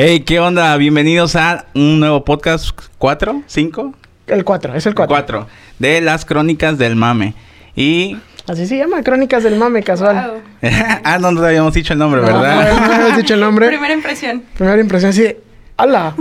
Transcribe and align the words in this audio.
Hey, 0.00 0.20
¿qué 0.20 0.38
onda? 0.38 0.76
Bienvenidos 0.76 1.34
a 1.34 1.64
un 1.74 1.98
nuevo 1.98 2.24
podcast, 2.24 2.70
¿cuatro? 2.98 3.42
¿Cinco? 3.48 3.94
El 4.28 4.44
4, 4.44 4.76
es 4.76 4.86
el 4.86 4.94
4. 4.94 5.12
Cuatro. 5.12 5.48
De 5.80 6.00
las 6.00 6.24
crónicas 6.24 6.78
del 6.78 6.94
mame. 6.94 7.34
Y... 7.74 8.16
Así 8.46 8.68
se 8.68 8.76
llama, 8.76 9.02
Crónicas 9.02 9.42
del 9.42 9.56
Mame 9.56 9.82
Casual. 9.82 10.40
Wow. 10.62 10.70
ah, 11.02 11.18
no, 11.18 11.32
no 11.32 11.40
te 11.40 11.48
habíamos 11.48 11.74
dicho 11.74 11.94
el 11.94 11.98
nombre, 11.98 12.20
No, 12.20 12.26
¿verdad? 12.28 12.74
No, 12.74 12.86
no 12.86 12.94
habías 12.94 13.16
dicho 13.16 13.34
el 13.34 13.40
nombre. 13.48 13.66
Primera 13.66 13.92
impresión. 13.92 14.44
Primera 14.56 14.80
impresión, 14.80 15.10
así 15.10 15.22
de, 15.22 15.40
¡Hala! 15.76 16.14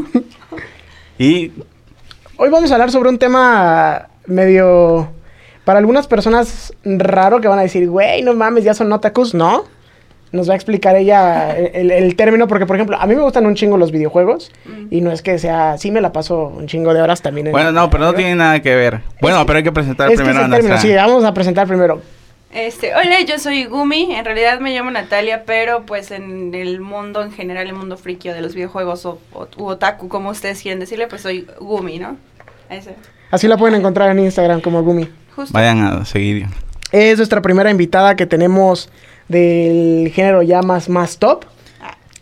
y... 1.20 1.52
Hoy 2.38 2.50
vamos 2.50 2.72
a 2.72 2.74
hablar 2.74 2.90
sobre 2.90 3.10
un 3.10 3.20
tema 3.20 4.08
medio... 4.26 5.12
Para 5.66 5.78
algunas 5.78 6.08
personas 6.08 6.74
raro 6.84 7.42
que 7.42 7.48
van 7.48 7.60
a 7.60 7.62
decir, 7.62 7.88
güey, 7.88 8.24
no 8.24 8.34
mames, 8.34 8.64
ya 8.64 8.74
son 8.74 8.92
otakus. 8.92 9.36
No. 9.36 9.66
Nos 10.32 10.50
va 10.50 10.54
a 10.54 10.56
explicar 10.56 10.96
ella 10.98 11.56
el, 11.58 11.90
el 11.90 12.16
término, 12.16 12.48
porque 12.48 12.66
por 12.66 12.76
ejemplo, 12.76 12.98
a 13.00 13.06
mí 13.08 13.16
me 13.16 13.22
gustan 13.22 13.46
un 13.46 13.56
chingo 13.56 13.78
los 13.78 13.92
videojuegos. 13.92 14.52
Y 14.92 15.02
no 15.02 15.12
es 15.12 15.22
que 15.22 15.40
sea, 15.40 15.78
sí 15.78 15.90
me 15.92 16.02
la 16.02 16.12
paso 16.12 16.48
un 16.56 16.68
chingo 16.68 16.94
de 16.94 17.02
horas 17.02 17.22
también. 17.22 17.48
en- 17.48 17.52
Bueno, 17.54 17.72
no, 17.72 17.90
pero 17.90 18.04
no 18.06 18.14
tiene 18.14 18.36
nada 18.36 18.62
que 18.62 18.76
ver. 18.76 19.02
Bueno, 19.22 19.46
pero 19.46 19.58
hay 19.58 19.64
que 19.64 19.72
presentar 19.72 20.12
Es 20.12 20.18
que 20.18 20.24
es 20.24 20.28
primero 20.30 20.46
a 20.46 20.50
término, 20.50 20.78
sí, 20.80 20.94
vamos 20.94 21.24
a 21.24 21.34
presentar 21.34 21.66
primero. 21.68 22.02
Este, 22.54 22.96
hola, 22.96 23.22
yo 23.28 23.40
soy 23.40 23.66
Gumi. 23.66 24.14
En 24.16 24.24
realidad 24.26 24.60
me 24.60 24.74
llamo 24.74 24.90
Natalia, 24.90 25.44
pero 25.46 25.84
pues 25.86 26.12
en 26.12 26.54
el 26.56 26.80
mundo 26.80 27.22
en 27.22 27.32
general, 27.32 27.68
el 27.68 27.74
mundo 27.74 27.98
frikio 27.98 28.34
de 28.34 28.42
los 28.42 28.56
videojuegos 28.56 29.06
o, 29.06 29.20
o 29.34 29.48
u 29.58 29.66
otaku, 29.66 30.08
como 30.08 30.30
ustedes 30.30 30.62
quieren 30.62 30.80
decirle, 30.80 31.08
pues 31.08 31.22
soy 31.22 31.46
Gumi, 31.60 32.00
¿no? 32.00 32.16
Ese. 32.70 32.96
Así 33.32 33.48
la 33.48 33.58
pueden 33.58 33.76
encontrar 33.76 34.10
en 34.12 34.20
Instagram 34.20 34.62
como 34.62 34.82
Gumi. 34.82 35.10
Justo. 35.36 35.54
Vayan 35.54 35.82
a 35.84 36.06
seguir. 36.06 36.48
Es 36.94 37.18
nuestra 37.18 37.42
primera 37.42 37.70
invitada 37.70 38.16
que 38.16 38.26
tenemos 38.26 38.90
del 39.28 40.12
género 40.14 40.42
ya 40.42 40.62
más, 40.62 40.90
más 40.90 41.18
top. 41.18 41.46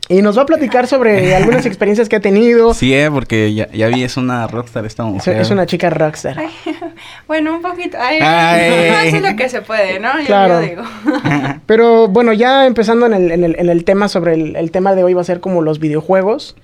Y 0.07 0.21
nos 0.21 0.37
va 0.37 0.43
a 0.43 0.45
platicar 0.45 0.85
sobre 0.85 1.33
algunas 1.35 1.65
experiencias 1.65 2.07
que 2.09 2.17
ha 2.17 2.19
tenido. 2.19 2.75
Sí, 2.75 2.93
eh, 2.93 3.09
porque 3.11 3.53
ya, 3.55 3.67
ya 3.71 3.87
vi, 3.87 4.03
es 4.03 4.17
una 4.17 4.45
rockstar 4.45 4.85
esta 4.85 5.01
Es, 5.07 5.09
mujer. 5.13 5.37
es 5.41 5.49
una 5.49 5.65
chica 5.65 5.89
rockstar. 5.89 6.37
Ay, 6.37 6.49
bueno, 7.27 7.55
un 7.55 7.61
poquito. 7.63 7.97
Ay, 7.99 8.19
Ay. 8.21 9.07
eso 9.07 9.17
es 9.17 9.23
lo 9.23 9.35
que 9.35 9.49
se 9.49 9.61
puede, 9.63 9.99
¿no? 9.99 10.19
Yo, 10.19 10.25
Claro. 10.27 10.61
yo 10.61 10.67
digo. 10.67 10.83
Pero 11.65 12.07
bueno, 12.07 12.33
ya 12.33 12.67
empezando 12.67 13.07
en 13.07 13.13
el, 13.15 13.31
en 13.31 13.43
el, 13.43 13.55
en 13.57 13.69
el 13.69 13.83
tema 13.83 14.07
sobre 14.07 14.35
el, 14.35 14.55
el 14.55 14.69
tema 14.69 14.93
de 14.93 15.03
hoy 15.03 15.13
va 15.15 15.21
a 15.21 15.25
ser 15.25 15.39
como 15.39 15.63
los 15.63 15.79
videojuegos. 15.79 16.55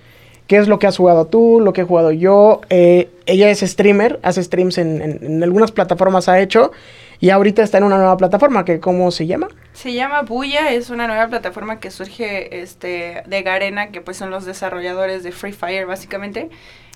¿Qué 0.45 0.57
es 0.57 0.67
lo 0.67 0.77
que 0.79 0.85
has 0.85 0.97
jugado 0.97 1.25
tú? 1.25 1.61
Lo 1.63 1.73
que 1.73 1.81
he 1.81 1.83
jugado 1.85 2.11
yo. 2.11 2.61
Eh, 2.69 3.09
ella 3.25 3.49
es 3.49 3.61
streamer, 3.61 4.19
hace 4.21 4.43
streams 4.43 4.77
en, 4.77 5.01
en- 5.01 5.19
en 5.23 5.43
algunas 5.43 5.71
plataformas 5.71 6.27
ha 6.29 6.39
hecho. 6.41 6.71
Y 7.19 7.29
ahorita 7.31 7.63
está 7.63 7.77
en 7.79 7.85
una 7.85 7.97
nueva 7.97 8.17
plataforma 8.17 8.65
que 8.65 8.79
¿cómo 8.79 9.09
se 9.11 9.25
llama? 9.27 9.47
Se 9.73 9.93
llama 9.93 10.23
Buya, 10.23 10.71
es 10.71 10.89
una 10.89 11.07
nueva 11.07 11.27
plataforma 11.27 11.79
que 11.79 11.91
surge 11.91 12.61
este 12.61 13.23
de 13.25 13.41
Garena, 13.41 13.87
que 13.91 14.01
pues 14.01 14.17
son 14.17 14.29
los 14.29 14.45
desarrolladores 14.45 15.23
de 15.23 15.31
Free 15.31 15.53
Fire 15.53 15.85
básicamente. 15.85 16.49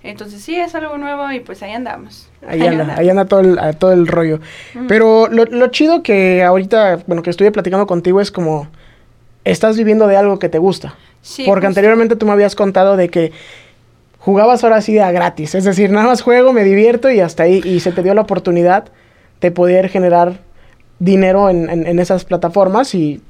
Entonces 0.04 0.44
sí, 0.44 0.56
es 0.56 0.76
algo 0.76 0.98
nuevo 0.98 1.31
y 1.31 1.40
pues 1.40 1.64
ahí 1.64 1.72
andamos. 1.72 2.30
Ahí 2.48 2.62
anda, 2.62 2.96
ahí 2.98 3.09
anda 3.09 3.26
todo 3.26 3.40
el, 3.40 3.58
todo 3.78 3.92
el 3.92 4.06
rollo. 4.08 4.40
Pero 4.88 5.28
lo, 5.28 5.46
lo 5.46 5.68
chido 5.70 6.03
que 6.03 6.44
ahorita, 6.44 7.00
bueno, 7.08 7.23
que 7.23 7.31
estuve 7.31 7.52
platicando 7.52 7.88
contigo 7.88 8.22
es 8.22 8.30
como 8.30 8.68
estás 9.46 9.78
viviendo 9.78 10.06
de 10.08 10.18
algo 10.18 10.38
que 10.38 10.50
te 10.50 10.59
gusta. 10.59 10.96
Sí, 11.22 11.44
Porque 11.46 11.66
justo. 11.66 11.80
anteriormente 11.80 12.16
tú 12.16 12.28
me 12.28 12.34
habías 12.34 12.56
contado 12.56 12.98
de 12.98 13.09
que 13.09 13.31
jugabas 14.20 14.64
ahora 14.64 14.81
sí 14.81 14.94
de 14.94 15.02
a 15.02 15.12
gratis. 15.12 15.56
Es 15.56 15.64
decir, 15.64 15.90
nada 15.90 16.06
más 16.06 16.22
juego, 16.22 16.53
me 16.53 16.64
divierto 16.64 17.09
y 17.09 17.20
hasta 17.20 17.44
ahí. 17.44 17.62
Y 17.66 17.80
se 17.80 17.92
te 17.92 18.03
dio 18.03 18.14
la 18.14 18.22
oportunidad 18.22 18.90
de 19.42 19.50
poder 19.50 19.90
generar 19.90 20.40
dinero 21.00 21.50
en, 21.50 21.70
en- 21.70 21.88
en 21.88 22.00
esas 22.00 22.26
plataformas 22.26 22.96
y 22.96 23.22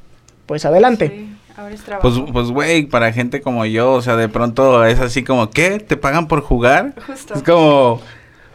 pues 0.45 0.65
adelante. 0.65 1.09
Sí, 1.09 1.35
ahora 1.57 1.73
es 1.73 1.81
trabajo. 1.81 2.07
Pues, 2.09 2.31
pues, 2.31 2.47
güey, 2.51 2.85
para 2.85 3.11
gente 3.11 3.41
como 3.41 3.65
yo, 3.65 3.93
o 3.93 4.01
sea, 4.01 4.15
de 4.15 4.29
pronto 4.29 4.85
es 4.85 4.99
así 4.99 5.23
como, 5.23 5.49
¿qué? 5.49 5.79
¿Te 5.79 5.97
pagan 5.97 6.27
por 6.27 6.41
jugar? 6.41 6.93
Justo. 7.07 7.33
Es 7.33 7.43
como, 7.43 8.01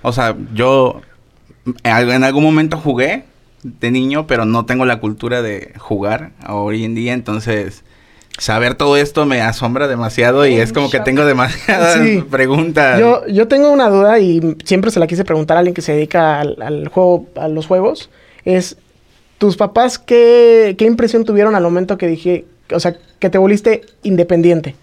o 0.02 0.12
sea, 0.12 0.36
yo 0.54 1.00
en 1.84 1.92
al- 1.92 2.10
en 2.10 2.24
algún 2.24 2.44
momento 2.44 2.76
jugué 2.78 3.24
de 3.62 3.90
niño, 3.90 4.26
pero 4.26 4.44
no 4.44 4.64
tengo 4.64 4.84
la 4.86 5.00
cultura 5.00 5.42
de 5.42 5.74
jugar 5.78 6.30
hoy 6.48 6.84
en 6.84 6.94
día, 6.94 7.12
entonces 7.12 7.84
saber 8.38 8.74
todo 8.74 8.96
esto 8.96 9.26
me 9.26 9.42
asombra 9.42 9.86
demasiado 9.86 10.46
y 10.46 10.54
es 10.54 10.72
como 10.72 10.88
que 10.90 11.00
tengo 11.00 11.26
demasiadas 11.26 11.98
Sí. 12.02 12.24
preguntas. 12.30 12.98
Yo, 12.98 13.26
yo 13.26 13.48
tengo 13.48 13.70
una 13.70 13.90
duda 13.90 14.18
y 14.18 14.56
siempre 14.64 14.90
se 14.90 14.98
la 14.98 15.06
quise 15.06 15.24
preguntar 15.24 15.56
a 15.56 15.60
alguien 15.60 15.74
que 15.74 15.82
se 15.82 15.92
dedica 15.92 16.40
al, 16.40 16.56
al 16.62 16.88
juego, 16.88 17.26
a 17.36 17.48
los 17.48 17.66
juegos. 17.66 18.08
Es, 18.46 18.78
¿tus 19.40 19.56
papás 19.56 19.98
qué, 19.98 20.74
qué 20.78 20.84
impresión 20.84 21.24
tuvieron 21.24 21.54
al 21.54 21.62
momento 21.62 21.96
que 21.96 22.06
dije, 22.06 22.44
o 22.70 22.78
sea, 22.78 22.94
que 23.18 23.30
te 23.30 23.38
volviste 23.38 23.80
independiente? 24.02 24.76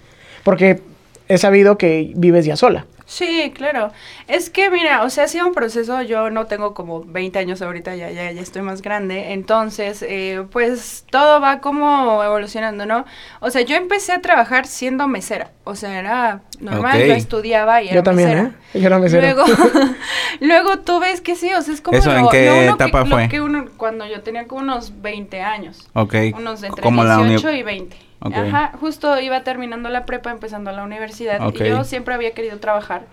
Porque 0.43 0.81
he 1.27 1.37
sabido 1.37 1.77
que 1.77 2.11
vives 2.15 2.43
ya 2.43 2.57
sola. 2.57 2.87
Sí, 3.05 3.53
claro. 3.55 3.91
Es 4.27 4.49
que, 4.49 4.71
mira, 4.71 5.03
o 5.03 5.11
sea, 5.11 5.25
ha 5.25 5.27
sido 5.27 5.45
un 5.45 5.53
proceso. 5.53 6.01
Yo 6.01 6.31
no 6.31 6.47
tengo 6.47 6.73
como 6.73 7.03
20 7.03 7.37
años 7.37 7.61
ahorita, 7.61 7.95
ya, 7.95 8.09
ya, 8.09 8.31
ya 8.31 8.41
estoy 8.41 8.63
más 8.63 8.81
grande. 8.81 9.31
Entonces, 9.33 10.01
eh, 10.01 10.43
pues 10.51 11.05
todo 11.11 11.39
va 11.39 11.61
como 11.61 12.23
evolucionando, 12.23 12.87
¿no? 12.87 13.05
O 13.39 13.51
sea, 13.51 13.61
yo 13.61 13.75
empecé 13.75 14.11
a 14.11 14.21
trabajar 14.21 14.65
siendo 14.65 15.07
mesera. 15.07 15.51
O 15.65 15.75
sea, 15.75 15.99
era 15.99 16.41
normal, 16.59 16.97
Ok. 17.01 17.07
yo 17.07 17.13
estudiaba 17.13 17.81
y 17.81 17.87
era 17.87 17.95
Yo 17.95 18.03
también, 18.03 18.29
mesera. 18.29 18.51
¿eh? 18.73 18.79
Yo 18.79 18.87
era 18.87 18.99
mesero. 18.99 19.21
Luego, 19.21 19.43
luego 20.41 20.79
tú 20.79 20.99
ves 20.99 21.21
que 21.21 21.35
sí, 21.35 21.51
o 21.53 21.61
sea, 21.61 21.73
es 21.73 21.81
como 21.81 21.97
¿Eso 21.97 22.15
en 22.15 22.23
lo, 22.23 22.29
qué 22.29 22.45
lo 22.47 22.53
uno 22.63 22.73
etapa 22.75 23.03
que, 23.03 23.09
fue? 23.09 23.23
Lo 23.23 23.29
que 23.29 23.41
uno, 23.41 23.65
cuando 23.77 24.05
yo 24.05 24.21
tenía 24.21 24.47
como 24.47 24.61
unos 24.61 25.01
20 25.01 25.41
años. 25.41 25.87
ok. 25.93 26.15
Unos 26.35 26.61
de 26.61 26.67
entre 26.67 26.81
como 26.83 27.03
la 27.03 27.19
uni- 27.19 27.29
18 27.29 27.51
y 27.57 27.63
20. 27.63 27.97
Ok. 28.19 28.33
Ajá, 28.35 28.71
justo 28.79 29.19
iba 29.19 29.43
terminando 29.43 29.89
la 29.89 30.05
prepa, 30.05 30.31
empezando 30.31 30.71
la 30.71 30.83
universidad. 30.83 31.39
Y 31.53 31.57
yo 31.69 31.83
siempre 31.83 32.15
había 32.15 32.31
querido 32.31 32.57
trabajar. 32.59 33.03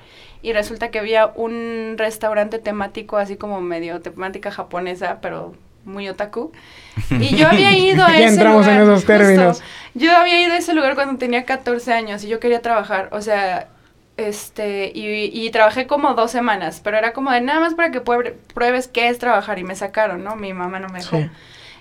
Y 0.40 0.52
resulta 0.52 0.90
que 0.90 0.98
había 0.98 1.26
un 1.34 1.94
restaurante 1.96 2.58
temático, 2.58 3.16
así 3.16 3.36
como 3.36 3.60
medio 3.60 4.00
temática 4.00 4.50
japonesa, 4.50 5.18
pero 5.22 5.54
muy 5.84 6.08
otaku. 6.08 6.52
Y 7.20 7.36
yo 7.36 7.48
había 7.48 7.76
ido 7.76 8.04
a 8.04 8.10
Ya 8.12 8.18
ese 8.20 8.28
entramos 8.34 8.66
en 8.66 8.78
lugar, 8.80 8.94
esos 8.96 9.04
términos. 9.06 9.62
Yo 9.94 10.16
había 10.16 10.40
ido 10.42 10.52
a 10.52 10.58
ese 10.58 10.74
lugar 10.74 10.94
cuando 10.94 11.18
tenía 11.18 11.44
14 11.44 11.92
años 11.92 12.22
y 12.24 12.28
yo 12.28 12.40
quería 12.40 12.62
trabajar. 12.62 13.08
O 13.12 13.20
sea, 13.20 13.68
este, 14.16 14.92
y, 14.94 15.30
y 15.32 15.50
trabajé 15.50 15.86
como 15.86 16.14
dos 16.14 16.30
semanas, 16.30 16.80
pero 16.82 16.96
era 16.96 17.12
como 17.12 17.30
de 17.32 17.40
nada 17.40 17.60
más 17.60 17.74
para 17.74 17.90
que 17.90 18.00
pruebe- 18.00 18.34
pruebes 18.54 18.86
qué 18.88 19.08
es 19.08 19.18
trabajar. 19.18 19.58
Y 19.58 19.64
me 19.64 19.74
sacaron, 19.74 20.22
¿no? 20.24 20.36
Mi 20.36 20.52
mamá 20.52 20.78
no 20.80 20.88
me 20.88 21.00
dejó. 21.00 21.18
Sí. 21.18 21.30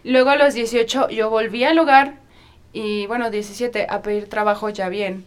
Luego 0.04 0.32
a 0.32 0.36
los 0.36 0.54
18 0.54 1.10
yo 1.10 1.30
volví 1.30 1.64
al 1.64 1.76
lugar 1.76 2.16
y 2.74 3.06
bueno, 3.08 3.30
17 3.30 3.86
a 3.90 4.02
pedir 4.02 4.28
trabajo 4.30 4.70
ya 4.70 4.90
bien. 4.90 5.26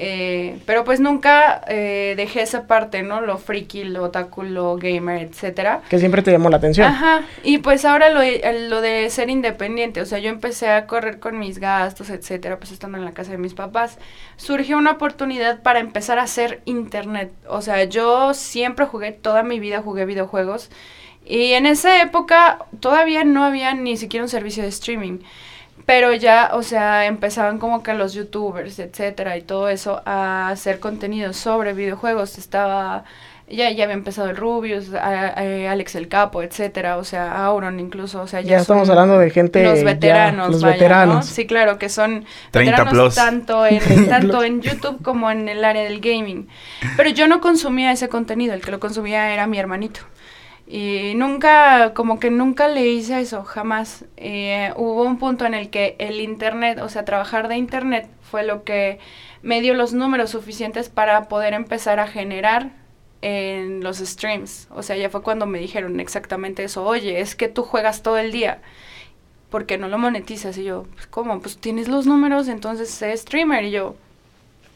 Eh, 0.00 0.60
pero 0.64 0.84
pues 0.84 1.00
nunca 1.00 1.60
eh, 1.66 2.14
dejé 2.16 2.42
esa 2.42 2.68
parte, 2.68 3.02
¿no? 3.02 3.20
Lo 3.20 3.36
friki, 3.36 3.82
lo 3.82 4.04
otaku, 4.04 4.44
lo 4.44 4.76
gamer, 4.76 5.22
etcétera. 5.22 5.82
Que 5.90 5.98
siempre 5.98 6.22
te 6.22 6.30
llamó 6.30 6.50
la 6.50 6.58
atención. 6.58 6.86
Ajá, 6.86 7.22
y 7.42 7.58
pues 7.58 7.84
ahora 7.84 8.08
lo, 8.10 8.20
de- 8.20 8.68
lo 8.68 8.80
de 8.80 9.10
ser 9.10 9.28
independiente, 9.28 10.00
o 10.00 10.06
sea, 10.06 10.20
yo 10.20 10.28
empecé 10.30 10.68
a 10.70 10.86
correr 10.86 11.18
con 11.18 11.40
mis 11.40 11.58
gastos, 11.58 12.10
etcétera, 12.10 12.58
pues 12.60 12.70
estando 12.70 12.96
en 12.96 13.04
la 13.04 13.10
casa 13.10 13.32
de 13.32 13.38
mis 13.38 13.54
papás, 13.54 13.98
surgió 14.36 14.78
una 14.78 14.92
oportunidad 14.92 15.62
para 15.62 15.80
empezar 15.80 16.20
a 16.20 16.22
hacer 16.22 16.60
internet, 16.64 17.32
o 17.48 17.60
sea, 17.60 17.82
yo 17.82 18.34
siempre 18.34 18.86
jugué, 18.86 19.10
toda 19.10 19.42
mi 19.42 19.58
vida 19.58 19.82
jugué 19.82 20.04
videojuegos, 20.04 20.70
y 21.26 21.54
en 21.54 21.66
esa 21.66 22.00
época 22.02 22.60
todavía 22.78 23.24
no 23.24 23.42
había 23.42 23.74
ni 23.74 23.96
siquiera 23.96 24.22
un 24.22 24.30
servicio 24.30 24.62
de 24.62 24.68
streaming, 24.68 25.18
pero 25.88 26.12
ya, 26.12 26.50
o 26.52 26.62
sea, 26.62 27.06
empezaban 27.06 27.56
como 27.58 27.82
que 27.82 27.94
los 27.94 28.12
youtubers, 28.12 28.78
etcétera, 28.78 29.38
y 29.38 29.40
todo 29.40 29.70
eso 29.70 30.02
a 30.04 30.50
hacer 30.50 30.80
contenido 30.80 31.32
sobre 31.32 31.72
videojuegos, 31.72 32.36
estaba 32.36 33.04
ya, 33.50 33.70
ya 33.70 33.84
había 33.84 33.94
empezado 33.94 34.28
el 34.28 34.36
Rubius, 34.36 34.92
a- 34.92 35.28
a- 35.28 35.72
Alex 35.72 35.94
el 35.94 36.08
Capo, 36.08 36.42
etcétera, 36.42 36.98
o 36.98 37.04
sea, 37.04 37.42
Auron 37.46 37.80
incluso, 37.80 38.20
o 38.20 38.26
sea, 38.26 38.42
Ya 38.42 38.58
estamos 38.58 38.86
son 38.88 38.98
hablando 38.98 39.18
de 39.18 39.30
gente 39.30 39.64
los 39.64 39.78
ya, 39.78 39.84
veteranos, 39.86 40.50
los 40.50 40.62
vaya, 40.62 41.06
¿no? 41.06 41.22
Sí, 41.22 41.46
claro, 41.46 41.78
que 41.78 41.88
son 41.88 42.26
30 42.50 42.82
veteranos 42.82 42.92
plus. 42.92 43.14
tanto 43.14 43.64
en 43.66 44.08
tanto 44.10 44.42
en 44.44 44.60
YouTube 44.60 45.02
como 45.02 45.30
en 45.30 45.48
el 45.48 45.64
área 45.64 45.84
del 45.84 46.00
gaming. 46.02 46.48
Pero 46.98 47.08
yo 47.08 47.26
no 47.28 47.40
consumía 47.40 47.90
ese 47.92 48.10
contenido, 48.10 48.52
el 48.52 48.60
que 48.60 48.70
lo 48.70 48.78
consumía 48.78 49.32
era 49.32 49.46
mi 49.46 49.58
hermanito. 49.58 50.00
Y 50.70 51.14
nunca, 51.16 51.94
como 51.94 52.20
que 52.20 52.30
nunca 52.30 52.68
le 52.68 52.86
hice 52.88 53.18
eso, 53.20 53.42
jamás. 53.44 54.04
Eh, 54.18 54.72
hubo 54.76 55.02
un 55.04 55.18
punto 55.18 55.46
en 55.46 55.54
el 55.54 55.70
que 55.70 55.96
el 55.98 56.20
internet, 56.20 56.78
o 56.82 56.88
sea, 56.90 57.04
trabajar 57.06 57.48
de 57.48 57.56
internet 57.56 58.08
fue 58.20 58.44
lo 58.44 58.64
que 58.64 58.98
me 59.42 59.62
dio 59.62 59.72
los 59.74 59.94
números 59.94 60.30
suficientes 60.30 60.90
para 60.90 61.28
poder 61.28 61.54
empezar 61.54 62.00
a 62.00 62.06
generar 62.06 62.72
en 63.22 63.82
los 63.82 63.98
streams. 63.98 64.68
O 64.70 64.82
sea, 64.82 64.96
ya 64.96 65.08
fue 65.10 65.22
cuando 65.22 65.46
me 65.46 65.58
dijeron 65.58 66.00
exactamente 66.00 66.64
eso. 66.64 66.84
Oye, 66.84 67.20
es 67.20 67.34
que 67.34 67.48
tú 67.48 67.62
juegas 67.62 68.02
todo 68.02 68.18
el 68.18 68.30
día. 68.32 68.60
porque 69.50 69.78
no 69.78 69.88
lo 69.88 69.98
monetizas? 69.98 70.58
Y 70.58 70.64
yo, 70.64 70.84
pues, 70.94 71.06
¿cómo? 71.06 71.40
Pues 71.40 71.58
tienes 71.58 71.88
los 71.88 72.06
números, 72.06 72.48
entonces 72.48 72.90
sé 72.90 73.16
streamer. 73.16 73.64
Y 73.64 73.70
yo, 73.72 73.96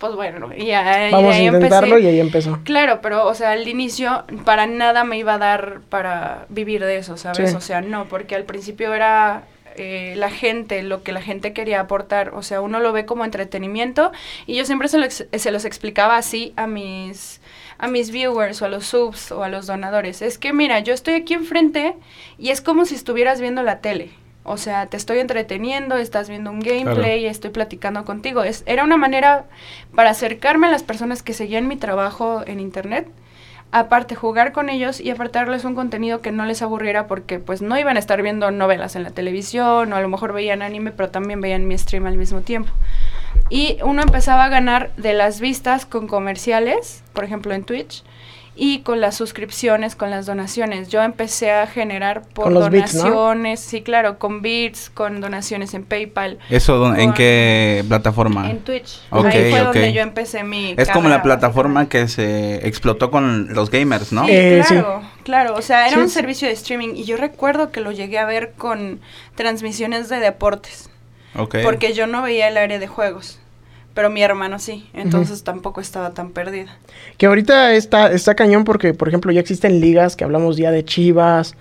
pues 0.03 0.15
bueno, 0.17 0.51
y 0.55 0.63
y 0.65 0.71
Vamos 1.13 1.33
a 1.33 1.39
ahí 1.39 1.47
intentarlo 1.47 1.97
empecé. 1.97 2.03
y 2.03 2.07
ahí 2.15 2.21
empezó. 2.21 2.59
Claro, 2.65 2.99
pero, 3.01 3.25
o 3.27 3.35
sea, 3.35 3.53
al 3.53 3.67
inicio 3.69 4.25
para 4.45 4.67
nada 4.67 5.05
me 5.05 5.17
iba 5.17 5.35
a 5.35 5.39
dar 5.39 5.81
para 5.89 6.45
vivir 6.49 6.85
de 6.85 6.97
eso, 6.99 7.17
¿sabes? 7.17 7.51
Sí. 7.51 7.57
O 7.57 7.61
sea, 7.61 7.81
no, 7.83 8.07
porque 8.07 8.35
al 8.35 8.43
principio 8.43 8.93
era 8.95 9.45
eh, 9.77 10.15
la 10.17 10.29
gente, 10.29 10.83
lo 10.83 11.03
que 11.05 11.13
la 11.13 11.23
gente 11.23 11.53
quería 11.53 11.79
aportar. 11.81 12.31
O 12.35 12.43
sea, 12.43 12.61
uno 12.61 12.81
lo 12.81 12.93
ve 12.93 13.07
como 13.07 13.25
entretenimiento 13.25 14.11
y 14.47 14.57
yo 14.57 14.65
siempre 14.65 14.89
se, 14.89 14.99
lo 14.99 15.05
ex- 15.05 15.27
se 15.33 15.51
los 15.53 15.65
explicaba 15.65 16.17
así 16.17 16.53
a 16.57 16.67
mis, 16.67 17.41
a 17.79 17.87
mis 17.87 18.11
viewers 18.11 18.61
o 18.61 18.65
a 18.67 18.69
los 18.69 18.85
subs 18.87 19.31
o 19.33 19.45
a 19.45 19.49
los 19.49 19.67
donadores. 19.69 20.21
Es 20.21 20.37
que 20.37 20.53
mira, 20.53 20.81
yo 20.81 20.93
estoy 20.93 21.15
aquí 21.15 21.35
enfrente 21.35 21.95
y 22.39 22.51
es 22.51 22.61
como 22.61 22.85
si 22.87 22.97
estuvieras 22.97 23.41
viendo 23.41 23.63
la 23.63 23.79
tele. 23.79 24.11
O 24.45 24.57
sea, 24.57 24.87
te 24.87 24.97
estoy 24.97 25.21
entreteniendo, 25.21 25.97
estás 25.97 26.29
viendo 26.29 26.51
un 26.51 26.61
gameplay, 26.61 27.27
estoy 27.27 27.51
platicando 27.51 28.05
contigo. 28.05 28.43
Es, 28.43 28.65
era 28.67 28.85
una 28.85 28.97
manera 28.97 29.45
para 29.95 30.11
acercarme 30.11 30.67
a 30.67 30.71
las 30.71 30.83
personas 30.83 31.23
que 31.23 31.33
seguían 31.33 31.69
mi 31.69 31.77
trabajo 31.77 32.43
en 32.47 32.61
internet 32.61 33.09
aparte 33.73 34.15
jugar 34.15 34.53
con 34.53 34.69
ellos 34.69 35.01
y 35.01 35.11
aparte 35.11 35.39
darles 35.39 35.65
un 35.65 35.75
contenido 35.75 36.21
que 36.21 36.31
no 36.31 36.45
les 36.45 36.61
aburriera 36.61 37.07
porque 37.07 37.39
pues 37.39 37.63
no 37.63 37.79
iban 37.79 37.97
a 37.97 38.01
estar 38.01 38.21
viendo 38.23 38.51
novelas 38.51 38.97
en 38.97 39.03
la 39.03 39.11
televisión 39.11 39.93
o 39.93 39.97
a 39.97 40.01
lo 40.01 40.09
mejor 40.09 40.35
veían 40.35 40.61
anime 40.61 40.93
pero 40.93 41.09
también 41.09 41.41
veían 41.41 41.67
mi 41.67 41.77
stream 41.77 42.07
al 42.07 42.19
mismo 42.19 42.43
tiempo. 42.43 42.71
Y 43.49 43.79
uno 43.83 44.03
empezaba 44.03 44.45
a 44.45 44.49
ganar 44.51 44.95
de 44.97 45.15
las 45.15 45.41
vistas 45.41 45.87
con 45.87 46.07
comerciales, 46.07 47.03
por 47.15 47.25
ejemplo 47.25 47.55
en 47.55 47.65
Twitch, 47.65 48.05
y 48.55 48.81
con 48.81 49.01
las 49.01 49.17
suscripciones, 49.17 49.97
con 49.97 50.11
las 50.11 50.27
donaciones. 50.27 50.89
Yo 50.89 51.03
empecé 51.03 51.51
a 51.53 51.67
generar 51.67 52.21
por 52.35 52.45
Con 52.45 52.55
los 52.55 52.69
bits, 52.69 52.95
¿no? 52.95 53.01
donaciones, 53.05 53.61
sí, 53.61 53.81
claro, 53.81 54.19
con 54.19 54.43
bits, 54.43 54.91
con 54.91 55.23
donaciones 55.23 55.73
en 55.73 55.85
PayPal, 55.85 56.39
¿Eso 56.51 56.77
dó- 56.79 56.95
en 56.95 57.15
qué 57.15 57.83
plataforma? 57.89 58.51
en 58.51 58.59
Twitch. 58.61 59.01
Ok, 59.11 59.25
Ahí 59.27 59.51
fue 59.51 59.61
donde 59.61 59.93
yo 59.95 60.03
empecé 60.03 60.45
mi 60.45 60.75
Es 60.77 60.91
como 60.91 61.09
la 61.09 61.23
plataforma 61.23 61.89
que 61.89 62.09
se 62.09 62.67
explotó 62.69 63.11
con 63.11 63.55
los 63.55 63.71
gamers, 63.71 64.13
¿no? 64.13 64.27
Sí, 64.27 64.33
Eh, 64.33 64.63
sí. 64.67 64.75
claro, 64.75 65.03
claro. 65.25 65.55
O 65.55 65.63
sea, 65.63 65.87
era 65.87 65.97
Sí, 65.97 66.03
un 66.03 66.09
sí. 66.09 66.15
servicio 66.15 66.47
de 66.47 66.55
streaming 66.55 66.95
y 66.95 67.05
yo 67.05 67.17
recuerdo 67.17 67.73
que 67.73 67.81
lo 67.81 67.91
llegué 67.91 68.19
a 68.19 68.27
ver 68.27 68.53
con 68.59 69.01
transmisiones 69.35 70.09
de 70.11 70.19
deportes, 70.21 70.91
Ok. 71.37 71.57
porque 71.63 71.95
yo 71.95 72.07
no 72.07 72.21
veía 72.23 72.49
el 72.49 72.59
área 72.59 72.79
de 72.79 72.87
juegos, 72.87 73.39
pero 73.95 74.11
mi 74.11 74.23
hermano 74.23 74.59
sí, 74.59 74.89
entonces 74.95 75.45
tampoco 75.45 75.81
estaba 75.81 76.13
tan 76.13 76.31
perdida. 76.31 76.77
Que 77.19 77.27
ahorita 77.27 77.75
está, 77.75 78.11
está 78.13 78.35
cañón 78.35 78.65
porque, 78.65 78.95
por 78.95 79.09
ejemplo, 79.09 79.33
ya 79.33 79.41
existen 79.41 79.81
ligas 79.81 80.17
que 80.17 80.25
hablamos 80.25 80.57
ya 80.57 80.71
de 80.71 80.85
Chivas 80.85 81.55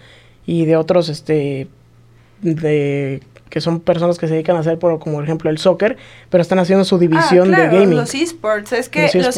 y 0.46 0.66
de 0.66 0.76
otros, 0.78 1.10
este, 1.10 1.68
de 2.42 3.22
que 3.52 3.62
son 3.62 3.80
personas 3.82 4.18
que 4.18 4.28
se 4.28 4.34
dedican 4.34 4.56
a 4.56 4.62
hacer, 4.62 4.80
por, 4.80 4.98
como 4.98 5.18
por 5.18 5.24
ejemplo, 5.24 5.50
el 5.52 5.60
soccer, 5.60 5.98
pero 6.32 6.42
están 6.42 6.58
haciendo 6.58 6.84
su 6.86 6.98
división 6.98 7.54
Ah, 7.54 7.58
claro, 7.58 7.72
de 7.74 7.80
gaming. 7.82 7.98
Los 8.00 8.16
esports, 8.16 8.72
es 8.74 8.90
que 8.90 9.04
Los 9.14 9.38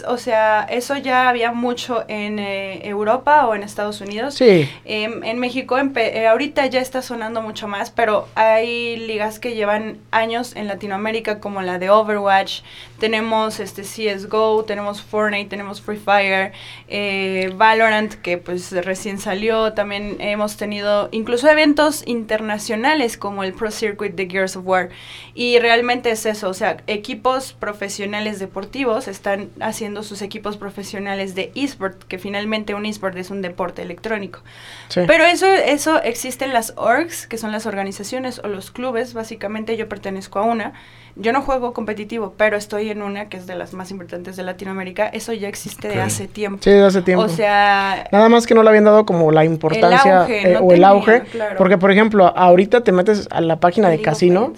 esports, 0.00 0.04
o 0.08 0.16
sea, 0.16 0.64
eso 0.68 0.96
ya 0.96 1.28
había 1.28 1.52
mucho 1.52 2.04
en 2.08 2.38
eh, 2.40 2.80
Europa 2.88 3.46
o 3.46 3.54
en 3.54 3.62
Estados 3.62 4.00
Unidos. 4.00 4.34
Sí, 4.34 4.68
Em, 4.84 5.22
en 5.22 5.38
México 5.38 5.76
empe- 5.78 6.10
eh, 6.14 6.26
ahorita 6.26 6.66
ya 6.66 6.80
está 6.80 7.02
sonando 7.02 7.42
mucho 7.42 7.68
más, 7.68 7.90
pero 7.90 8.26
hay 8.34 8.96
ligas 8.96 9.38
que 9.38 9.54
llevan 9.54 9.98
años 10.10 10.56
en 10.56 10.66
Latinoamérica 10.66 11.38
como 11.38 11.60
la 11.62 11.78
de 11.78 11.90
Overwatch, 11.90 12.62
tenemos 13.00 13.58
este 13.58 13.82
CSGO, 13.82 14.64
tenemos 14.64 15.02
Fortnite, 15.02 15.48
tenemos 15.48 15.80
Free 15.80 15.96
Fire, 15.96 16.52
eh, 16.86 17.52
Valorant 17.56 18.14
que 18.14 18.38
pues 18.38 18.70
recién 18.84 19.18
salió, 19.18 19.72
también 19.72 20.18
hemos 20.20 20.56
tenido 20.56 21.08
incluso 21.10 21.48
eventos 21.48 22.04
internacionales 22.06 23.16
como 23.16 23.42
el 23.42 23.52
Pro 23.52 23.72
Circuit 23.72 24.14
de 24.14 24.28
Gears 24.28 24.54
of 24.54 24.66
War 24.66 24.90
y 25.34 25.58
realmente 25.58 26.10
es 26.10 26.26
eso, 26.26 26.48
o 26.48 26.54
sea, 26.54 26.76
equipos 26.86 27.52
profesionales 27.54 28.38
deportivos 28.38 29.08
están 29.08 29.50
haciendo 29.60 30.04
sus 30.04 30.22
equipos 30.22 30.56
profesionales 30.56 31.34
de 31.34 31.50
esport, 31.56 32.04
que 32.04 32.18
finalmente 32.18 32.74
un 32.74 32.86
esport 32.86 33.16
es 33.16 33.30
un 33.30 33.42
deporte 33.42 33.82
electrónico. 33.82 34.40
sí. 34.88 35.00
Pero 35.06 35.24
eso, 35.24 35.46
eso 35.46 36.00
existen 36.02 36.52
las 36.52 36.74
orgs, 36.76 37.26
que 37.26 37.38
son 37.38 37.50
las 37.50 37.66
organizaciones 37.66 38.40
o 38.44 38.48
los 38.48 38.70
clubes, 38.70 39.14
básicamente 39.14 39.76
yo 39.76 39.88
pertenezco 39.88 40.38
a 40.38 40.42
una. 40.42 40.74
Yo 41.20 41.32
no 41.32 41.42
juego 41.42 41.72
competitivo, 41.72 42.34
pero 42.36 42.56
estoy 42.56 42.90
en 42.90 43.02
una 43.02 43.28
que 43.28 43.36
es 43.36 43.46
de 43.46 43.54
las 43.54 43.72
más 43.74 43.90
importantes 43.90 44.36
de 44.36 44.42
Latinoamérica. 44.42 45.06
Eso 45.08 45.32
ya 45.32 45.48
existe 45.48 45.88
Ok. 45.88 45.94
de 45.94 46.00
hace 46.00 46.28
tiempo. 46.28 46.62
sí, 46.62 46.70
desde 46.70 46.86
hace 46.86 47.02
tiempo. 47.02 47.24
O 47.24 47.28
sea, 47.28 48.08
Nada 48.10 48.28
más 48.28 48.46
que 48.46 48.54
no 48.54 48.62
le 48.62 48.68
habían 48.70 48.84
dado 48.84 49.04
como 49.06 49.30
la 49.30 49.44
importancia 49.44 50.22
auge, 50.22 50.50
eh, 50.50 50.54
no 50.54 50.60
o 50.60 50.72
el 50.72 50.84
auge. 50.84 51.22
claro. 51.30 51.56
Porque, 51.58 51.78
por 51.78 51.90
ejemplo, 51.90 52.26
ahorita 52.36 52.82
te 52.82 52.92
metes 52.92 53.28
a 53.30 53.40
la 53.40 53.60
página 53.60 53.88
de 53.88 54.00
casino 54.00 54.52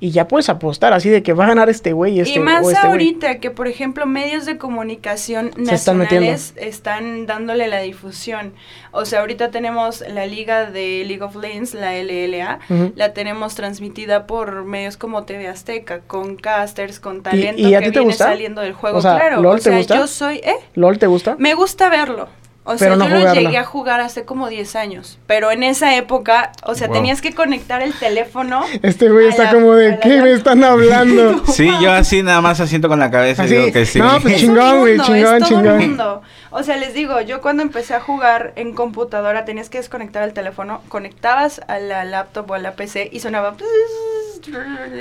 y 0.00 0.10
ya 0.10 0.28
puedes 0.28 0.48
apostar 0.48 0.92
así 0.92 1.08
de 1.10 1.22
que 1.22 1.32
va 1.32 1.44
a 1.44 1.48
ganar 1.48 1.68
este 1.68 1.92
güey 1.92 2.14
y 2.16 2.20
este 2.20 2.38
y 2.38 2.42
más 2.42 2.64
o 2.64 2.70
este 2.70 2.86
ahorita 2.86 3.40
que, 3.40 3.50
por 3.50 3.66
ejemplo, 3.68 4.06
medios 4.06 4.46
de 4.46 4.56
comunicación 4.58 5.50
Se 5.54 5.62
nacionales 5.62 6.54
están 6.56 7.26
dándole 7.26 7.66
la 7.68 7.80
difusión. 7.80 8.52
O 8.92 9.04
sea, 9.04 9.20
ahorita 9.20 9.50
tenemos 9.50 10.04
la 10.08 10.26
liga 10.26 10.70
de 10.70 11.04
League 11.06 11.22
of 11.22 11.36
Legends, 11.36 11.74
la 11.74 11.92
LLA, 11.94 12.60
la 12.94 13.12
tenemos 13.12 13.54
transmitida 13.54 14.26
por 14.26 14.64
medios 14.64 14.96
como 14.96 15.24
TV 15.24 15.48
Azteca, 15.48 16.00
con 16.06 16.36
casters, 16.36 17.00
con 17.00 17.22
talento 17.22 17.60
y 17.60 17.74
a 17.74 17.80
que 17.80 17.86
ti 17.86 17.92
te 17.92 17.98
viene 18.00 18.12
gusta? 18.12 18.24
saliendo 18.24 18.60
del 18.60 18.72
juego. 18.74 18.98
O 18.98 19.02
sea, 19.02 19.16
claro, 19.16 19.40
¿LOL 19.42 19.52
o 19.54 19.56
te 19.56 19.62
sea, 19.62 19.76
gusta? 19.78 19.96
yo 19.96 20.06
soy, 20.06 20.36
¿eh? 20.38 20.56
¿LOL 20.74 20.98
te 20.98 21.06
gusta? 21.06 21.36
Me 21.38 21.54
gusta 21.54 21.88
verlo. 21.88 22.28
O 22.66 22.76
Pero 22.78 22.78
sea, 22.78 22.96
no 22.96 23.04
yo 23.04 23.10
lo 23.10 23.18
jugarlo. 23.20 23.40
llegué 23.42 23.58
a 23.58 23.64
jugar 23.64 24.00
hace 24.00 24.24
como 24.24 24.48
10 24.48 24.74
años, 24.74 25.18
pero 25.26 25.50
en 25.50 25.62
esa 25.62 25.96
época, 25.96 26.50
o 26.62 26.74
sea, 26.74 26.86
Wow. 26.86 26.96
tenías 26.96 27.20
que 27.20 27.34
conectar 27.34 27.82
el 27.82 27.92
teléfono. 27.92 28.64
Este 28.80 29.10
güey 29.10 29.28
está 29.28 29.44
la- 29.44 29.52
como 29.52 29.74
de, 29.74 29.90
la 29.90 30.00
¿qué 30.00 30.22
me 30.22 30.32
están 30.32 30.64
hablando? 30.64 31.42
Sí, 31.52 31.68
yo 31.82 31.92
así 31.92 32.22
nada 32.22 32.40
más 32.40 32.60
asiento 32.60 32.88
con 32.88 32.98
la 32.98 33.10
cabeza 33.10 33.42
Así, 33.42 33.52
y 33.52 33.58
digo 33.58 33.70
que 33.74 33.84
sí. 33.84 33.98
no, 33.98 34.18
pues 34.18 34.36
Es 34.36 34.40
chingón, 34.40 34.78
güey, 34.80 34.98
chingón, 34.98 35.34
es 35.34 35.38
todo 35.40 35.48
chingón. 35.60 35.68
un 35.74 35.78
mundo. 35.78 36.22
O 36.52 36.62
sea, 36.62 36.78
les 36.78 36.94
digo, 36.94 37.20
yo 37.20 37.42
cuando 37.42 37.62
empecé 37.62 37.92
a 37.92 38.00
jugar 38.00 38.54
en 38.56 38.72
computadora 38.72 39.44
tenías 39.44 39.68
que 39.68 39.76
desconectar 39.76 40.22
el 40.22 40.32
teléfono, 40.32 40.80
conectabas 40.88 41.60
a 41.68 41.78
la 41.80 42.06
laptop 42.06 42.50
o 42.50 42.54
a 42.54 42.58
la 42.58 42.72
PC 42.76 43.10
y 43.12 43.20
sonaba 43.20 43.56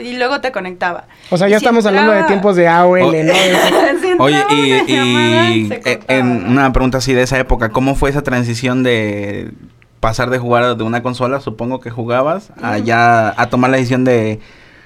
y 0.03 0.17
luego 0.17 0.41
te 0.41 0.51
conectaba. 0.51 1.05
O 1.29 1.37
sea, 1.37 1.47
ya 1.47 1.57
Y 1.57 1.59
si 1.59 1.65
estamos 1.65 1.85
hablando 1.85 2.11
de 2.11 2.23
tiempos 2.23 2.55
de 2.55 2.67
AOL, 2.67 3.01
Oh, 3.01 3.11
¿no? 3.11 3.33
Si 4.01 4.13
Oye, 4.19 4.43
y, 4.51 5.67
llamada, 5.67 6.01
en 6.07 6.49
una 6.49 6.71
pregunta 6.73 6.99
así 6.99 7.13
de 7.13 7.23
esa 7.23 7.39
época, 7.39 7.69
¿cómo 7.69 7.95
fue 7.95 8.09
esa 8.09 8.21
transición 8.21 8.83
de 8.83 9.51
pasar 9.99 10.29
de 10.29 10.37
jugar 10.37 10.75
de 10.75 10.83
una 10.83 11.01
consola, 11.01 11.39
supongo 11.39 11.79
que 11.79 11.89
jugabas, 11.89 12.51
a 12.61 12.75
Ujú. 12.77 12.83
ya 12.85 13.33
a 13.37 13.49
tomar 13.49 13.71
la 13.71 13.77
decisión 13.77 14.03
de 14.03 14.39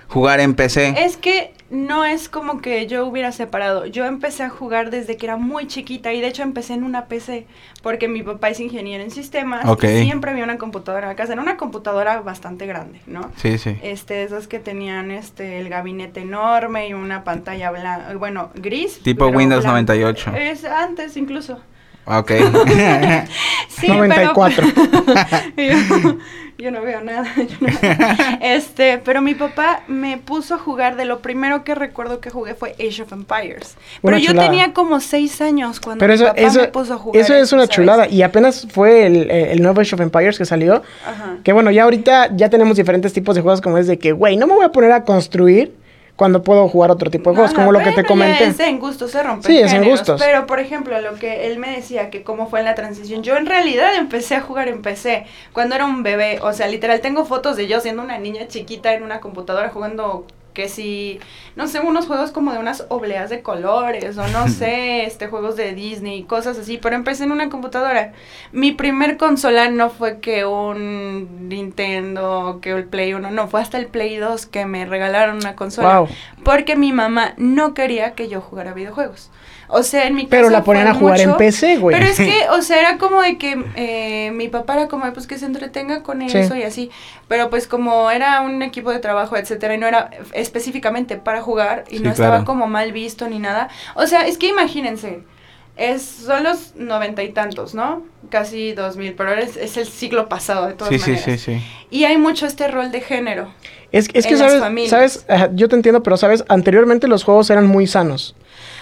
jugar 0.08 0.40
en 0.40 0.54
PC? 0.54 0.96
Es 0.98 1.18
que 1.18 1.54
no 1.70 2.06
es 2.06 2.30
como 2.30 2.62
que 2.62 2.88
yo 2.88 3.06
hubiera 3.06 3.32
separado. 3.32 3.86
Yo 3.86 4.06
empecé 4.06 4.44
a 4.44 4.50
jugar 4.50 4.90
desde 4.90 5.18
que 5.18 5.26
era 5.26 5.38
muy 5.38 5.68
chiquita 5.68 6.14
y 6.14 6.22
de 6.22 6.28
hecho 6.28 6.44
empecé 6.44 6.74
en 6.74 6.84
una 6.84 7.06
PC 7.06 7.46
porque 7.84 8.08
mi 8.08 8.24
papá 8.24 8.50
es 8.50 8.60
ingeniero 8.60 9.04
en 9.04 9.12
sistemas 9.12 9.66
y 9.84 9.88
siempre 10.04 10.32
había 10.32 10.44
una 10.44 10.58
computadora 10.58 11.08
en 11.08 11.10
la 11.10 11.16
casa. 11.16 11.34
Era 11.34 11.42
una 11.42 11.58
computadora 11.58 12.22
bastante 12.22 12.66
grande, 12.66 13.02
¿no? 13.06 13.32
Sí, 13.36 13.58
sí. 13.58 13.78
Este, 13.84 14.24
esas 14.24 14.48
que 14.48 14.60
tenían 14.60 15.12
este 15.12 15.60
el 15.60 15.70
gabinete 15.70 16.22
enorme 16.22 16.88
y 16.88 16.94
una 16.94 17.24
pantalla 17.24 17.72
blanca, 17.72 18.14
bueno, 18.16 18.52
gris. 18.56 19.00
Tipo 19.04 19.28
Windows 19.28 19.64
blanca. 19.64 19.94
98. 19.94 20.32
Es 20.36 20.66
antes 20.66 21.18
incluso. 21.18 21.60
Ok. 22.08 22.32
Sí, 23.70 23.88
94. 23.90 24.66
Pero, 25.56 25.78
yo, 26.04 26.18
yo 26.58 26.72
no 26.72 26.82
veo 26.82 27.00
nada. 27.02 27.28
yo 27.36 27.44
no- 27.60 27.68
este, 28.42 28.98
pero 28.98 29.22
mi 29.22 29.36
papá 29.36 29.84
me 29.88 30.18
puso 30.18 30.56
a 30.56 30.58
jugar. 30.58 30.96
De 30.96 31.06
lo 31.06 31.20
primero 31.20 31.64
que 31.64 31.76
recuerdo 31.76 32.20
que 32.20 32.32
jugué 32.32 32.56
fue 32.56 32.72
Age 32.80 33.04
of 33.04 33.12
Empires. 33.12 33.76
Una 34.02 34.14
pero 34.14 34.18
yo 34.18 34.28
chulada. 34.32 34.50
tenía 34.50 34.74
como 34.74 35.00
seis 35.00 35.40
años 35.42 35.80
cuando 35.80 36.00
Pero 36.00 36.14
mi 36.14 36.16
eso, 36.16 36.26
papá 36.26 36.42
eso, 36.42 36.62
me 36.62 36.68
puso 36.70 36.94
a 36.96 36.98
jugar. 36.98 37.22
eso 37.22 37.36
es 37.36 37.52
una 37.54 37.64
¿sabes? 37.64 37.76
chulada. 37.76 38.08
Y 38.08 38.24
apenas 38.24 38.66
fue 38.72 39.06
el, 39.06 39.30
el 39.30 39.62
nuevo 39.62 39.80
Age 39.82 39.94
of 39.94 40.02
Empires 40.02 40.40
que 40.40 40.46
salió. 40.46 40.82
Ajá. 41.06 41.38
Que 41.44 41.54
bueno, 41.54 41.70
ya 41.70 41.84
ahorita 41.84 42.30
ya 42.36 42.50
tenemos 42.50 42.78
diferentes 42.78 43.14
tipos 43.14 43.36
de 43.36 43.42
juegos 43.42 43.62
como 43.62 43.78
es 43.78 43.86
de 43.86 44.00
que, 44.00 44.12
güey, 44.14 44.38
no 44.38 44.48
me 44.48 44.56
voy 44.56 44.66
a 44.66 44.72
poner 44.72 44.92
a 44.92 45.04
construir 45.04 45.76
cuando 46.18 46.42
puedo 46.42 46.68
jugar 46.68 46.90
otro 46.90 47.12
tipo 47.12 47.30
de 47.30 47.36
juegos, 47.36 47.54
Ajá, 47.54 47.62
como 47.62 47.72
lo 47.72 47.80
que 47.80 47.92
te 47.92 48.04
comenté. 48.04 48.46
Es 48.46 48.60
en 48.60 48.80
gustos, 48.80 49.12
se 49.12 49.22
rompen 49.22 49.50
Sí, 49.50 49.60
es 49.60 49.72
en 49.72 49.86
gustos. 49.86 50.20
Pero, 50.20 50.48
por 50.48 50.60
ejemplo, 50.60 51.00
lo 51.00 51.14
que 51.14 51.46
él 51.46 51.60
me 51.60 51.70
decía, 51.70 52.10
que 52.10 52.24
cómo 52.24 52.50
fue 52.50 52.60
en 52.60 52.66
la 52.66 52.74
transición, 52.74 53.22
yo 53.22 53.38
en 53.38 53.46
realidad 53.46 53.96
empecé 53.96 54.36
a 54.36 54.42
jugar 54.42 54.68
en 54.68 54.82
PC 54.82 55.26
cuando 55.54 55.76
era 55.76 55.86
un 55.86 56.02
bebé. 56.02 56.40
O 56.42 56.52
sea, 56.54 56.68
literal, 56.68 57.02
tengo 57.02 57.24
fotos 57.24 57.56
de 57.56 57.68
yo 57.68 57.80
siendo 57.82 58.02
una 58.02 58.18
niña 58.18 58.48
chiquita 58.48 58.94
en 58.94 59.04
una 59.04 59.22
computadora 59.22 59.70
jugando 59.70 60.26
que 60.58 60.70
si, 60.70 61.20
no 61.56 61.68
sé, 61.68 61.82
unos 61.82 62.08
juegos 62.08 62.32
como 62.32 62.52
de 62.52 62.58
unas 62.58 62.88
obleas 62.90 63.30
de 63.30 63.44
colores 63.44 64.18
o 64.18 64.28
no 64.30 64.48
sé, 64.48 65.04
este 65.06 65.28
juegos 65.28 65.56
de 65.56 65.76
Disney, 65.76 66.24
cosas 66.24 66.58
así, 66.58 66.80
pero 66.80 66.96
empecé 66.96 67.26
en 67.26 67.32
una 67.32 67.48
computadora. 67.50 68.14
Mi 68.52 68.72
primer 68.72 69.18
consola 69.18 69.70
no 69.70 69.92
fue 69.92 70.20
que 70.20 70.46
un 70.46 71.48
Nintendo, 71.48 72.58
que 72.60 72.72
el 72.72 72.86
Play 72.86 73.14
1, 73.14 73.30
no, 73.30 73.48
fue 73.48 73.62
hasta 73.62 73.78
el 73.78 73.86
Play 73.86 74.18
2 74.18 74.48
que 74.48 74.66
me 74.66 74.88
regalaron 74.88 75.36
una 75.36 75.56
consola. 75.56 76.00
Wow. 76.00 76.10
Porque 76.44 76.76
mi 76.76 76.92
mamá 76.92 77.36
no 77.38 77.76
quería 77.76 78.14
que 78.14 78.28
yo 78.28 78.42
jugara 78.42 78.74
videojuegos. 78.74 79.30
O 79.70 79.84
sea, 79.84 80.08
en 80.08 80.16
mi 80.16 80.24
casa 80.24 80.30
Pero 80.32 80.50
la 80.50 80.64
ponían 80.64 80.88
a 80.88 80.94
jugar 80.94 81.20
en 81.20 81.28
mucho- 81.30 81.38
PC, 81.40 81.78
güey. 81.78 81.96
Pero 81.98 82.10
es 82.10 82.18
que, 82.18 82.34
o 82.52 82.62
sea, 82.62 82.80
era 82.80 82.98
como 82.98 83.22
de 83.22 83.38
que 83.38 83.62
eh, 83.76 84.32
mi 84.32 84.48
papá 84.48 84.76
era 84.76 84.88
como, 84.88 85.12
pues 85.14 85.28
que 85.28 85.38
se 85.38 85.46
entretenga 85.46 86.04
con 86.04 86.22
Sí. 86.30 86.38
eso 86.38 86.56
y 86.56 86.64
así. 86.64 86.90
Pero 87.28 87.50
pues 87.50 87.68
como 87.68 88.10
era 88.10 88.40
un 88.42 88.62
equipo 88.64 88.92
de 88.92 89.00
trabajo, 89.00 89.36
etcétera, 89.36 89.76
y 89.76 89.78
no 89.78 89.86
era 89.88 90.10
específicamente 90.34 91.18
para 91.18 91.42
jugar 91.42 91.84
y 91.90 91.98
Sí, 91.98 92.04
no 92.04 92.12
estaba 92.12 92.30
claro. 92.30 92.46
como 92.46 92.68
mal 92.68 92.92
visto 92.94 93.28
ni 93.28 93.40
nada. 93.40 93.70
O 93.96 94.08
sea, 94.08 94.26
es 94.26 94.38
que 94.38 94.48
imagínense. 94.48 95.24
Es, 95.76 96.02
son 96.02 96.44
los 96.44 96.76
noventa 96.76 97.22
y 97.22 97.30
tantos, 97.30 97.76
¿no? 97.76 98.02
Casi 98.32 98.74
dos 98.74 98.98
mil, 98.98 99.14
pero 99.14 99.34
es, 99.36 99.58
es 99.58 99.78
el 99.78 99.86
siglo 99.86 100.28
pasado 100.28 100.66
de 100.66 100.74
todas 100.74 100.92
Sí, 100.92 101.00
maneras. 101.00 101.24
sí, 101.24 101.38
sí, 101.38 101.56
sí. 101.60 101.64
Y 101.92 102.06
hay 102.06 102.18
mucho 102.18 102.48
este 102.48 102.68
rol 102.68 102.90
de 102.92 103.02
género. 103.02 103.54
Es, 103.92 104.10
es 104.14 104.26
que, 104.26 104.34
en 104.34 104.40
las 104.40 104.48
¿sabes? 104.50 104.60
familias. 104.64 104.90
¿sabes? 105.28 105.50
Yo 105.54 105.70
te 105.70 105.76
entiendo, 105.76 106.02
pero, 106.02 106.18
¿sabes? 106.18 106.44
Anteriormente 106.50 107.08
los 107.08 107.24
juegos 107.24 107.50
eran 107.52 107.68
muy 107.68 107.86
sanos. 107.86 108.36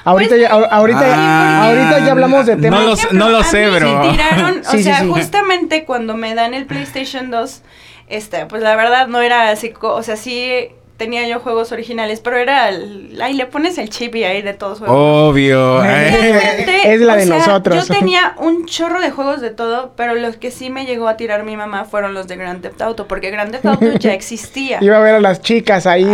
Ahorita, 0.06 0.30
Pues, 0.36 0.42
ya, 0.42 0.50
ahor- 0.52 0.68
ahorita, 0.72 1.00
Ah, 1.04 1.68
ahorita 1.68 2.00
ya 2.06 2.12
hablamos 2.12 2.46
de 2.46 2.56
no 2.56 2.62
temas... 2.62 3.12
no 3.12 3.30
lo 3.30 3.44
sé, 3.44 3.68
bro. 3.70 4.02
tiraron, 4.12 4.60
o 4.66 4.72
Sí, 4.72 4.84
sea, 4.84 5.00
sí. 5.02 5.08
justamente 5.10 5.84
cuando 5.84 6.16
me 6.16 6.36
dan 6.36 6.54
el 6.54 6.66
PlayStation 6.68 7.32
2, 7.32 7.62
este, 8.08 8.46
pues 8.46 8.62
la 8.62 8.76
verdad 8.76 9.08
no 9.08 9.20
era 9.22 9.50
así, 9.50 9.72
co- 9.72 9.96
o 9.96 10.04
sea, 10.04 10.16
sí 10.16 10.70
tenía 10.98 11.28
yo 11.28 11.40
juegos 11.40 11.72
originales, 11.72 12.22
pero 12.22 12.38
era, 12.38 12.70
el- 12.70 13.20
ahí 13.22 13.34
le 13.34 13.46
pones 13.46 13.78
el 13.78 13.90
chip 13.90 14.16
y 14.16 14.24
ahí 14.24 14.42
de 14.42 14.54
todos 14.54 14.80
juegos. 14.80 14.96
Obvio. 14.98 15.82
Realmente, 15.82 16.82
Es 16.94 17.02
la 17.02 17.16
de 17.18 17.26
sea, 17.26 17.38
nosotros. 17.38 17.88
Yo 17.88 17.94
tenía 17.94 18.34
un 18.40 18.66
chorro 18.66 19.02
de 19.02 19.12
juegos 19.12 19.42
de 19.42 19.50
todo, 19.50 19.92
pero 19.98 20.16
los 20.16 20.38
que 20.38 20.52
sí 20.52 20.70
me 20.70 20.86
llegó 20.86 21.08
a 21.08 21.18
tirar 21.18 21.44
mi 21.44 21.58
mamá 21.58 21.86
fueron 21.86 22.14
los 22.14 22.28
de 22.28 22.38
Grand 22.38 22.62
Theft 22.62 22.82
Auto, 22.82 23.08
porque 23.08 23.30
Grand 23.32 23.52
Theft 23.52 23.66
Auto 23.66 23.92
ya 24.00 24.14
existía. 24.20 24.78
Iba 24.82 24.98
a 24.98 25.02
ver 25.02 25.16
a 25.16 25.20
las 25.20 25.42
chicas 25.42 25.86
ahí. 25.86 26.06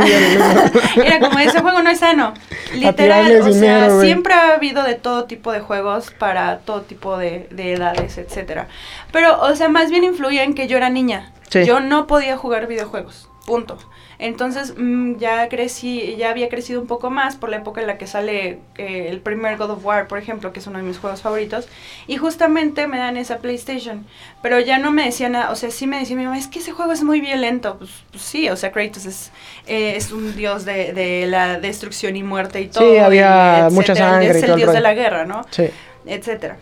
Era 1.04 1.20
como 1.20 1.40
ese 1.40 1.60
juego 1.62 1.82
no 1.82 1.90
es 1.90 2.00
sano. 2.00 2.34
Literal, 2.74 3.26
o 3.42 3.44
sea, 3.44 3.52
dinero, 3.54 4.02
siempre 4.02 4.34
ha 4.34 4.54
habido 4.54 4.84
de 4.84 4.96
todo 4.96 5.26
tipo 5.26 5.52
de 5.52 5.60
juegos 5.60 6.12
para 6.18 6.60
todo 6.60 6.82
tipo 6.82 7.18
de, 7.18 7.48
de 7.52 7.74
edades, 7.74 8.18
etcétera. 8.18 8.68
Pero, 9.12 9.40
o 9.42 9.56
sea, 9.56 9.70
más 9.70 9.90
bien 9.92 10.04
influía 10.04 10.44
en 10.44 10.54
que 10.54 10.68
yo 10.68 10.78
era 10.78 10.90
niña. 10.90 11.32
Sí. 11.50 11.66
Yo 11.66 11.82
no 11.82 12.08
podía 12.08 12.38
jugar 12.38 12.68
videojuegos. 12.68 13.28
Punto. 13.46 13.78
Entonces, 14.20 14.76
mm, 14.78 15.18
ya 15.18 15.50
crecí, 15.50 16.16
ya 16.16 16.30
había 16.30 16.48
crecido 16.48 16.80
un 16.80 16.86
poco 16.86 17.10
más 17.10 17.36
por 17.36 17.50
la 17.50 17.58
época 17.58 17.82
en 17.82 17.88
la 17.88 17.98
que 17.98 18.06
sale 18.06 18.60
eh, 18.78 19.08
el 19.10 19.20
primer 19.20 19.58
God 19.58 19.72
of 19.72 19.86
War, 19.86 20.08
por 20.08 20.20
ejemplo, 20.20 20.54
que 20.54 20.60
es 20.60 20.68
uno 20.68 20.78
de 20.78 20.84
mis 20.84 21.00
juegos 21.00 21.24
favoritos. 21.24 21.68
Y 22.06 22.18
justamente 22.18 22.86
me 22.86 23.00
dan 23.00 23.18
esa 23.18 23.40
PlayStation. 23.40 24.06
Pero 24.44 24.60
ya 24.60 24.78
no 24.78 24.92
me 24.92 25.06
decía 25.06 25.28
nada, 25.28 25.50
o 25.50 25.56
sea, 25.56 25.72
sí 25.72 25.88
me 25.88 25.98
decía 25.98 26.16
mi 26.16 26.26
mamá, 26.26 26.38
es 26.38 26.48
que 26.48 26.60
ese 26.60 26.72
juego 26.72 26.92
es 26.92 27.04
muy 27.04 27.20
violento. 27.20 27.78
Pues, 27.80 27.90
pues 28.12 28.22
sí, 28.22 28.48
o 28.50 28.56
sea, 28.56 28.72
Kratos 28.72 29.08
es, 29.08 29.32
eh, 29.66 29.94
es 29.96 30.12
un 30.12 30.36
dios 30.36 30.64
de, 30.64 30.94
de 30.94 31.26
la 31.26 31.60
destrucción 31.60 32.16
y 32.16 32.22
muerte 32.22 32.62
y 32.62 32.68
todo. 32.68 32.92
Sí, 32.92 33.00
había 33.00 33.70
y 33.72 33.74
mucha 33.74 33.96
sangre 33.96 34.28
y 34.28 34.30
Es 34.30 34.42
todo 34.42 34.54
el 34.54 34.58
dios 34.58 34.74
de 34.74 34.82
la 34.82 34.94
guerra, 34.94 35.26
¿no? 35.26 35.42
sí. 35.50 35.66
etcétera. 36.06 36.58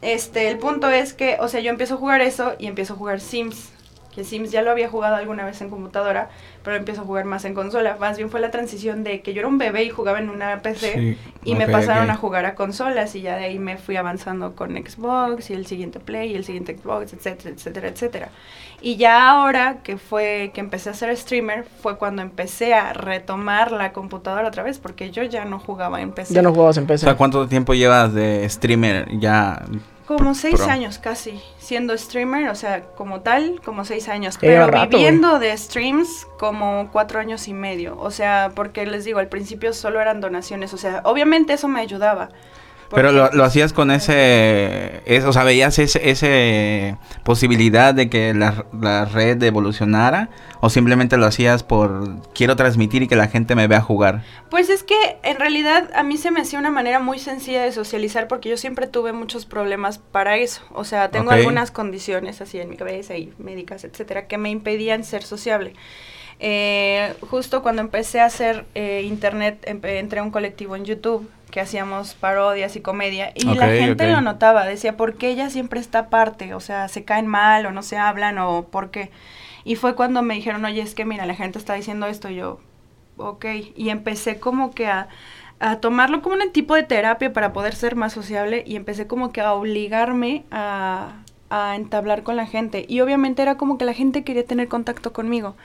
Este, 0.00 0.48
el 0.48 0.58
punto 0.58 0.88
es 0.88 1.12
que, 1.12 1.36
o 1.40 1.48
sea, 1.48 1.60
yo 1.60 1.70
empiezo 1.70 1.94
a 1.94 1.96
jugar 1.98 2.20
eso 2.20 2.54
y 2.58 2.68
empiezo 2.68 2.94
a 2.94 2.96
jugar 2.96 3.20
Sims. 3.20 3.72
Que 4.16 4.24
Sims 4.24 4.50
ya 4.50 4.62
lo 4.62 4.70
había 4.70 4.88
jugado 4.88 5.14
alguna 5.14 5.44
vez 5.44 5.60
en 5.60 5.68
computadora, 5.68 6.30
pero 6.64 6.74
empiezo 6.74 7.02
a 7.02 7.04
jugar 7.04 7.26
más 7.26 7.44
en 7.44 7.52
consola. 7.52 7.98
Más 8.00 8.16
bien 8.16 8.30
fue 8.30 8.40
la 8.40 8.50
transición 8.50 9.04
de 9.04 9.20
que 9.20 9.34
yo 9.34 9.40
era 9.40 9.48
un 9.48 9.58
bebé 9.58 9.84
y 9.84 9.90
jugaba 9.90 10.18
en 10.18 10.30
una 10.30 10.62
PC 10.62 10.94
Sí, 10.94 11.18
y 11.44 11.54
me 11.54 11.68
pasaron 11.68 12.08
a 12.08 12.16
jugar 12.16 12.46
a 12.46 12.54
consolas 12.54 13.14
y 13.14 13.20
ya 13.20 13.36
de 13.36 13.44
ahí 13.44 13.58
me 13.58 13.76
fui 13.76 13.96
avanzando 13.96 14.56
con 14.56 14.70
Xbox 14.74 15.50
y 15.50 15.52
el 15.52 15.66
siguiente 15.66 16.00
Play 16.00 16.32
y 16.32 16.34
el 16.34 16.44
siguiente 16.44 16.78
Xbox, 16.78 17.12
etcétera, 17.12 17.50
etcétera, 17.54 17.88
etcétera. 17.88 18.28
Y 18.80 18.96
ya 18.96 19.30
ahora 19.30 19.78
que 19.82 19.98
fue 19.98 20.50
que 20.54 20.60
empecé 20.60 20.88
a 20.90 20.94
ser 20.94 21.14
streamer 21.16 21.64
fue 21.82 21.98
cuando 21.98 22.22
empecé 22.22 22.72
a 22.72 22.94
retomar 22.94 23.70
la 23.70 23.92
computadora 23.92 24.48
otra 24.48 24.62
vez 24.62 24.78
porque 24.78 25.10
yo 25.10 25.22
ya 25.24 25.44
no 25.44 25.58
jugaba 25.58 26.00
en 26.00 26.12
PC. 26.12 26.32
Ya 26.32 26.40
no 26.40 26.52
jugabas 26.52 26.78
en 26.78 26.84
O 26.84 26.86
PC. 26.86 27.04
sea, 27.04 27.16
¿cuánto 27.16 27.46
tiempo 27.48 27.74
llevas 27.74 28.14
de 28.14 28.48
streamer 28.48 29.08
ya? 29.18 29.62
Como 30.06 30.34
seis 30.34 30.54
Pro. 30.56 30.66
años 30.66 30.98
casi, 30.98 31.42
siendo 31.58 31.96
streamer, 31.98 32.48
o 32.48 32.54
sea, 32.54 32.84
como 32.94 33.22
tal, 33.22 33.60
como 33.64 33.84
seis 33.84 34.08
años. 34.08 34.38
Pero 34.40 34.68
rato, 34.68 34.96
viviendo 34.96 35.40
de 35.40 35.56
streams 35.56 36.26
como 36.38 36.90
cuatro 36.92 37.18
años 37.18 37.48
y 37.48 37.52
medio. 37.52 37.98
O 37.98 38.12
sea, 38.12 38.52
porque 38.54 38.86
les 38.86 39.04
digo, 39.04 39.18
al 39.18 39.28
principio 39.28 39.72
solo 39.72 40.00
eran 40.00 40.20
donaciones. 40.20 40.72
O 40.74 40.78
sea, 40.78 41.00
obviamente 41.04 41.54
eso 41.54 41.66
me 41.66 41.80
ayudaba. 41.80 42.28
Pero 42.94 43.10
lo, 43.12 43.30
lo 43.32 43.44
hacías 43.44 43.72
con 43.72 43.90
ese, 43.90 45.02
es- 45.06 45.24
o 45.24 45.32
sea, 45.32 45.42
veías 45.44 45.78
ese, 45.78 46.08
ese 46.10 46.96
posibilidad 47.24 47.92
de 47.94 48.08
que 48.08 48.32
la, 48.34 48.64
la 48.80 49.04
red 49.06 49.42
evolucionara 49.42 50.28
o 50.60 50.70
simplemente 50.70 51.16
lo 51.16 51.26
hacías 51.26 51.62
por 51.62 52.20
quiero 52.32 52.54
transmitir 52.56 53.02
y 53.02 53.08
que 53.08 53.16
la 53.16 53.28
gente 53.28 53.54
me 53.54 53.66
vea 53.66 53.80
jugar. 53.80 54.22
Pues 54.50 54.70
es 54.70 54.82
que 54.82 54.94
en 55.22 55.38
realidad 55.38 55.90
a 55.94 56.02
mí 56.02 56.16
se 56.16 56.30
me 56.30 56.40
hacía 56.40 56.58
una 56.58 56.70
manera 56.70 57.00
muy 57.00 57.18
sencilla 57.18 57.62
de 57.62 57.72
socializar 57.72 58.28
porque 58.28 58.48
yo 58.48 58.56
siempre 58.56 58.86
tuve 58.86 59.12
muchos 59.12 59.46
problemas 59.46 59.98
para 59.98 60.36
eso. 60.36 60.62
O 60.72 60.84
sea, 60.84 61.10
tengo 61.10 61.30
algunas 61.40 61.70
condiciones 61.70 62.40
así 62.40 62.60
en 62.60 62.70
mi 62.70 62.76
cabeza 62.76 63.16
y 63.16 63.32
médicas, 63.38 63.84
etcétera, 63.84 64.26
que 64.28 64.38
me 64.38 64.50
impedían 64.50 65.02
ser 65.04 65.22
sociable. 65.24 65.72
Eh, 66.38 67.14
justo 67.30 67.62
cuando 67.62 67.80
empecé 67.82 68.20
a 68.20 68.26
hacer 68.26 68.66
eh, 68.74 69.02
internet, 69.06 69.64
empe- 69.66 69.98
entré 69.98 70.20
a 70.20 70.22
un 70.22 70.30
colectivo 70.30 70.76
en 70.76 70.84
YouTube 70.84 71.28
que 71.56 71.62
hacíamos 71.62 72.12
parodias 72.12 72.76
y 72.76 72.82
comedia 72.82 73.32
y 73.34 73.46
la 73.54 73.68
gente 73.68 74.12
lo 74.12 74.20
notaba, 74.20 74.66
decía, 74.66 74.94
¿por 74.98 75.14
qué 75.14 75.30
ella 75.30 75.48
siempre 75.48 75.80
está 75.80 76.00
aparte? 76.00 76.52
O 76.52 76.60
sea, 76.60 76.86
se 76.88 77.02
caen 77.02 77.26
mal 77.26 77.64
o 77.64 77.70
no 77.70 77.82
se 77.82 77.96
hablan 77.96 78.36
o 78.36 78.64
por 78.64 78.90
qué. 78.90 79.10
Y 79.64 79.76
fue 79.76 79.94
cuando 79.94 80.20
me 80.20 80.34
dijeron, 80.34 80.66
oye, 80.66 80.82
es 80.82 80.94
que 80.94 81.06
mira, 81.06 81.24
la 81.24 81.34
gente 81.34 81.58
está 81.58 81.72
diciendo 81.72 82.08
esto, 82.08 82.28
y 82.28 82.34
yo, 82.34 82.60
ok. 83.16 83.46
Y 83.74 83.88
empecé 83.88 84.38
como 84.38 84.72
que 84.72 84.86
a, 84.86 85.08
a 85.58 85.80
tomarlo 85.80 86.20
como 86.20 86.34
un 86.34 86.52
tipo 86.52 86.74
de 86.74 86.82
terapia 86.82 87.32
para 87.32 87.54
poder 87.54 87.74
ser 87.74 87.96
más 87.96 88.12
sociable 88.12 88.62
y 88.66 88.76
empecé 88.76 89.06
como 89.06 89.32
que 89.32 89.40
a 89.40 89.54
obligarme 89.54 90.44
a, 90.50 91.22
a 91.48 91.74
entablar 91.74 92.22
con 92.22 92.36
la 92.36 92.44
gente. 92.44 92.84
Y 92.86 93.00
obviamente 93.00 93.40
era 93.40 93.56
como 93.56 93.78
que 93.78 93.86
la 93.86 93.94
gente 93.94 94.24
quería 94.24 94.44
tener 94.44 94.68
contacto 94.68 95.14
conmigo. 95.14 95.56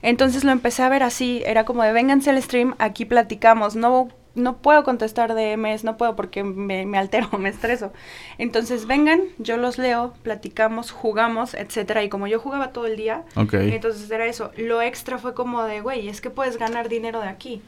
Entonces 0.00 0.44
lo 0.44 0.52
empecé 0.52 0.84
a 0.84 0.88
ver 0.88 1.02
así, 1.02 1.42
era 1.44 1.64
como 1.64 1.82
de 1.82 1.92
vénganse 1.92 2.30
al 2.30 2.40
stream, 2.40 2.76
aquí 2.78 3.04
platicamos, 3.04 3.74
no, 3.74 4.10
no 4.34 4.58
puedo 4.58 4.84
contestar 4.84 5.34
DMs, 5.34 5.82
no 5.84 5.96
puedo 5.96 6.14
porque 6.16 6.44
me, 6.44 6.86
me 6.86 6.98
altero, 6.98 7.28
me 7.38 7.48
estreso. 7.48 7.92
Entonces 8.38 8.86
vengan, 8.86 9.20
yo 9.38 9.56
los 9.56 9.76
leo, 9.78 10.14
platicamos, 10.22 10.90
jugamos, 10.92 11.54
etcétera. 11.54 12.02
Y 12.04 12.08
como 12.08 12.26
yo 12.26 12.38
jugaba 12.38 12.72
todo 12.72 12.86
el 12.86 12.96
día, 12.96 13.24
Ok. 13.36 13.54
entonces 13.54 14.10
era 14.10 14.26
eso. 14.26 14.52
Lo 14.56 14.82
extra 14.82 15.18
fue 15.18 15.34
como 15.34 15.64
de, 15.64 15.80
güey, 15.80 16.08
es 16.08 16.20
que 16.20 16.30
puedes 16.30 16.56
ganar 16.58 16.88
dinero 16.88 17.20
de 17.20 17.28
aquí. 17.28 17.60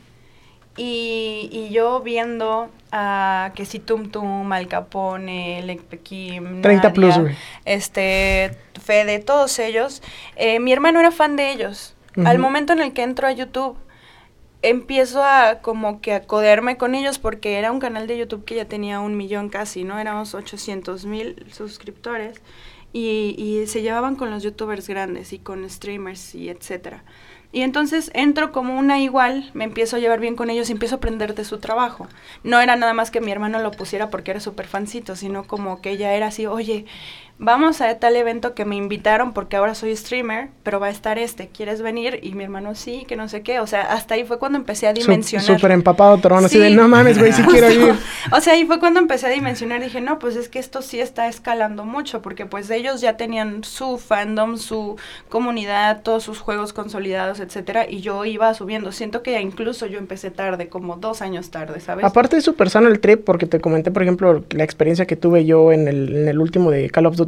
Y, 0.75 1.51
y 1.53 1.69
yo 1.71 2.01
viendo 2.01 2.71
a 2.93 3.53
que 3.55 3.67
si 3.67 3.79
Tum 3.79 4.11
Tum, 4.11 4.51
Al 4.53 4.69
Capone, 4.69 5.61
Lek 5.65 5.83
Pekim, 5.83 6.63
30 6.63 6.93
plus, 6.95 7.19
güey. 7.19 7.35
este, 7.67 8.57
Fede, 8.83 9.19
todos 9.19 9.59
ellos, 9.59 10.03
eh, 10.37 10.61
mi 10.61 10.73
hermano 10.73 10.99
era 11.01 11.11
fan 11.11 11.37
de 11.37 11.51
ellos. 11.53 11.95
Al 12.25 12.39
momento 12.39 12.73
en 12.75 12.81
el 12.81 12.93
que 12.95 13.03
entro 13.03 13.27
a 13.27 13.33
YouTube, 13.33 13.77
empiezo 14.63 15.23
a 15.23 15.61
como 15.61 16.01
que 16.01 16.15
a 16.15 16.23
codearme 16.27 16.77
con 16.77 16.95
ellos 16.95 17.19
porque 17.19 17.59
era 17.59 17.73
un 17.73 17.81
canal 17.81 18.07
de 18.07 18.19
YouTube 18.19 18.45
que 18.45 18.55
ya 18.55 18.67
tenía 18.67 19.01
un 19.01 19.17
millón 19.17 19.49
casi, 19.49 19.85
¿no? 19.85 19.99
Éramos 19.99 20.35
800 20.35 21.05
mil 21.05 21.47
suscriptores 21.53 22.41
y, 22.93 23.35
y 23.39 23.67
se 23.67 23.83
llevaban 23.83 24.17
con 24.17 24.31
los 24.31 24.43
youtubers 24.43 24.89
grandes 24.89 25.33
y 25.33 25.39
con 25.39 25.69
streamers 25.69 26.35
y 26.35 26.49
etcétera. 26.49 27.03
Y 27.55 27.61
entonces 27.61 28.11
entro 28.15 28.51
como 28.51 28.79
una 28.79 28.99
igual, 28.99 29.51
me 29.53 29.65
empiezo 29.65 29.97
a 29.97 29.99
llevar 29.99 30.21
bien 30.21 30.37
con 30.37 30.49
ellos 30.49 30.71
y 30.71 30.73
empiezo 30.73 30.95
a 30.95 30.99
aprender 30.99 31.35
de 31.35 31.45
su 31.45 31.59
trabajo. 31.59 32.09
No 32.45 32.59
era 32.61 32.77
nada 32.77 32.95
más 32.95 33.11
que 33.11 33.21
mi 33.21 33.31
hermano 33.31 33.61
lo 33.61 33.73
pusiera 33.73 34.09
porque 34.09 34.31
era 34.31 34.41
súper 34.41 34.67
fancito, 34.67 35.17
sino 35.17 35.47
como 35.47 35.83
que 35.83 35.91
ella 35.91 36.15
era 36.15 36.29
así, 36.29 36.47
oye, 36.47 36.87
vamos 37.39 37.81
a 37.81 37.99
tal 37.99 38.17
evento 38.17 38.55
que 38.55 38.65
me 38.65 38.77
invitaron 38.77 39.33
porque 39.33 39.57
ahora 39.57 39.75
soy 39.75 39.97
streamer, 39.97 40.49
pero 40.63 40.79
va 40.79 40.87
a 40.87 40.91
estar 40.91 41.19
este, 41.19 41.49
¿quieres 41.49 41.83
venir? 41.83 42.21
Y 42.23 42.35
mi 42.35 42.45
hermano 42.45 42.75
sí, 42.75 43.05
que 43.09 43.17
no 43.17 43.29
sé 43.29 43.43
qué. 43.43 43.61
O 43.61 43.67
sea, 43.67 43.83
hasta 43.83 44.15
ahí 44.15 44.25
fue 44.25 44.39
cuando 44.39 44.59
empecé 44.59 44.87
a 44.87 44.93
dimensionar. 44.93 45.47
Súper 45.47 45.73
empapado, 45.73 46.19
Torón, 46.19 46.45
así 46.45 46.59
de 46.59 46.69
Sí. 46.69 46.75
no 46.75 46.89
mames, 46.89 47.19
güey, 47.19 47.33
sí 47.33 47.43
quiero 47.43 47.71
ir. 47.73 47.95
O 48.31 48.41
sea, 48.41 48.53
ahí 48.55 48.65
fue 48.65 48.79
cuando 48.79 49.01
empecé 49.01 49.27
a 49.27 49.31
dimensionar, 49.31 49.83
dije, 49.83 50.01
no, 50.01 50.19
pues 50.19 50.37
es 50.37 50.49
que 50.49 50.59
esto 50.59 50.83
sí 50.83 51.01
está 51.01 51.29
escalando 51.29 51.85
mucho, 51.85 52.23
porque 52.23 52.47
pues 52.47 52.71
ellos 52.71 53.01
ya 53.01 53.17
tenían 53.17 53.65
su 53.65 53.99
fandom, 53.99 54.57
su 54.57 54.97
comunidad, 55.29 56.03
todos 56.03 56.23
sus 56.23 56.39
juegos 56.39 56.73
consolidados, 56.73 57.41
etcétera, 57.41 57.87
y 57.89 58.01
yo 58.01 58.25
iba 58.25 58.53
subiendo. 58.55 58.93
Siento 58.93 59.23
que 59.23 59.41
incluso 59.41 59.87
yo 59.87 59.99
empecé 59.99 60.31
tarde, 60.31 60.69
como 60.69 60.97
dos 60.97 61.23
años 61.23 61.51
tarde, 61.51 61.81
¿sabes? 61.81 62.05
Aparte 62.05 62.37
es 62.37 62.45
súper 62.45 62.71
sano 62.71 62.89
el 62.89 63.01
trip 63.01 63.25
porque 63.25 63.47
te 63.47 63.61
comenté, 63.61 63.91
por 63.91 64.03
ejemplo, 64.03 64.45
la 64.51 64.65
experiencia 64.65 65.07
que 65.07 65.17
tuve 65.17 65.45
yo 65.45 65.73
en 65.73 65.89
el, 65.89 66.15
en 66.17 66.29
el 66.29 66.39
último 66.39 66.71
de 66.71 66.89
Call 66.91 67.07
of 67.07 67.17
Duty, 67.17 67.22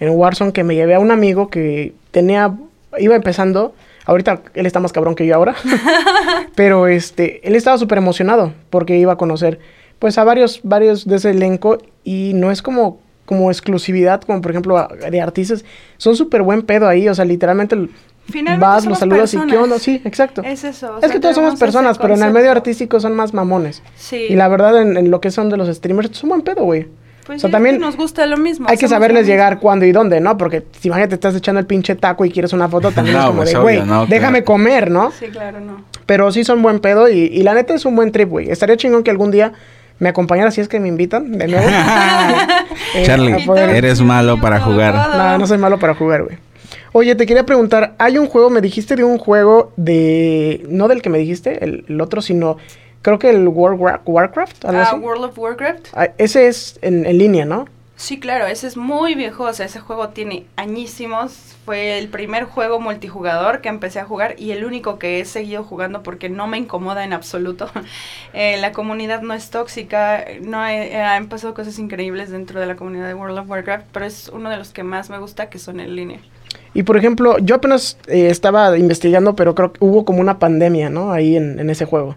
en 0.00 0.10
Warzone, 0.10 0.52
que 0.52 0.64
me 0.64 0.74
llevé 0.74 0.94
a 0.94 1.00
un 1.00 1.10
amigo 1.10 1.48
que 1.48 1.92
tenía, 2.10 2.54
iba 2.98 3.16
empezando, 3.16 3.74
ahorita 4.06 4.40
él 4.54 4.66
está 4.66 4.80
más 4.80 4.92
cabrón 4.92 5.14
que 5.14 5.26
yo 5.26 5.34
ahora, 5.34 5.54
pero 6.54 6.86
este, 6.86 7.46
él 7.46 7.54
estaba 7.56 7.78
súper 7.78 7.98
emocionado 7.98 8.52
porque 8.70 8.96
iba 8.98 9.12
a 9.12 9.16
conocer 9.16 9.58
pues 9.98 10.16
a 10.18 10.24
varios, 10.24 10.60
varios 10.62 11.06
de 11.06 11.16
ese 11.16 11.30
elenco 11.30 11.78
y 12.04 12.32
no 12.34 12.50
es 12.52 12.62
como, 12.62 13.00
como 13.26 13.50
exclusividad, 13.50 14.20
como 14.22 14.40
por 14.40 14.52
ejemplo 14.52 14.78
a- 14.78 14.88
de 14.88 15.20
artistas, 15.20 15.64
son 15.96 16.14
súper 16.16 16.42
buen 16.42 16.62
pedo 16.62 16.86
ahí, 16.88 17.08
o 17.08 17.14
sea, 17.14 17.24
literalmente 17.24 17.76
Finalmente 18.30 18.60
vas, 18.66 18.84
los 18.84 18.98
saludas 18.98 19.32
y 19.32 19.38
qué 19.38 19.42
personas. 19.44 19.64
onda, 19.64 19.78
sí, 19.78 20.02
exacto. 20.04 20.42
Es 20.44 20.62
eso. 20.62 20.92
o 20.92 20.94
Es 20.96 21.00
sea, 21.00 21.08
que 21.10 21.18
todos 21.18 21.34
somos 21.34 21.58
personas, 21.58 21.96
pero 21.96 22.12
en 22.14 22.22
el 22.22 22.30
medio 22.30 22.50
artístico 22.50 23.00
son 23.00 23.14
más 23.14 23.32
mamones. 23.32 23.82
Sí. 23.96 24.26
Y 24.28 24.34
la 24.36 24.48
verdad, 24.48 24.82
en, 24.82 24.98
en 24.98 25.10
lo 25.10 25.22
que 25.22 25.30
son 25.30 25.48
de 25.48 25.56
los 25.56 25.74
streamers, 25.74 26.10
es 26.10 26.22
un 26.22 26.28
buen 26.28 26.42
pedo, 26.42 26.64
güey. 26.64 26.88
Pues 27.28 27.38
o 27.38 27.40
sea, 27.42 27.50
también 27.50 27.78
nos 27.78 27.94
gusta 27.94 28.24
lo 28.26 28.38
mismo. 28.38 28.66
Hay 28.70 28.78
que 28.78 28.88
saberles 28.88 29.26
llegar 29.26 29.60
cuándo 29.60 29.84
y 29.84 29.92
dónde, 29.92 30.18
¿no? 30.18 30.38
Porque 30.38 30.64
si 30.80 30.88
imagínate, 30.88 31.14
estás 31.14 31.36
echando 31.36 31.60
el 31.60 31.66
pinche 31.66 31.94
taco 31.94 32.24
y 32.24 32.30
quieres 32.30 32.54
una 32.54 32.70
foto, 32.70 32.90
también 32.90 33.18
No, 33.18 33.20
es 33.20 33.26
como 33.26 33.38
pues, 33.40 33.52
de, 33.52 33.58
güey, 33.58 33.82
no, 33.82 34.06
déjame 34.06 34.38
claro. 34.38 34.44
comer, 34.46 34.90
¿no? 34.90 35.12
Sí, 35.12 35.26
claro, 35.26 35.60
no. 35.60 35.84
Pero 36.06 36.32
sí 36.32 36.42
son 36.42 36.62
buen 36.62 36.80
pedo 36.80 37.06
y, 37.06 37.18
y 37.18 37.42
la 37.42 37.52
neta 37.52 37.74
es 37.74 37.84
un 37.84 37.94
buen 37.96 38.12
trip, 38.12 38.30
güey. 38.30 38.50
Estaría 38.50 38.78
chingón 38.78 39.02
que 39.02 39.10
algún 39.10 39.30
día 39.30 39.52
me 39.98 40.08
acompañara 40.08 40.50
si 40.50 40.62
es 40.62 40.68
que 40.68 40.80
me 40.80 40.88
invitan 40.88 41.32
de 41.32 41.48
nuevo. 41.48 41.68
Eh, 42.94 43.02
Charlie, 43.04 43.36
eres 43.76 44.00
malo 44.00 44.40
para 44.40 44.60
jugar. 44.60 44.94
No, 44.94 45.38
no 45.38 45.46
soy 45.46 45.58
malo 45.58 45.78
para 45.78 45.94
jugar, 45.94 46.22
güey. 46.22 46.38
Oye, 46.92 47.14
te 47.16 47.26
quería 47.26 47.44
preguntar, 47.44 47.94
hay 47.98 48.16
un 48.16 48.28
juego, 48.28 48.48
me 48.50 48.60
dijiste 48.60 48.96
de 48.96 49.04
un 49.04 49.18
juego 49.18 49.72
de... 49.76 50.64
No 50.68 50.88
del 50.88 51.02
que 51.02 51.10
me 51.10 51.18
dijiste, 51.18 51.62
el, 51.64 52.00
otro, 52.00 52.22
sino... 52.22 52.56
Creo 53.02 53.18
que 53.18 53.30
el 53.30 53.48
World 53.48 53.80
Warcraft. 54.06 54.64
ah, 54.64 54.94
World 54.94 55.24
of 55.24 55.38
Warcraft. 55.38 55.88
Ah, 55.94 56.08
ese 56.18 56.48
es 56.48 56.78
en, 56.82 57.06
en 57.06 57.18
línea, 57.18 57.44
¿no? 57.44 57.66
Sí, 57.98 58.20
claro, 58.20 58.46
ese 58.46 58.68
es 58.68 58.76
muy 58.76 59.16
viejo, 59.16 59.42
o 59.42 59.52
sea, 59.52 59.66
ese 59.66 59.80
juego 59.80 60.10
tiene 60.10 60.46
añísimos, 60.54 61.56
fue 61.64 61.98
el 61.98 62.06
primer 62.06 62.44
juego 62.44 62.78
multijugador 62.78 63.60
que 63.60 63.68
empecé 63.68 63.98
a 63.98 64.04
jugar 64.04 64.36
y 64.38 64.52
el 64.52 64.64
único 64.64 65.00
que 65.00 65.18
he 65.18 65.24
seguido 65.24 65.64
jugando 65.64 66.04
porque 66.04 66.28
no 66.28 66.46
me 66.46 66.58
incomoda 66.58 67.02
en 67.02 67.12
absoluto. 67.12 67.68
Eh, 68.34 68.56
la 68.60 68.72
comunidad 68.72 69.22
no 69.22 69.34
es 69.34 69.50
tóxica, 69.50 70.24
no 70.42 70.64
he, 70.64 70.92
eh, 70.92 71.02
han 71.02 71.28
pasado 71.28 71.54
cosas 71.54 71.78
increíbles 71.78 72.30
dentro 72.30 72.60
de 72.60 72.66
la 72.66 72.76
comunidad 72.76 73.08
de 73.08 73.14
World 73.14 73.38
of 73.38 73.50
Warcraft, 73.50 73.86
pero 73.90 74.06
es 74.06 74.28
uno 74.28 74.48
de 74.48 74.58
los 74.58 74.70
que 74.70 74.84
más 74.84 75.10
me 75.10 75.18
gusta 75.18 75.48
que 75.48 75.58
son 75.58 75.80
en 75.80 75.96
línea. 75.96 76.20
Y 76.74 76.84
por 76.84 76.96
ejemplo, 76.96 77.38
yo 77.38 77.56
apenas 77.56 77.98
eh, 78.06 78.28
estaba 78.30 78.78
investigando, 78.78 79.34
pero 79.34 79.56
creo 79.56 79.72
que 79.72 79.82
hubo 79.82 80.04
como 80.04 80.20
una 80.20 80.38
pandemia, 80.38 80.88
¿no? 80.88 81.10
Ahí 81.10 81.36
en, 81.36 81.58
en 81.58 81.68
ese 81.70 81.84
juego. 81.84 82.16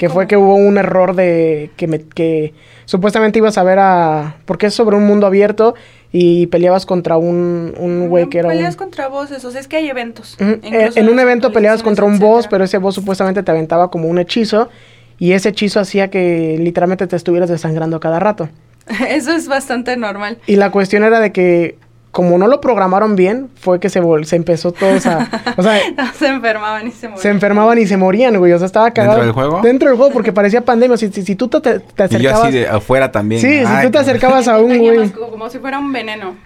Que 0.00 0.08
fue 0.08 0.26
que 0.26 0.38
hubo 0.38 0.54
un 0.54 0.78
error 0.78 1.14
de 1.14 1.72
que, 1.76 1.86
me, 1.86 2.00
que 2.00 2.54
supuestamente 2.86 3.38
ibas 3.38 3.58
a 3.58 3.62
ver 3.62 3.78
a... 3.78 4.36
Porque 4.46 4.68
es 4.68 4.74
sobre 4.74 4.96
un 4.96 5.06
mundo 5.06 5.26
abierto 5.26 5.74
y 6.10 6.46
peleabas 6.46 6.86
contra 6.86 7.18
un, 7.18 7.74
un 7.76 8.08
güey 8.08 8.30
que 8.30 8.38
era 8.38 8.48
Peleas 8.48 8.76
contra 8.76 9.08
voces, 9.08 9.44
o 9.44 9.50
sea, 9.50 9.60
es 9.60 9.68
que 9.68 9.76
hay 9.76 9.90
eventos. 9.90 10.38
Eh, 10.40 10.88
en 10.94 11.10
un 11.10 11.20
evento 11.20 11.52
peleabas 11.52 11.82
contra 11.82 12.06
un 12.06 12.18
boss, 12.18 12.48
pero 12.48 12.64
ese 12.64 12.78
boss 12.78 12.94
supuestamente 12.94 13.42
te 13.42 13.50
aventaba 13.50 13.90
como 13.90 14.08
un 14.08 14.18
hechizo 14.18 14.70
y 15.18 15.32
ese 15.32 15.50
hechizo 15.50 15.80
hacía 15.80 16.08
que 16.08 16.56
literalmente 16.58 17.06
te 17.06 17.16
estuvieras 17.16 17.50
desangrando 17.50 18.00
cada 18.00 18.20
rato. 18.20 18.48
Eso 19.06 19.32
es 19.32 19.48
bastante 19.48 19.98
normal. 19.98 20.38
Y 20.46 20.56
la 20.56 20.70
cuestión 20.70 21.04
era 21.04 21.20
de 21.20 21.30
que 21.30 21.76
como 22.10 22.38
no 22.38 22.48
lo 22.48 22.60
programaron 22.60 23.14
bien, 23.14 23.48
fue 23.54 23.78
que 23.78 23.88
se, 23.88 24.02
se 24.24 24.36
empezó 24.36 24.72
todos 24.72 25.06
a... 25.06 25.28
O 25.56 25.62
sea, 25.62 25.80
se 26.18 26.26
enfermaban 26.26 26.88
y 26.88 26.90
se 26.90 27.06
morían. 27.08 27.22
Se 27.22 27.28
enfermaban 27.28 27.78
y 27.78 27.86
se 27.86 27.96
morían, 27.96 28.36
güey. 28.38 28.52
O 28.52 28.58
sea, 28.58 28.66
estaba 28.66 28.90
cagado. 28.90 29.18
¿Dentro 29.20 29.26
del 29.26 29.32
juego? 29.32 29.62
Dentro 29.62 29.88
del 29.88 29.96
juego, 29.96 30.12
porque 30.12 30.32
parecía 30.32 30.64
pandemia. 30.64 30.96
Si, 30.96 31.10
si, 31.12 31.36
tú 31.36 31.48
te, 31.48 31.60
te, 31.60 32.02
acercabas... 32.02 32.12
Y 32.12 32.22
yo 32.22 32.42
así 32.42 32.52
de 32.52 32.68
afuera 32.68 33.12
también. 33.12 33.40
Sí, 33.40 33.64
si 33.64 33.82
tú 33.86 33.90
te 33.92 33.98
acercabas 33.98 34.48
a 34.48 34.58
un 34.60 34.78
güey... 34.78 35.10
Como 35.10 35.48
si 35.50 35.58
fuera 35.60 35.78
un 35.78 35.92
veneno. 35.92 36.36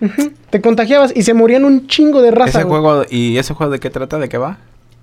Te 0.50 0.60
contagiabas 0.60 1.12
y 1.14 1.22
se 1.22 1.32
morían 1.32 1.64
un 1.64 1.86
chingo 1.86 2.20
de 2.20 2.30
raza, 2.30 2.58
¿Ese 2.60 2.68
juego... 2.68 3.04
¿Y 3.08 3.38
ese 3.38 3.54
juego 3.54 3.72
de 3.72 3.80
qué 3.80 3.88
trata? 3.88 4.18
¿De 4.18 4.28
qué 4.28 4.36
va? 4.36 4.58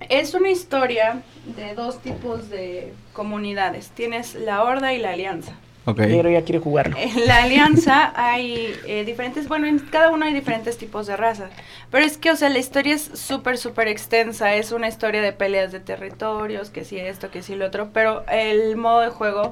Es 0.10 0.36
una 0.36 0.52
historia 0.52 1.22
de 1.58 1.74
dos 1.74 2.00
tipos 2.02 2.50
de 2.52 2.94
comunidades. 3.14 3.90
Tienes 3.90 4.36
la 4.36 4.64
Horda 4.64 4.94
y 4.94 5.00
la 5.00 5.12
Alianza. 5.12 5.54
Pero 5.86 6.30
ya 6.30 6.44
quiere 6.44 6.60
jugarlo. 6.60 6.96
En 6.98 7.26
la 7.26 7.44
alianza 7.44 8.14
hay 8.16 8.76
eh, 8.86 9.04
diferentes, 9.04 9.48
bueno, 9.48 9.66
en 9.68 9.80
cada 9.80 10.12
uno 10.12 10.26
hay 10.26 10.34
diferentes 10.34 10.78
tipos 10.78 11.08
de 11.08 11.18
razas. 11.18 11.50
Pero 11.90 12.06
es 12.06 12.18
que, 12.18 12.30
o 12.32 12.36
sea, 12.36 12.50
la 12.50 12.60
historia 12.60 12.94
es 12.94 13.02
súper, 13.16 13.58
súper 13.58 13.88
extensa. 13.88 14.54
Es 14.54 14.72
una 14.72 14.88
historia 14.88 15.22
de 15.22 15.34
peleas 15.34 15.72
de 15.72 15.80
territorios, 15.80 16.70
que 16.70 16.86
sí 16.86 16.98
esto, 16.98 17.32
que 17.32 17.42
sí 17.42 17.56
lo 17.56 17.66
otro. 17.66 17.90
Pero 17.94 18.24
el 18.28 18.76
modo 18.78 19.02
de 19.02 19.10
juego 19.10 19.52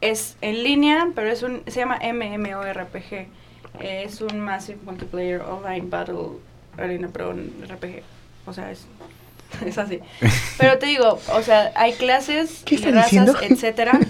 es 0.00 0.36
en 0.40 0.64
línea, 0.64 1.08
pero 1.14 1.30
es 1.30 1.42
un, 1.42 1.62
se 1.66 1.80
llama 1.80 2.00
MMORPG. 2.02 3.28
es 3.80 4.20
un 4.20 4.40
Massive 4.40 4.78
Multiplayer 4.84 5.42
Online 5.42 5.86
Battle 5.88 6.38
Arena 6.76 7.08
Pro 7.08 7.32
RPG. 7.32 8.02
O 8.46 8.52
sea, 8.52 8.70
es 8.72 8.86
es 9.66 9.78
así. 9.78 10.00
Pero 10.58 10.78
te 10.78 10.86
digo, 10.86 11.20
o 11.32 11.42
sea, 11.42 11.72
hay 11.74 11.92
clases, 11.92 12.64
razas, 12.92 13.36
etcétera. 13.42 13.98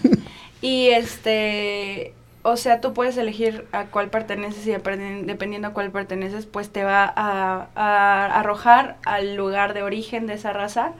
Y 0.60 0.88
este, 0.88 2.14
o 2.42 2.56
sea, 2.56 2.80
tú 2.80 2.92
puedes 2.94 3.16
elegir 3.16 3.66
a 3.72 3.84
cuál 3.86 4.10
perteneces 4.10 4.66
y 4.66 4.70
dependiendo 4.70 5.68
a 5.68 5.72
cuál 5.72 5.90
perteneces, 5.90 6.46
pues 6.46 6.70
te 6.70 6.84
va 6.84 7.12
a, 7.14 8.38
arrojar 8.38 8.96
al 9.04 9.36
lugar 9.36 9.74
de 9.74 9.82
origen 9.82 10.26
de 10.26 10.34
esa 10.34 10.52
raza 10.52 10.92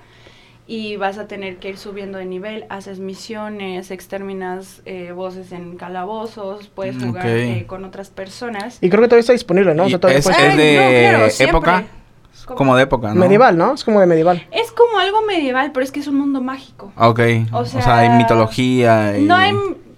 y 0.67 0.97
vas 0.97 1.17
a 1.17 1.27
tener 1.27 1.57
que 1.57 1.71
ir 1.71 1.79
subiendo 1.79 2.19
de 2.19 2.27
nivel, 2.27 2.67
haces 2.69 2.99
misiones, 2.99 3.91
exterminas 3.91 4.83
eh, 4.85 5.13
voces 5.13 5.51
en 5.53 5.77
calabozos, 5.77 6.69
puedes 6.69 6.97
mm, 6.97 7.07
jugar 7.07 7.27
eh, 7.27 7.65
con 7.67 7.85
otras 7.85 8.11
personas. 8.11 8.77
Y 8.83 8.91
creo 8.91 9.01
que 9.01 9.09
todavía 9.09 9.21
está 9.21 9.33
disponible, 9.33 9.75
¿no? 9.75 9.87
O 9.87 9.89
sea, 9.89 9.99
es, 10.11 10.57
de 10.57 11.45
época. 11.45 11.87
Como 12.47 12.77
de 12.77 12.85
época, 12.85 13.09
¿no? 13.09 13.21
Medieval, 13.21 13.57
¿no? 13.57 13.75
Es 13.75 13.85
como 13.85 14.01
de 14.01 14.07
medieval. 14.07 14.47
Es 14.51 14.73
como 14.73 14.99
algo 14.99 15.23
medieval, 15.23 15.73
pero 15.73 15.85
es 15.85 15.93
que 15.93 16.01
es 16.01 16.07
un 16.07 16.19
mundo 16.19 16.41
mágico. 16.41 16.93
Ok. 16.97 17.21
O 17.53 17.65
sea, 17.65 17.99
hay 17.99 18.11
mitología. 18.11 19.19
Y... 19.19 19.25
No 19.25 19.37
hay 19.37 19.55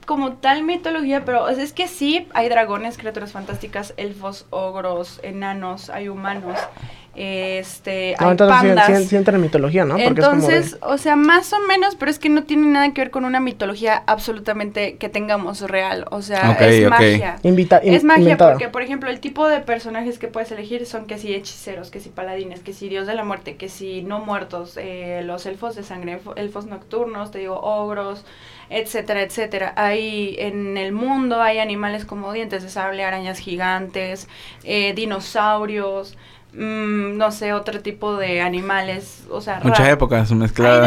como 0.06 0.32
tal 0.32 0.64
mitología, 0.64 1.24
pero 1.24 1.48
es 1.48 1.72
que 1.72 1.86
sí, 1.86 2.26
hay 2.34 2.48
dragones, 2.48 2.98
criaturas 2.98 3.30
fantásticas, 3.30 3.94
elfos, 3.96 4.44
ogros, 4.50 5.20
enanos, 5.22 5.88
hay 5.88 6.08
humanos. 6.08 6.58
Este, 7.14 8.14
hay 8.18 8.36
pandas. 8.36 9.04
Sí, 9.08 9.16
entra 9.16 9.34
en 9.34 9.42
mitología, 9.42 9.84
¿no? 9.84 9.94
Porque 9.94 10.20
entonces, 10.20 10.78
o 10.80 10.96
sea, 10.96 11.16
más 11.16 11.52
o 11.52 11.58
menos, 11.66 11.96
pero 11.96 12.10
es 12.10 12.18
que 12.18 12.28
no 12.28 12.44
tiene 12.44 12.66
nada 12.68 12.92
que 12.92 13.00
ver 13.00 13.10
con 13.10 13.24
una 13.24 13.40
mitología 13.40 14.02
absolutamente 14.06 14.96
que 14.96 15.08
tengamos 15.08 15.60
real. 15.62 16.06
O 16.10 16.22
sea, 16.22 16.52
es 16.52 16.88
magia. 16.88 17.38
es 17.42 18.04
magia 18.04 18.36
porque, 18.36 18.68
por 18.68 18.82
ejemplo, 18.82 19.10
el 19.10 19.20
tipo 19.20 19.48
de 19.48 19.60
personajes 19.60 20.18
que 20.18 20.28
puedes 20.28 20.52
elegir 20.52 20.86
son 20.86 21.06
que 21.06 21.18
si 21.18 21.34
hechiceros, 21.34 21.90
que 21.90 22.00
si 22.00 22.10
paladines, 22.10 22.60
que 22.60 22.72
si 22.72 22.88
dios 22.88 23.06
de 23.06 23.14
la 23.14 23.24
muerte, 23.24 23.56
que 23.56 23.68
si 23.68 24.02
no 24.02 24.20
muertos, 24.20 24.76
eh, 24.76 25.22
los 25.24 25.46
elfos 25.46 25.74
de 25.74 25.82
sangre, 25.82 26.20
elfos 26.36 26.66
nocturnos, 26.66 27.32
te 27.32 27.40
digo, 27.40 27.58
ogros, 27.60 28.24
etcétera, 28.68 29.22
etcétera. 29.22 29.72
Hay 29.76 30.36
en 30.38 30.76
el 30.76 30.92
mundo, 30.92 31.42
hay 31.42 31.58
animales 31.58 32.04
como 32.04 32.32
dientes 32.32 32.62
de 32.62 32.68
sable, 32.68 33.04
arañas 33.04 33.38
gigantes, 33.38 34.28
eh, 34.62 34.94
dinosaurios. 34.94 36.16
Mm, 36.52 37.16
no 37.16 37.30
sé, 37.30 37.52
otro 37.52 37.80
tipo 37.80 38.16
de 38.16 38.40
animales, 38.40 39.22
o 39.30 39.40
sea, 39.40 39.60
muchas 39.62 39.88
épocas 39.88 40.32
mezcladas. 40.32 40.86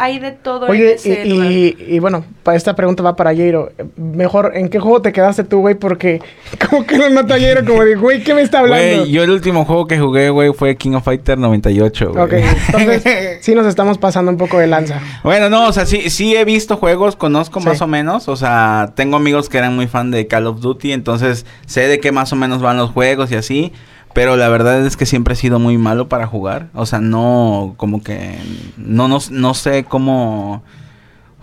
Hay 0.00 0.18
de 0.18 0.32
todo, 0.32 0.66
hay 0.66 0.80
de 0.80 0.96
todo. 0.96 1.40
Oye, 1.40 1.76
y, 1.78 1.98
bueno, 2.00 2.24
para 2.42 2.56
esta 2.56 2.74
pregunta 2.74 3.04
va 3.04 3.14
para 3.14 3.32
Jairo. 3.32 3.70
Mejor, 3.96 4.52
¿en 4.56 4.68
qué 4.68 4.80
juego 4.80 5.02
te 5.02 5.12
quedaste 5.12 5.44
tú, 5.44 5.60
güey? 5.60 5.76
Porque 5.76 6.20
como 6.68 6.84
que 6.84 6.98
lo 6.98 7.10
nota 7.10 7.38
Jairo 7.38 7.64
como 7.64 7.84
de, 7.84 7.94
güey, 7.94 8.24
¿qué 8.24 8.34
me 8.34 8.42
está 8.42 8.58
hablando? 8.58 9.02
Güey, 9.02 9.12
yo 9.12 9.22
el 9.22 9.30
último 9.30 9.64
juego 9.64 9.86
que 9.86 10.00
jugué, 10.00 10.30
güey, 10.30 10.52
fue 10.52 10.76
King 10.76 10.94
of 10.94 11.04
Fighter 11.04 11.38
98, 11.38 12.12
güey. 12.12 12.24
Ok, 12.24 12.32
entonces 12.74 13.38
sí 13.40 13.54
nos 13.54 13.66
estamos 13.66 13.98
pasando 13.98 14.32
un 14.32 14.36
poco 14.36 14.58
de 14.58 14.66
lanza. 14.66 15.00
Bueno, 15.22 15.48
no, 15.48 15.68
o 15.68 15.72
sea, 15.72 15.86
sí, 15.86 16.10
sí 16.10 16.34
he 16.34 16.44
visto 16.44 16.76
juegos, 16.76 17.14
conozco 17.14 17.60
más 17.60 17.80
o 17.80 17.86
menos, 17.86 18.26
o 18.26 18.34
sea, 18.34 18.94
tengo 18.96 19.16
amigos 19.16 19.48
que 19.48 19.58
eran 19.58 19.76
muy 19.76 19.86
fan 19.86 20.10
de 20.10 20.26
Call 20.26 20.48
of 20.48 20.58
Duty, 20.60 20.90
entonces 20.90 21.46
sé 21.66 21.86
de 21.86 22.00
qué 22.00 22.10
más 22.10 22.32
o 22.32 22.36
menos 22.36 22.60
van 22.60 22.78
los 22.78 22.90
juegos 22.90 23.30
y 23.30 23.36
así. 23.36 23.72
Pero 24.14 24.36
la 24.36 24.48
verdad 24.48 24.86
es 24.86 24.96
que 24.96 25.06
siempre 25.06 25.34
he 25.34 25.36
sido 25.36 25.58
muy 25.58 25.76
malo 25.76 26.08
para 26.08 26.26
jugar. 26.26 26.68
O 26.72 26.86
sea, 26.86 27.00
no, 27.00 27.74
como 27.76 28.02
que, 28.02 28.38
no, 28.78 29.08
no, 29.08 29.18
no 29.30 29.54
sé 29.54 29.84
cómo 29.84 30.62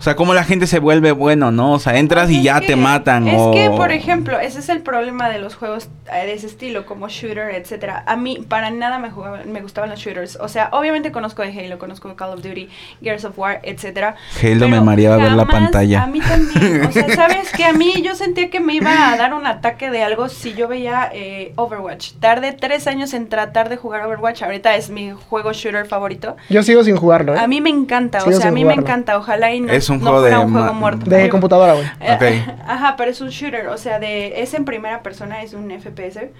o 0.02 0.04
sea, 0.04 0.16
cómo 0.16 0.34
la 0.34 0.42
gente 0.42 0.66
se 0.66 0.80
vuelve 0.80 1.12
bueno, 1.12 1.52
¿no? 1.52 1.74
O 1.74 1.78
sea, 1.78 1.96
entras 1.96 2.28
y 2.28 2.42
ya 2.42 2.60
te 2.60 2.74
matan. 2.74 3.28
Es 3.28 3.40
que, 3.54 3.70
por 3.70 3.92
ejemplo, 3.92 4.40
ese 4.40 4.58
es 4.58 4.68
el 4.68 4.80
problema 4.80 5.28
de 5.28 5.38
los 5.38 5.54
juegos 5.54 5.90
eh, 6.12 6.26
de 6.26 6.32
ese 6.32 6.48
estilo, 6.48 6.86
como 6.86 7.08
shooter, 7.08 7.54
etcétera. 7.54 8.02
A 8.08 8.16
mí, 8.16 8.44
para 8.48 8.72
nada 8.72 8.98
me, 8.98 9.12
me 9.44 9.60
gustaban 9.60 9.90
los 9.90 10.00
shooters. 10.00 10.38
O 10.40 10.48
sea, 10.48 10.70
obviamente 10.72 11.12
conozco 11.12 11.42
de 11.42 11.56
Halo, 11.56 11.78
conozco 11.78 12.08
de 12.08 12.16
Call 12.16 12.30
of 12.30 12.42
Duty, 12.42 12.68
Gears 13.00 13.24
of 13.24 13.38
War, 13.38 13.60
etcétera. 13.62 14.16
Halo 14.42 14.68
me 14.68 14.80
mareaba 14.80 15.18
ver 15.18 15.34
la 15.34 15.46
pantalla. 15.46 16.02
A 16.02 16.06
mí 16.08 16.18
también. 16.18 16.84
O 16.84 16.90
sea, 16.90 17.08
¿sabes 17.14 17.52
que 17.52 17.64
A 17.64 17.72
mí 17.72 18.02
yo 18.04 18.16
sentía 18.16 18.50
que 18.50 18.58
me 18.58 18.74
iba 18.74 19.12
a 19.12 19.16
dar 19.16 19.34
un 19.34 19.46
ataque 19.46 19.88
de 19.88 20.02
algo 20.02 20.28
si 20.28 20.54
yo 20.54 20.66
veía 20.66 21.10
eh, 21.14 21.52
Overwatch. 21.54 22.14
Tardé 22.14 22.50
tres 22.50 22.88
años 22.88 23.14
en 23.14 23.28
tratar 23.28 23.68
de 23.68 23.76
jugar 23.76 24.04
Overwatch. 24.04 24.42
Ahorita 24.42 24.74
es 24.74 24.90
mi 24.90 25.12
juego 25.12 25.52
shooter 25.52 25.86
favorito. 25.86 26.36
Yo 26.50 26.64
sigo 26.64 26.82
sin 26.82 26.96
jugarlo, 26.96 27.36
¿eh? 27.36 27.38
A 27.38 27.46
mí 27.46 27.60
me 27.60 27.70
encanta. 27.70 28.24
o 28.24 28.32
sea, 28.32 28.48
a 28.48 28.50
mí 28.50 28.64
me 28.64 28.74
encanta. 28.74 29.16
Ojalá 29.16 29.54
y 29.54 29.60
no 29.60 29.72
un 29.92 30.00
juego 30.00 30.22
de 30.22 30.36
un 30.36 30.52
juego 30.52 30.74
muerto. 30.74 31.08
De 31.08 31.28
computadora, 31.28 31.74
güey. 31.74 31.86
Eh, 32.00 32.44
ajá, 32.66 32.94
pero 32.96 33.10
es 33.10 33.20
un 33.20 33.28
shooter, 33.28 33.68
o 33.68 33.78
sea, 33.78 33.98
de 33.98 34.42
es 34.42 34.54
en 34.54 34.64
primera 34.64 35.02
persona, 35.02 35.42
es 35.42 35.54
un 35.54 35.70
FPS. 35.70 36.30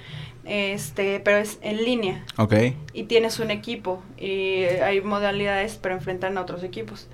Este, 0.45 1.21
pero 1.21 1.39
es 1.39 1.59
en 1.63 1.85
línea. 1.85 2.25
Ok. 2.37 2.55
Y 2.93 3.05
tienes 3.05 3.39
un 3.39 3.51
equipo 3.51 4.03
y 4.19 4.65
hay 4.65 5.01
modalidades 5.01 5.77
para 5.77 5.95
enfrentar 5.95 6.37
a 6.37 6.41
otros 6.41 6.65
equipos. 6.65 7.09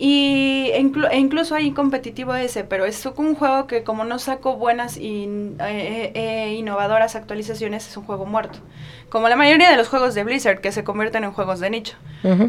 Y 0.00 0.70
e, 0.72 0.78
incluso 1.16 1.56
hay 1.56 1.72
competitivo 1.72 2.34
ese, 2.36 2.62
pero 2.62 2.84
es 2.84 3.04
un 3.16 3.34
juego 3.34 3.66
que 3.66 3.82
como 3.82 4.04
no 4.04 4.20
saco 4.20 4.56
buenas 4.56 4.96
y 4.96 5.24
eh, 5.58 6.12
eh, 6.14 6.54
innovadoras 6.56 7.16
actualizaciones, 7.16 7.88
es 7.88 7.96
un 7.96 8.04
juego 8.04 8.24
muerto. 8.24 8.60
Como 9.08 9.28
la 9.28 9.34
mayoría 9.34 9.70
de 9.70 9.76
los 9.76 9.88
juegos 9.88 10.14
de 10.14 10.22
Blizzard, 10.22 10.60
que 10.60 10.70
se 10.70 10.84
convierten 10.84 11.24
en 11.24 11.32
juegos 11.32 11.58
de 11.60 11.70
nicho. 11.70 11.96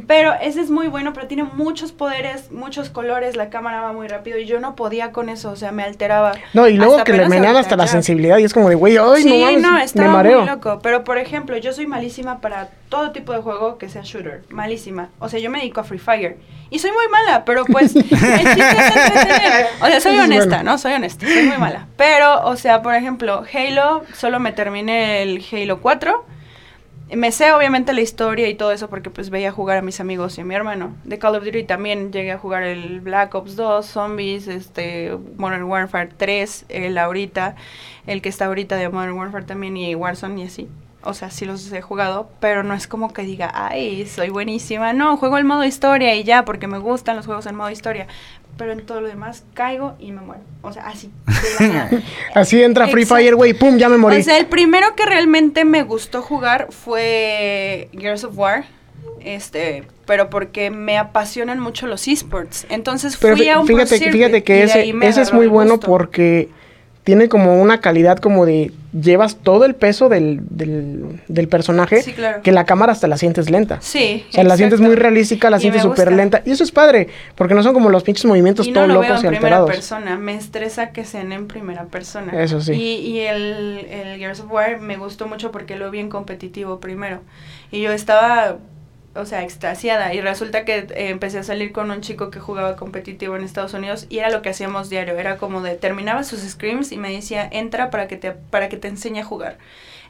Pero 0.08 0.34
ese 0.42 0.62
es 0.62 0.70
muy 0.70 0.88
bueno, 0.88 1.14
pero 1.14 1.28
tiene 1.28 1.44
muchos 1.44 1.92
poderes, 1.92 2.52
muchos 2.52 2.90
colores, 2.90 3.36
la 3.36 3.50
cámara 3.50 3.82
va 3.82 3.94
muy 3.94 4.08
rápido 4.08 4.38
y 4.38 4.46
yo 4.46 4.60
no 4.60 4.76
podía 4.76 5.12
con 5.12 5.30
eso, 5.30 5.52
o 5.52 5.56
sea, 5.56 5.72
me 5.72 5.84
alteraba. 5.84 6.34
No, 6.54 6.68
y 6.68 6.76
luego 6.76 7.04
que 7.04 7.14
le 7.14 7.30
menean 7.30 7.56
hasta 7.56 7.78
la 7.78 7.88
sensibilidad 7.88 8.38
y 8.38 8.44
es 8.44 8.54
como 8.54 8.70
de, 8.70 8.76
güey, 8.76 8.98
ay, 8.98 9.24
sí, 9.24 9.58
no, 9.60 9.72
no, 9.72 9.78
estaba 9.80 10.22
muy 10.22 10.46
loco. 10.46 10.80
Pero, 10.84 11.04
por 11.04 11.18
ejemplo, 11.18 11.58
yo 11.58 11.72
soy 11.72 11.88
malísima 11.88 12.42
para 12.42 12.70
todo 12.90 13.12
tipo 13.12 13.32
de 13.34 13.40
juego 13.40 13.78
que 13.78 13.88
sea 13.88 14.02
shooter. 14.04 14.44
Malísima. 14.50 15.10
O 15.20 15.30
sea, 15.30 15.40
yo 15.40 15.50
me 15.50 15.60
dedico 15.60 15.80
a 15.80 15.84
Free 15.84 16.00
Fire. 16.00 16.38
Y 16.72 16.80
soy 16.80 16.92
muy 16.92 17.08
mala, 17.10 17.46
pero 17.46 17.64
pues 17.66 17.96
el 17.96 18.04
chiste 18.04 18.20
es 18.20 18.96
entretener. 18.96 19.68
O 19.82 19.86
sea, 19.86 20.02
soy 20.02 20.20
honesta. 20.20 20.64
¿no? 20.64 20.78
Soy 20.78 20.94
honesta, 20.94 21.26
soy 21.26 21.44
muy 21.44 21.58
mala. 21.58 21.88
Pero, 21.96 22.46
o 22.46 22.56
sea, 22.56 22.82
por 22.82 22.96
ejemplo, 22.96 23.44
Halo, 23.54 24.04
solo 24.14 24.40
me 24.40 24.52
terminé 24.52 25.22
el 25.22 25.46
Halo 25.52 25.80
4. 25.82 26.26
Me 27.12 27.32
sé 27.32 27.52
obviamente 27.54 27.92
la 27.94 28.02
historia 28.02 28.48
y 28.50 28.54
todo 28.54 28.72
eso 28.72 28.88
porque 28.88 29.10
pues 29.10 29.32
veía 29.32 29.52
jugar 29.52 29.78
a 29.78 29.82
mis 29.82 30.00
amigos 30.00 30.38
y 30.38 30.42
a 30.42 30.46
mi 30.46 30.54
hermano. 30.54 30.96
De 31.06 31.18
Call 31.18 31.36
of 31.36 31.44
Duty 31.44 31.64
también 31.64 32.12
llegué 32.12 32.32
a 32.32 32.38
jugar 32.38 32.62
el 32.64 33.02
Black 33.02 33.34
Ops 33.34 33.56
2, 33.56 33.84
Zombies, 33.84 34.48
este 34.48 35.18
Modern 35.38 35.64
Warfare 35.64 36.10
3, 36.16 36.66
el 36.70 36.98
ahorita, 37.00 37.56
el 38.06 38.22
que 38.22 38.30
está 38.30 38.46
ahorita 38.46 38.76
de 38.76 38.90
Modern 38.90 39.14
Warfare 39.14 39.46
también 39.46 39.76
y 39.76 39.96
Warzone 39.96 40.42
y 40.42 40.46
así. 40.46 40.70
O 41.02 41.14
sea, 41.14 41.32
sí 41.32 41.46
los 41.46 41.72
he 41.72 41.82
jugado, 41.82 42.30
pero 42.42 42.64
no 42.64 42.74
es 42.74 42.88
como 42.88 43.14
que 43.14 43.22
diga, 43.22 43.52
ay, 43.54 44.06
soy 44.06 44.30
buenísima. 44.30 44.92
No, 44.92 45.16
juego 45.16 45.38
el 45.38 45.46
modo 45.46 45.64
historia 45.64 46.16
y 46.16 46.24
ya, 46.24 46.44
porque 46.44 46.68
me 46.68 46.78
gustan 46.78 47.16
los 47.16 47.26
juegos 47.26 47.46
en 47.46 47.56
modo 47.56 47.70
historia. 47.70 48.08
Pero 48.58 48.74
en 48.74 48.86
todo 48.86 49.00
lo 49.00 49.08
demás 49.08 49.46
caigo 49.54 49.96
y 50.00 50.12
me 50.12 50.20
muero. 50.20 50.42
O 50.62 50.74
sea, 50.74 50.88
así. 50.88 51.10
Así 52.36 52.62
entra 52.62 52.90
Free 52.90 53.04
Exacto. 53.04 53.22
Fire, 53.22 53.36
güey, 53.36 53.54
pum, 53.54 53.78
ya 53.78 53.88
me 53.88 53.98
morí. 53.98 54.18
O 54.18 54.24
sea, 54.24 54.38
el 54.38 54.48
primero 54.48 54.96
que 54.96 55.06
realmente 55.06 55.64
me 55.64 55.84
gustó 55.84 56.22
jugar 56.22 56.68
fue 56.72 57.88
Gears 57.94 58.26
of 58.26 58.38
War. 58.38 58.66
Este, 59.22 59.86
pero 60.06 60.30
porque 60.30 60.72
me 60.72 60.98
apasionan 60.98 61.60
mucho 61.60 61.88
los 61.88 62.08
esports. 62.08 62.66
Entonces 62.70 63.18
Pero 63.18 63.38
fui 63.38 63.48
a 63.48 63.60
un 63.60 63.68
fíjate, 63.68 64.12
fíjate 64.12 64.44
que 64.44 64.64
ese, 64.64 64.90
ese 65.02 65.22
es 65.22 65.34
muy 65.34 65.48
bueno 65.48 65.80
porque 65.80 66.50
tiene 67.10 67.28
como 67.28 67.60
una 67.60 67.82
calidad 67.82 68.20
como 68.20 68.46
de 68.46 68.72
llevas 68.94 69.38
todo 69.38 69.66
el 69.66 69.74
peso 69.74 70.10
del, 70.10 70.42
del, 70.52 71.20
del 71.28 71.48
personaje 71.48 72.04
Sí, 72.04 72.14
claro. 72.14 72.44
que 72.44 72.52
la 72.52 72.66
cámara 72.68 72.92
hasta 72.92 73.08
la 73.08 73.18
sientes 73.18 73.50
lenta. 73.50 73.80
Sí. 73.82 74.28
O 74.30 74.32
sea, 74.34 74.44
la 74.44 74.58
sientes 74.58 74.80
muy 74.80 74.94
realística, 74.94 75.50
la 75.50 75.58
Y 75.58 75.62
sientes 75.62 75.82
súper 75.82 76.12
lenta. 76.12 76.44
Y 76.46 76.52
eso 76.52 76.64
es 76.64 76.72
padre, 76.72 77.08
porque 77.34 77.56
no 77.56 77.64
son 77.64 77.74
como 77.74 77.90
los 77.90 78.04
pinches 78.04 78.26
movimientos 78.26 78.68
Y 78.68 78.70
no 78.70 78.76
todos 78.76 78.88
lo 78.90 79.00
veo 79.00 79.10
locos 79.10 79.24
y 79.24 79.26
en 79.26 79.32
primera 79.32 79.58
alterados. 79.58 79.72
persona, 79.72 80.18
me 80.18 80.36
estresa 80.36 80.92
que 80.92 81.04
sean 81.04 81.32
en 81.32 81.48
primera 81.48 81.86
persona. 81.86 82.40
Eso 82.44 82.62
sí. 82.62 82.74
Y, 82.74 82.96
y 83.08 83.20
el, 83.22 83.88
el 83.90 84.20
Gears 84.20 84.42
of 84.42 84.52
War 84.52 84.80
me 84.80 84.98
gustó 84.98 85.28
mucho 85.28 85.50
porque 85.52 85.76
lo 85.78 85.90
vi 85.90 85.98
en 86.02 86.10
competitivo 86.10 86.80
primero. 86.80 87.22
Y 87.72 87.82
yo 87.82 87.92
estaba, 87.92 88.58
o 89.16 89.26
sea, 89.26 89.44
extasiada. 89.44 90.14
Y 90.14 90.22
resulta 90.22 90.66
que 90.66 90.78
eh, 90.78 91.10
empecé 91.10 91.40
a 91.40 91.44
salir 91.44 91.72
con 91.72 91.92
un 91.92 92.02
chico 92.02 92.30
que 92.30 92.40
jugaba 92.40 92.76
competitivo 92.76 93.36
en 93.36 93.44
Estados 93.44 93.74
Unidos 93.74 94.06
y 94.10 94.20
era 94.20 94.30
lo 94.30 94.42
que 94.42 94.50
hacíamos 94.50 94.90
diario. 94.90 95.18
Era 95.18 95.38
como 95.38 95.62
de, 95.62 95.76
terminaba 95.76 96.24
sus 96.24 96.42
scrims 96.42 96.92
y 96.92 96.98
me 96.98 97.12
decía, 97.12 97.48
entra 97.52 97.90
para 97.90 98.08
que 98.08 98.18
te, 98.18 98.32
para 98.32 98.70
que 98.70 98.78
te 98.78 98.88
enseñe 98.88 99.20
a 99.20 99.24
jugar. 99.24 99.58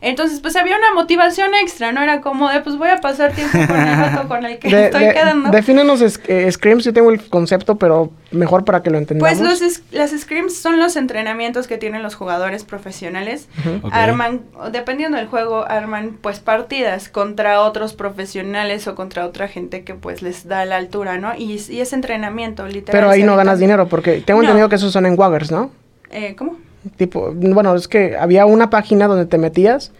Entonces, 0.02 0.40
pues 0.40 0.56
había 0.56 0.78
una 0.78 0.94
motivación 0.94 1.50
extra, 1.62 1.92
¿no? 1.92 2.02
Era 2.02 2.22
como 2.22 2.50
de, 2.50 2.62
pues 2.62 2.78
voy 2.78 2.88
a 2.88 2.98
pasar 2.98 3.34
tiempo 3.34 3.58
con 3.68 3.76
el 3.78 3.98
rato 3.98 4.28
con 4.30 4.46
el 4.46 4.58
que 4.58 4.70
De- 4.70 4.86
estoy 4.86 5.06
de- 5.06 5.14
quedando. 5.14 5.50
Defínenos 5.52 6.02
eh, 6.02 6.50
Screams, 6.52 6.86
yo 6.86 6.94
tengo 6.94 7.10
el 7.12 7.22
concepto, 7.30 7.78
pero 7.78 8.12
mejor 8.32 8.64
para 8.64 8.82
que 8.82 8.90
lo 8.92 8.98
entendamos. 8.98 9.38
Pues 9.38 9.42
los 9.46 9.62
es- 9.62 9.84
las 9.92 10.12
scrims 10.12 10.56
son 10.56 10.80
los 10.80 10.96
entrenamientos 10.96 11.68
que 11.68 11.78
tienen 11.78 12.02
los 12.02 12.16
jugadores 12.16 12.64
profesionales. 12.64 13.50
Arman, 13.92 14.42
dependiendo 14.72 15.18
del 15.18 15.28
juego, 15.28 15.66
arman 15.68 16.18
pues 16.22 16.40
partidas 16.40 17.10
contra 17.10 17.60
otros 17.62 17.94
profesionales 17.94 18.88
o 18.88 18.96
contra 18.96 19.26
otra 19.26 19.48
gente 19.50 19.84
que 19.84 19.96
pues 19.96 20.22
les 20.22 20.48
da 20.48 20.64
la 20.66 20.78
altura, 20.78 21.18
¿no? 21.18 21.36
Y, 21.36 21.56
es- 21.56 21.70
y 21.70 21.82
es 21.82 21.92
entrenamiento, 21.92 22.66
literal. 22.68 22.92
Pero 23.02 23.10
ahí 23.10 23.24
no 23.24 23.36
ganas 23.36 23.60
dinero, 23.60 23.88
porque 23.90 24.22
tengo 24.22 24.40
No. 24.42 24.46
entendido 24.48 24.70
que 24.70 24.76
esos 24.76 24.94
son 24.94 25.06
en 25.06 25.20
Waggers, 25.20 25.52
¿no? 25.52 25.72
Eh, 26.12 26.36
¿Cómo? 26.38 26.58
Tipo, 26.98 27.32
bueno, 27.34 27.76
es 27.76 27.88
que 27.88 28.16
había 28.18 28.46
una 28.46 28.70
página 28.70 29.08
donde 29.08 29.26
te 29.26 29.38
metías 29.38 29.92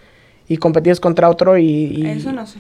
y 0.48 0.58
competías 0.58 1.00
contra 1.00 1.30
otro 1.30 1.58
y... 1.58 1.66
y- 1.66 2.06
Eso 2.08 2.32
no 2.32 2.46
sé. 2.48 2.60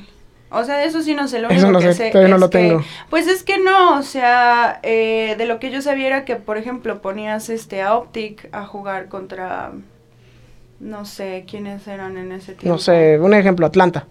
O 0.51 0.63
sea, 0.63 0.83
eso 0.83 1.03
sí 1.03 1.13
no 1.13 1.27
sé, 1.27 1.39
lo 1.39 1.49
Eso 1.49 1.67
único 1.67 1.71
no 1.73 1.79
que 1.79 1.93
sé, 1.93 2.05
sé 2.05 2.09
todavía 2.11 2.33
no 2.33 2.39
lo 2.39 2.49
que- 2.49 2.57
tengo. 2.57 2.83
Pues 3.09 3.27
es 3.27 3.43
que 3.43 3.59
no, 3.59 3.97
o 3.99 4.01
sea, 4.01 4.79
eh, 4.83 5.35
de 5.37 5.45
lo 5.45 5.59
que 5.59 5.69
yo 5.71 5.81
sabía 5.81 6.07
era 6.07 6.25
que, 6.25 6.35
por 6.37 6.57
ejemplo, 6.57 7.01
ponías 7.01 7.49
este 7.49 7.81
a 7.83 7.95
Optic 7.95 8.49
a 8.51 8.65
jugar 8.65 9.09
contra, 9.09 9.71
no 10.79 11.05
sé, 11.05 11.45
quiénes 11.47 11.87
eran 11.87 12.17
en 12.17 12.31
ese 12.31 12.53
tiempo. 12.53 12.67
No 12.67 12.77
sé, 12.79 13.19
un 13.19 13.33
ejemplo, 13.35 13.65
Atlanta. 13.67 14.07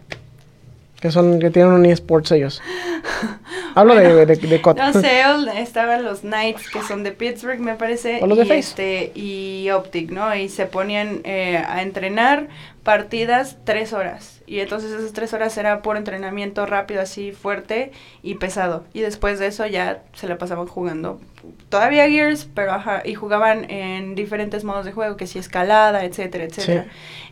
Que 1.00 1.10
son, 1.12 1.38
que 1.38 1.50
tienen 1.50 1.72
un 1.72 1.86
eSports 1.86 2.32
ellos. 2.32 2.60
Hablo 3.74 3.94
de, 3.94 4.26
de, 4.26 4.36
de 4.36 4.60
COD. 4.60 4.76
No 4.76 4.92
sé, 4.92 5.22
estaban 5.56 6.04
los 6.04 6.20
Knights 6.20 6.68
que 6.70 6.82
son 6.82 7.04
de 7.04 7.12
Pittsburgh, 7.12 7.60
me 7.60 7.74
parece. 7.74 8.18
O 8.20 8.26
los 8.26 8.36
de 8.36 8.44
y, 8.44 8.48
Face. 8.48 8.58
este, 8.58 9.12
y 9.14 9.70
Optic, 9.70 10.10
¿no? 10.10 10.34
Y 10.34 10.48
se 10.48 10.66
ponían 10.66 11.20
eh, 11.22 11.62
a 11.64 11.82
entrenar 11.82 12.48
partidas 12.82 13.58
tres 13.64 13.92
horas. 13.92 14.40
Y 14.46 14.60
entonces 14.60 14.90
esas 14.90 15.12
tres 15.12 15.32
horas 15.34 15.56
era 15.58 15.82
por 15.82 15.96
entrenamiento 15.96 16.66
rápido, 16.66 17.02
así 17.02 17.32
fuerte 17.32 17.92
y 18.22 18.36
pesado. 18.36 18.84
Y 18.92 19.00
después 19.00 19.38
de 19.38 19.46
eso 19.46 19.66
ya 19.66 20.02
se 20.14 20.26
la 20.26 20.38
pasaban 20.38 20.66
jugando. 20.66 21.20
Todavía 21.68 22.08
Gears, 22.08 22.48
pero 22.54 22.72
ajá, 22.72 23.02
y 23.04 23.14
jugaban 23.14 23.70
en 23.70 24.14
diferentes 24.14 24.64
modos 24.64 24.84
de 24.84 24.92
juego, 24.92 25.16
que 25.16 25.26
si 25.26 25.38
escalada, 25.38 26.04
etcétera, 26.04 26.44
etcétera. 26.44 26.86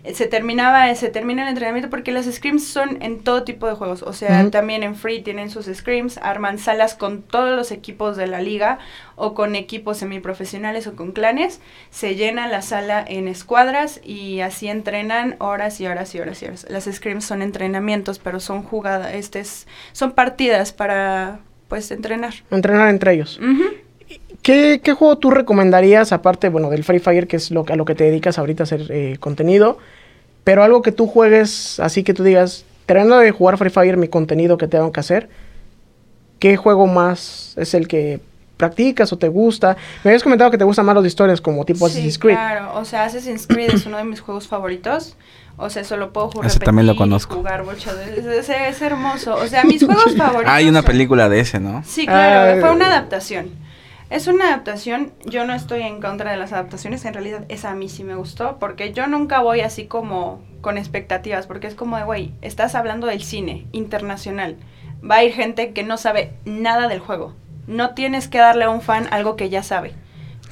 Eh, 0.05 0.14
Se 0.14 0.27
terminaba, 0.27 0.95
se 0.95 1.09
termina 1.09 1.42
el 1.42 1.49
entrenamiento 1.49 1.90
porque 1.90 2.12
las 2.12 2.27
scrims 2.27 2.66
son 2.66 3.03
en 3.03 3.21
todo 3.21 3.42
tipo 3.42 3.66
de 3.66 3.75
juegos. 3.75 4.03
O 4.03 4.12
sea, 4.12 4.51
también 4.51 4.83
en 4.83 4.95
Free 4.95 5.23
tienen 5.23 5.51
sus 5.51 5.66
scrims, 5.66 6.19
arman 6.19 6.59
salas 6.59 6.95
con 6.95 7.23
todos 7.23 7.57
los 7.57 7.73
equipos 7.73 8.16
de 8.16 8.27
la 8.27 8.40
liga 8.40 8.79
o 9.16 9.35
con 9.35 9.57
equipos 9.57 9.97
semiprofesionales 9.97 10.87
o 10.87 10.95
con 10.95 11.12
clanes. 11.12 11.61
Se 11.90 12.14
llena 12.14 12.47
la 12.47 12.62
sala 12.62 13.05
en 13.07 13.29
escuadras 13.29 14.01
y 14.05 14.40
así 14.40 14.69
entrenan 14.69 15.37
horas 15.38 15.81
y 15.81 15.87
horas 15.87 16.14
y 16.14 16.21
horas 16.21 16.42
y 16.42 16.47
horas. 16.47 16.66
Las 16.69 16.85
scrims 16.85 17.25
son 17.25 17.42
entrenamientos, 17.42 18.19
pero 18.19 18.38
son 18.38 18.62
jugadas, 18.62 19.14
este 19.14 19.40
es, 19.40 19.66
son 19.92 20.12
partidas 20.12 20.73
para 20.73 21.40
pues 21.69 21.90
entrenar. 21.90 22.35
Entrenar 22.51 22.90
entre 22.90 23.14
ellos. 23.14 23.40
¿Qué, 24.47 24.81
¿Qué 24.81 24.93
juego 24.93 25.19
tú 25.19 25.33
recomendarías, 25.33 26.13
aparte, 26.13 26.49
bueno, 26.51 26.71
del 26.71 26.85
Free 26.85 27.01
Fire, 27.01 27.27
que 27.27 27.35
es 27.37 27.51
lo, 27.51 27.65
que- 27.65 27.73
a 27.73 27.77
lo 27.77 27.85
que 27.85 27.97
te 27.97 28.05
dedicas 28.05 28.39
ahorita 28.39 28.63
a 28.63 28.65
hacer 28.65 28.87
eh, 28.91 29.17
contenido? 29.19 29.79
Pero 30.45 30.63
algo 30.63 30.83
que 30.83 30.93
tú 30.93 31.09
juegues, 31.09 31.81
así 31.81 32.05
que 32.05 32.15
tú 32.15 32.23
digas, 32.23 32.65
tratando 32.87 33.19
de 33.19 33.33
jugar 33.33 33.59
Free 33.59 33.71
Fire, 33.71 33.97
mi 33.97 34.07
contenido 34.07 34.57
que 34.57 34.69
tengo 34.69 34.93
que 34.93 35.01
hacer, 35.01 35.29
¿qué 36.39 36.57
juego 36.57 36.87
más 36.87 37.55
es 37.57 37.75
el 37.75 37.89
que 37.89 38.21
practicas 38.57 39.13
o 39.13 39.19
te 39.19 39.27
gusta? 39.27 39.77
Me 40.05 40.11
habías 40.11 40.23
comentado 40.23 40.53
que 40.53 40.59
te 40.59 40.65
gustan 40.65 40.87
más 40.87 40.95
los 40.95 41.03
de 41.03 41.09
historias, 41.09 41.41
como 41.41 41.65
tipo 41.65 41.87
Assassin's 41.87 42.15
Sí, 42.15 42.21
Creed. 42.21 42.37
claro. 42.37 42.71
O 42.79 42.85
sea, 42.85 43.03
Assassin's 43.05 43.49
Creed 43.49 43.71
es 43.75 43.85
uno 43.87 43.97
de 43.99 44.05
mis 44.05 44.21
juegos 44.21 44.47
favoritos. 44.47 45.17
O 45.59 45.71
sea, 45.71 45.83
solo 45.85 46.13
puedo 46.13 46.29
jugar. 46.31 46.47
Ese 46.49 46.61
también 46.61 46.87
lo 46.87 46.95
conozco. 46.95 47.35
Jugar. 47.37 47.65
Es, 47.77 48.49
es 48.49 48.83
hermoso. 48.83 49.35
O 49.35 49.47
sea, 49.49 49.65
mis 49.65 49.85
juegos 49.85 50.15
favoritos. 50.17 50.53
Hay 50.55 50.69
una 50.69 50.83
son- 50.83 50.87
película 50.93 51.29
de 51.31 51.41
ese, 51.41 51.59
¿no? 51.59 51.83
Sí, 51.85 52.07
claro. 52.07 52.59
Ah, 52.59 52.61
fue 52.61 52.71
una 52.77 52.87
adaptación. 52.87 53.66
Es 54.09 54.27
una 54.29 54.49
adaptación. 54.49 55.12
Yo 55.25 55.47
no 55.47 55.55
estoy 55.55 55.83
en 55.83 56.01
contra 56.01 56.31
de 56.31 56.37
las 56.37 56.53
adaptaciones. 56.53 57.05
En 57.05 57.14
realidad, 57.14 57.45
esa 57.49 57.71
a 57.71 57.75
mí 57.75 57.88
sí 57.88 58.05
me 58.05 58.14
gustó. 58.14 58.59
Porque 58.59 58.92
yo 58.92 59.07
nunca 59.07 59.40
voy 59.40 59.61
así 59.61 59.87
como 59.87 60.42
con 60.61 60.79
expectativas. 60.79 61.47
Porque 61.47 61.66
es 61.66 61.75
como 61.75 61.97
de, 61.97 62.05
güey, 62.05 62.33
estás 62.42 62.75
hablando 62.75 63.07
del 63.07 63.23
cine 63.23 63.66
internacional. 63.73 64.57
Va 65.09 65.16
a 65.16 65.25
ir 65.25 65.33
gente 65.33 65.73
que 65.73 65.83
no 65.83 65.97
sabe 65.97 66.35
nada 66.45 66.88
del 66.88 67.01
juego. 67.01 67.35
No 67.66 67.95
tienes 67.95 68.29
que 68.29 68.38
darle 68.38 68.64
a 68.64 68.71
un 68.71 68.81
fan 68.81 69.09
algo 69.11 69.37
que 69.37 69.49
ya 69.49 69.62
sabe. 69.62 69.92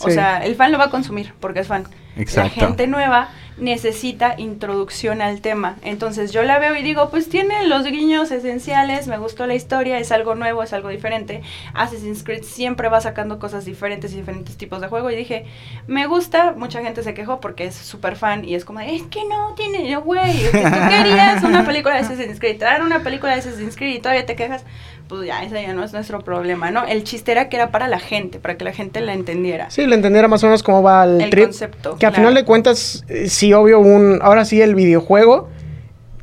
O 0.00 0.10
sea, 0.10 0.44
el 0.44 0.56
fan 0.56 0.72
lo 0.72 0.78
va 0.78 0.86
a 0.86 0.90
consumir 0.90 1.32
porque 1.38 1.60
es 1.60 1.68
fan. 1.68 1.84
Exacto. 2.16 2.60
La 2.60 2.66
gente 2.66 2.86
nueva 2.86 3.28
necesita 3.56 4.34
introducción 4.38 5.22
al 5.22 5.40
tema. 5.40 5.76
Entonces 5.82 6.32
yo 6.32 6.42
la 6.42 6.58
veo 6.58 6.74
y 6.76 6.82
digo, 6.82 7.10
pues 7.10 7.28
tiene 7.28 7.66
los 7.66 7.84
guiños 7.84 8.30
esenciales, 8.30 9.06
me 9.06 9.18
gustó 9.18 9.46
la 9.46 9.54
historia, 9.54 9.98
es 9.98 10.12
algo 10.12 10.34
nuevo, 10.34 10.62
es 10.62 10.72
algo 10.72 10.88
diferente. 10.88 11.42
Assassin's 11.72 12.24
Creed 12.24 12.42
siempre 12.42 12.88
va 12.88 13.00
sacando 13.00 13.38
cosas 13.38 13.64
diferentes 13.64 14.12
y 14.12 14.16
diferentes 14.16 14.56
tipos 14.56 14.80
de 14.80 14.88
juego. 14.88 15.10
Y 15.10 15.16
dije, 15.16 15.46
me 15.86 16.06
gusta, 16.06 16.52
mucha 16.56 16.82
gente 16.82 17.02
se 17.02 17.14
quejó 17.14 17.40
porque 17.40 17.66
es 17.66 17.74
súper 17.74 18.16
fan 18.16 18.44
y 18.44 18.54
es 18.54 18.64
como, 18.64 18.80
es 18.80 19.02
que 19.04 19.24
no 19.24 19.54
tiene, 19.54 19.94
güey, 19.96 20.44
tú 20.46 20.58
querías 20.88 21.42
una 21.42 21.64
película 21.64 21.94
de 21.94 22.00
Assassin's 22.00 22.40
Creed, 22.40 22.58
te 22.58 22.64
dan 22.64 22.82
una 22.82 23.02
película 23.02 23.32
de 23.32 23.38
Assassin's 23.38 23.76
Creed 23.76 23.96
y 23.96 23.98
todavía 24.00 24.26
te 24.26 24.36
quejas. 24.36 24.64
Pues 25.08 25.26
ya, 25.26 25.42
ese 25.42 25.62
ya 25.62 25.74
no 25.74 25.84
es 25.84 25.92
nuestro 25.92 26.20
problema, 26.20 26.70
¿no? 26.70 26.84
El 26.86 27.04
chiste 27.04 27.32
era 27.32 27.48
que 27.50 27.56
era 27.56 27.70
para 27.70 27.88
la 27.88 27.98
gente, 27.98 28.38
para 28.38 28.56
que 28.56 28.64
la 28.64 28.72
gente 28.72 29.00
la 29.02 29.12
entendiera. 29.12 29.70
Sí, 29.70 29.86
le 29.86 29.94
entendiera 29.94 30.28
más 30.28 30.42
o 30.42 30.46
menos 30.46 30.62
cómo 30.62 30.82
va 30.82 31.04
el, 31.04 31.20
El 31.20 31.30
trip. 31.30 31.44
concepto, 31.44 31.90
Que 31.98 32.06
a 32.06 32.10
claro. 32.10 32.14
final 32.22 32.34
de 32.34 32.44
cuentas, 32.44 33.04
eh, 33.08 33.28
sí, 33.28 33.52
obvio, 33.52 33.80
un, 33.80 34.18
ahora 34.22 34.44
sí 34.46 34.62
el 34.62 34.74
videojuego 34.74 35.48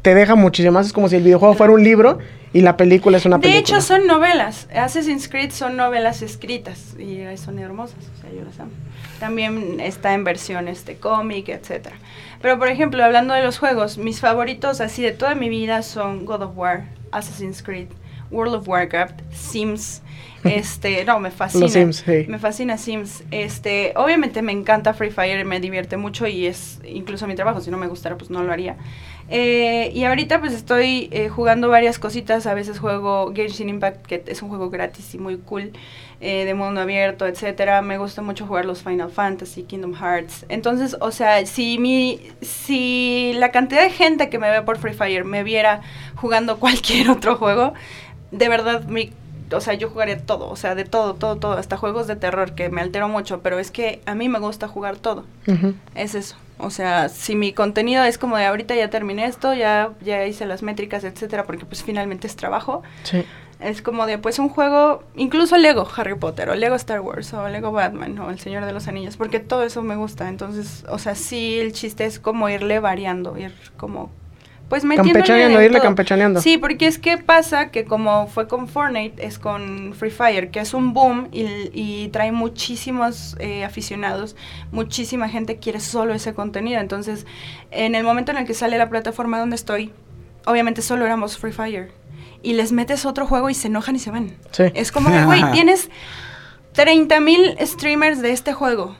te 0.02 0.16
deja 0.16 0.34
muchísimo 0.36 0.74
más. 0.74 0.88
Es 0.88 0.94
como 0.94 1.10
si 1.10 1.16
el 1.16 1.24
videojuego 1.24 1.54
fuera 1.54 1.72
un 1.74 1.84
libro 1.84 2.18
y 2.54 2.62
la 2.62 2.76
película 2.76 3.18
es 3.18 3.26
una 3.26 3.38
de 3.38 3.42
película. 3.44 3.60
hecho, 3.78 3.82
son 3.82 4.08
novelas. 4.08 4.68
Assassin's 4.76 5.30
Creed 5.30 5.52
son 5.52 5.78
novelas 5.78 6.24
escritas 6.24 6.96
y 6.98 7.22
son 7.38 7.60
hermosas, 7.60 8.00
o 8.18 8.22
sea, 8.22 8.32
yo 8.32 8.44
las 8.44 8.60
amo. 8.60 8.72
También 9.20 9.80
está 9.80 10.16
en 10.16 10.24
versión 10.24 10.68
este 10.68 10.96
cómic, 10.98 11.50
etcétera. 11.50 11.96
Pero 12.42 12.58
por 12.58 12.68
ejemplo, 12.68 13.04
hablando 13.04 13.36
de 13.36 13.44
los 13.44 13.60
juegos, 13.60 14.00
mis 14.00 14.20
favoritos 14.20 14.82
así 14.82 15.04
de 15.04 15.12
toda 15.12 15.36
mi 15.36 15.50
vida 15.50 15.84
son 15.84 16.26
God 16.26 16.42
of 16.42 16.58
War, 16.58 16.86
Assassin's 17.12 17.62
Creed, 17.62 17.88
World 18.32 18.56
of 18.56 18.68
Warcraft, 18.68 19.22
Sims. 19.32 20.02
Este, 20.44 21.06
no, 21.06 21.20
me 21.20 21.30
fascina. 21.30 21.66
Los 21.66 21.74
Sims. 21.74 22.04
Me 22.08 22.40
fascina 22.40 22.76
Sims. 22.76 23.24
Este, 23.30 23.94
obviamente 23.96 24.42
me 24.42 24.52
encanta 24.52 24.96
Free 24.96 25.12
Fire, 25.12 25.46
me 25.46 25.60
divierte 25.60 25.98
mucho 25.98 26.26
y 26.26 26.48
es 26.48 26.80
incluso 26.84 27.28
mi 27.28 27.36
trabajo. 27.36 27.62
Si 27.62 27.70
no 27.70 27.78
me 27.78 27.86
gustara, 27.86 28.18
pues 28.18 28.32
no 28.32 28.42
lo 28.42 28.52
haría. 28.52 28.76
Eh, 29.34 29.92
y 29.94 30.04
ahorita 30.04 30.42
pues 30.42 30.52
estoy 30.52 31.08
eh, 31.12 31.30
jugando 31.30 31.70
varias 31.70 32.00
cositas, 32.00 32.46
a 32.48 32.54
veces 32.54 32.80
juego 32.80 33.32
Genshin 33.34 33.70
Impact, 33.70 34.06
que 34.06 34.24
es 34.28 34.42
un 34.42 34.50
juego 34.50 34.70
gratis 34.70 35.16
y 35.16 35.20
muy 35.20 35.38
cool, 35.38 35.72
eh, 36.20 36.44
de 36.44 36.54
mundo 36.54 36.82
abierto, 36.82 37.26
etcétera. 37.26 37.82
Me 37.82 37.98
gusta 37.98 38.22
mucho 38.22 38.46
jugar 38.46 38.66
los 38.66 38.84
Final 38.84 39.10
Fantasy, 39.10 39.64
Kingdom 39.64 39.94
Hearts. 39.94 40.46
Entonces, 40.50 40.98
o 41.00 41.12
sea, 41.12 41.46
si 41.46 41.78
mi, 41.78 42.20
si 42.42 43.32
la 43.36 43.52
cantidad 43.52 43.84
de 43.84 43.92
gente 43.92 44.30
que 44.30 44.38
me 44.38 44.52
ve 44.52 44.64
por 44.64 44.78
Free 44.78 44.94
Fire 44.94 45.24
me 45.24 45.44
viera 45.44 45.82
jugando 46.16 46.58
cualquier 46.60 47.10
otro 47.10 47.38
juego, 47.38 47.74
de 48.32 48.50
verdad 48.50 48.86
mi 48.86 49.12
o 49.54 49.62
sea, 49.62 49.74
yo 49.74 49.90
jugaría 49.90 50.18
todo, 50.18 50.50
o 50.50 50.56
sea, 50.56 50.76
de 50.76 50.86
todo, 50.86 51.16
todo, 51.16 51.38
todo, 51.38 51.54
hasta 51.54 51.78
juegos 51.78 52.08
de 52.08 52.16
terror 52.16 52.54
que 52.54 52.70
me 52.70 52.82
altero 52.82 53.08
mucho, 53.08 53.42
pero 53.42 53.60
es 53.60 53.72
que 53.72 54.02
a 54.06 54.16
mí 54.16 54.30
me 54.30 54.40
gusta 54.40 54.68
jugar 54.68 54.98
todo. 54.98 55.26
Es 55.96 56.16
eso. 56.16 56.36
O 56.58 56.70
sea, 56.70 57.10
si 57.10 57.36
mi 57.36 57.54
contenido 57.54 58.04
es 58.04 58.18
como 58.18 58.38
de 58.38 58.46
ahorita 58.46 58.76
ya 58.76 58.90
terminé 58.90 59.26
esto, 59.26 59.54
ya, 59.54 59.92
ya 60.02 60.26
hice 60.26 60.46
las 60.46 60.62
métricas, 60.62 61.04
etcétera, 61.04 61.46
porque 61.46 61.66
pues 61.66 61.84
finalmente 61.84 62.28
es 62.28 62.36
trabajo. 62.36 62.84
Sí. 63.04 63.26
Es 63.60 63.82
como 63.82 64.06
de 64.08 64.18
pues 64.18 64.40
un 64.40 64.50
juego, 64.50 65.04
incluso 65.16 65.58
Lego 65.58 65.88
Harry 65.96 66.16
Potter, 66.16 66.50
o 66.50 66.56
Lego 66.56 66.76
Star 66.76 67.02
Wars, 67.02 67.34
o 67.34 67.48
Lego 67.48 67.72
Batman, 67.72 68.18
o 68.20 68.30
El 68.30 68.40
Señor 68.40 68.66
de 68.66 68.74
los 68.74 68.88
Anillos, 68.88 69.18
porque 69.18 69.40
todo 69.40 69.64
eso 69.64 69.82
me 69.84 69.96
gusta. 69.96 70.30
Entonces, 70.30 70.84
o 70.90 70.98
sea, 70.98 71.16
sí, 71.16 71.60
el 71.60 71.74
chiste 71.74 72.06
es 72.06 72.20
como 72.20 72.50
irle 72.50 72.80
variando, 72.80 73.38
ir 73.38 73.54
como 73.78 74.12
pues 74.72 74.86
Campechaneando, 74.86 75.62
irle 75.62 75.82
campechaneando. 75.82 76.40
Sí, 76.40 76.58
porque 76.58 76.88
es 76.88 76.98
que 76.98 77.18
pasa 77.18 77.72
que 77.72 77.84
como 77.84 78.28
fue 78.28 78.48
con 78.48 78.70
Fortnite, 78.70 79.28
es 79.28 79.38
con 79.38 79.94
Free 79.94 80.12
Fire, 80.12 80.50
que 80.50 80.62
es 80.62 80.74
un 80.74 80.94
boom 80.94 81.28
y, 81.34 82.08
trae 82.14 82.32
muchísimos 82.32 83.36
eh, 83.40 83.66
aficionados, 83.66 84.38
muchísima 84.72 85.28
gente 85.28 85.58
quiere 85.58 85.82
solo 85.82 86.14
ese 86.14 86.34
contenido. 86.34 86.80
Entonces, 86.80 87.26
en 87.72 87.96
el 87.96 88.06
momento 88.06 88.32
en 88.32 88.38
el 88.38 88.46
que 88.46 88.54
sale 88.54 88.78
la 88.78 88.90
plataforma 88.90 89.40
donde 89.40 89.58
estoy, 89.58 89.92
obviamente 90.46 90.82
solo 90.82 91.06
éramos 91.06 91.38
Free 91.38 91.52
Fire. 91.52 91.92
Y 92.42 92.54
les 92.54 92.72
metes 92.72 93.06
otro 93.06 93.26
juego 93.26 93.50
y 93.50 93.54
se 93.54 93.68
enojan 93.68 93.98
y 93.98 94.00
se 94.00 94.10
van. 94.10 94.38
Sí. 94.52 94.64
Es 94.74 94.94
como 94.94 95.10
de, 95.10 95.26
güey, 95.26 95.44
tienes 95.52 95.90
30 96.72 97.20
mil 97.20 97.58
streamers 97.60 98.22
de 98.22 98.32
este 98.32 98.54
juego. 98.54 98.96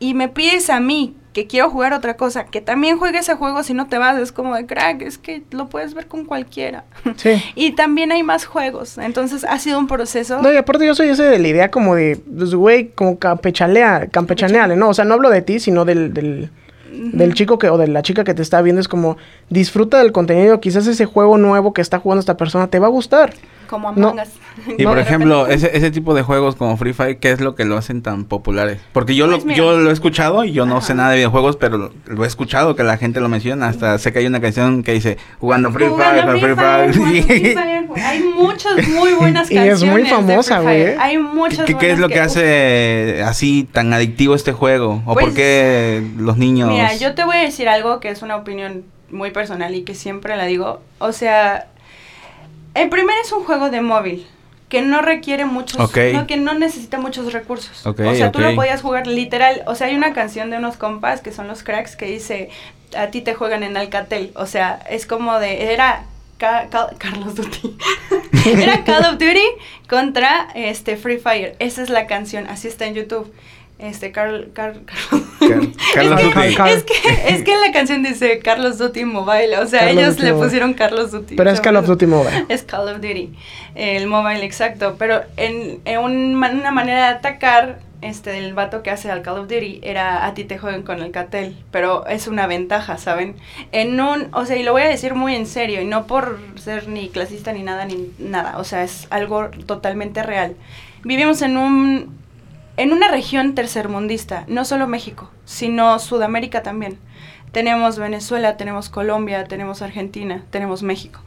Y 0.00 0.14
me 0.14 0.28
pides 0.28 0.70
a 0.70 0.80
mí 0.80 1.16
que 1.32 1.46
quiero 1.46 1.70
jugar 1.70 1.92
otra 1.92 2.16
cosa, 2.16 2.46
que 2.46 2.60
también 2.60 2.98
juegue 2.98 3.18
ese 3.18 3.34
juego 3.34 3.62
si 3.62 3.74
no 3.74 3.86
te 3.86 3.98
vas, 3.98 4.18
es 4.18 4.32
como 4.32 4.56
de 4.56 4.66
crack, 4.66 5.02
es 5.02 5.18
que 5.18 5.42
lo 5.52 5.68
puedes 5.68 5.94
ver 5.94 6.06
con 6.06 6.24
cualquiera. 6.24 6.84
Sí. 7.16 7.42
y 7.54 7.72
también 7.72 8.12
hay 8.12 8.22
más 8.22 8.44
juegos, 8.44 8.98
entonces 8.98 9.44
ha 9.44 9.58
sido 9.58 9.78
un 9.78 9.86
proceso. 9.86 10.40
No, 10.40 10.52
y 10.52 10.56
aparte 10.56 10.86
yo 10.86 10.94
soy 10.94 11.08
ese 11.08 11.24
de 11.24 11.38
la 11.38 11.48
idea 11.48 11.70
como 11.70 11.94
de, 11.94 12.20
pues, 12.36 12.54
güey, 12.54 12.88
como 12.88 13.18
campechanea, 13.18 14.08
campechaneale, 14.08 14.76
¿no? 14.76 14.88
O 14.88 14.94
sea, 14.94 15.04
no 15.04 15.14
hablo 15.14 15.30
de 15.30 15.42
ti, 15.42 15.58
sino 15.58 15.84
del, 15.84 16.12
del, 16.12 16.50
del 16.90 17.34
chico 17.34 17.58
que, 17.58 17.68
o 17.70 17.78
de 17.78 17.88
la 17.88 18.02
chica 18.02 18.24
que 18.24 18.34
te 18.34 18.42
está 18.42 18.62
viendo, 18.62 18.80
es 18.80 18.88
como, 18.88 19.16
disfruta 19.48 19.98
del 19.98 20.12
contenido, 20.12 20.60
quizás 20.60 20.86
ese 20.86 21.06
juego 21.06 21.38
nuevo 21.38 21.72
que 21.72 21.82
está 21.82 21.98
jugando 21.98 22.20
esta 22.20 22.36
persona 22.36 22.68
te 22.68 22.78
va 22.78 22.86
a 22.86 22.90
gustar. 22.90 23.32
Como 23.68 23.88
Among 23.90 24.18
Us. 24.20 24.28
Y 24.78 24.84
por 24.86 24.98
ejemplo, 24.98 25.46
ese, 25.46 25.76
ese 25.76 25.90
tipo 25.92 26.14
de 26.14 26.22
juegos 26.22 26.56
como 26.56 26.76
Free 26.76 26.92
Fire, 26.92 27.18
¿qué 27.18 27.30
es 27.30 27.40
lo 27.40 27.54
que 27.54 27.64
lo 27.64 27.76
hacen 27.76 28.02
tan 28.02 28.24
populares? 28.24 28.80
Porque 28.92 29.14
yo, 29.14 29.26
Pues 29.26 29.38
lo, 29.40 29.44
mira. 29.44 29.56
yo 29.56 29.78
lo 29.78 29.90
he 29.90 29.92
escuchado 29.92 30.42
y 30.44 30.52
yo 30.52 30.66
no 30.66 30.80
sé 30.80 30.94
nada 30.94 31.10
de 31.10 31.16
videojuegos, 31.18 31.56
pero 31.56 31.78
lo, 31.78 31.92
lo 32.06 32.24
he 32.24 32.26
escuchado 32.26 32.74
que 32.74 32.82
la 32.82 32.96
gente 32.96 33.20
lo 33.20 33.28
menciona. 33.28 33.68
Hasta 33.68 33.96
sé 33.98 34.12
que 34.12 34.18
hay 34.20 34.26
una 34.26 34.40
canción 34.40 34.82
que 34.82 34.92
dice 34.92 35.18
jugando 35.38 35.70
Free 35.70 35.86
Jugando 35.86 36.32
Fire, 36.38 36.40
Free 36.40 36.54
Fire, 36.56 36.94
Fire. 36.94 37.24
Free 37.28 37.40
Fire, 37.54 37.86
güey. 37.86 38.02
Hay 38.02 38.20
muchas 38.22 38.88
muy 38.88 39.12
buenas 39.12 39.50
Y 39.50 39.56
es 39.58 39.68
canciones. 39.68 39.92
muy 39.92 40.04
famosa, 40.06 40.60
güey, 40.60 40.76
Fire. 40.82 40.88
¿eh? 40.94 40.96
Hay 40.98 41.18
muchas 41.18 41.64
¿Qué, 41.66 41.74
qué 41.76 41.92
es 41.92 41.98
lo 41.98 42.08
que 42.08 42.20
hace 42.20 43.22
así 43.24 43.68
tan 43.70 43.92
adictivo 43.92 44.34
este 44.34 44.52
juego? 44.52 45.02
¿O 45.06 45.14
por 45.14 45.22
Pues, 45.24 45.34
qué 45.34 46.02
los 46.16 46.36
niños...? 46.38 46.70
Mira, 46.70 46.94
yo 46.96 47.14
te 47.14 47.24
voy 47.24 47.36
a 47.36 47.40
decir 47.42 47.68
algo 47.68 48.00
que 48.00 48.08
es 48.10 48.22
una 48.22 48.36
opinión 48.36 48.84
muy 49.10 49.30
personal 49.30 49.74
y 49.74 49.82
que 49.82 49.94
siempre 49.94 50.36
la 50.36 50.44
digo. 50.44 50.80
O 50.98 51.12
sea, 51.12 51.66
el 52.82 52.88
primer 52.88 53.16
es 53.24 53.32
un 53.32 53.44
juego 53.44 53.70
de 53.70 53.80
móvil 53.80 54.26
que 54.68 54.82
no 54.82 55.00
requiere 55.00 55.46
muchos, 55.46 55.80
Ok. 55.80 55.96
no, 56.12 56.26
que 56.26 56.36
no 56.36 56.52
necesita 56.54 56.98
muchos 56.98 57.32
recursos. 57.32 57.86
O 57.86 57.94
sea, 57.94 58.30
tú 58.32 58.38
ok. 58.40 58.44
lo 58.44 58.54
podías 58.54 58.82
jugar 58.82 59.06
literal. 59.06 59.62
O 59.66 59.74
sea, 59.74 59.86
hay 59.86 59.96
una 59.96 60.12
canción 60.12 60.50
de 60.50 60.58
unos 60.58 60.76
compas 60.76 61.20
que 61.22 61.32
son 61.32 61.48
los 61.48 61.62
cracks 61.62 61.96
que 61.96 62.04
dice, 62.06 62.50
a 62.96 63.06
ti 63.06 63.22
te 63.22 63.34
juegan 63.34 63.62
en 63.62 63.76
Alcatel. 63.78 64.30
O 64.34 64.44
sea, 64.46 64.80
es 64.90 65.06
como 65.06 65.38
de, 65.38 65.72
era 65.72 66.04
Ca- 66.36 66.68
Ca- 66.70 66.90
Carlos 66.98 67.34
Duty. 67.34 67.78
era 68.46 68.84
Call 68.84 69.04
of 69.06 69.12
Duty 69.12 69.42
contra 69.88 70.48
este 70.54 70.96
Free 70.96 71.18
Fire. 71.18 71.56
Esa 71.60 71.82
es 71.82 71.88
la 71.88 72.06
canción, 72.06 72.46
así 72.46 72.68
está 72.68 72.84
en 72.86 72.94
YouTube. 72.94 73.32
Este, 73.78 74.10
Carl, 74.10 74.50
Carl, 74.54 74.80
Carl- 75.38 75.72
Carlos 75.94 76.20
es 76.20 76.26
que, 76.26 76.40
Duty. 76.40 76.70
Es 76.72 76.82
que, 76.84 77.34
es 77.34 77.42
que 77.44 77.52
en 77.54 77.60
la 77.60 77.72
canción 77.72 78.02
dice 78.02 78.40
Carlos 78.40 78.76
Duty 78.78 79.04
Mobile, 79.04 79.56
o 79.58 79.66
sea, 79.68 79.80
Carlos 79.80 79.96
ellos 80.02 80.14
Duty 80.16 80.26
le 80.26 80.32
Mobile. 80.32 80.46
pusieron 80.46 80.74
Carlos 80.74 81.12
Duty. 81.12 81.36
Pero 81.36 81.50
es 81.50 81.60
Call 81.60 81.76
of 81.76 81.86
Duty 81.86 82.06
Mobile. 82.06 82.46
Es 82.48 82.64
Call 82.64 82.88
of 82.88 82.96
Duty, 82.96 83.32
el 83.76 84.06
mobile 84.08 84.44
exacto, 84.44 84.96
pero 84.98 85.20
en, 85.36 85.78
en 85.84 85.98
un 86.00 86.34
una 86.34 86.70
manera 86.72 87.06
de 87.08 87.14
atacar 87.18 87.78
este 88.00 88.30
del 88.30 88.54
vato 88.54 88.82
que 88.82 88.90
hace 88.90 89.10
al 89.10 89.22
Call 89.22 89.38
of 89.38 89.48
Duty 89.48 89.80
era 89.82 90.26
a 90.26 90.34
ti 90.34 90.42
te 90.44 90.58
juegan 90.58 90.82
con 90.82 91.00
el 91.00 91.10
cartel, 91.12 91.56
pero 91.70 92.04
es 92.08 92.26
una 92.26 92.46
ventaja, 92.48 92.96
¿saben? 92.98 93.36
En 93.70 94.00
un, 94.00 94.28
o 94.32 94.44
sea, 94.44 94.56
y 94.56 94.62
lo 94.64 94.72
voy 94.72 94.82
a 94.82 94.88
decir 94.88 95.14
muy 95.14 95.34
en 95.36 95.46
serio 95.46 95.80
y 95.80 95.84
no 95.84 96.06
por 96.08 96.38
ser 96.56 96.88
ni 96.88 97.08
clasista 97.10 97.52
ni 97.52 97.62
nada 97.62 97.84
ni 97.84 98.10
nada, 98.18 98.58
o 98.58 98.64
sea, 98.64 98.82
es 98.82 99.06
algo 99.10 99.50
totalmente 99.66 100.22
real. 100.24 100.54
Vivimos 101.04 101.42
en 101.42 101.56
un 101.56 102.18
en 102.78 102.92
una 102.92 103.08
región 103.08 103.56
tercermundista, 103.56 104.44
no 104.46 104.64
solo 104.64 104.86
México, 104.86 105.30
sino 105.44 105.98
Sudamérica 105.98 106.62
también. 106.62 106.96
Tenemos 107.50 107.98
Venezuela, 107.98 108.56
tenemos 108.56 108.88
Colombia, 108.88 109.44
tenemos 109.44 109.82
Argentina, 109.82 110.44
tenemos 110.50 110.84
México. 110.84 111.20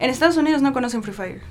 En 0.00 0.10
Estados 0.10 0.36
Unidos 0.36 0.62
no 0.62 0.72
conocen 0.72 1.04
Free 1.04 1.14
Fire, 1.14 1.42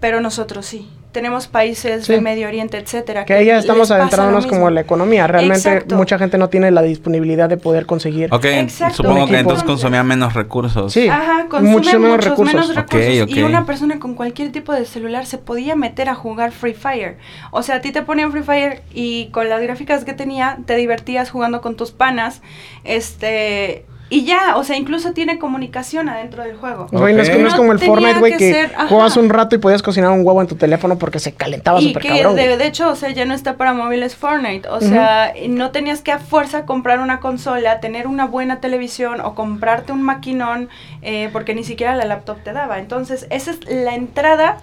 pero 0.00 0.20
nosotros 0.20 0.66
sí. 0.66 0.88
Tenemos 1.12 1.46
países 1.46 2.04
Sí. 2.04 2.12
de 2.12 2.20
Medio 2.20 2.46
Oriente, 2.46 2.76
etcétera. 2.76 3.24
Que 3.24 3.32
ahí 3.32 3.46
ya 3.46 3.56
estamos 3.56 3.90
adentrándonos 3.90 4.46
como 4.46 4.68
en 4.68 4.74
la 4.74 4.82
economía. 4.82 5.26
Realmente 5.26 5.66
Exacto. 5.70 5.96
mucha 5.96 6.18
gente 6.18 6.36
no 6.36 6.50
tiene 6.50 6.70
la 6.70 6.82
disponibilidad 6.82 7.48
de 7.48 7.56
poder 7.56 7.86
conseguir. 7.86 8.28
Ok, 8.34 8.44
Exacto. 8.44 8.96
supongo 8.96 9.26
que 9.26 9.38
entonces 9.38 9.64
consumía 9.64 10.02
menos 10.02 10.34
recursos. 10.34 10.92
Sí. 10.92 11.08
Ajá, 11.08 11.46
consume 11.48 11.70
muchos 11.70 11.70
muchos 11.70 11.92
menos 11.94 12.02
menos 12.02 12.24
recursos. 12.26 12.76
recursos. 12.76 13.22
Ok, 13.22 13.30
Y 13.30 13.42
una 13.44 13.64
persona 13.64 13.98
con 13.98 14.14
cualquier 14.14 14.52
tipo 14.52 14.74
de 14.74 14.84
celular 14.84 15.24
se 15.24 15.38
podía 15.38 15.74
meter 15.74 16.10
a 16.10 16.14
jugar 16.14 16.52
Free 16.52 16.74
Fire. 16.74 17.16
O 17.50 17.62
sea, 17.62 17.76
a 17.76 17.80
ti 17.80 17.92
te 17.92 18.02
ponían 18.02 18.30
Free 18.30 18.42
Fire 18.42 18.82
y 18.92 19.28
con 19.30 19.48
las 19.48 19.62
gráficas 19.62 20.04
que 20.04 20.12
tenía, 20.12 20.58
te 20.66 20.76
divertías 20.76 21.30
jugando 21.30 21.62
con 21.62 21.76
tus 21.76 21.92
panas. 21.92 22.42
Este. 22.84 23.86
Y 24.08 24.24
ya, 24.24 24.56
o 24.56 24.62
sea, 24.62 24.76
incluso 24.76 25.12
tiene 25.14 25.36
comunicación 25.40 26.08
adentro 26.08 26.44
del 26.44 26.56
juego. 26.56 26.86
Güey, 26.92 27.12
no, 27.12 27.22
es, 27.22 27.28
que 27.28 27.38
no 27.38 27.48
es 27.48 27.54
como 27.54 27.72
el 27.72 27.80
Fortnite, 27.80 28.20
güey, 28.20 28.36
que 28.36 28.52
ser- 28.52 28.72
jugabas 28.88 29.16
un 29.16 29.28
rato 29.28 29.56
y 29.56 29.58
podías 29.58 29.82
cocinar 29.82 30.12
un 30.12 30.24
huevo 30.24 30.40
en 30.40 30.46
tu 30.46 30.54
teléfono 30.54 30.96
porque 30.96 31.18
se 31.18 31.32
calentaba 31.34 31.80
súper 31.80 32.06
cabrón. 32.06 32.36
de, 32.36 32.56
de 32.56 32.66
hecho, 32.68 32.88
o 32.88 32.94
sea, 32.94 33.10
ya 33.10 33.24
no 33.24 33.34
está 33.34 33.56
para 33.56 33.72
móviles 33.74 34.14
Fortnite. 34.14 34.68
O 34.68 34.80
sea, 34.80 35.32
no 35.48 35.72
tenías 35.72 36.02
que 36.02 36.12
a 36.12 36.20
fuerza 36.20 36.66
comprar 36.66 37.00
una 37.00 37.18
consola, 37.18 37.80
tener 37.80 38.06
una 38.06 38.26
buena 38.26 38.60
televisión 38.60 39.20
o 39.20 39.34
comprarte 39.34 39.90
un 39.90 40.02
maquinón 40.02 40.68
eh, 41.02 41.28
porque 41.32 41.56
ni 41.56 41.64
siquiera 41.64 41.96
la 41.96 42.04
laptop 42.04 42.38
te 42.44 42.52
daba. 42.52 42.78
Entonces, 42.78 43.26
esa 43.30 43.50
es 43.50 43.58
la 43.68 43.96
entrada 43.96 44.58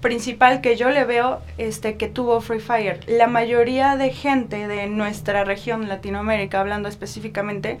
principal 0.00 0.60
que 0.62 0.76
yo 0.76 0.88
le 0.90 1.04
veo 1.04 1.40
este 1.58 1.96
que 1.96 2.08
tuvo 2.08 2.40
Free 2.40 2.60
Fire. 2.60 3.00
La 3.08 3.26
mayoría 3.26 3.96
de 3.96 4.10
gente 4.10 4.68
de 4.68 4.86
nuestra 4.86 5.44
región 5.44 5.86
Latinoamérica, 5.86 6.60
hablando 6.60 6.88
específicamente, 6.88 7.78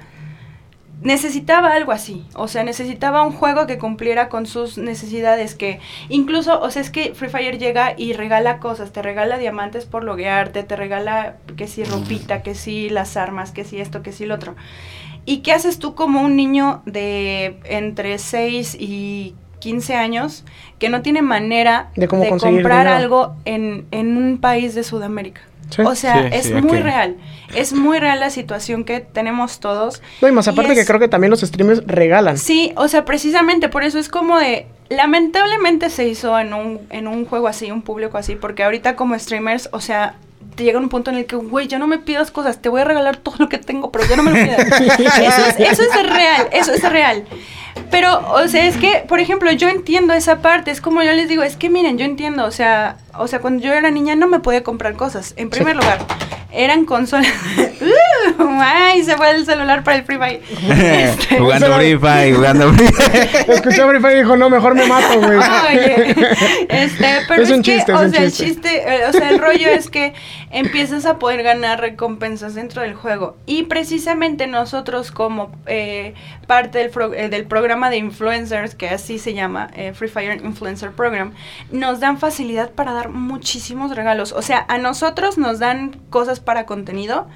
necesitaba 1.02 1.72
algo 1.74 1.92
así, 1.92 2.24
o 2.34 2.48
sea, 2.48 2.64
necesitaba 2.64 3.22
un 3.22 3.32
juego 3.32 3.66
que 3.66 3.78
cumpliera 3.78 4.28
con 4.28 4.46
sus 4.46 4.78
necesidades, 4.78 5.54
que 5.54 5.78
incluso, 6.08 6.60
o 6.60 6.70
sea, 6.70 6.82
es 6.82 6.90
que 6.90 7.14
Free 7.14 7.28
Fire 7.28 7.58
llega 7.58 7.94
y 7.96 8.14
regala 8.14 8.58
cosas, 8.58 8.92
te 8.92 9.02
regala 9.02 9.38
diamantes 9.38 9.84
por 9.84 10.04
loguearte, 10.04 10.62
te 10.62 10.76
regala 10.76 11.36
que 11.56 11.66
si 11.66 11.84
ropita, 11.84 12.42
que 12.42 12.54
si 12.54 12.88
las 12.88 13.16
armas, 13.16 13.52
que 13.52 13.64
si 13.64 13.80
esto, 13.80 14.02
que 14.02 14.12
si 14.12 14.26
lo 14.26 14.36
otro. 14.36 14.56
¿Y 15.26 15.38
qué 15.38 15.52
haces 15.52 15.78
tú 15.78 15.94
como 15.94 16.22
un 16.22 16.36
niño 16.36 16.82
de 16.86 17.58
entre 17.64 18.18
6 18.18 18.76
y 18.78 19.34
15 19.58 19.96
años 19.96 20.44
que 20.78 20.88
no 20.88 21.02
tiene 21.02 21.20
manera 21.20 21.90
De 21.96 22.06
comprar 22.06 22.44
dinero. 22.44 22.90
algo 22.90 23.36
en, 23.44 23.86
en 23.90 24.16
un 24.16 24.38
país 24.38 24.74
de 24.74 24.84
Sudamérica? 24.84 25.42
Sí. 25.70 25.82
O 25.82 25.94
sea, 25.94 26.28
Sí, 26.30 26.36
es 26.36 26.46
sí, 26.46 26.54
muy 26.54 26.78
real. 26.78 27.16
Es 27.54 27.72
muy 27.72 27.98
real 27.98 28.20
la 28.20 28.30
situación 28.30 28.84
que 28.84 29.00
tenemos 29.00 29.60
todos. 29.60 30.02
No, 30.22 30.28
y 30.28 30.32
más 30.32 30.46
y 30.46 30.50
aparte 30.50 30.74
que 30.74 30.84
creo 30.84 31.00
que 31.00 31.08
también 31.08 31.30
los 31.30 31.40
streamers 31.40 31.82
regalan. 31.86 32.38
Sí, 32.38 32.72
o 32.76 32.88
sea, 32.88 33.04
precisamente 33.04 33.68
por 33.68 33.82
eso 33.82 33.98
es 33.98 34.08
como 34.08 34.38
de... 34.38 34.66
Lamentablemente 34.88 35.90
se 35.90 36.06
hizo 36.06 36.38
en 36.38 36.54
un, 36.54 36.80
en 36.90 37.08
un 37.08 37.24
juego 37.24 37.48
así, 37.48 37.72
un 37.72 37.82
público 37.82 38.18
así, 38.18 38.36
porque 38.36 38.62
ahorita 38.62 38.94
como 38.94 39.18
streamers, 39.18 39.68
o 39.72 39.80
sea, 39.80 40.14
te 40.56 40.64
llega 40.64 40.78
un 40.78 40.88
punto 40.88 41.10
en 41.10 41.18
el 41.18 41.26
que, 41.26 41.36
güey, 41.36 41.68
ya 41.68 41.78
no 41.78 41.86
me 41.86 41.98
pidas 41.98 42.30
cosas, 42.30 42.60
te 42.60 42.68
voy 42.68 42.80
a 42.80 42.84
regalar 42.84 43.18
todo 43.18 43.36
lo 43.38 43.48
que 43.48 43.58
tengo, 43.58 43.92
pero 43.92 44.06
ya 44.06 44.16
no 44.16 44.22
me 44.22 44.30
lo 44.30 44.36
pidas. 44.36 44.80
eso, 44.98 45.46
es, 45.46 45.60
eso 45.60 45.82
es 45.82 46.10
real, 46.10 46.48
eso 46.50 46.72
es 46.72 46.82
real. 46.82 47.24
Pero, 47.90 48.32
o 48.32 48.48
sea, 48.48 48.66
es 48.66 48.76
que, 48.76 49.04
por 49.06 49.20
ejemplo, 49.20 49.52
yo 49.52 49.68
entiendo 49.68 50.14
esa 50.14 50.40
parte, 50.40 50.70
es 50.70 50.80
como 50.80 51.02
yo 51.02 51.12
les 51.12 51.28
digo, 51.28 51.42
es 51.42 51.56
que 51.56 51.70
miren, 51.70 51.98
yo 51.98 52.04
entiendo, 52.04 52.44
o 52.44 52.50
sea, 52.50 52.96
o 53.18 53.28
sea, 53.28 53.40
cuando 53.40 53.62
yo 53.62 53.72
era 53.72 53.90
niña 53.90 54.16
no 54.16 54.26
me 54.26 54.40
podía 54.40 54.62
comprar 54.62 54.94
cosas. 54.94 55.34
En 55.36 55.50
primer 55.50 55.76
lugar, 55.76 55.98
eran 56.52 56.84
consolas. 56.84 57.32
¡Uh! 58.38 58.60
¡Ay, 58.60 59.04
se 59.04 59.16
fue 59.16 59.30
el 59.30 59.44
celular 59.44 59.84
para 59.84 59.98
el 59.98 60.04
Free 60.04 60.16
Fire. 60.18 60.42
Este, 60.50 61.38
jugando 61.38 61.74
Free 61.76 61.98
Fire, 61.98 62.34
jugando 62.34 62.72
Free 62.72 62.88
Fire. 62.88 63.28
Escuchó 63.48 63.88
Free 63.88 64.00
Fire 64.00 64.16
y 64.16 64.20
dijo, 64.20 64.36
no, 64.36 64.50
mejor 64.50 64.74
me 64.74 64.86
mato, 64.86 65.20
güey. 65.20 65.38
Oye, 65.38 66.16
este, 66.68 67.06
pero 67.28 67.42
es, 67.42 67.50
un 67.50 67.62
chiste, 67.62 67.92
o 67.92 68.08
sea, 68.08 68.22
el 68.22 68.32
chiste, 68.32 68.82
eh, 68.86 69.06
o 69.08 69.12
sea, 69.12 69.30
el 69.30 69.38
rollo 69.38 69.68
es 69.68 69.90
que 69.90 70.14
empiezas 70.56 71.06
a 71.06 71.18
poder 71.18 71.42
ganar 71.42 71.80
recompensas 71.80 72.54
dentro 72.54 72.82
del 72.82 72.94
juego. 72.94 73.36
Y 73.46 73.64
precisamente 73.64 74.46
nosotros 74.46 75.10
como 75.10 75.52
eh, 75.66 76.14
parte 76.46 76.78
del, 76.78 76.90
eh, 77.14 77.28
del 77.28 77.46
programa 77.46 77.90
de 77.90 77.98
influencers, 77.98 78.74
que 78.74 78.88
así 78.88 79.18
se 79.18 79.34
llama, 79.34 79.68
Free 79.94 80.08
Fire 80.08 80.42
Influencer 80.44 80.92
Program, 80.92 81.32
nos 81.70 82.00
dan 82.00 82.18
facilidad 82.18 82.70
para 82.70 82.92
dar 82.92 83.10
muchísimos 83.10 83.94
regalos. 83.94 84.32
O 84.32 84.42
sea, 84.42 84.64
a 84.68 84.78
nosotros 84.78 85.38
nos 85.38 85.58
dan 85.58 86.00
cosas 86.10 86.40
para 86.40 86.66
contenido 86.66 87.28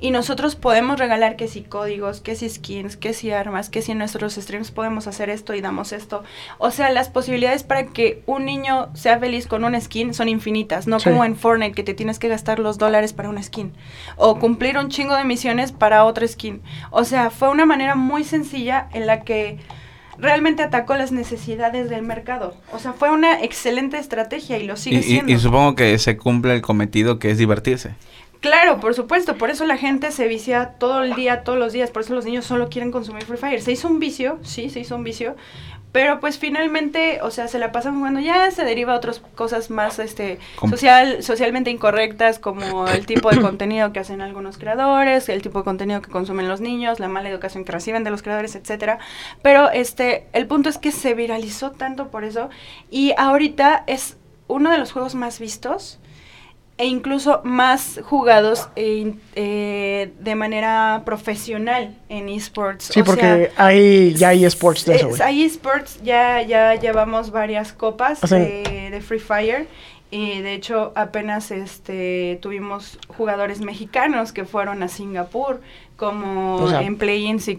y 0.00 0.10
nosotros 0.10 0.54
podemos 0.56 0.98
regalar 0.98 1.36
que 1.36 1.48
si 1.48 1.62
códigos, 1.62 2.20
que 2.20 2.36
si 2.36 2.48
skins, 2.48 2.96
que 2.96 3.12
si 3.12 3.30
armas, 3.30 3.68
que 3.68 3.82
si 3.82 3.92
en 3.92 3.98
nuestros 3.98 4.34
streams 4.34 4.70
podemos 4.70 5.06
hacer 5.06 5.28
esto 5.30 5.54
y 5.54 5.60
damos 5.60 5.92
esto. 5.92 6.22
O 6.58 6.70
sea, 6.70 6.90
las 6.90 7.08
posibilidades 7.08 7.62
para 7.64 7.86
que 7.86 8.22
un 8.26 8.44
niño 8.44 8.90
sea 8.94 9.18
feliz 9.18 9.46
con 9.46 9.64
una 9.64 9.80
skin 9.80 10.14
son 10.14 10.28
infinitas, 10.28 10.86
no 10.86 10.98
como 11.00 11.24
en 11.24 11.36
Fortnite 11.36 11.74
que 11.74 11.82
te 11.82 11.94
tienes 11.94 12.18
que 12.18 12.28
gastar 12.28 12.58
los 12.58 12.78
dólares 12.78 13.12
para 13.12 13.28
una 13.28 13.42
skin 13.42 13.72
o 14.16 14.38
cumplir 14.38 14.78
un 14.78 14.88
chingo 14.88 15.16
de 15.16 15.24
misiones 15.24 15.72
para 15.72 16.04
otra 16.04 16.26
skin. 16.26 16.62
O 16.90 17.04
sea, 17.04 17.30
fue 17.30 17.48
una 17.48 17.66
manera 17.66 17.94
muy 17.94 18.24
sencilla 18.24 18.88
en 18.92 19.06
la 19.06 19.22
que 19.22 19.58
realmente 20.18 20.62
atacó 20.62 20.96
las 20.96 21.12
necesidades 21.12 21.88
del 21.88 22.02
mercado. 22.02 22.56
O 22.72 22.78
sea, 22.78 22.92
fue 22.92 23.10
una 23.10 23.42
excelente 23.42 23.98
estrategia 23.98 24.58
y 24.58 24.66
lo 24.66 24.76
sigue 24.76 25.02
siendo. 25.02 25.32
y, 25.32 25.38
supongo 25.38 25.74
que 25.74 25.98
se 25.98 26.16
cumple 26.16 26.54
el 26.54 26.60
cometido 26.60 27.18
que 27.18 27.30
es 27.30 27.38
divertirse. 27.38 27.94
Claro, 28.40 28.78
por 28.78 28.94
supuesto, 28.94 29.36
por 29.36 29.50
eso 29.50 29.66
la 29.66 29.76
gente 29.76 30.12
se 30.12 30.28
vicia 30.28 30.74
todo 30.78 31.02
el 31.02 31.14
día, 31.14 31.42
todos 31.42 31.58
los 31.58 31.72
días, 31.72 31.90
por 31.90 32.02
eso 32.02 32.14
los 32.14 32.24
niños 32.24 32.44
solo 32.44 32.68
quieren 32.68 32.92
consumir 32.92 33.24
Free 33.24 33.36
Fire. 33.36 33.60
Se 33.60 33.72
hizo 33.72 33.88
un 33.88 33.98
vicio, 33.98 34.38
sí, 34.42 34.70
se 34.70 34.78
hizo 34.78 34.94
un 34.94 35.02
vicio, 35.02 35.34
pero 35.90 36.20
pues 36.20 36.38
finalmente, 36.38 37.20
o 37.22 37.32
sea, 37.32 37.48
se 37.48 37.58
la 37.58 37.72
pasan 37.72 37.96
jugando, 37.96 38.20
ya 38.20 38.50
se 38.52 38.64
deriva 38.64 38.92
a 38.92 38.96
otras 38.96 39.20
cosas 39.34 39.70
más 39.70 39.98
este 39.98 40.38
social 40.68 41.22
socialmente 41.24 41.70
incorrectas 41.70 42.38
como 42.38 42.86
el 42.86 43.06
tipo 43.06 43.30
de 43.30 43.40
contenido 43.40 43.92
que 43.92 43.98
hacen 43.98 44.20
algunos 44.20 44.58
creadores, 44.58 45.28
el 45.28 45.42
tipo 45.42 45.58
de 45.58 45.64
contenido 45.64 46.00
que 46.00 46.10
consumen 46.10 46.48
los 46.48 46.60
niños, 46.60 47.00
la 47.00 47.08
mala 47.08 47.30
educación 47.30 47.64
que 47.64 47.72
reciben 47.72 48.04
de 48.04 48.10
los 48.10 48.22
creadores, 48.22 48.54
etcétera. 48.54 48.98
Pero 49.42 49.70
este 49.70 50.26
el 50.32 50.46
punto 50.46 50.68
es 50.68 50.78
que 50.78 50.92
se 50.92 51.14
viralizó 51.14 51.72
tanto 51.72 52.08
por 52.08 52.22
eso 52.22 52.50
y 52.90 53.14
ahorita 53.16 53.82
es 53.88 54.16
uno 54.46 54.70
de 54.70 54.78
los 54.78 54.92
juegos 54.92 55.16
más 55.16 55.40
vistos 55.40 55.98
e 56.78 56.86
incluso 56.86 57.40
más 57.42 58.00
jugados 58.04 58.68
e 58.76 59.14
eh, 59.34 60.12
de 60.20 60.34
manera 60.36 61.02
profesional 61.04 61.96
en 62.08 62.28
esports. 62.28 62.84
Sí, 62.84 63.02
porque 63.02 63.50
hay, 63.56 64.14
ya 64.14 64.28
hay 64.28 64.44
esports 64.44 64.84
de 64.84 64.94
eso. 64.94 65.10
hay 65.22 65.42
esports, 65.42 66.00
ya, 66.04 66.40
ya 66.42 66.76
llevamos 66.76 67.32
varias 67.32 67.72
copas 67.72 68.20
de, 68.20 69.02
Free 69.06 69.18
Fire. 69.18 69.66
Y 70.10 70.40
de 70.40 70.54
hecho 70.54 70.92
apenas 70.94 71.50
este 71.50 72.38
tuvimos 72.40 72.98
jugadores 73.08 73.60
mexicanos 73.60 74.32
que 74.32 74.46
fueron 74.46 74.82
a 74.82 74.88
Singapur 74.88 75.60
como 75.98 76.70
en 76.80 76.96
play-ins 76.96 77.48
y, 77.48 77.56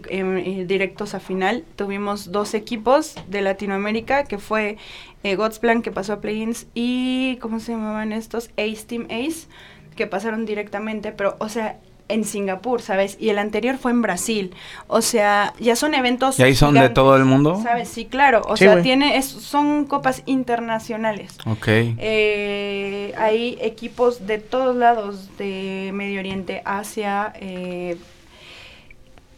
directos 0.64 1.14
a 1.14 1.20
final. 1.20 1.62
Tuvimos 1.76 2.32
dos 2.32 2.54
equipos 2.54 3.14
de 3.28 3.42
Latinoamérica 3.42 4.24
que 4.24 4.38
fue 4.38 4.78
eh, 5.22 5.36
Godsplan 5.36 5.82
que 5.82 5.90
pasó 5.90 6.14
a 6.14 6.20
play-ins 6.20 6.66
y 6.74 7.38
¿cómo 7.40 7.60
se 7.60 7.72
llamaban 7.72 8.12
estos? 8.12 8.50
Ace 8.56 8.84
Team 8.86 9.06
Ace 9.10 9.48
que 9.96 10.06
pasaron 10.06 10.46
directamente, 10.46 11.12
pero 11.12 11.36
o 11.40 11.48
sea, 11.48 11.78
en 12.10 12.24
Singapur, 12.24 12.82
¿sabes? 12.82 13.16
Y 13.18 13.30
el 13.30 13.38
anterior 13.38 13.78
fue 13.78 13.92
en 13.92 14.02
Brasil. 14.02 14.54
O 14.88 15.00
sea, 15.00 15.54
ya 15.58 15.76
son 15.76 15.94
eventos. 15.94 16.38
¿Y 16.38 16.42
ahí 16.42 16.54
son 16.54 16.74
de 16.74 16.88
todo 16.88 17.16
el 17.16 17.24
mundo? 17.24 17.60
¿Sabes? 17.62 17.88
Sí, 17.88 18.04
claro. 18.04 18.42
O 18.46 18.56
sea, 18.56 18.82
tiene, 18.82 19.20
son 19.22 19.86
copas 19.86 20.22
internacionales. 20.26 21.38
Ok. 21.46 21.66
Eh, 21.68 23.14
hay 23.16 23.58
equipos 23.60 24.26
de 24.26 24.38
todos 24.38 24.76
lados 24.76 25.28
de 25.38 25.90
Medio 25.94 26.20
Oriente, 26.20 26.62
Asia, 26.64 27.32
eh, 27.36 27.96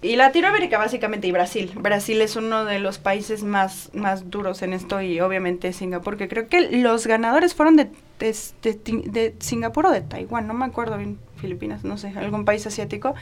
y 0.02 0.16
Latinoamérica 0.16 0.78
básicamente 0.78 1.28
y 1.28 1.32
Brasil. 1.32 1.70
Brasil 1.76 2.20
es 2.20 2.34
uno 2.34 2.64
de 2.64 2.80
los 2.80 2.98
países 2.98 3.44
más, 3.44 3.88
más 3.94 4.30
duros 4.30 4.60
en 4.62 4.72
esto 4.72 5.00
y 5.00 5.20
obviamente 5.20 5.72
Singapur, 5.72 6.16
que 6.16 6.26
creo 6.26 6.48
que 6.48 6.72
los 6.72 7.06
ganadores 7.06 7.54
fueron 7.54 7.76
de, 7.76 7.88
de, 8.18 9.34
Singapur 9.38 9.86
o 9.86 9.90
de 9.92 10.00
Taiwán, 10.00 10.48
no 10.48 10.54
me 10.54 10.64
acuerdo 10.64 10.98
bien, 10.98 11.20
Filipinas, 11.36 11.84
no 11.84 11.98
sé, 11.98 12.12
algún 12.16 12.44
país 12.44 12.66
asiático. 12.66 13.14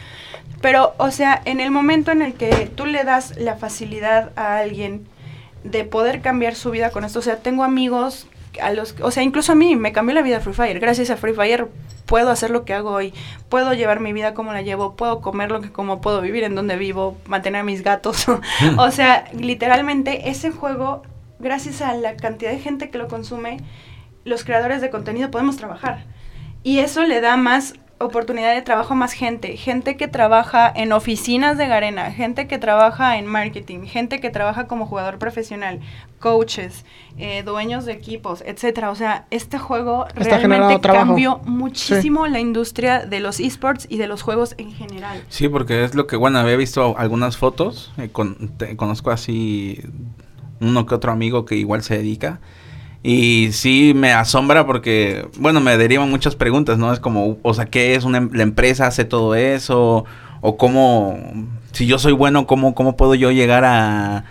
Pero, 0.63 0.95
o 0.97 1.11
sea, 1.11 1.43
en 1.45 1.61
el 1.61 1.71
momento 1.71 2.13
en 2.13 2.23
el 2.23 2.33
que 2.33 2.71
tú 2.75 2.87
le 2.87 3.05
das 3.05 3.37
la 3.37 3.57
facilidad 3.57 4.33
a 4.37 4.57
alguien 4.57 5.07
de 5.65 5.85
poder 5.85 6.23
cambiar 6.23 6.55
su 6.55 6.71
vida 6.71 6.91
con 6.91 7.05
esto, 7.05 7.19
o 7.19 7.23
sea, 7.23 7.37
tengo 7.37 7.63
amigos 7.63 8.27
a 8.61 8.73
los, 8.73 8.95
o 9.01 9.11
sea, 9.11 9.23
incluso 9.23 9.53
a 9.53 9.55
mí 9.55 9.77
me 9.77 9.93
cambió 9.93 10.15
la 10.15 10.23
vida 10.23 10.41
Free 10.41 10.55
Fire. 10.55 10.81
Gracias 10.81 11.11
a 11.11 11.17
Free 11.17 11.35
Fire 11.35 11.69
puedo 12.11 12.31
hacer 12.31 12.51
lo 12.51 12.65
que 12.65 12.75
hago 12.75 12.91
hoy, 12.91 13.15
puedo 13.49 13.73
llevar 13.73 14.01
mi 14.01 14.13
vida 14.13 14.35
como 14.35 14.53
la 14.53 14.63
llevo, 14.63 14.97
puedo 14.97 15.21
comer 15.21 15.53
lo 15.53 15.61
que 15.61 15.71
como, 15.71 16.01
puedo 16.01 16.21
vivir 16.21 16.43
en 16.43 16.57
donde 16.57 16.77
vivo, 16.77 17.17
mantener 17.27 17.61
a 17.61 17.65
mis 17.65 17.85
gatos. 17.85 18.27
o 18.79 18.91
sea, 18.91 19.27
literalmente 19.33 20.29
ese 20.29 20.51
juego, 20.51 21.03
gracias 21.39 21.81
a 21.83 21.95
la 21.95 22.17
cantidad 22.17 22.51
de 22.51 22.59
gente 22.59 22.91
que 22.91 22.99
lo 22.99 23.07
consume, 23.07 23.59
los 24.25 24.43
creadores 24.43 24.81
de 24.81 24.91
contenido 24.91 25.31
podemos 25.31 25.57
trabajar. 25.57 26.05
Y 26.65 26.81
eso 26.81 27.05
le 27.05 27.21
da 27.21 27.37
más 27.37 27.75
oportunidad 28.01 28.55
de 28.55 28.63
trabajo 28.63 28.95
a 28.95 28.97
más 28.97 29.13
gente, 29.13 29.59
gente 29.59 29.99
que 29.99 30.09
trabaja 30.09 30.73
en 30.75 30.93
oficinas 30.93 31.59
de 31.59 31.69
Garena, 31.69 32.11
gente 32.11 32.49
que 32.49 32.59
trabaja 32.59 33.19
en 33.19 33.27
marketing, 33.27 33.81
gente 33.81 34.21
que 34.21 34.31
trabaja 34.31 34.67
como 34.67 34.87
jugador 34.87 35.19
profesional, 35.19 35.81
coaches, 36.19 36.87
eh, 37.19 37.43
dueños 37.43 37.85
de 37.85 37.93
equipos, 37.93 38.43
etcétera. 38.47 38.91
O 38.91 38.95
sea, 38.95 39.27
este 39.31 39.59
juego 39.59 40.07
realmente 40.15 40.81
cambió 40.81 41.41
muchísimo 41.45 42.27
la 42.27 42.41
industria 42.41 43.05
de 43.05 43.21
los 43.21 43.39
esports 43.39 43.87
y 43.91 43.99
de 43.99 44.07
los 44.07 44.23
juegos 44.23 44.55
en 44.57 44.73
general. 44.73 45.23
Sí, 45.29 45.51
porque 45.51 45.85
es 45.85 45.95
lo 45.95 46.07
que, 46.07 46.17
bueno, 46.17 46.39
había 46.39 46.57
visto 46.57 46.97
algunas 46.97 47.37
fotos, 47.37 47.93
eh, 47.99 48.09
conozco 48.77 49.11
así 49.11 49.83
uno 50.61 50.87
que 50.87 50.95
otro 50.95 51.13
amigo 51.13 51.45
que 51.45 51.57
igual 51.57 51.83
se 51.83 51.99
dedica 51.99 52.41
y 53.03 53.53
sí 53.53 53.93
me 53.95 54.13
asombra 54.13 54.67
porque, 54.67 55.27
bueno, 55.39 55.61
me 55.61 55.77
derivan 55.79 56.11
muchas 56.11 56.37
preguntas, 56.37 56.77
¿no? 56.79 56.93
Es 56.93 57.01
como, 57.01 57.39
o 57.43 57.55
sea, 57.55 57.67
¿qué 57.67 57.95
es 57.95 58.05
una, 58.05 58.19
em-, 58.19 58.31
la 58.33 58.43
empresa 58.43 58.87
hace 58.87 59.05
todo 59.05 59.35
eso? 59.35 60.05
O 60.43 60.57
cómo, 60.57 61.19
si 61.73 61.87
yo 61.87 61.99
soy 61.99 62.13
bueno, 62.13 62.47
¿cómo, 62.47 62.75
cómo 62.75 62.97
puedo 62.97 63.15
yo 63.15 63.31
llegar 63.31 63.65
a, 63.65 64.25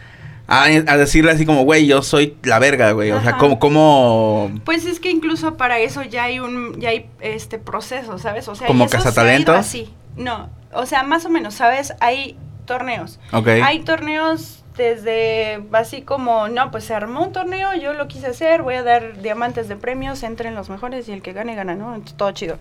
a, 0.48 0.68
decirle 0.98 1.32
así 1.32 1.48
como, 1.48 1.64
güey, 1.64 1.88
yo 1.88 2.04
soy 2.04 2.38
la 2.44 2.60
verga, 2.60 2.92
güey? 2.92 3.12
O 3.12 3.22
sea, 3.22 3.38
¿cómo, 3.38 3.58
¿cómo...? 3.60 4.52
Pues 4.66 4.86
es 4.86 5.00
que 5.00 5.10
incluso 5.10 5.58
para 5.58 5.80
eso 5.80 6.04
ya 6.04 6.26
hay 6.26 6.40
un, 6.40 6.80
ya 6.80 6.90
hay 6.90 7.10
este 7.22 7.58
proceso, 7.58 8.20
¿sabes? 8.20 8.48
O 8.48 8.56
sea, 8.56 8.68
¿Como 8.68 8.88
cazatalentos? 8.88 9.66
Sí, 9.66 9.90
no, 10.16 10.50
o 10.74 10.86
sea, 10.86 11.02
más 11.02 11.26
o 11.26 11.30
menos, 11.30 11.56
¿sabes? 11.56 11.94
Hay 12.02 12.38
torneos. 12.66 13.20
Hay 13.32 13.80
torneos 13.80 14.59
desde 14.80 15.62
así 15.74 16.04
como, 16.04 16.48
no, 16.48 16.72
pues 16.72 16.86
se 16.86 16.94
armó 16.94 17.26
un 17.26 17.34
torneo, 17.34 17.76
yo 17.76 17.94
lo 17.94 18.08
quise 18.08 18.28
hacer, 18.28 18.64
voy 18.64 18.76
a 18.76 18.84
dar 18.84 19.22
diamantes 19.22 19.68
de 19.68 19.76
premios, 19.76 20.24
entren 20.24 20.56
los 20.56 20.70
mejores 20.70 21.08
y 21.10 21.12
el 21.12 21.22
que 21.22 21.34
gane, 21.34 21.54
gana, 21.54 21.76
¿no? 21.76 22.02
Todo 22.16 22.32
chido. 22.32 22.58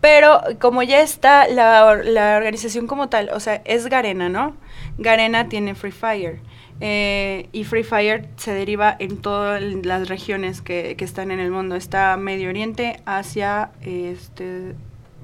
Pero 0.00 0.40
como 0.60 0.82
ya 0.82 1.00
está 1.02 1.46
la, 1.46 1.94
la 1.94 2.38
organización 2.38 2.86
como 2.86 3.10
tal, 3.10 3.28
o 3.34 3.38
sea, 3.38 3.60
es 3.66 3.86
Garena, 3.86 4.30
¿no? 4.30 4.56
Garena 4.96 5.48
tiene 5.48 5.74
Free 5.74 5.92
Fire. 5.92 6.40
Eh, 6.80 7.48
y 7.52 7.64
Free 7.64 7.82
Fire 7.82 8.28
se 8.36 8.52
deriva 8.52 8.96
en 8.98 9.18
todas 9.18 9.60
las 9.60 10.08
regiones 10.08 10.62
que, 10.62 10.94
que, 10.96 11.04
están 11.04 11.30
en 11.30 11.40
el 11.40 11.50
mundo. 11.50 11.74
Está 11.74 12.16
Medio 12.16 12.48
Oriente, 12.48 13.00
Asia, 13.04 13.72
este, 13.82 14.74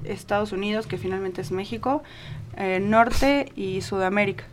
Estados 0.03 0.51
Unidos, 0.51 0.85
que 0.85 0.97
finalmente 0.97 1.41
es 1.41 1.51
México, 1.51 2.03
eh, 2.57 2.79
Norte 2.79 3.51
y 3.55 3.81
Sudamérica. 3.81 4.45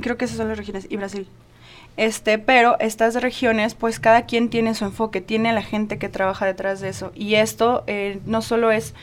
Creo 0.00 0.16
que 0.16 0.24
esas 0.24 0.36
son 0.36 0.48
las 0.48 0.58
regiones 0.58 0.86
y 0.88 0.96
Brasil. 0.96 1.26
Este, 1.96 2.38
pero 2.38 2.78
estas 2.80 3.20
regiones, 3.20 3.74
pues 3.74 4.00
cada 4.00 4.24
quien 4.24 4.48
tiene 4.48 4.74
su 4.74 4.84
enfoque, 4.84 5.20
tiene 5.20 5.52
la 5.52 5.62
gente 5.62 5.98
que 5.98 6.08
trabaja 6.08 6.46
detrás 6.46 6.80
de 6.80 6.88
eso. 6.88 7.12
Y 7.14 7.34
esto 7.34 7.84
eh, 7.86 8.20
no 8.26 8.42
solo 8.42 8.70
es 8.70 8.94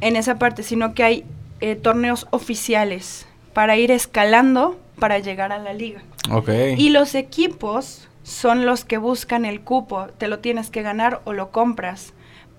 en 0.00 0.16
esa 0.16 0.38
parte, 0.38 0.62
sino 0.62 0.94
que 0.94 1.04
hay 1.04 1.24
eh, 1.60 1.76
torneos 1.76 2.26
oficiales 2.30 3.26
para 3.54 3.76
ir 3.76 3.90
escalando 3.90 4.78
para 4.98 5.18
llegar 5.18 5.52
a 5.52 5.58
la 5.58 5.72
liga. 5.72 6.02
Okay. 6.30 6.74
Y 6.78 6.90
los 6.90 7.14
equipos 7.14 8.08
son 8.22 8.66
los 8.66 8.84
que 8.84 8.98
buscan 8.98 9.44
el 9.44 9.60
cupo, 9.60 10.06
te 10.18 10.28
lo 10.28 10.38
tienes 10.38 10.70
que 10.70 10.82
ganar 10.82 11.20
o 11.24 11.32
lo 11.32 11.50
compras 11.50 12.12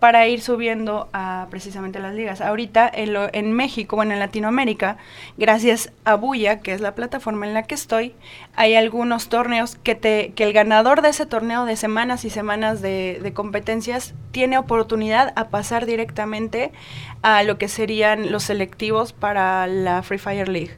para 0.03 0.27
ir 0.27 0.41
subiendo 0.41 1.07
a 1.13 1.47
precisamente 1.49 1.97
las 2.01 2.13
ligas. 2.13 2.41
Ahorita 2.41 2.91
en, 2.93 3.13
lo- 3.13 3.29
en 3.33 3.53
México, 3.53 3.95
bueno, 3.95 4.11
en 4.11 4.19
Latinoamérica, 4.19 4.97
gracias 5.37 5.93
a 6.03 6.15
Buya, 6.15 6.59
que 6.59 6.73
es 6.73 6.81
la 6.81 6.93
plataforma 6.93 7.47
en 7.47 7.53
la 7.53 7.63
que 7.63 7.73
estoy, 7.73 8.13
hay 8.53 8.75
algunos 8.75 9.29
torneos 9.29 9.77
que, 9.77 9.95
te, 9.95 10.33
que 10.35 10.43
el 10.43 10.51
ganador 10.51 11.03
de 11.03 11.07
ese 11.07 11.25
torneo 11.25 11.63
de 11.63 11.77
semanas 11.77 12.25
y 12.25 12.29
semanas 12.29 12.81
de, 12.81 13.21
de 13.23 13.31
competencias 13.33 14.13
tiene 14.31 14.57
oportunidad 14.57 15.31
a 15.37 15.47
pasar 15.47 15.85
directamente 15.85 16.73
a 17.21 17.41
lo 17.43 17.57
que 17.57 17.69
serían 17.69 18.29
los 18.29 18.43
selectivos 18.43 19.13
para 19.13 19.67
la 19.67 20.03
Free 20.03 20.17
Fire 20.17 20.49
League 20.49 20.75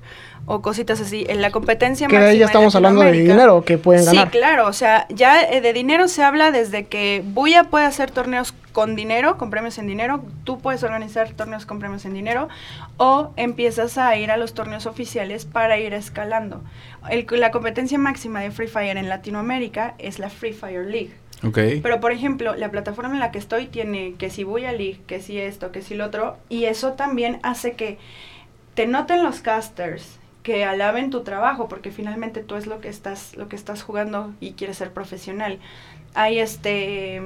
o 0.47 0.61
cositas 0.61 1.01
así. 1.01 1.25
En 1.27 1.41
la 1.41 1.51
competencia 1.51 2.07
Que 2.07 2.13
máxima 2.15 2.33
ya 2.33 2.37
en 2.43 2.47
estamos 2.49 2.75
hablando 2.75 3.01
de 3.01 3.11
dinero 3.13 3.63
que 3.65 3.77
pueden 3.77 4.05
ganar. 4.05 4.25
Sí, 4.25 4.31
claro, 4.31 4.67
o 4.67 4.73
sea, 4.73 5.07
ya 5.09 5.41
eh, 5.41 5.61
de 5.61 5.73
dinero 5.73 6.07
se 6.07 6.23
habla 6.23 6.51
desde 6.51 6.85
que 6.85 7.23
Buya 7.25 7.65
puede 7.65 7.85
hacer 7.85 8.11
torneos 8.11 8.53
con 8.71 8.95
dinero, 8.95 9.37
con 9.37 9.49
premios 9.49 9.77
en 9.77 9.87
dinero, 9.87 10.23
tú 10.43 10.59
puedes 10.59 10.83
organizar 10.83 11.29
torneos 11.31 11.65
con 11.65 11.79
premios 11.79 12.03
en 12.05 12.13
dinero, 12.13 12.49
o 12.97 13.31
empiezas 13.37 13.97
a 13.97 14.15
ir 14.17 14.31
a 14.31 14.37
los 14.37 14.53
torneos 14.53 14.85
oficiales 14.85 15.45
para 15.45 15.79
ir 15.79 15.93
escalando. 15.93 16.61
El- 17.09 17.25
la 17.31 17.51
competencia 17.51 17.97
máxima 17.97 18.41
de 18.41 18.51
Free 18.51 18.67
Fire 18.67 18.97
en 18.97 19.07
Latinoamérica 19.09 19.95
es 19.97 20.19
la 20.19 20.29
Free 20.29 20.53
Fire 20.53 20.85
League. 20.85 21.11
Ok. 21.45 21.57
Pero, 21.83 21.99
por 21.99 22.11
ejemplo, 22.11 22.55
la 22.55 22.69
plataforma 22.69 23.13
en 23.13 23.19
la 23.19 23.31
que 23.31 23.39
estoy 23.39 23.65
tiene 23.67 24.13
que 24.17 24.29
si 24.29 24.43
voy 24.43 24.65
a 24.65 24.71
League, 24.73 24.99
que 25.07 25.21
si 25.21 25.37
esto, 25.39 25.71
que 25.71 25.81
si 25.81 25.95
lo 25.95 26.05
otro, 26.05 26.37
y 26.49 26.65
eso 26.65 26.93
también 26.93 27.39
hace 27.43 27.73
que 27.73 27.97
te 28.73 28.87
noten 28.87 29.23
los 29.23 29.39
casters, 29.41 30.17
que 30.45 30.63
alaben 30.63 31.09
tu 31.09 31.23
trabajo, 31.23 31.67
porque 31.67 31.91
finalmente 31.91 32.43
tú 32.43 32.55
es 32.55 32.67
lo 32.67 32.79
que 32.79 32.87
estás, 32.87 33.35
lo 33.35 33.49
que 33.49 33.55
estás 33.55 33.81
jugando 33.81 34.31
y 34.39 34.53
quieres 34.53 34.77
ser 34.77 34.93
profesional. 34.93 35.57
Hay 36.13 36.37
este 36.37 37.19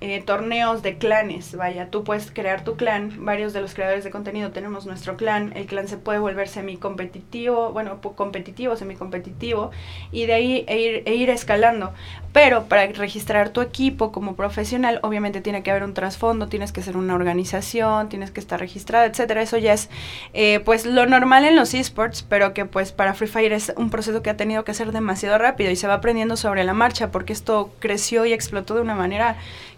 eh, 0.00 0.22
torneos 0.24 0.82
de 0.82 0.96
clanes, 0.96 1.54
vaya, 1.54 1.90
tú 1.90 2.02
puedes 2.02 2.30
crear 2.30 2.64
tu 2.64 2.76
clan, 2.76 3.24
varios 3.26 3.52
de 3.52 3.60
los 3.60 3.74
creadores 3.74 4.04
de 4.04 4.10
contenido 4.10 4.52
tenemos 4.52 4.86
nuestro 4.86 5.18
clan, 5.18 5.52
el 5.54 5.66
clan 5.66 5.86
se 5.86 5.98
puede 5.98 6.18
volver 6.18 6.48
semi-competitivo, 6.48 7.72
bueno, 7.72 8.00
competitivo, 8.00 8.74
semi-competitivo, 8.74 9.70
y 10.10 10.24
de 10.24 10.32
ahí 10.32 10.64
e 10.66 10.80
ir, 10.80 11.02
e 11.04 11.14
ir 11.14 11.28
escalando. 11.28 11.92
Pero 12.32 12.64
para 12.64 12.86
registrar 12.86 13.50
tu 13.50 13.60
equipo 13.60 14.10
como 14.10 14.36
profesional, 14.36 15.00
obviamente 15.02 15.42
tiene 15.42 15.62
que 15.62 15.70
haber 15.70 15.84
un 15.84 15.92
trasfondo, 15.92 16.48
tienes 16.48 16.72
que 16.72 16.82
ser 16.82 16.96
una 16.96 17.14
organización, 17.14 18.08
tienes 18.08 18.30
que 18.30 18.40
estar 18.40 18.58
registrada, 18.58 19.04
etcétera. 19.04 19.42
Eso 19.42 19.58
ya 19.58 19.74
es 19.74 19.90
eh, 20.32 20.60
pues 20.64 20.86
lo 20.86 21.04
normal 21.04 21.44
en 21.44 21.56
los 21.56 21.74
esports, 21.74 22.22
pero 22.26 22.54
que 22.54 22.64
pues 22.64 22.90
para 22.92 23.12
Free 23.12 23.28
Fire 23.28 23.52
es 23.52 23.74
un 23.76 23.90
proceso 23.90 24.22
que 24.22 24.30
ha 24.30 24.36
tenido 24.38 24.64
que 24.64 24.72
ser 24.72 24.92
demasiado 24.92 25.36
rápido 25.36 25.70
y 25.70 25.76
se 25.76 25.86
va 25.86 25.94
aprendiendo 25.94 26.36
sobre 26.38 26.64
la 26.64 26.72
marcha, 26.72 27.10
porque 27.10 27.34
esto 27.34 27.70
creció 27.80 28.24
y 28.24 28.32
explotó 28.32 28.74
de 28.76 28.80
una 28.80 28.94
manera 28.94 29.36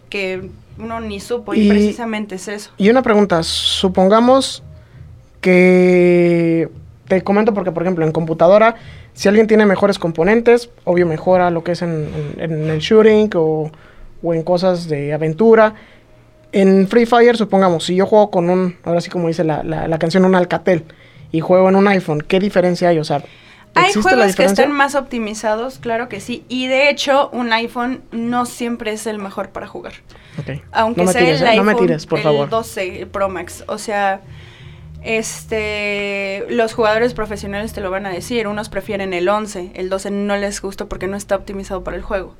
que 0.08 0.48
uno 0.78 1.00
ni 1.00 1.18
supo, 1.18 1.54
y, 1.54 1.62
Y- 1.62 1.68
precisamente 1.68 2.36
es 2.36 2.46
eso. 2.46 2.70
Y 2.76 2.88
una 2.88 3.02
pregunta, 3.02 3.42
supongamos 3.42 4.62
que 5.40 6.68
te 7.08 7.22
comento 7.22 7.52
porque, 7.52 7.72
por 7.72 7.82
ejemplo, 7.82 8.04
en 8.04 8.12
computadora, 8.12 8.76
si 9.14 9.28
alguien 9.28 9.46
tiene 9.46 9.64
mejores 9.66 9.98
componentes, 9.98 10.68
obvio 10.84 11.06
mejora 11.06 11.50
lo 11.50 11.64
que 11.64 11.72
es 11.72 11.82
en, 11.82 12.08
en- 12.38 12.52
en 12.52 12.70
el 12.70 12.80
shooting 12.80 13.30
o, 13.34 13.70
o 14.22 14.34
en 14.34 14.42
cosas 14.42 14.88
de 14.88 15.12
aventura. 15.14 15.74
En 16.52 16.86
Free 16.86 17.06
Fire, 17.06 17.36
supongamos, 17.36 17.84
si 17.84 17.96
yo 17.96 18.06
juego 18.06 18.30
con 18.30 18.48
un, 18.50 18.76
ahora 18.84 19.00
sí 19.00 19.10
como 19.10 19.28
dice 19.28 19.42
la, 19.44 19.62
la- 19.64 19.88
la 19.88 19.98
canción, 19.98 20.24
un 20.24 20.34
Alcatel, 20.34 20.84
y 21.32 21.40
juego 21.40 21.68
en 21.68 21.74
un 21.76 21.88
iPhone, 21.88 22.20
¿qué 22.20 22.38
diferencia 22.38 22.90
hay? 22.90 22.98
O 23.00 23.04
sea, 23.04 23.24
Hay 23.74 23.86
¿existe 23.86 24.10
la 24.10 24.16
juegos 24.18 24.36
que 24.36 24.44
están 24.44 24.70
más 24.70 24.94
optimizados, 24.94 25.78
claro 25.80 26.08
que 26.08 26.20
sí, 26.20 26.44
y 26.48 26.68
de 26.68 26.90
hecho 26.90 27.28
un 27.32 27.52
iPhone 27.52 28.02
no 28.12 28.46
siempre 28.46 28.92
es 28.92 29.08
el 29.08 29.18
mejor 29.18 29.48
para 29.48 29.66
jugar. 29.66 29.94
Ok. 30.38 30.60
Aunque 30.70 31.04
no 31.04 31.10
sea 31.10 31.22
tires, 31.22 31.40
el 31.40 31.46
¿eh? 31.48 31.50
iPhone 31.50 31.66
No 31.66 31.72
me 31.72 31.78
tires, 31.78 32.06
por 32.06 32.18
el 32.18 32.24
favor. 32.24 32.48
12 32.48 33.06
Pro 33.10 33.28
Max, 33.28 33.64
o 33.66 33.78
sea, 33.78 34.20
este, 35.04 36.44
los 36.50 36.72
jugadores 36.74 37.14
profesionales 37.14 37.72
te 37.72 37.80
lo 37.80 37.90
van 37.90 38.06
a 38.06 38.10
decir, 38.10 38.46
unos 38.48 38.68
prefieren 38.68 39.12
el 39.12 39.28
11, 39.28 39.72
el 39.74 39.88
12 39.88 40.10
no 40.10 40.36
les 40.36 40.60
gusta 40.60 40.86
porque 40.86 41.06
no 41.06 41.16
está 41.16 41.36
optimizado 41.36 41.84
para 41.84 41.96
el 41.96 42.02
juego. 42.02 42.34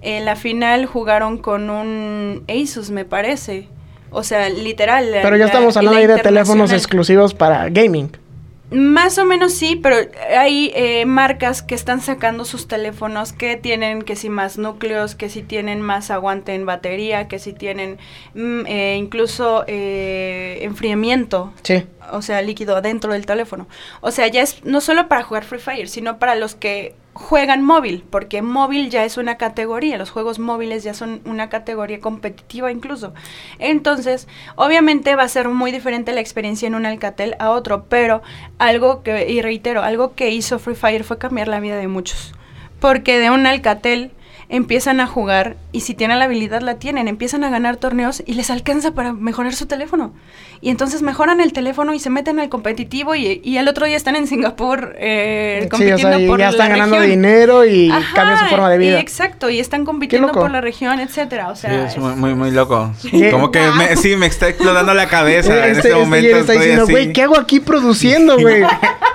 En 0.00 0.24
la 0.24 0.36
final 0.36 0.86
jugaron 0.86 1.38
con 1.38 1.70
un 1.70 2.44
Asus, 2.48 2.90
me 2.90 3.04
parece. 3.04 3.68
O 4.10 4.22
sea, 4.22 4.48
literal. 4.48 5.10
la- 5.10 5.22
Pero 5.22 5.36
ya 5.36 5.46
estamos 5.46 5.74
la 5.74 5.80
hablando 5.80 5.98
ahí 5.98 6.06
de 6.06 6.18
teléfonos 6.20 6.70
exclusivos 6.72 7.34
para 7.34 7.68
gaming. 7.68 8.10
Más 8.70 9.18
o 9.18 9.24
menos 9.26 9.52
sí, 9.52 9.76
pero 9.76 9.96
hay 10.36 10.72
eh, 10.74 11.04
marcas 11.04 11.62
que 11.62 11.74
están 11.74 12.00
sacando 12.00 12.44
sus 12.44 12.66
teléfonos 12.66 13.32
que 13.32 13.56
tienen 13.56 14.02
que 14.02 14.16
si 14.16 14.30
más 14.30 14.56
núcleos, 14.56 15.14
que 15.14 15.28
si 15.28 15.42
tienen 15.42 15.82
más 15.82 16.10
aguante 16.10 16.54
en 16.54 16.64
batería, 16.64 17.28
que 17.28 17.38
si 17.38 17.52
tienen 17.52 17.98
mm, 18.34 18.66
eh, 18.66 18.96
incluso 18.98 19.64
eh, 19.66 20.60
enfriamiento, 20.62 21.52
Sí. 21.62 21.84
o 22.10 22.22
sea, 22.22 22.40
líquido 22.40 22.80
dentro 22.80 23.12
del 23.12 23.26
teléfono. 23.26 23.68
O 24.00 24.10
sea, 24.10 24.26
ya 24.28 24.42
es 24.42 24.64
no 24.64 24.80
solo 24.80 25.08
para 25.08 25.22
jugar 25.22 25.44
Free 25.44 25.60
Fire, 25.60 25.88
sino 25.88 26.18
para 26.18 26.34
los 26.34 26.54
que 26.54 26.94
juegan 27.14 27.62
móvil, 27.62 28.04
porque 28.10 28.42
móvil 28.42 28.90
ya 28.90 29.04
es 29.04 29.16
una 29.16 29.36
categoría, 29.36 29.96
los 29.96 30.10
juegos 30.10 30.38
móviles 30.40 30.82
ya 30.82 30.94
son 30.94 31.22
una 31.24 31.48
categoría 31.48 32.00
competitiva 32.00 32.72
incluso. 32.72 33.14
Entonces, 33.58 34.26
obviamente 34.56 35.14
va 35.14 35.22
a 35.22 35.28
ser 35.28 35.48
muy 35.48 35.70
diferente 35.70 36.12
la 36.12 36.20
experiencia 36.20 36.66
en 36.66 36.74
un 36.74 36.86
Alcatel 36.86 37.36
a 37.38 37.50
otro, 37.50 37.84
pero 37.88 38.22
algo 38.58 39.02
que, 39.02 39.30
y 39.30 39.40
reitero, 39.42 39.82
algo 39.82 40.14
que 40.14 40.30
hizo 40.30 40.58
Free 40.58 40.74
Fire 40.74 41.04
fue 41.04 41.18
cambiar 41.18 41.48
la 41.48 41.60
vida 41.60 41.76
de 41.76 41.88
muchos. 41.88 42.34
Porque 42.80 43.18
de 43.18 43.30
un 43.30 43.46
Alcatel 43.46 44.10
empiezan 44.48 45.00
a 45.00 45.06
jugar 45.06 45.56
y 45.72 45.80
si 45.80 45.94
tienen 45.94 46.18
la 46.18 46.26
habilidad 46.26 46.60
la 46.60 46.74
tienen, 46.76 47.08
empiezan 47.08 47.44
a 47.44 47.50
ganar 47.50 47.76
torneos 47.76 48.22
y 48.26 48.34
les 48.34 48.50
alcanza 48.50 48.92
para 48.92 49.12
mejorar 49.12 49.54
su 49.54 49.66
teléfono. 49.66 50.12
Y 50.60 50.70
entonces 50.70 51.02
mejoran 51.02 51.40
el 51.40 51.52
teléfono 51.52 51.92
y 51.94 51.98
se 51.98 52.08
meten 52.10 52.38
al 52.40 52.48
competitivo 52.48 53.14
y, 53.14 53.40
y 53.44 53.58
el 53.58 53.68
otro 53.68 53.84
día 53.86 53.96
están 53.96 54.16
en 54.16 54.26
Singapur 54.26 54.94
eh, 54.98 55.58
Sí, 55.62 55.66
o 55.66 55.68
compitiendo 55.70 56.16
sea, 56.16 56.20
y 56.20 56.26
por 56.28 56.38
ya 56.38 56.44
la 56.46 56.50
están 56.52 56.68
ganando 56.70 56.96
región. 56.98 57.10
dinero 57.16 57.64
y 57.66 57.90
Ajá, 57.90 58.14
cambian 58.14 58.38
su 58.38 58.44
forma 58.46 58.70
de 58.70 58.76
y 58.76 58.78
vida. 58.78 59.00
exacto, 59.00 59.50
y 59.50 59.60
están 59.60 59.84
compitiendo 59.84 60.32
por 60.32 60.50
la 60.50 60.60
región, 60.60 61.00
etcétera. 61.00 61.48
O 61.48 61.56
sea, 61.56 61.70
sí, 61.70 61.76
es 61.76 61.92
es- 61.92 61.98
muy, 61.98 62.14
muy, 62.14 62.34
muy 62.34 62.50
loco. 62.50 62.92
Sí. 63.00 63.30
Como 63.30 63.50
que 63.50 63.60
me, 63.76 63.96
sí, 63.96 64.16
me 64.16 64.26
está 64.26 64.48
explotando 64.48 64.94
la 64.94 65.06
cabeza. 65.06 65.54
Eh, 65.54 65.70
en 65.70 65.76
este, 65.76 65.88
este 65.88 65.94
momento 66.00 66.28
está 66.28 66.40
estoy 66.54 66.56
diciendo, 66.58 66.86
güey, 66.88 67.12
¿qué 67.12 67.22
hago 67.22 67.38
aquí 67.38 67.60
produciendo, 67.60 68.38
güey? 68.38 68.62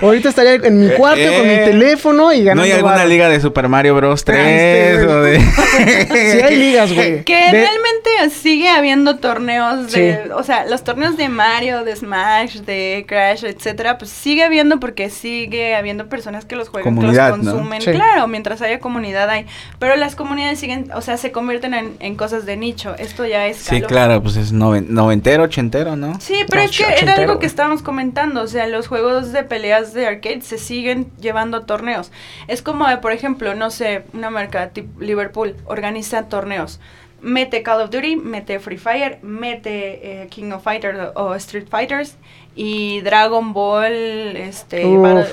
Ahorita 0.00 0.28
estaría 0.28 0.54
en 0.54 0.80
mi 0.80 0.88
cuarto 0.94 1.20
con 1.36 1.42
mi 1.46 1.54
Eh, 1.54 1.62
teléfono 1.66 2.32
y 2.32 2.44
ganando 2.44 2.62
¿No 2.62 2.64
hay 2.64 2.72
alguna 2.72 3.04
liga 3.04 3.28
de 3.28 3.40
Super 3.40 3.68
Mario 3.68 3.94
Bros. 3.96 4.24
3 4.24 4.38
este, 4.38 5.06
o 5.06 5.22
de... 5.22 5.29
Sí 5.38 6.40
hay 6.42 6.56
ligas, 6.56 6.92
güey. 6.92 7.24
Que 7.24 7.36
De- 7.36 7.50
realmente 7.52 8.30
sigue 8.30 8.68
habiendo 8.68 9.16
torneos 9.16 9.90
de, 9.92 10.14
Sí. 10.24 10.30
o 10.34 10.42
sea, 10.42 10.66
los 10.66 10.84
torneos 10.84 11.16
de 11.16 11.28
Mario, 11.28 11.84
de 11.84 11.94
Smash, 11.96 12.60
de 12.60 13.04
Crash, 13.06 13.44
etcétera, 13.44 13.98
pues 13.98 14.10
sigue 14.10 14.42
habiendo 14.44 14.80
porque 14.80 15.10
sigue 15.10 15.74
habiendo 15.74 16.08
personas 16.08 16.44
que 16.44 16.56
los 16.56 16.68
juegan, 16.68 16.94
Comunidad, 16.94 17.32
que 17.32 17.36
los 17.38 17.46
¿no? 17.46 17.52
consumen. 17.52 17.82
Sí. 17.82 17.92
Claro, 17.92 18.26
mientras 18.26 18.62
haya 18.62 18.78
comunidad 18.80 19.28
hay, 19.30 19.46
pero 19.78 19.96
las 19.96 20.16
comunidades 20.16 20.58
siguen, 20.58 20.90
o 20.94 21.00
sea, 21.02 21.16
se 21.16 21.32
convierten 21.32 21.74
en, 21.74 21.96
en 22.00 22.16
cosas 22.16 22.46
de 22.46 22.56
nicho. 22.56 22.94
Esto 22.98 23.26
ya 23.26 23.46
es 23.46 23.56
Sí, 23.58 23.80
claro, 23.82 24.22
pues 24.22 24.36
es 24.36 24.52
noven- 24.52 24.86
noventero, 24.88 25.44
ochentero, 25.44 25.96
¿no? 25.96 26.18
Sí, 26.20 26.44
pero 26.48 26.62
No, 26.62 26.68
es 26.68 26.76
que 26.76 26.84
era 27.02 27.14
algo 27.14 27.38
que 27.38 27.46
estábamos 27.46 27.82
comentando, 27.82 28.42
o 28.42 28.46
sea, 28.46 28.66
los 28.66 28.88
juegos 28.88 29.32
de 29.32 29.42
peleas 29.44 29.92
de 29.94 30.06
arcade 30.06 30.42
se 30.42 30.58
siguen 30.58 31.08
llevando 31.20 31.58
a 31.58 31.66
torneos. 31.66 32.10
Es 32.48 32.62
como, 32.62 32.86
por 33.00 33.12
ejemplo, 33.12 33.54
no 33.54 33.70
sé, 33.70 34.02
una 34.12 34.30
marca 34.30 34.68
tipo 34.70 35.00
Liverpool 35.10 35.56
organiza 35.66 36.22
torneos. 36.28 36.80
Mete 37.22 37.62
Call 37.62 37.82
of 37.82 37.90
Duty, 37.90 38.16
mete 38.16 38.58
Free 38.60 38.78
Fire, 38.78 39.18
mete 39.22 40.22
eh, 40.22 40.26
King 40.28 40.52
of 40.52 40.62
Fighters 40.62 40.98
o, 41.14 41.20
o 41.22 41.34
Street 41.34 41.68
Fighters 41.68 42.16
y 42.56 43.00
Dragon 43.02 43.52
Ball, 43.52 44.36
este, 44.36 44.82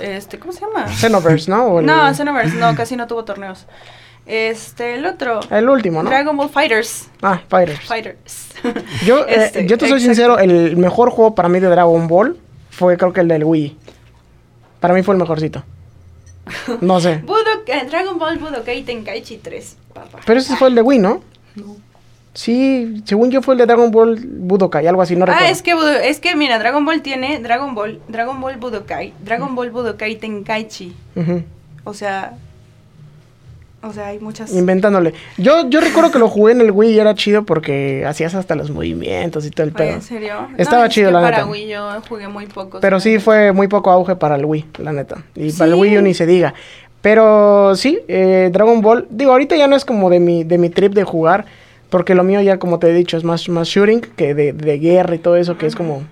este 0.01 0.37
¿cómo 0.37 0.51
se 0.51 0.61
llama? 0.61 0.87
Xenoverse, 0.89 1.49
¿no? 1.49 1.79
El, 1.79 1.85
No, 1.85 2.13
Xenoverse, 2.13 2.55
no, 2.57 2.75
casi 2.75 2.95
no 2.97 3.07
tuvo 3.07 3.23
torneos. 3.23 3.65
Este, 4.25 4.95
el 4.95 5.05
otro, 5.05 5.39
el 5.49 5.69
último, 5.69 6.03
¿no? 6.03 6.09
Dragon 6.09 6.35
Ball 6.35 6.49
Fighters. 6.49 7.07
Ah, 7.21 7.39
Fighters. 7.47 7.79
Fighters. 7.85 8.49
Yo, 9.05 9.19
eh, 9.27 9.45
Este, 9.45 9.65
yo 9.65 9.77
te 9.77 9.87
soy 9.87 9.99
exacto. 9.99 10.15
sincero, 10.15 10.39
el 10.39 10.75
mejor 10.75 11.09
juego 11.11 11.33
para 11.35 11.47
mí 11.47 11.59
de 11.61 11.69
Dragon 11.69 12.07
Ball 12.09 12.37
fue 12.69 12.97
creo 12.97 13.13
que 13.13 13.21
el 13.21 13.29
del 13.29 13.45
Wii. 13.45 13.77
Para 14.81 14.93
mí 14.93 15.03
fue 15.03 15.15
el 15.15 15.19
mejorcito. 15.21 15.63
No 16.81 16.99
sé. 16.99 17.21
Dragon 17.89 18.17
Ball 18.17 18.37
Budokai 18.37 18.83
Tenkaichi 18.83 19.37
3, 19.37 19.77
papá. 19.93 20.19
Pero 20.25 20.39
ese 20.39 20.55
fue 20.55 20.69
el 20.69 20.75
de 20.75 20.81
Wii, 20.81 20.99
¿no? 20.99 21.21
Sí, 22.33 23.01
según 23.05 23.31
yo 23.31 23.41
fue 23.41 23.55
el 23.55 23.57
de 23.57 23.65
Dragon 23.65 23.89
Ball 23.89 24.19
Budokai, 24.23 24.85
algo 24.85 25.01
así, 25.01 25.15
no 25.15 25.25
recuerdo. 25.25 25.47
Ah, 25.47 25.51
es 25.51 25.61
que, 25.61 25.73
es 26.03 26.19
que 26.19 26.35
mira, 26.35 26.59
Dragon 26.59 26.85
Ball 26.85 27.01
tiene 27.01 27.39
Dragon 27.39 27.73
Ball, 27.73 27.99
Dragon 28.07 28.39
Ball 28.39 28.57
Budokai, 28.57 29.13
Dragon 29.23 29.55
Ball 29.55 29.71
Budokai 29.71 30.17
Tenkaichi. 30.17 30.95
O 31.83 31.93
sea, 31.93 32.33
o 33.81 33.93
sea, 33.93 34.07
hay 34.07 34.19
muchas. 34.19 34.53
Inventándole. 34.53 35.13
Yo, 35.37 35.69
yo 35.69 35.79
recuerdo 35.81 36.11
que 36.11 36.17
lo 36.17 36.27
jugué 36.29 36.51
en 36.51 36.61
el 36.61 36.71
Wii 36.71 36.95
y 36.95 36.99
era 36.99 37.13
chido 37.13 37.43
porque 37.43 38.05
hacías 38.07 38.33
hasta 38.33 38.55
los 38.55 38.71
movimientos 38.71 39.45
y 39.45 39.51
todo 39.51 39.67
el 39.67 39.71
pedo. 39.71 39.93
¿En 39.93 40.01
serio? 40.01 40.47
Estaba 40.57 40.87
es 40.87 40.93
chido, 40.93 41.09
que 41.09 41.13
la 41.13 41.21
para 41.21 41.37
neta. 41.37 41.49
Wii 41.49 41.67
yo 41.67 42.01
jugué 42.09 42.27
muy 42.27 42.47
pocos. 42.47 42.81
Pero 42.81 42.99
sí 42.99 43.19
fue 43.19 43.51
muy 43.51 43.67
poco 43.67 43.91
auge 43.91 44.15
para 44.15 44.35
el 44.35 44.45
Wii, 44.45 44.65
la 44.79 44.93
neta. 44.93 45.23
Y 45.35 45.51
para 45.51 45.71
el. 45.71 45.75
Wii 45.75 45.97
U 45.99 46.01
ni 46.01 46.13
se 46.15 46.25
diga. 46.25 46.55
Pero 47.01 47.75
sí, 47.75 47.99
eh, 48.07 48.49
Dragon 48.51 48.81
Ball, 48.81 49.07
digo, 49.09 49.31
ahorita 49.31 49.55
ya 49.55 49.67
no 49.67 49.75
es 49.75 49.85
como 49.85 50.09
de 50.09 50.19
mi, 50.19 50.43
de 50.43 50.57
mi 50.57 50.69
trip 50.69 50.93
de 50.93 51.03
jugar. 51.03 51.45
Porque 51.89 52.15
lo 52.15 52.23
mío 52.25 52.41
ya, 52.41 52.57
como 52.59 52.79
te 52.79 52.89
he 52.89 52.93
dicho, 52.93 53.15
es 53.15 53.23
más, 53.23 53.47
más 53.47 53.67
shooting 53.69 54.01
que 54.01 54.33
de, 54.33 54.51
de 54.51 54.77
guerra 54.77 55.15
y 55.15 55.19
todo 55.19 55.37
eso, 55.37 55.57
que 55.57 55.67
es 55.67 55.75
como 55.75 56.03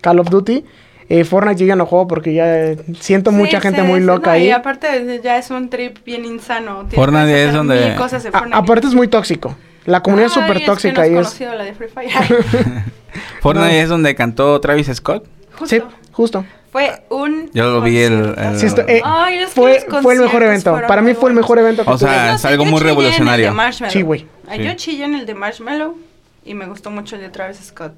Call 0.00 0.18
of 0.18 0.28
Duty. 0.28 0.64
Eh, 1.08 1.24
Fortnite 1.24 1.60
yo 1.60 1.66
ya 1.66 1.76
no 1.76 1.86
juego 1.86 2.08
porque 2.08 2.32
ya 2.34 2.74
siento 2.98 3.30
Sí, 3.30 3.36
mucha 3.36 3.60
gente 3.60 3.80
sí, 3.82 3.86
muy 3.86 4.00
loca 4.00 4.30
no, 4.30 4.32
ahí. 4.32 4.46
Y 4.46 4.50
aparte 4.50 5.20
ya 5.22 5.38
es 5.38 5.50
un 5.50 5.68
trip 5.70 5.98
bien 6.04 6.24
insano. 6.24 6.78
Tienes 6.88 6.94
Fortnite 6.96 7.26
que 7.26 7.44
es 7.46 7.52
donde- 7.52 7.84
mil 7.86 7.94
cosas 7.96 8.22
de 8.24 8.28
A- 8.30 8.32
Fortnite. 8.32 8.56
aparte 8.56 8.86
es 8.88 8.94
muy 8.94 9.06
tóxico. 9.08 9.56
La 9.86 10.02
comunidad 10.02 10.30
es 10.30 10.36
Ay, 10.36 10.42
súper 10.42 10.58
que 10.58 10.66
tóxica 10.66 10.94
no 10.94 11.00
has 11.02 11.08
y 11.08 11.10
es... 11.10 11.16
conocido 11.16 11.54
la 11.54 11.64
de 11.64 11.74
Free 11.74 11.88
Fire. 11.88 12.10
Fortnite 13.40 13.68
No. 13.72 13.82
es 13.82 13.88
donde 13.88 14.14
cantó 14.14 14.60
Travis 14.60 14.88
Scott. 14.94 15.26
Justo. 15.58 15.66
Sí, 15.66 15.82
justo. 16.12 16.44
Fue 16.72 17.02
un. 17.08 17.50
Yo 17.52 17.64
lo 17.70 17.80
vi 17.80 17.98
el- 17.98 18.34
concierto. 18.34 18.40
el- 18.50 18.58
Sí, 18.58 18.66
esto- 18.66 18.82
eh, 18.86 19.00
Ay, 19.04 19.40
fue, 19.48 19.84
fue 20.02 20.14
el 20.14 20.20
mejor 20.20 20.42
evento. 20.42 20.80
Para 20.86 21.02
mí 21.02 21.14
fue 21.14 21.30
el 21.30 21.36
mejor 21.36 21.58
evento 21.58 21.84
que 21.84 21.90
O 21.90 21.98
sea. 21.98 22.28
No 22.28 22.34
es 22.36 22.44
algo 22.44 22.64
yo 22.64 22.70
muy 22.70 22.78
chillé 22.80 22.90
en 22.90 22.90
el 22.90 22.96
de 22.96 23.02
revolucionario. 23.02 23.54
Marshmallow. 23.54 23.92
Sí, 23.92 24.02
güey. 24.02 24.26
Sí. 24.54 24.62
Yo 24.62 24.74
chillé 24.74 25.04
en 25.04 25.14
el 25.14 25.26
de 25.26 25.34
Marshmallow 25.34 25.96
y 26.44 26.54
me 26.54 26.66
gustó 26.66 26.90
mucho 26.90 27.16
el 27.16 27.22
de 27.22 27.28
Travis 27.30 27.58
Scott. 27.58 27.92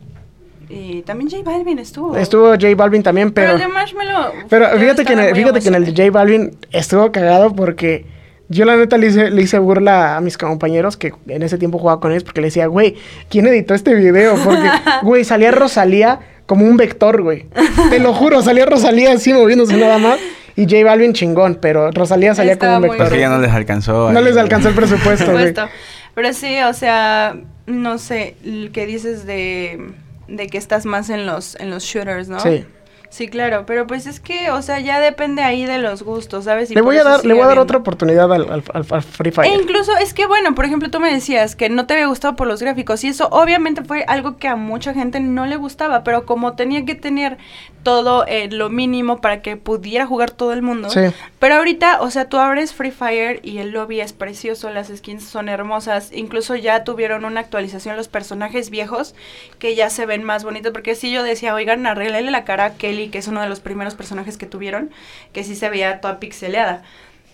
Y 0.69 1.03
también 1.03 1.29
J 1.31 1.43
Balvin 1.45 1.79
estuvo. 1.79 2.17
Estuvo 2.17 2.49
J 2.53 2.75
Balvin 2.75 3.03
también, 3.03 3.31
Pero, 3.33 3.53
pero... 3.53 3.57
el 3.65 3.69
de 3.69 3.75
Marshmallow. 3.75 4.33
Pero 4.49 4.69
fíjate 4.79 5.05
que, 5.05 5.13
en 5.13 5.19
el, 5.21 5.35
fíjate 5.37 5.61
que 5.61 5.69
en 5.69 5.75
el 5.75 5.85
de. 5.85 5.91
J 6.05 6.11
Balvin 6.11 6.57
estuvo 6.71 7.13
cagado 7.13 7.55
porque 7.55 8.07
yo 8.49 8.65
la 8.65 8.77
neta 8.77 8.97
le 8.97 9.09
hice, 9.09 9.31
le 9.31 9.43
hice 9.43 9.59
burla 9.59 10.17
a 10.17 10.21
mis 10.23 10.39
compañeros 10.39 10.97
que 10.97 11.13
en 11.29 11.43
ese 11.43 11.59
tiempo 11.59 11.79
jugaba 11.79 12.01
con 12.01 12.11
ellos 12.13 12.25
porque 12.25 12.41
le 12.41 12.47
decía, 12.47 12.67
güey, 12.69 12.97
¿quién 13.29 13.47
editó 13.49 13.75
este 13.75 13.95
video? 13.95 14.35
Porque, 14.43 14.71
güey, 15.03 15.25
salía 15.25 15.51
Rosalía 15.51 16.21
como 16.53 16.67
un 16.67 16.77
vector, 16.77 17.23
güey. 17.23 17.47
Te 17.89 17.99
lo 17.99 18.13
juro, 18.13 18.43
salía 18.43 18.67
Rosalía 18.67 19.13
así 19.13 19.33
moviéndose 19.33 19.75
nada 19.79 19.97
más 19.97 20.21
y 20.55 20.65
J 20.65 20.85
Balvin 20.85 21.15
chingón, 21.15 21.57
pero 21.59 21.91
Rosalía 21.93 22.35
salía 22.35 22.53
Estaba 22.53 22.75
como 22.75 22.85
un 22.85 22.91
vector. 22.91 23.07
Porque 23.07 23.21
ya 23.21 23.31
no 23.31 23.39
les 23.39 23.51
alcanzó. 23.53 24.13
No 24.13 24.19
ahí. 24.19 24.25
les 24.27 24.37
alcanzó 24.37 24.69
el 24.69 24.75
presupuesto, 24.75 25.25
Por 25.25 25.35
güey. 25.35 25.49
supuesto. 25.49 25.73
Pero 26.15 26.35
sí, 26.35 26.59
o 26.61 26.75
sea, 26.75 27.37
no 27.65 27.97
sé, 27.97 28.37
el 28.45 28.71
que 28.71 28.85
dices 28.85 29.25
de, 29.25 29.81
de 30.29 30.47
que 30.49 30.59
estás 30.59 30.85
más 30.85 31.09
en 31.09 31.25
los, 31.25 31.59
en 31.59 31.71
los 31.71 31.85
shooters, 31.85 32.29
¿no? 32.29 32.39
Sí. 32.41 32.67
Sí, 33.13 33.29
claro, 33.29 33.65
pero 33.67 33.87
pues 33.87 34.07
es 34.07 34.21
que, 34.21 34.51
o 34.51 34.63
sea, 34.63 34.81
ya 34.81 34.99
depende 34.99 35.43
ahí 35.43 35.67
de 35.67 35.77
los 35.77 36.03
gustos, 36.03 36.45
¿sabes? 36.45 36.71
Y 36.71 36.75
Le 36.75 36.81
voy 36.81 36.97
a 36.97 37.05
dar, 37.05 37.23
le 37.27 37.35
voy 37.35 37.43
a 37.43 37.47
dar 37.47 37.59
otra 37.59 37.77
oportunidad 37.77 38.33
al, 38.33 38.51
al- 38.51 38.65
al- 38.73 38.87
al 38.89 39.03
Free 39.03 39.31
Fire. 39.31 39.53
E 39.53 39.55
incluso 39.55 39.95
es 39.99 40.15
que, 40.15 40.27
bueno, 40.27 40.55
por 40.55 40.65
ejemplo, 40.65 40.91
tú 40.91 40.99
me 40.99 41.13
decías 41.13 41.55
que 41.55 41.69
no 41.69 41.85
te 41.87 41.93
había 41.93 42.07
gustado 42.07 42.37
por 42.37 42.47
los 42.47 42.63
gráficos 42.63 43.05
y 43.05 43.09
eso 43.09 43.29
obviamente 43.31 43.85
fue 43.85 44.05
algo 44.09 44.39
que 44.39 44.49
a 44.49 44.57
mucha 44.57 44.95
gente 44.95 45.21
no 45.21 45.45
le 45.45 45.57
gustaba, 45.57 46.05
pero 46.05 46.25
como 46.25 46.55
tenía 46.55 46.87
que 46.87 46.95
tener 46.95 47.37
todo 47.83 48.27
eh, 48.27 48.49
lo 48.51 48.71
mínimo 48.71 49.21
para 49.21 49.43
que 49.43 49.57
pudiera 49.57 50.07
jugar 50.07 50.31
todo 50.31 50.53
el 50.53 50.63
mundo. 50.63 50.91
Sí. 50.91 51.01
Pero 51.39 51.57
ahorita, 51.57 52.01
o 52.01 52.11
sea, 52.11 52.29
tú 52.29 52.39
abres 52.39 52.73
Free 52.75 52.91
Fire 52.91 53.41
y 53.43 53.59
el 53.59 53.71
lobby 53.71 54.01
es 54.01 54.13
precioso, 54.13 54.71
las 54.71 54.89
skins 54.89 55.25
son 55.25 55.49
hermosas, 55.49 56.11
incluso 56.13 56.57
ya 56.57 56.85
tuvieron 56.85 57.25
una 57.25 57.41
actualización 57.41 57.97
los 57.97 58.09
personajes 58.09 58.71
viejos 58.71 59.15
que 59.59 59.75
ya 59.75 59.91
se 59.91 60.07
ven 60.07 60.25
más 60.25 60.45
bonitos, 60.45 60.73
porque 60.73 60.95
si 60.95 61.13
yo 61.13 61.23
decía, 61.23 61.55
oigan, 61.55 61.87
arreglale 61.87 62.31
la 62.31 62.45
cara 62.45 62.65
a 62.65 62.75
Kelly, 62.75 63.09
que 63.09 63.19
es 63.19 63.29
uno 63.29 63.41
de 63.41 63.49
los 63.49 63.61
primeros 63.61 63.95
personajes 63.95 64.37
que 64.39 64.47
tuvieron, 64.47 64.91
que 65.33 65.45
sí 65.45 65.57
se 65.57 65.69
veía 65.69 66.01
toda 66.01 66.21
pixeleada 66.21 66.83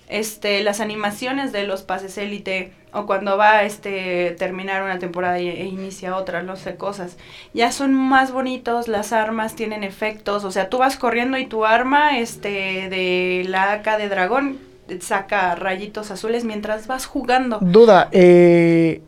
este, 0.09 0.63
las 0.63 0.81
animaciones 0.81 1.53
de 1.53 1.65
los 1.65 1.83
pases 1.83 2.19
élite 2.19 2.73
o 2.93 3.07
cuando 3.07 3.37
va 3.37 3.59
a 3.59 3.65
este, 3.65 4.35
terminar 4.39 4.83
una 4.83 4.99
temporada 4.99 5.39
e, 5.39 5.67
inicia 5.67 6.17
otra, 6.17 6.43
no 6.43 6.57
sé, 6.57 6.77
cosas. 6.77 7.19
Ya 7.53 7.71
son 7.73 7.95
más 7.95 8.33
bonitos, 8.33 8.89
las 8.89 9.13
armas 9.13 9.55
tienen 9.55 9.85
efectos, 9.85 10.45
o 10.45 10.51
sea, 10.51 10.69
tú 10.69 10.79
vas 10.79 10.97
corriendo 10.97 11.37
y 11.39 11.47
tu 11.47 11.65
arma 11.65 12.19
este, 12.19 12.89
de 12.89 13.45
la 13.49 13.73
AK 13.73 13.99
de 13.99 14.09
dragón 14.09 14.59
saca 15.01 15.55
rayitos 15.55 16.11
azules 16.11 16.45
mientras 16.45 16.87
vas 16.87 17.07
jugando. 17.07 17.59
Duda, 17.61 18.09
eh, 18.11 19.03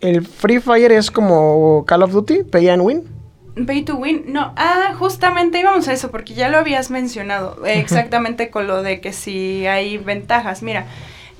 ¿el 0.00 0.24
Free 0.24 0.60
Fire 0.60 0.92
es 0.92 1.10
como 1.10 1.84
Call 1.86 2.04
of 2.04 2.12
Duty? 2.12 2.44
¿Pay 2.44 2.68
and 2.68 2.82
win? 2.82 3.21
Pay 3.66 3.82
to 3.84 3.96
win, 3.96 4.24
no, 4.32 4.52
ah, 4.56 4.94
justamente 4.98 5.60
íbamos 5.60 5.86
a 5.88 5.92
eso, 5.92 6.10
porque 6.10 6.34
ya 6.34 6.48
lo 6.48 6.58
habías 6.58 6.90
mencionado, 6.90 7.62
exactamente 7.66 8.50
con 8.50 8.66
lo 8.66 8.82
de 8.82 9.00
que 9.00 9.12
si 9.12 9.66
hay 9.66 9.98
ventajas. 9.98 10.62
Mira, 10.62 10.86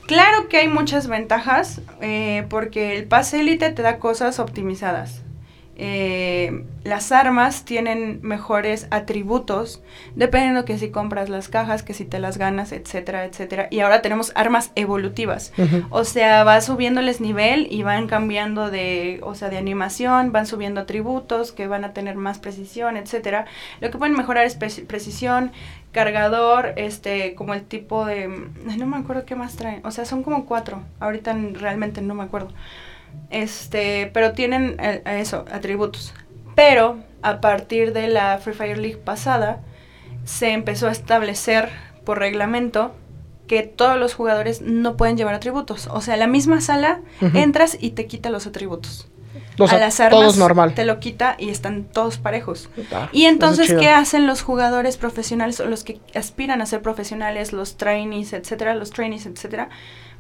claro 0.07 0.49
que 0.49 0.59
hay 0.59 0.69
muchas 0.69 1.07
ventajas, 1.07 1.81
eh, 2.01 2.45
porque 2.51 2.97
el 2.97 3.05
pase 3.05 3.41
élite 3.41 3.71
te 3.71 3.83
da 3.83 3.99
cosas 3.99 4.39
optimizadas. 4.39 5.23
Eh, 5.75 6.67
las 6.85 7.13
armas 7.13 7.65
tienen 7.65 8.21
mejores 8.23 8.87
atributos, 8.91 9.83
dependiendo 10.15 10.67
que 10.67 10.77
si 10.77 10.91
compras 10.91 11.31
las 11.31 11.49
cajas, 11.49 11.83
que 11.83 11.95
si 11.95 12.05
te 12.05 12.19
las 12.19 12.37
ganas, 12.37 12.73
etcétera, 12.73 13.25
etcétera. 13.25 13.69
Y 13.71 13.81
ahora 13.81 14.03
tenemos 14.03 14.33
armas 14.35 14.71
evolutivas. 14.75 15.53
O 15.91 16.05
sea, 16.05 16.45
va 16.45 16.61
subiéndoles 16.61 17.21
nivel 17.21 17.69
y 17.71 17.83
van 17.85 18.07
cambiando 18.07 18.71
de, 18.71 19.21
o 19.23 19.35
sea, 19.35 19.49
de 19.49 19.57
animación, 19.57 20.31
van 20.31 20.47
subiendo 20.47 20.83
atributos 20.83 21.53
que 21.53 21.67
van 21.67 21.85
a 21.85 21.93
tener 21.93 22.17
más 22.17 22.39
precisión, 22.39 22.97
etcétera. 22.97 23.47
Lo 23.81 23.91
que 23.91 23.99
pueden 23.99 24.17
mejorar 24.17 24.45
es 24.45 24.61
preci- 24.61 24.87
precisión, 24.87 25.53
cargador, 25.93 26.75
este, 26.77 27.35
como 27.35 27.55
el 27.55 27.63
tipo 27.63 28.05
de, 28.05 28.29
no 28.29 28.87
me 28.87 28.99
acuerdo 28.99 29.25
qué 29.25 29.37
más 29.37 29.57
traen. 29.57 29.81
O 29.87 29.91
sea, 29.91 30.05
son 30.05 30.23
como 30.23 30.45
cuatro. 30.45 30.83
Ahorita 31.01 31.35
realmente 31.55 32.03
no 32.03 32.15
me 32.15 32.25
acuerdo. 32.25 32.49
Este, 33.31 34.11
pero 34.13 34.33
tienen 34.33 34.77
eh, 34.79 35.03
eso, 35.07 35.45
atributos. 35.51 36.13
Pero 36.55 36.99
a 37.23 37.41
partir 37.41 37.93
de 37.93 38.09
la 38.09 38.39
Free 38.39 38.55
Fire 38.55 38.79
League 38.79 38.99
pasada 38.99 39.61
se 40.25 40.53
empezó 40.53 40.89
a 40.89 40.93
establecer 40.93 41.71
por 42.05 42.19
reglamento 42.19 42.93
que 43.47 43.63
todos 43.63 43.99
los 43.99 44.15
jugadores 44.15 44.61
no 44.61 44.97
pueden 44.97 45.17
llevar 45.17 45.35
atributos. 45.35 45.89
O 45.91 46.01
sea, 46.01 46.17
la 46.17 46.27
misma 46.27 46.61
sala 46.61 47.01
entras 47.35 47.77
y 47.81 47.91
te 47.91 48.07
quita 48.07 48.31
los 48.31 48.47
atributos. 48.47 49.09
O 49.59 49.69
sea, 49.69 49.77
a 49.79 49.81
las 49.81 50.01
armas 50.01 50.21
todos 50.21 50.37
normal. 50.39 50.75
te 50.75 50.85
lo 50.85 50.99
quita 50.99 51.37
y 51.39 51.51
están 51.51 51.85
todos 51.85 52.19
parejos. 52.19 52.71
Ah, 52.93 53.09
Y 53.13 53.25
entonces. 53.25 53.75
¿qué 53.75 53.91
hacen 53.91 54.27
los 54.27 54.43
jugadores 54.43 54.97
profesionales 54.97 55.61
o 55.61 55.67
los 55.67 55.85
que 55.85 56.01
aspiran 56.15 56.63
a 56.63 56.67
ser 56.67 56.81
profesionales, 56.81 57.53
los 57.53 57.77
trainees, 57.77 58.33
etcétera, 58.33 58.75
los 58.75 58.91
trainees, 58.91 59.27
etcétera? 59.27 59.69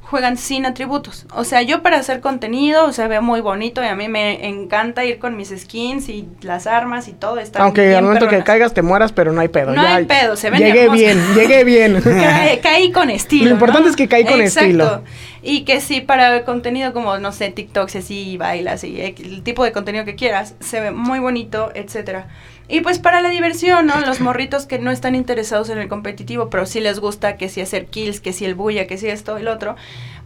Juegan 0.03 0.37
sin 0.37 0.67
atributos. 0.67 1.27
O 1.35 1.45
sea, 1.45 1.63
yo 1.63 1.83
para 1.83 1.97
hacer 1.97 2.21
contenido, 2.21 2.85
o 2.85 2.93
sea, 2.93 3.09
veo 3.09 3.23
muy 3.23 3.41
bonito 3.41 3.83
y 3.83 3.87
a 3.87 3.95
mí 3.95 4.09
me 4.09 4.47
encanta 4.47 5.05
ir 5.05 5.19
con 5.19 5.37
mis 5.37 5.49
skins 5.57 6.09
y 6.09 6.29
las 6.43 6.67
armas 6.67 7.09
y 7.09 7.13
todo. 7.13 7.39
Está 7.39 7.63
Aunque 7.63 7.95
al 7.97 8.05
momento 8.05 8.29
que 8.29 8.43
caigas 8.45 8.75
te 8.75 8.83
mueras, 8.83 9.13
pero 9.13 9.33
no 9.33 9.41
hay 9.41 9.49
pedo. 9.49 9.73
No 9.73 9.81
hay 9.81 10.05
pedo, 10.05 10.37
se 10.37 10.51
ven 10.51 10.61
Llegué 10.61 10.89
bien, 10.91 11.19
llegué 11.35 11.65
bien. 11.65 12.03
Caí 12.63 12.93
con 12.93 13.11
estilo. 13.11 13.47
Lo 13.47 13.51
importante 13.53 13.85
¿no? 13.85 13.91
es 13.91 13.97
que 13.97 14.09
caí 14.09 14.25
con 14.25 14.41
Exacto. 14.41 14.69
estilo. 14.69 15.03
Y 15.43 15.65
que 15.65 15.81
sí, 15.81 16.01
para 16.01 16.45
contenido 16.45 16.93
como, 16.93 17.19
no 17.19 17.33
sé, 17.33 17.51
TikToks 17.51 17.97
así, 17.97 18.37
bailas 18.37 18.85
y 18.85 19.01
el 19.01 19.43
tipo 19.43 19.65
de 19.65 19.73
contenido 19.73 20.05
que 20.05 20.15
quieras, 20.15 20.55
se 20.61 20.81
ve 20.81 20.91
muy 20.91 21.19
bonito, 21.19 21.73
etcétera. 21.75 22.29
Y 22.69 22.81
pues 22.81 22.99
para 22.99 23.21
la 23.21 23.29
diversión, 23.29 23.87
¿no? 23.87 24.01
Los 24.01 24.21
morritos 24.21 24.67
que 24.67 24.79
no 24.79 24.91
están 24.91 25.15
interesados 25.15 25.69
en 25.69 25.79
el 25.79 25.89
competitivo, 25.89 26.49
pero 26.49 26.67
sí 26.67 26.81
les 26.81 27.01
gusta 27.01 27.37
que 27.37 27.49
si 27.49 27.61
hacer 27.61 27.87
kills, 27.87 28.21
que 28.21 28.33
si 28.33 28.45
el 28.45 28.55
bulla, 28.55 28.87
que 28.87 28.99
si 28.99 29.09
esto 29.09 29.39
lo 29.39 29.53
otro, 29.53 29.77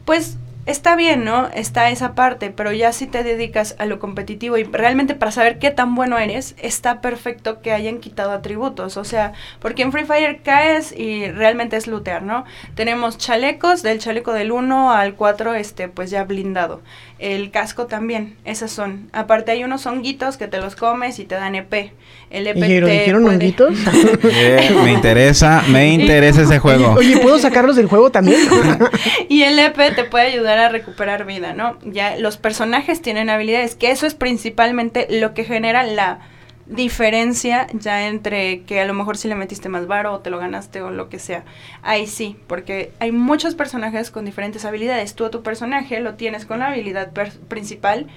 pues 0.04 0.36
está 0.66 0.96
bien, 0.96 1.24
¿no? 1.24 1.48
Está 1.54 1.90
esa 1.90 2.14
parte, 2.14 2.50
pero 2.50 2.72
ya 2.72 2.92
si 2.92 3.06
te 3.06 3.22
dedicas 3.24 3.74
a 3.78 3.86
lo 3.86 3.98
competitivo 3.98 4.56
y 4.58 4.64
realmente 4.64 5.14
para 5.14 5.30
saber 5.32 5.58
qué 5.58 5.70
tan 5.70 5.94
bueno 5.94 6.18
eres, 6.18 6.54
está 6.60 7.00
perfecto 7.00 7.60
que 7.62 7.72
hayan 7.72 7.98
quitado 7.98 8.32
atributos. 8.32 8.96
O 8.96 9.04
sea, 9.04 9.32
porque 9.60 9.82
en 9.82 9.92
Free 9.92 10.04
Fire 10.04 10.40
caes 10.42 10.92
y 10.96 11.30
realmente 11.30 11.76
es 11.76 11.86
lootear, 11.86 12.22
¿no? 12.22 12.44
Tenemos 12.74 13.16
chalecos, 13.18 13.82
del 13.82 13.98
chaleco 13.98 14.32
del 14.32 14.52
1 14.52 14.92
al 14.92 15.14
4, 15.14 15.54
este, 15.54 15.88
pues 15.88 16.10
ya 16.10 16.24
blindado. 16.24 16.82
El 17.18 17.50
casco 17.50 17.86
también, 17.86 18.36
esas 18.44 18.70
son. 18.70 19.08
Aparte 19.12 19.50
hay 19.52 19.64
unos 19.64 19.86
honguitos 19.86 20.36
que 20.36 20.48
te 20.48 20.58
los 20.58 20.76
comes 20.76 21.18
y 21.18 21.24
te 21.24 21.34
dan 21.36 21.54
EP. 21.54 21.92
El 22.30 22.46
EP 22.48 22.56
¿Y 22.56 22.60
dijeron, 22.60 22.90
te 22.90 22.98
¿dijeron 22.98 23.22
puede- 23.22 23.34
honguitos? 23.36 23.78
Eh, 24.24 24.70
me 24.84 24.92
interesa, 24.92 25.62
me 25.68 25.88
interesa 25.94 26.42
ese 26.42 26.58
juego. 26.60 26.92
Oye, 26.98 27.16
¿puedo 27.18 27.38
sacarlos 27.38 27.76
del 27.76 27.86
juego 27.86 28.10
también? 28.10 28.40
Y 29.28 29.42
el 29.42 29.58
EP 29.58 29.94
te 29.94 30.04
puede 30.04 30.26
ayudar 30.26 30.55
a 30.58 30.68
recuperar 30.68 31.24
vida, 31.24 31.52
¿no? 31.52 31.78
Ya 31.84 32.16
los 32.16 32.36
personajes 32.36 33.02
tienen 33.02 33.30
habilidades, 33.30 33.74
que 33.74 33.90
eso 33.90 34.06
es 34.06 34.14
principalmente 34.14 35.06
lo 35.10 35.34
que 35.34 35.44
genera 35.44 35.82
la 35.82 36.20
diferencia 36.66 37.68
ya 37.72 38.08
entre 38.08 38.62
que 38.62 38.80
a 38.80 38.84
lo 38.86 38.94
mejor 38.94 39.16
si 39.16 39.28
le 39.28 39.36
metiste 39.36 39.68
más 39.68 39.86
varo 39.86 40.12
o 40.12 40.20
te 40.20 40.30
lo 40.30 40.38
ganaste 40.38 40.82
o 40.82 40.90
lo 40.90 41.08
que 41.08 41.18
sea. 41.18 41.44
Ahí 41.82 42.06
sí, 42.06 42.36
porque 42.46 42.92
hay 42.98 43.12
muchos 43.12 43.54
personajes 43.54 44.10
con 44.10 44.24
diferentes 44.24 44.64
habilidades. 44.64 45.14
Tú 45.14 45.24
a 45.24 45.30
tu 45.30 45.42
personaje 45.42 46.00
lo 46.00 46.14
tienes 46.14 46.44
con 46.44 46.58
la 46.58 46.68
habilidad 46.68 47.12
principal 47.48 48.08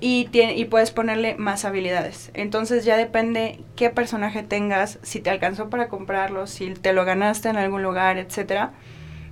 y, 0.00 0.28
y 0.32 0.64
puedes 0.66 0.90
ponerle 0.92 1.34
más 1.36 1.64
habilidades. 1.64 2.30
Entonces 2.34 2.84
ya 2.84 2.96
depende 2.96 3.60
qué 3.74 3.90
personaje 3.90 4.42
tengas, 4.42 4.98
si 5.02 5.20
te 5.20 5.30
alcanzó 5.30 5.68
para 5.68 5.88
comprarlo, 5.88 6.46
si 6.46 6.70
te 6.74 6.92
lo 6.92 7.04
ganaste 7.04 7.48
en 7.48 7.56
algún 7.56 7.82
lugar, 7.82 8.18
etcétera. 8.18 8.72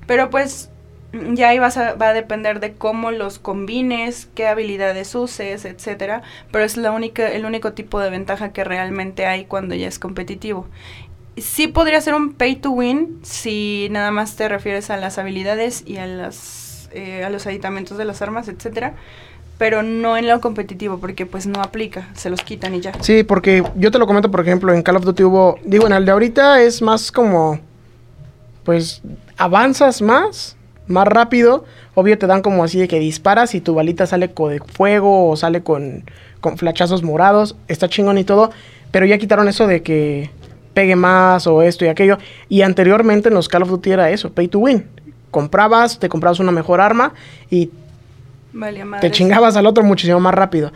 Pero 0.06 0.30
pues 0.30 0.70
ya 1.32 1.48
ahí 1.48 1.58
vas 1.58 1.76
a, 1.76 1.94
va 1.94 2.08
a 2.08 2.12
depender 2.12 2.60
de 2.60 2.72
cómo 2.72 3.10
los 3.10 3.38
combines, 3.38 4.28
qué 4.34 4.46
habilidades 4.46 5.14
uses, 5.14 5.64
etcétera. 5.64 6.22
Pero 6.50 6.64
es 6.64 6.76
la 6.76 6.92
única, 6.92 7.28
el 7.28 7.44
único 7.44 7.72
tipo 7.72 8.00
de 8.00 8.10
ventaja 8.10 8.52
que 8.52 8.64
realmente 8.64 9.26
hay 9.26 9.44
cuando 9.44 9.74
ya 9.74 9.88
es 9.88 9.98
competitivo. 9.98 10.66
Sí 11.36 11.66
podría 11.68 12.00
ser 12.00 12.14
un 12.14 12.34
pay 12.34 12.56
to 12.56 12.70
win 12.70 13.18
si 13.22 13.88
nada 13.90 14.10
más 14.10 14.36
te 14.36 14.48
refieres 14.48 14.90
a 14.90 14.96
las 14.96 15.18
habilidades 15.18 15.82
y 15.86 15.96
a 15.96 16.06
las 16.06 16.88
eh, 16.92 17.24
a 17.24 17.30
los 17.30 17.44
aditamentos 17.48 17.98
de 17.98 18.04
las 18.04 18.22
armas, 18.22 18.46
etcétera. 18.46 18.94
pero 19.58 19.82
no 19.82 20.16
en 20.16 20.28
lo 20.28 20.40
competitivo, 20.40 20.98
porque 20.98 21.26
pues 21.26 21.46
no 21.46 21.60
aplica, 21.62 22.08
se 22.14 22.28
los 22.30 22.40
quitan 22.42 22.74
y 22.74 22.80
ya. 22.80 22.92
Sí, 23.00 23.22
porque 23.22 23.62
yo 23.76 23.90
te 23.90 23.98
lo 23.98 24.06
comento, 24.06 24.30
por 24.30 24.40
ejemplo, 24.40 24.72
en 24.72 24.82
Call 24.82 24.96
of 24.96 25.04
Duty 25.04 25.22
hubo, 25.24 25.58
digo, 25.64 25.86
en 25.86 25.92
el 25.92 26.04
de 26.04 26.12
ahorita 26.12 26.60
es 26.62 26.82
más 26.82 27.12
como, 27.12 27.60
pues, 28.64 29.02
avanzas 29.36 30.02
más, 30.02 30.56
más 30.86 31.08
rápido, 31.08 31.64
obvio 31.94 32.18
te 32.18 32.26
dan 32.26 32.42
como 32.42 32.64
así 32.64 32.78
de 32.78 32.88
que 32.88 32.98
disparas 32.98 33.54
y 33.54 33.60
tu 33.60 33.74
balita 33.74 34.06
sale 34.06 34.32
con 34.32 34.50
de 34.50 34.60
fuego 34.60 35.28
o 35.28 35.36
sale 35.36 35.62
con, 35.62 36.04
con 36.40 36.58
flachazos 36.58 37.02
morados, 37.02 37.56
está 37.68 37.88
chingón 37.88 38.18
y 38.18 38.24
todo, 38.24 38.50
pero 38.90 39.06
ya 39.06 39.18
quitaron 39.18 39.48
eso 39.48 39.66
de 39.66 39.82
que 39.82 40.30
pegue 40.74 40.96
más 40.96 41.46
o 41.46 41.62
esto 41.62 41.84
y 41.84 41.88
aquello, 41.88 42.18
y 42.48 42.62
anteriormente 42.62 43.28
en 43.28 43.34
los 43.34 43.48
Call 43.48 43.62
of 43.62 43.70
Duty 43.70 43.92
era 43.92 44.10
eso, 44.10 44.32
pay 44.32 44.48
to 44.48 44.58
win. 44.58 44.86
Comprabas, 45.30 45.98
te 45.98 46.08
comprabas 46.08 46.38
una 46.40 46.52
mejor 46.52 46.80
arma 46.80 47.12
y 47.50 47.70
Vale, 48.52 48.84
te 49.00 49.10
chingabas 49.10 49.56
al 49.56 49.66
otro 49.66 49.82
muchísimo 49.82 50.20
más 50.20 50.34
rápido. 50.34 50.72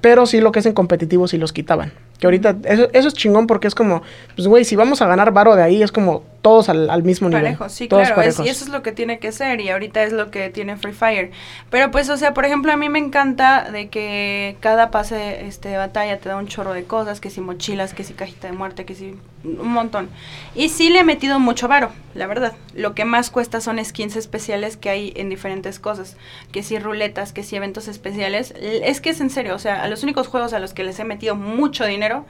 Pero 0.00 0.24
sí 0.24 0.40
lo 0.40 0.52
que 0.52 0.60
es 0.60 0.66
en 0.66 0.72
competitivo 0.72 1.28
sí 1.28 1.36
los 1.36 1.52
quitaban. 1.52 1.92
Que 2.18 2.26
ahorita, 2.26 2.56
eso, 2.64 2.88
eso 2.92 3.08
es 3.08 3.14
chingón 3.14 3.46
porque 3.46 3.68
es 3.68 3.74
como, 3.74 4.02
pues 4.34 4.48
güey, 4.48 4.64
si 4.64 4.74
vamos 4.74 5.02
a 5.02 5.06
ganar 5.06 5.32
varo 5.32 5.54
de 5.54 5.62
ahí, 5.62 5.82
es 5.82 5.92
como 5.92 6.22
todos 6.42 6.68
al, 6.68 6.88
al 6.88 7.02
mismo 7.02 7.28
nivel. 7.28 7.42
Parejos, 7.42 7.72
sí, 7.72 7.86
todos 7.86 8.02
claro, 8.02 8.16
parejos. 8.16 8.46
y 8.46 8.48
eso 8.48 8.64
es 8.64 8.70
lo 8.70 8.82
que 8.82 8.92
tiene 8.92 9.18
que 9.18 9.30
ser, 9.32 9.60
y 9.60 9.68
ahorita 9.68 10.02
es 10.02 10.12
lo 10.12 10.30
que 10.30 10.48
tiene 10.48 10.76
Free 10.76 10.92
Fire. 10.92 11.30
Pero 11.70 11.90
pues, 11.90 12.08
o 12.08 12.16
sea, 12.16 12.32
por 12.32 12.44
ejemplo, 12.44 12.72
a 12.72 12.76
mí 12.76 12.88
me 12.88 12.98
encanta 12.98 13.70
de 13.70 13.88
que 13.88 14.56
cada 14.60 14.90
pase 14.90 15.46
este, 15.46 15.68
de 15.68 15.76
batalla 15.76 16.18
te 16.18 16.28
da 16.28 16.36
un 16.36 16.46
chorro 16.46 16.72
de 16.72 16.84
cosas, 16.84 17.20
que 17.20 17.30
si 17.30 17.40
mochilas, 17.40 17.92
que 17.92 18.04
si 18.04 18.14
cajita 18.14 18.46
de 18.46 18.54
muerte, 18.54 18.84
que 18.84 18.94
si 18.94 19.16
un 19.44 19.68
montón. 19.68 20.08
Y 20.54 20.70
sí 20.70 20.88
le 20.88 21.00
he 21.00 21.04
metido 21.04 21.38
mucho 21.40 21.68
varo, 21.68 21.90
la 22.14 22.26
verdad. 22.26 22.54
Lo 22.74 22.94
que 22.94 23.04
más 23.04 23.30
cuesta 23.30 23.60
son 23.60 23.82
skins 23.84 24.16
especiales 24.16 24.76
que 24.76 24.88
hay 24.88 25.12
en 25.16 25.28
diferentes 25.28 25.78
cosas, 25.78 26.16
que 26.52 26.62
si 26.62 26.78
ruletas, 26.78 27.32
que 27.32 27.42
si 27.42 27.56
eventos 27.56 27.86
especiales. 27.86 28.54
Es 28.60 29.00
que 29.00 29.10
es 29.10 29.20
en 29.20 29.30
serio, 29.30 29.54
o 29.54 29.58
sea, 29.58 29.82
a 29.82 29.88
los 29.88 30.02
únicos 30.02 30.26
juegos 30.26 30.54
a 30.54 30.58
los 30.58 30.72
que 30.72 30.84
les 30.84 30.98
he 30.98 31.04
metido 31.04 31.36
mucho 31.36 31.84
dinero 31.84 32.24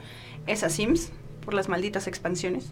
es 0.47 0.63
a 0.63 0.69
Sims, 0.69 1.11
por 1.45 1.53
las 1.53 1.69
malditas 1.69 2.07
expansiones 2.07 2.71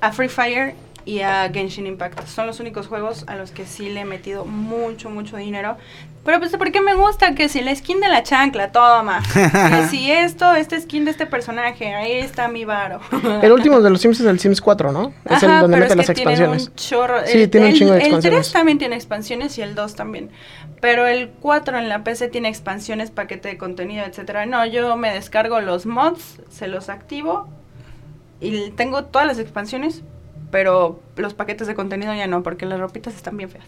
a 0.00 0.12
Free 0.12 0.28
Fire 0.28 0.74
y 1.06 1.20
a 1.20 1.50
Genshin 1.52 1.86
Impact. 1.86 2.26
Son 2.26 2.46
los 2.46 2.60
únicos 2.60 2.86
juegos 2.86 3.24
a 3.26 3.36
los 3.36 3.50
que 3.50 3.66
sí 3.66 3.90
le 3.90 4.00
he 4.00 4.04
metido 4.06 4.44
mucho, 4.46 5.10
mucho 5.10 5.36
dinero. 5.36 5.76
Pero 6.24 6.38
pues 6.38 6.56
porque 6.56 6.80
me 6.80 6.94
gusta 6.94 7.34
que 7.34 7.50
si 7.50 7.60
la 7.60 7.74
skin 7.76 8.00
de 8.00 8.08
la 8.08 8.22
chancla, 8.22 8.72
toma. 8.72 9.22
Que 9.34 9.86
si 9.90 10.10
esto, 10.10 10.54
este 10.54 10.80
skin 10.80 11.04
de 11.04 11.10
este 11.10 11.26
personaje, 11.26 11.94
ahí 11.94 12.12
está 12.12 12.48
mi 12.48 12.64
varo. 12.64 13.00
El 13.42 13.52
último 13.52 13.82
de 13.82 13.90
los 13.90 14.00
Sims 14.00 14.20
es 14.20 14.26
el 14.26 14.40
Sims 14.40 14.62
4, 14.62 14.90
¿no? 14.92 15.12
Es 15.26 15.42
el 15.42 15.60
donde 15.60 15.76
mete 15.76 15.94
las 15.94 16.08
expansiones. 16.08 16.68
un 16.68 16.74
chorro. 16.76 17.18
Sí, 17.26 17.42
el, 17.42 17.50
tiene 17.50 17.66
un 17.66 17.72
el- 17.72 17.78
chingo 17.78 17.92
de 17.92 17.98
El 17.98 18.04
expansiones. 18.06 18.40
3 18.46 18.52
también 18.54 18.78
tiene 18.78 18.94
expansiones 18.96 19.58
y 19.58 19.62
el 19.62 19.74
2 19.74 19.94
también. 19.96 20.30
Pero 20.80 21.06
el 21.06 21.28
4 21.28 21.76
en 21.78 21.90
la 21.90 22.02
PC 22.04 22.28
tiene 22.28 22.48
expansiones, 22.48 23.10
paquete 23.10 23.48
de 23.50 23.58
contenido, 23.58 24.06
etcétera. 24.06 24.46
No, 24.46 24.64
yo 24.64 24.96
me 24.96 25.12
descargo 25.12 25.60
los 25.60 25.84
mods, 25.84 26.40
se 26.50 26.68
los 26.68 26.88
activo 26.88 27.46
y 28.46 28.70
tengo 28.70 29.04
todas 29.04 29.26
las 29.26 29.38
expansiones, 29.38 30.02
pero 30.50 31.00
los 31.16 31.34
paquetes 31.34 31.66
de 31.66 31.74
contenido 31.74 32.14
ya 32.14 32.26
no, 32.26 32.42
porque 32.42 32.66
las 32.66 32.78
ropitas 32.78 33.14
están 33.14 33.36
bien 33.36 33.50
feas. 33.50 33.64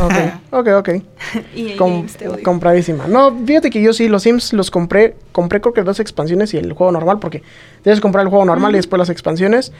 Ok, 0.00 0.14
ok, 0.52 0.68
ok. 0.78 0.88
y 1.54 1.76
Com- 1.76 2.06
compradísima. 2.42 3.06
No, 3.06 3.36
fíjate 3.46 3.70
que 3.70 3.82
yo 3.82 3.92
sí, 3.92 4.08
los 4.08 4.22
Sims 4.22 4.52
los 4.52 4.70
compré. 4.70 5.16
Compré 5.32 5.60
creo 5.60 5.72
que 5.74 5.82
dos 5.82 6.00
expansiones 6.00 6.52
y 6.54 6.58
el 6.58 6.72
juego 6.72 6.92
normal, 6.92 7.18
porque 7.20 7.42
debes 7.84 8.00
comprar 8.00 8.24
el 8.24 8.30
juego 8.30 8.44
normal 8.44 8.72
y 8.72 8.76
después 8.76 8.98
las 8.98 9.10
expansiones. 9.10 9.72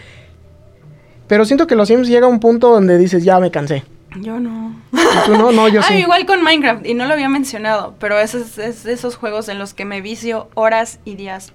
Pero 1.28 1.44
siento 1.44 1.66
que 1.66 1.76
los 1.76 1.88
Sims 1.88 2.08
llega 2.08 2.26
a 2.26 2.28
un 2.30 2.40
punto 2.40 2.70
donde 2.70 2.98
dices, 2.98 3.24
ya 3.24 3.38
me 3.38 3.50
cansé. 3.50 3.84
Yo 4.20 4.40
no. 4.40 4.74
¿Y 4.92 5.26
tú 5.26 5.32
no? 5.36 5.52
No, 5.52 5.68
yo 5.68 5.80
Ah, 5.84 5.88
sí. 5.88 5.94
igual 5.98 6.26
con 6.26 6.42
Minecraft, 6.42 6.84
y 6.84 6.94
no 6.94 7.06
lo 7.06 7.12
había 7.14 7.28
mencionado, 7.28 7.94
pero 8.00 8.18
es, 8.18 8.34
es, 8.34 8.58
es 8.58 8.82
de 8.82 8.92
esos 8.92 9.14
juegos 9.14 9.48
en 9.48 9.58
los 9.60 9.72
que 9.72 9.84
me 9.84 10.00
vicio 10.00 10.48
horas 10.54 10.98
y 11.04 11.14
días. 11.14 11.52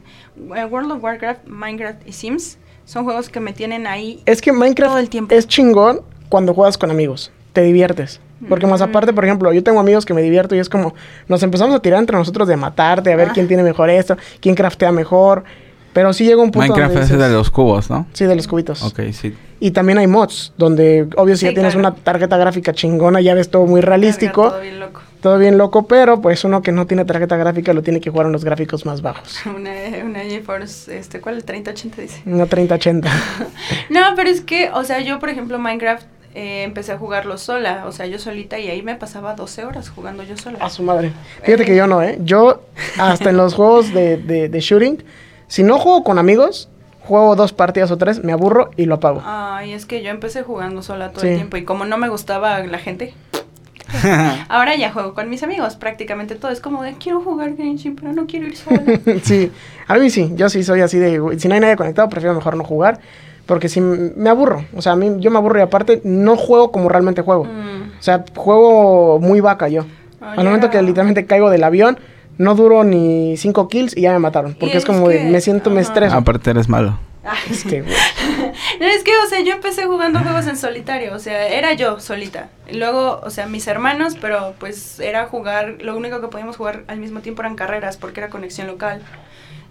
Eh, 0.56 0.64
World 0.66 0.92
of 0.94 1.04
Warcraft, 1.04 1.48
Minecraft 1.48 2.08
y 2.08 2.14
Sims 2.14 2.58
son 2.86 3.04
juegos 3.04 3.30
que 3.30 3.40
me 3.40 3.54
tienen 3.54 3.88
ahí. 3.88 4.22
Es 4.26 4.42
que 4.42 4.52
Minecraft 4.54 4.92
Todo 4.92 5.00
el 5.00 5.10
tiempo. 5.10 5.34
es 5.36 5.48
chingón 5.48 6.02
cuando 6.30 6.54
juegas 6.54 6.78
con 6.78 6.92
amigos. 6.92 7.32
Te 7.54 7.62
diviertes. 7.62 8.20
Porque 8.50 8.68
más 8.68 8.82
aparte, 8.82 9.14
por 9.14 9.24
ejemplo, 9.26 9.52
yo 9.54 9.64
tengo 9.64 9.80
amigos 9.80 10.06
que 10.06 10.14
me 10.14 10.22
divierto 10.22 10.56
y 10.56 10.60
es 10.60 10.70
como 10.70 10.94
nos 11.28 11.42
empezamos 11.42 11.74
a 11.74 11.80
tirar 11.80 12.00
entre 12.00 12.18
nosotros 12.18 12.48
de 12.48 12.58
matarte, 12.58 13.12
a 13.12 13.16
ver 13.16 13.30
Ah. 13.30 13.32
quién 13.34 13.48
tiene 13.48 13.64
mejor 13.64 13.90
esto, 13.90 14.18
quién 14.42 14.56
craftea 14.56 14.92
mejor. 14.92 15.44
Pero 15.94 16.12
sí 16.12 16.26
llega 16.26 16.42
un 16.42 16.52
punto 16.52 16.74
Minecraft 16.74 16.94
donde 16.94 17.14
es 17.14 17.20
de 17.20 17.30
los 17.30 17.50
cubos, 17.50 17.90
¿no? 17.90 18.06
Sí, 18.12 18.26
de 18.26 18.36
los 18.36 18.48
cubitos. 18.48 18.84
Ok, 18.84 19.00
sí. 19.14 19.34
Y 19.62 19.72
también 19.72 19.98
hay 19.98 20.08
mods, 20.08 20.52
donde 20.58 21.08
obvio 21.16 21.36
si 21.38 21.42
Sí, 21.42 21.46
ya 21.46 21.54
tienes 21.54 21.74
claro. 21.74 21.88
una 21.88 21.96
tarjeta 22.04 22.36
gráfica 22.38 22.74
chingona, 22.74 23.22
ya 23.22 23.34
ves 23.34 23.50
todo 23.50 23.66
muy 23.66 23.80
realístico, 23.80 24.50
Todo 24.50 24.60
bien 24.62 24.82
loco. 24.82 25.00
Todo 25.26 25.40
bien 25.40 25.58
loco, 25.58 25.88
pero 25.88 26.22
pues 26.22 26.44
uno 26.44 26.62
que 26.62 26.72
no 26.72 26.86
tiene 26.86 27.04
tarjeta 27.04 27.36
gráfica 27.36 27.74
lo 27.74 27.82
tiene 27.82 28.00
que 28.00 28.12
jugar 28.12 28.28
en 28.28 28.32
los 28.32 28.46
gráficos 28.46 28.86
más 28.86 29.02
bajos. 29.02 29.44
Una, 29.48 29.72
una 30.04 30.20
GeForce, 30.20 30.96
este, 31.00 31.20
¿cuál? 31.20 31.38
El 31.38 31.44
3080 31.46 32.00
dice. 32.04 32.22
Una 32.28 32.46
3080. 32.46 33.10
No, 33.90 34.02
pero 34.16 34.30
es 34.30 34.42
que, 34.42 34.70
o 34.72 34.84
sea, 34.84 35.00
yo, 35.00 35.18
por 35.18 35.30
ejemplo, 35.30 35.58
Minecraft 35.58 36.06
eh, 36.36 36.62
empecé 36.62 36.92
a 36.92 37.00
jugarlo 37.00 37.40
sola, 37.40 37.86
o 37.88 37.92
sea, 37.92 38.06
yo 38.06 38.20
solita, 38.20 38.60
y 38.60 38.68
ahí 38.68 38.84
me 38.84 38.94
pasaba 38.94 39.34
12 39.34 39.66
horas 39.66 39.90
jugando 39.90 40.22
yo 40.22 40.38
sola. 40.38 40.60
A 40.62 40.70
su 40.70 40.84
madre. 40.84 41.12
Fíjate 41.42 41.66
que 41.66 41.76
yo 41.76 41.88
no, 41.88 42.04
¿eh? 42.04 42.20
Yo, 42.22 42.62
hasta 43.00 43.32
en 43.32 43.38
los 43.38 43.54
juegos 43.56 43.96
de, 43.96 44.18
de, 44.18 44.48
de 44.48 44.60
shooting, 44.60 45.04
si 45.48 45.64
no 45.64 45.80
juego 45.80 46.04
con 46.04 46.20
amigos, 46.20 46.70
juego 47.00 47.36
dos 47.36 47.52
partidas 47.52 47.90
o 47.90 47.98
tres, 47.98 48.24
me 48.24 48.32
aburro 48.32 48.70
y 48.78 48.86
lo 48.86 48.94
apago. 48.94 49.24
Ay, 49.26 49.74
es 49.74 49.88
que 49.88 50.04
yo 50.04 50.12
empecé 50.12 50.44
jugando 50.44 50.84
sola 50.84 51.10
todo 51.14 51.22
Sí. 51.22 51.30
el 51.30 51.36
tiempo 51.38 51.58
y 51.58 51.64
como 51.64 51.86
no 51.86 51.98
me 51.98 52.10
gustaba 52.10 52.60
la 52.60 52.78
gente, 52.78 53.16
ahora 54.50 54.76
ya 54.76 54.92
juego 54.92 55.14
con 55.14 55.30
mis 55.30 55.44
amigos, 55.44 55.76
prácticamente 55.76 56.36
todo. 56.36 56.52
Es 56.52 56.60
como 56.60 56.84
de 56.84 56.94
quiero 56.94 57.22
jugar 57.22 57.56
Genshin, 57.56 57.96
pero 57.96 58.14
no 58.14 58.26
quiero 58.26 58.48
ir 58.48 58.56
sola. 58.56 58.82
sí, 59.24 59.52
a 59.88 59.96
mí 59.96 60.10
sí, 60.10 60.32
yo 60.36 60.50
sí 60.50 60.64
soy 60.64 60.82
así 60.82 60.98
de, 61.00 61.22
si 61.40 61.48
no 61.48 61.54
hay 61.56 61.60
nadie 61.62 61.76
conectado, 61.76 62.10
prefiero 62.10 62.36
mejor 62.36 62.56
no 62.58 62.64
jugar, 62.64 63.00
porque 63.46 63.70
si 63.70 63.82
me 63.82 64.30
aburro, 64.30 64.66
o 64.76 64.82
sea, 64.82 64.94
a 64.94 64.96
mí 64.96 65.12
yo 65.20 65.32
me 65.32 65.38
aburro 65.38 65.60
y 65.60 65.62
aparte 65.62 66.02
no 66.04 66.36
juego 66.36 66.72
como 66.72 66.90
realmente 66.90 67.22
juego. 67.22 67.46
Mm. 67.46 67.98
O 68.00 68.02
sea, 68.02 68.24
juego 68.36 69.20
muy 69.20 69.40
vaca 69.40 69.68
yo. 69.68 69.86
Ay, 70.22 70.40
Al 70.40 70.46
momento 70.46 70.70
que 70.70 70.78
era- 70.78 70.86
literalmente 70.86 71.26
caigo 71.26 71.50
del 71.50 71.64
avión, 71.64 72.00
no 72.38 72.56
duro 72.56 72.84
ni 72.84 73.38
cinco 73.38 73.68
kills 73.70 73.96
y 73.96 74.02
ya 74.02 74.12
me 74.12 74.20
mataron. 74.20 74.56
Porque 74.60 74.78
es 74.78 74.86
como 74.86 75.08
de, 75.08 75.24
me 75.26 75.40
siento, 75.42 75.70
me 75.70 75.82
estreso. 75.82 76.16
Aparte 76.16 76.50
eres 76.50 76.68
malo. 76.68 76.98
Ay, 77.24 77.38
Es 77.50 77.64
que, 77.64 77.82
güey, 77.82 77.94
No, 78.80 78.86
es 78.86 79.04
que, 79.04 79.12
o 79.18 79.30
sea, 79.30 79.42
yo 79.42 79.54
empecé 79.54 79.86
jugando 79.86 80.20
juegos 80.20 80.48
en 80.48 80.58
solitario, 80.58 81.14
o 81.14 81.20
sea, 81.20 81.48
era 81.48 81.74
yo 81.74 82.00
solita. 82.00 82.50
Luego, 82.72 83.22
o 83.24 83.30
sea, 83.30 83.48
mis 83.48 83.68
hermanos, 83.68 84.16
pero 84.20 84.54
pues 84.60 85.00
era 85.00 85.28
jugar, 85.28 85.78
lo 85.82 85.96
único 85.96 86.22
que 86.22 86.28
podíamos 86.28 86.58
jugar 86.58 86.84
al 86.88 87.00
mismo 87.00 87.22
tiempo 87.22 87.42
eran 87.42 87.56
carreras, 87.56 87.98
porque 87.98 88.20
era 88.20 88.30
conexión 88.30 88.68
local. 88.68 89.02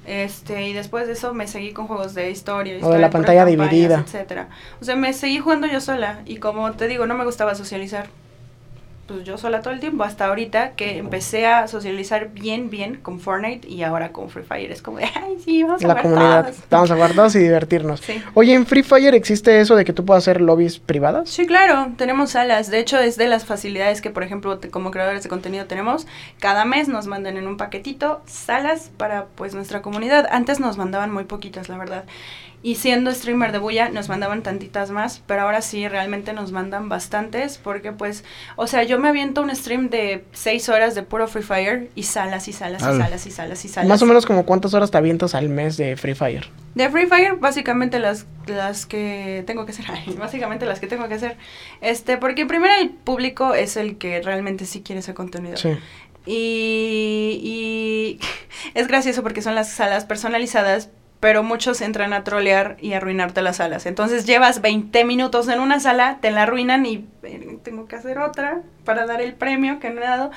Este, 0.07 0.69
y 0.69 0.73
después 0.75 1.07
de 1.07 1.15
eso 1.15 1.33
me 1.33 1.47
seguí 1.47 1.73
con 1.73 1.87
juegos 1.87 2.15
de 2.15 2.31
historia, 2.31 2.75
historia 2.75 2.99
la 2.99 3.07
de 3.07 3.11
puras 3.11 3.27
pantalla 3.27 3.45
dividida. 3.47 4.01
etcétera. 4.01 4.49
O 4.81 4.85
sea, 4.85 4.97
me 4.97 5.13
seguí 5.13 5.39
jugando 5.39 5.67
yo 5.67 5.81
sola 5.81 6.21
y 6.27 6.37
como 6.37 6.73
te 6.73 6.89
digo, 6.89 7.07
no 7.07 7.15
me 7.15 7.25
gustaba 7.25 7.55
socializar. 7.55 8.09
Pues 9.07 9.23
yo 9.25 9.37
sola 9.37 9.61
todo 9.61 9.75
el 9.75 9.81
tiempo, 9.81 10.03
hasta 10.03 10.25
ahorita 10.27 10.71
que 10.77 10.97
empecé 10.97 11.47
a 11.47 11.69
socializar 11.69 12.31
bien, 12.31 12.71
bien 12.71 12.97
con 13.03 13.21
Fortnite 13.21 13.69
y 13.69 13.83
ahora 13.83 14.13
con 14.13 14.31
Free 14.31 14.45
Fire. 14.45 14.73
Es 14.73 14.81
como 14.81 14.97
de, 14.97 15.05
ay, 15.05 15.37
sí, 15.45 15.63
vamos 15.63 15.85
a 15.85 15.89
la 15.89 15.95
jugar 15.97 16.03
comunidad. 16.03 16.45
todos". 16.47 16.57
Vamos 16.71 16.91
a 16.91 16.95
jugar 16.95 17.13
todos 17.13 17.35
y 17.37 17.41
divertirnos. 17.41 18.01
Sí. 18.01 18.23
Oye, 18.33 18.55
¿en 18.55 18.65
Free 18.65 18.83
Fire 18.83 19.15
existe 19.15 19.61
eso 19.61 19.77
de 19.77 19.85
que 19.85 19.93
tú 19.93 20.07
puedas 20.07 20.25
hacer 20.25 20.41
lobbies 20.41 20.79
privadas? 20.79 21.29
Sí, 21.29 21.47
claro, 21.47 21.93
tenemos 21.99 22.31
salas. 22.31 22.71
De 22.71 22.79
hecho, 22.79 22.99
es 22.99 23.19
de 23.19 23.29
las 23.29 23.45
facilidades 23.45 24.01
que, 24.01 24.09
por 24.09 24.23
ejemplo, 24.23 24.57
te- 24.59 24.71
como 24.71 24.91
creadores 24.91 25.23
de 25.23 25.29
contenido 25.29 25.67
tenemos. 25.67 26.07
Cada 26.41 26.65
mes 26.65 26.89
nos 26.89 27.07
mandan 27.07 27.37
en 27.37 27.47
un 27.47 27.59
paquetito 27.59 28.23
salas 28.25 28.91
para, 28.97 29.27
pues, 29.35 29.55
nuestra 29.55 29.83
comunidad. 29.83 30.27
Antes 30.31 30.61
nos 30.61 30.79
mandaban 30.79 31.13
muy 31.13 31.25
poquitas, 31.25 31.69
la 31.69 31.77
verdad. 31.77 32.05
Y 32.65 32.77
siendo 32.77 33.12
streamer 33.12 33.53
de 33.53 33.59
Bulla, 33.59 33.91
nos 33.91 34.09
mandaban 34.09 34.43
tantitas 34.43 34.91
más, 34.91 35.23
pero 35.27 35.43
ahora 35.43 35.61
sí, 35.61 35.87
realmente 35.87 36.33
nos 36.33 36.51
mandan 36.51 36.89
bastantes, 36.89 37.59
porque, 37.59 37.93
pues, 37.93 38.25
o 38.57 38.67
sea, 38.67 38.85
yo 38.85 38.99
me 38.99 39.09
aviento 39.09 39.43
un 39.43 39.55
stream 39.55 39.91
de 39.91 40.25
seis 40.33 40.71
horas 40.71 40.95
de 40.95 41.03
puro 41.03 41.29
Free 41.29 41.43
Fire 41.43 41.91
y 41.95 42.05
salas 42.05 42.49
y 42.49 42.55
salas 42.55 42.81
y 42.81 42.87
Ala. 42.87 43.05
salas 43.05 43.27
y 43.27 43.31
salas 43.31 43.65
y 43.67 43.69
salas. 43.69 43.87
Más 43.87 44.01
o 44.01 44.07
menos 44.07 44.25
como 44.25 44.47
cuántas 44.47 44.73
horas 44.73 44.91
te 44.91 44.97
avientas 44.97 45.35
al 45.35 45.51
mes 45.51 45.77
de 45.77 45.95
Free 45.99 46.15
Fire. 46.15 46.49
De 46.75 46.89
Free 46.89 47.05
Fire, 47.05 47.35
básicamente 47.35 47.99
las, 47.99 48.25
las 48.47 48.87
que 48.87 49.45
tengo 49.47 49.67
que 49.67 49.73
hacer. 49.73 49.85
Básicamente 50.19 50.65
las 50.65 50.81
que 50.81 50.87
tengo 50.87 51.07
que 51.07 51.15
hacer. 51.17 51.37
Este, 51.83 52.17
porque 52.17 52.47
primero 52.47 52.73
el 52.81 52.89
público 52.89 53.53
es 53.55 53.77
el 53.77 53.99
que 53.99 54.23
realmente 54.23 54.65
sí 54.65 54.81
quiere 54.81 55.01
ese 55.01 55.12
contenido. 55.12 55.59
Sí. 55.59 55.77
Y, 56.25 57.41
y 57.43 58.21
es 58.75 58.89
gracioso 58.89 59.23
porque 59.23 59.43
son 59.43 59.55
las 59.55 59.71
salas 59.71 60.07
personalizadas, 60.07 60.89
pero 61.25 61.43
muchos 61.43 61.81
entran 61.81 62.12
a 62.12 62.22
trolear 62.22 62.77
y 62.83 62.93
arruinarte 62.93 63.41
las 63.41 63.57
salas. 63.57 63.87
Entonces 63.87 64.27
llevas 64.27 64.61
20 64.61 65.07
minutos 65.07 65.49
en 65.49 65.59
una 65.59 65.81
sala, 65.81 66.18
te 66.20 66.31
la 66.31 66.43
arruinan 66.43 66.85
y 66.85 67.07
eh, 67.22 67.57
tengo 67.62 67.87
que 67.87 67.97
hacer 67.97 68.18
otra 68.18 68.61
para 68.85 69.07
dar 69.07 69.22
el 69.22 69.33
premio 69.33 69.79
que 69.81 69.89
no 69.89 70.03
he 70.03 70.05
dado. 70.05 70.31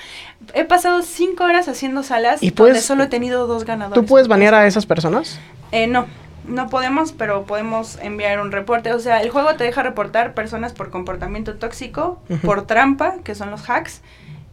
He 0.54 0.64
pasado 0.64 1.02
5 1.02 1.44
horas 1.44 1.68
haciendo 1.68 2.04
salas 2.04 2.42
¿Y 2.42 2.52
donde 2.52 2.56
puedes- 2.72 2.86
solo 2.86 3.04
he 3.04 3.08
tenido 3.08 3.48
dos 3.48 3.66
ganadores. 3.66 4.02
¿Tú 4.02 4.08
puedes 4.08 4.30
banear 4.30 4.54
a 4.54 4.66
esas 4.66 4.86
personas? 4.86 5.42
Eh, 5.74 5.88
no, 5.88 6.06
no 6.48 6.70
podemos, 6.70 7.12
pero 7.12 7.44
podemos 7.44 8.00
enviar 8.02 8.40
un 8.40 8.54
reporte. 8.54 8.94
O 8.94 9.00
sea, 9.02 9.22
el 9.22 9.30
juego 9.30 9.56
te 9.56 9.66
deja 9.66 9.84
reportar 9.84 10.36
personas 10.36 10.72
por 10.72 10.90
comportamiento 10.90 11.56
tóxico, 11.58 12.22
por 12.46 12.66
trampa, 12.66 13.16
que 13.26 13.36
son 13.36 13.52
los 13.52 13.70
hacks, 13.70 14.02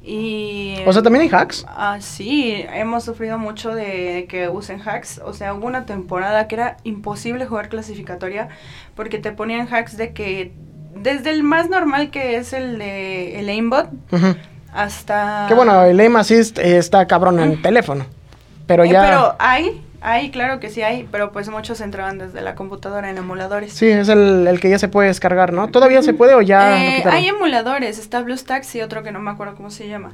Y, 0.07 0.77
o 0.85 0.93
sea, 0.93 1.03
¿también 1.03 1.23
hay 1.23 1.31
hacks? 1.31 1.65
Ah, 1.67 1.97
sí, 2.01 2.63
hemos 2.75 3.05
sufrido 3.05 3.39
mucho 3.39 3.75
de 3.75 4.27
que 4.29 4.51
usen 4.51 4.81
hacks. 4.87 5.21
O 5.25 5.33
sea, 5.33 5.55
hubo 5.55 5.67
una 5.67 5.87
temporada 5.87 6.47
que 6.47 6.57
era 6.57 6.77
imposible 6.85 7.47
jugar 7.47 7.71
clasificatoria 7.71 8.49
porque 8.95 9.19
te 9.19 9.33
ponían 9.33 9.67
hacks 9.73 9.97
de 9.97 10.13
que 10.13 10.53
desde 10.95 11.31
el 11.31 11.43
más 11.43 11.71
normal 11.71 12.11
que 12.11 12.37
es 12.37 12.53
el 12.53 12.79
de 12.79 13.41
el 13.41 13.49
aimbot 13.49 13.89
hasta... 14.75 15.47
Que 15.49 15.55
bueno, 15.55 15.85
el 15.85 15.99
aim 15.99 16.17
assist 16.17 16.59
está 16.59 17.07
cabrón 17.07 17.41
en 17.41 17.53
el 17.53 17.63
teléfono. 17.63 18.05
Pero 18.67 18.85
eh, 18.85 18.91
ya... 18.91 19.03
Pero 19.03 19.37
hay, 19.39 19.83
hay, 20.07 20.31
claro 20.31 20.61
que 20.61 20.69
sí 20.69 20.83
hay, 20.83 21.09
pero 21.11 21.33
pues 21.33 21.49
muchos 21.49 21.81
entraban 21.81 22.19
desde 22.19 22.43
la 22.43 22.55
computadora 22.55 23.09
en 23.09 23.17
emuladores. 23.17 23.73
Sí, 23.73 23.89
es 23.89 24.11
el, 24.11 24.47
el 24.47 24.61
que 24.61 24.69
ya 24.69 24.79
se 24.79 24.89
puede 24.89 25.09
descargar, 25.09 25.55
¿no? 25.55 25.69
¿Todavía 25.69 26.03
se 26.03 26.13
puede 26.13 26.35
o 26.35 26.43
ya? 26.43 26.85
Eh, 26.85 27.03
hay 27.07 27.29
emuladores, 27.29 27.99
está 27.99 28.21
BlueStacks 28.21 28.75
y 28.75 28.83
otro 28.83 29.03
que 29.03 29.13
no 29.13 29.21
me 29.21 29.31
acuerdo 29.31 29.55
cómo 29.55 29.71
se 29.71 29.89
llama. 29.89 30.13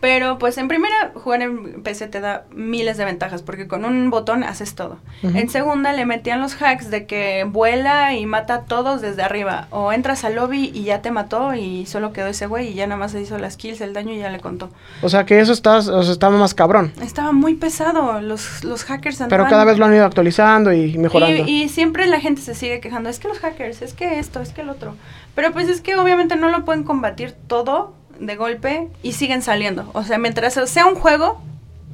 Pero 0.00 0.38
pues 0.38 0.58
en 0.58 0.68
primera, 0.68 1.12
jugar 1.14 1.42
en 1.42 1.82
PC 1.82 2.08
te 2.08 2.20
da 2.20 2.44
miles 2.50 2.98
de 2.98 3.04
ventajas 3.06 3.42
porque 3.42 3.66
con 3.66 3.84
un 3.84 4.10
botón 4.10 4.44
haces 4.44 4.74
todo. 4.74 4.98
En 5.22 5.48
segunda 5.48 5.92
le 5.94 6.04
metían 6.04 6.40
los 6.40 6.60
hacks 6.60 6.90
de 6.90 7.06
que 7.06 7.44
vuela 7.44 8.14
y 8.14 8.26
mata 8.26 8.54
a 8.54 8.60
todos 8.64 9.00
desde 9.00 9.22
arriba. 9.22 9.68
O 9.70 9.92
entras 9.92 10.24
al 10.24 10.34
lobby 10.34 10.70
y 10.74 10.84
ya 10.84 11.00
te 11.00 11.10
mató 11.10 11.54
y 11.54 11.86
solo 11.86 12.12
quedó 12.12 12.26
ese 12.26 12.46
güey 12.46 12.68
y 12.68 12.74
ya 12.74 12.86
nada 12.86 12.98
más 12.98 13.12
se 13.12 13.22
hizo 13.22 13.38
las 13.38 13.56
kills, 13.56 13.80
el 13.80 13.94
daño 13.94 14.12
y 14.12 14.18
ya 14.18 14.28
le 14.30 14.38
contó. 14.38 14.68
O 15.02 15.08
sea 15.08 15.24
que 15.24 15.40
eso 15.40 15.52
está, 15.52 15.78
o 15.78 16.02
sea, 16.02 16.12
estaba 16.12 16.36
más 16.36 16.52
cabrón. 16.52 16.92
Estaba 17.00 17.32
muy 17.32 17.54
pesado, 17.54 18.20
los, 18.20 18.64
los 18.64 18.84
hackers 18.84 19.20
andaban... 19.22 19.44
Pero 19.44 19.50
cada 19.50 19.64
vez 19.64 19.78
lo 19.78 19.86
han 19.86 19.94
ido 19.94 20.04
actualizando 20.04 20.72
y 20.72 20.98
mejorando. 20.98 21.44
Y, 21.46 21.62
y 21.62 21.68
siempre 21.70 22.06
la 22.06 22.20
gente 22.20 22.42
se 22.42 22.54
sigue 22.54 22.80
quejando, 22.80 23.08
es 23.08 23.18
que 23.18 23.28
los 23.28 23.38
hackers, 23.38 23.80
es 23.80 23.94
que 23.94 24.18
esto, 24.18 24.40
es 24.40 24.50
que 24.50 24.60
el 24.60 24.68
otro. 24.68 24.94
Pero 25.34 25.52
pues 25.52 25.68
es 25.68 25.80
que 25.80 25.96
obviamente 25.96 26.36
no 26.36 26.48
lo 26.48 26.64
pueden 26.64 26.84
combatir 26.84 27.34
todo 27.46 27.94
de 28.20 28.36
golpe 28.36 28.88
y 29.02 29.12
siguen 29.12 29.42
saliendo. 29.42 29.90
O 29.92 30.04
sea, 30.04 30.18
mientras 30.18 30.54
sea 30.54 30.86
un 30.86 30.94
juego 30.94 31.40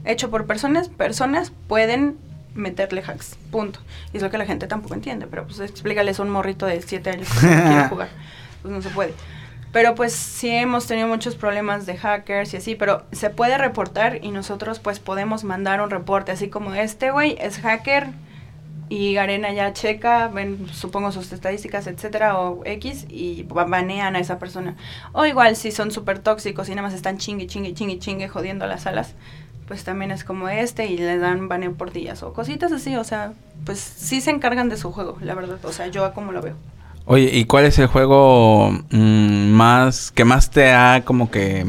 hecho 0.05 0.31
por 0.31 0.47
personas, 0.47 0.89
personas 0.89 1.53
pueden 1.69 2.17
meterle 2.55 3.03
hacks. 3.03 3.37
Punto. 3.51 3.81
Y 4.13 4.19
es 4.19 4.23
lo 4.23 4.31
que 4.31 4.39
la 4.39 4.47
gente 4.47 4.67
tampoco 4.67 4.95
entiende. 4.95 5.27
Pero 5.27 5.47
pues 5.47 5.61
explícales 5.61 6.19
a 6.19 6.23
un 6.23 6.31
morrito 6.31 6.67
de 6.67 6.81
7 6.83 7.11
años 7.11 7.29
que 7.33 7.47
quiere 7.47 7.85
jugar. 7.89 8.09
Pues 8.63 8.75
no 8.75 8.83
se 8.83 8.91
puede. 8.91 9.15
Pero 9.73 9.95
pues 9.95 10.13
sí 10.13 10.51
hemos 10.51 10.87
tenido 10.87 11.09
muchos 11.09 11.35
problemas 11.35 11.87
de 11.87 11.97
hackers 11.97 12.53
y 12.53 12.59
así, 12.59 12.75
pero 12.75 13.05
se 13.11 13.31
puede 13.31 13.57
reportar 13.57 14.23
y 14.23 14.31
nosotros 14.31 14.81
pues 14.81 15.01
podemos 15.01 15.45
mandar 15.45 15.81
un 15.81 15.89
reporte, 15.89 16.31
así 16.31 16.51
como 16.51 16.75
este 16.75 17.11
güey 17.11 17.39
es 17.41 17.59
hacker, 17.59 18.09
y 18.95 19.15
Garena 19.15 19.51
ya 19.55 19.73
checa, 19.73 20.29
ven, 20.29 20.67
supongo 20.71 21.13
sus 21.13 21.33
estadísticas, 21.33 21.87
etcétera, 21.87 22.39
o 22.39 22.61
X, 22.67 23.07
y 23.09 23.45
banean 23.45 24.17
a 24.17 24.19
esa 24.19 24.39
persona. 24.39 24.77
O 25.13 25.25
igual, 25.25 25.57
si 25.57 25.73
son 25.73 25.91
súper 25.91 26.19
tóxicos 26.19 26.69
y 26.69 26.73
nada 26.73 26.83
más 26.83 26.93
están 26.93 27.17
chingue, 27.17 27.47
chingue, 27.47 27.73
chingue, 27.73 27.99
chingue, 27.99 28.29
jodiendo 28.29 28.67
las 28.67 28.83
salas, 28.83 29.15
pues 29.67 29.83
también 29.83 30.11
es 30.11 30.25
como 30.25 30.51
este 30.51 30.89
y 30.89 30.99
le 30.99 31.17
dan 31.17 31.49
baneo 31.49 31.73
por 31.73 31.91
días 31.91 32.23
o 32.23 32.35
cositas 32.35 32.71
así, 32.71 32.95
o 32.97 33.03
sea, 33.03 33.33
pues 33.65 33.79
sí 33.79 34.21
se 34.21 34.31
encargan 34.31 34.69
de 34.69 34.77
su 34.77 34.93
juego, 34.93 35.17
la 35.23 35.35
verdad, 35.35 35.65
o 35.65 35.73
sea, 35.73 35.87
yo 35.87 36.13
como 36.13 36.33
lo 36.33 36.43
veo. 36.43 36.57
Oye, 37.07 37.31
¿y 37.33 37.47
cuál 37.47 37.65
es 37.65 37.79
el 37.79 37.87
juego 37.87 38.73
mm, 38.91 39.49
más 39.53 40.11
que 40.11 40.27
más 40.27 40.51
te 40.51 40.71
ha 40.71 41.01
como 41.07 41.31
que 41.31 41.65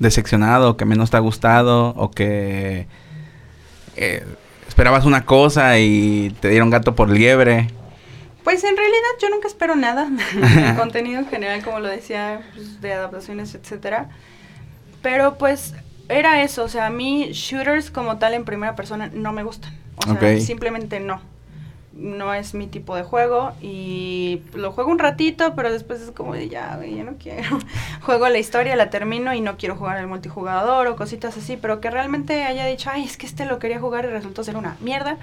decepcionado, 0.00 0.76
que 0.76 0.86
menos 0.86 1.12
te 1.12 1.18
ha 1.18 1.20
gustado 1.20 1.90
o 1.90 2.10
que 2.10 2.88
eh, 3.94 4.26
esperabas 4.76 5.06
una 5.06 5.24
cosa 5.24 5.78
y 5.78 6.36
te 6.38 6.50
dieron 6.50 6.68
gato 6.68 6.94
por 6.94 7.08
liebre. 7.08 7.68
Pues 8.44 8.62
en 8.62 8.76
realidad 8.76 9.08
yo 9.22 9.30
nunca 9.30 9.48
espero 9.48 9.74
nada 9.74 10.06
de 10.34 10.74
contenido 10.76 11.18
en 11.18 11.26
general, 11.28 11.64
como 11.64 11.80
lo 11.80 11.88
decía, 11.88 12.42
pues, 12.54 12.82
de 12.82 12.92
adaptaciones, 12.92 13.54
etcétera. 13.54 14.10
Pero 15.00 15.38
pues 15.38 15.72
era 16.10 16.42
eso, 16.42 16.64
o 16.64 16.68
sea, 16.68 16.88
a 16.88 16.90
mí 16.90 17.30
shooters 17.32 17.90
como 17.90 18.18
tal 18.18 18.34
en 18.34 18.44
primera 18.44 18.76
persona 18.76 19.10
no 19.14 19.32
me 19.32 19.44
gustan. 19.44 19.72
O 19.96 20.14
sea, 20.14 20.40
simplemente 20.40 21.00
no 21.00 21.22
no 21.96 22.34
es 22.34 22.54
mi 22.54 22.66
tipo 22.66 22.94
de 22.94 23.02
juego 23.02 23.52
y 23.62 24.42
lo 24.54 24.72
juego 24.72 24.90
un 24.90 24.98
ratito, 24.98 25.54
pero 25.56 25.72
después 25.72 26.00
es 26.00 26.10
como 26.10 26.34
de 26.34 26.48
ya, 26.48 26.78
ya 26.84 27.04
no 27.04 27.14
quiero. 27.18 27.58
juego 28.02 28.28
la 28.28 28.38
historia, 28.38 28.76
la 28.76 28.90
termino 28.90 29.34
y 29.34 29.40
no 29.40 29.56
quiero 29.56 29.76
jugar 29.76 29.98
el 29.98 30.06
multijugador 30.06 30.86
o 30.86 30.96
cositas 30.96 31.36
así, 31.36 31.56
pero 31.56 31.80
que 31.80 31.90
realmente 31.90 32.44
haya 32.44 32.66
dicho, 32.66 32.90
ay, 32.92 33.04
es 33.04 33.16
que 33.16 33.26
este 33.26 33.46
lo 33.46 33.58
quería 33.58 33.80
jugar 33.80 34.04
y 34.04 34.08
resultó 34.08 34.44
ser 34.44 34.56
una 34.56 34.76
mierda. 34.80 35.16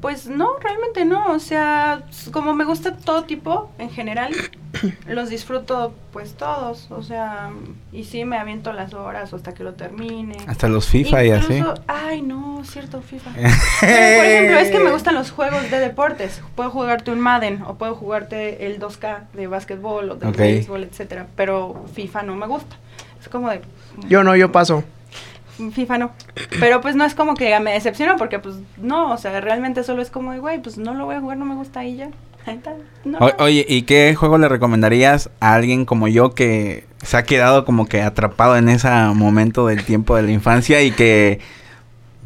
Pues 0.00 0.28
no, 0.28 0.56
realmente 0.58 1.04
no. 1.04 1.32
O 1.32 1.38
sea, 1.38 2.02
como 2.32 2.54
me 2.54 2.64
gusta 2.64 2.96
todo 2.96 3.24
tipo 3.24 3.70
en 3.78 3.90
general, 3.90 4.34
los 5.06 5.28
disfruto 5.28 5.94
pues 6.12 6.34
todos. 6.34 6.90
O 6.90 7.02
sea, 7.02 7.50
y 7.92 8.04
sí 8.04 8.24
me 8.24 8.38
aviento 8.38 8.72
las 8.72 8.94
horas 8.94 9.32
hasta 9.34 9.52
que 9.52 9.62
lo 9.62 9.74
termine. 9.74 10.36
Hasta 10.46 10.68
los 10.68 10.88
FIFA 10.88 11.24
y 11.24 11.30
así. 11.30 11.62
Ay, 11.86 12.22
no, 12.22 12.62
cierto, 12.64 13.02
FIFA. 13.02 13.30
por 13.34 13.44
ejemplo, 13.88 14.58
es 14.58 14.70
que 14.70 14.78
me 14.78 14.90
gustan 14.90 15.14
los 15.14 15.30
juegos 15.30 15.70
de 15.70 15.78
deportes. 15.78 16.40
Puedo 16.54 16.70
jugarte 16.70 17.10
un 17.10 17.20
Madden 17.20 17.62
o 17.66 17.74
puedo 17.74 17.94
jugarte 17.94 18.66
el 18.66 18.80
2K 18.80 19.30
de 19.34 19.46
básquetbol 19.46 20.10
o 20.10 20.16
de 20.16 20.30
béisbol, 20.30 20.84
etcétera. 20.84 21.26
Pero 21.36 21.84
FIFA 21.94 22.22
no 22.22 22.36
me 22.36 22.46
gusta. 22.46 22.76
Es 23.20 23.28
como 23.28 23.50
de. 23.50 23.60
Yo 24.08 24.24
no, 24.24 24.34
yo 24.34 24.50
paso. 24.50 24.82
FIFA 25.72 25.98
no. 25.98 26.10
Pero 26.58 26.80
pues 26.80 26.96
no 26.96 27.04
es 27.04 27.14
como 27.14 27.34
que 27.34 27.58
me 27.60 27.72
decepciona 27.72 28.16
porque 28.16 28.38
pues 28.38 28.56
no, 28.78 29.12
o 29.12 29.16
sea, 29.16 29.40
realmente 29.40 29.84
solo 29.84 30.02
es 30.02 30.10
como, 30.10 30.34
güey, 30.40 30.60
pues 30.60 30.78
no 30.78 30.94
lo 30.94 31.04
voy 31.04 31.16
a 31.16 31.20
jugar, 31.20 31.36
no 31.36 31.44
me 31.44 31.54
gusta 31.54 31.84
y 31.84 31.96
ya. 31.96 32.10
oye, 33.38 33.66
¿y 33.68 33.82
qué 33.82 34.14
juego 34.14 34.38
le 34.38 34.48
recomendarías 34.48 35.30
a 35.40 35.54
alguien 35.54 35.84
como 35.84 36.08
yo 36.08 36.34
que 36.34 36.84
se 37.02 37.16
ha 37.16 37.22
quedado 37.24 37.64
como 37.64 37.86
que 37.86 38.02
atrapado 38.02 38.56
en 38.56 38.68
ese 38.68 38.88
momento 39.14 39.66
del 39.66 39.84
tiempo 39.84 40.16
de 40.16 40.22
la 40.22 40.32
infancia 40.32 40.82
y 40.82 40.90
que 40.90 41.40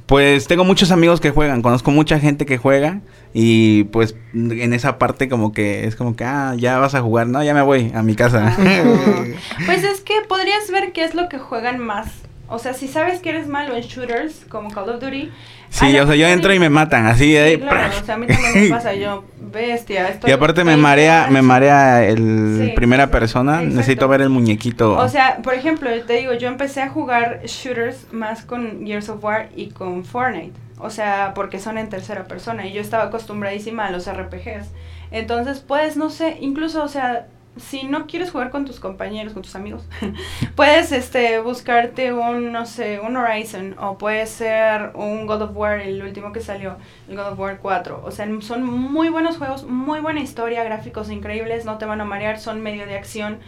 pues 0.07 0.47
tengo 0.47 0.65
muchos 0.65 0.91
amigos 0.91 1.21
que 1.21 1.31
juegan, 1.31 1.63
conozco 1.63 1.91
mucha 1.91 2.19
gente 2.21 2.45
que 2.45 2.59
juega 2.59 3.01
y 3.33 3.85
pues 3.85 4.15
en 4.35 4.73
esa 4.73 4.99
parte 4.99 5.29
como 5.29 5.53
que 5.53 5.87
es 5.87 5.97
como 5.97 6.15
que, 6.15 6.25
ah, 6.25 6.55
ya 6.57 6.79
vas 6.79 6.95
a 6.95 7.01
jugar, 7.01 7.27
no, 7.27 7.43
ya 7.43 7.55
me 7.55 7.63
voy 7.63 7.91
a 7.95 8.03
mi 8.03 8.15
casa. 8.15 8.55
pues 9.67 9.83
es 9.83 10.01
que 10.01 10.15
podrías 10.29 10.71
ver 10.71 10.93
qué 10.93 11.05
es 11.05 11.15
lo 11.15 11.29
que 11.29 11.39
juegan 11.39 11.79
más 11.79 12.09
o 12.49 12.59
sea, 12.59 12.75
si 12.75 12.89
sabes 12.89 13.21
que 13.21 13.31
eres 13.31 13.47
malo 13.47 13.75
en 13.75 13.83
shooters, 13.83 14.45
como 14.49 14.71
Call 14.71 14.91
of 14.91 15.01
Duty. 15.01 15.31
Sí, 15.71 15.99
o 15.99 16.07
sea, 16.07 16.15
yo 16.15 16.27
entro 16.29 16.55
y 16.55 16.59
me 16.59 16.71
matan, 16.71 17.07
así 17.07 17.33
de 17.33 17.59
claro, 17.59 17.91
o 18.01 18.05
sea, 18.05 18.15
a 18.15 18.19
mí 18.19 18.27
también 18.27 18.53
me 18.55 18.69
pasa, 18.71 18.95
yo, 18.95 19.25
bestia. 19.41 20.21
y 20.25 20.31
aparte 20.31 20.63
me 20.63 20.77
marea, 20.77 21.27
me 21.31 21.43
marea 21.43 22.05
el 22.05 22.73
primera 22.77 23.11
persona, 23.11 23.61
necesito 23.61 24.07
ver 24.07 24.21
el 24.21 24.29
muñequito. 24.29 24.97
O 24.97 25.09
sea, 25.09 25.39
por 25.43 25.55
ejemplo, 25.55 25.91
te 26.07 26.13
digo, 26.13 26.35
yo 26.35 26.49
empecé 26.49 26.83
a 26.83 26.91
jugar 26.91 27.41
shooters 27.45 28.13
más 28.13 28.45
con 28.45 28.87
Gears 28.87 29.09
of 29.09 29.25
War 29.25 29.49
y 29.57 29.71
con 29.71 30.05
Fortnite. 30.05 30.53
O 30.79 30.91
sea, 30.91 31.33
porque 31.35 31.59
son 31.59 31.79
en 31.79 31.89
tercera 31.89 32.25
persona 32.25 32.67
y 32.67 32.73
yo 32.73 32.81
estaba 32.81 33.05
acostumbradísima 33.05 33.87
a 33.87 33.91
los 33.91 34.11
RPGs. 34.11 34.69
Entonces, 35.11 35.65
pues, 35.67 35.97
no 35.97 36.11
sé, 36.11 36.37
incluso, 36.41 36.83
o 36.83 36.89
sea, 36.89 37.27
si 37.57 37.85
no 37.85 38.07
quieres 38.07 38.31
jugar 38.31 38.51
con 38.51 38.65
tus 38.65 38.81
compañeros, 38.81 39.33
con 39.33 39.43
tus 39.43 39.55
amigos, 39.55 39.87
puedes 40.57 40.93
este 40.93 41.39
buscarte 41.41 42.13
un, 42.13 42.53
no 42.53 42.67
sé, 42.67 43.01
un 43.01 43.17
Horizon 43.17 43.77
o 43.79 43.97
puede 43.97 44.27
ser 44.27 44.91
un 44.95 45.27
God 45.27 45.43
of 45.43 45.57
War, 45.57 45.81
el 45.81 46.03
último 46.03 46.33
que 46.33 46.41
salió, 46.41 46.77
el 47.09 47.17
God 47.17 47.33
of 47.33 47.39
War 47.39 47.59
4. 47.61 48.03
O 48.05 48.11
sea, 48.11 48.29
son 48.41 48.65
muy 48.65 49.09
buenos 49.09 49.39
juegos, 49.39 49.65
muy 49.65 50.01
buena 50.01 50.21
historia, 50.21 50.65
gráficos 50.65 51.11
increíbles, 51.11 51.65
no 51.65 51.79
te 51.79 51.87
van 51.87 52.01
a 52.01 52.05
marear, 52.05 52.39
son 52.39 52.61
medio 52.61 52.87
de 52.87 52.97
acción. 52.97 53.39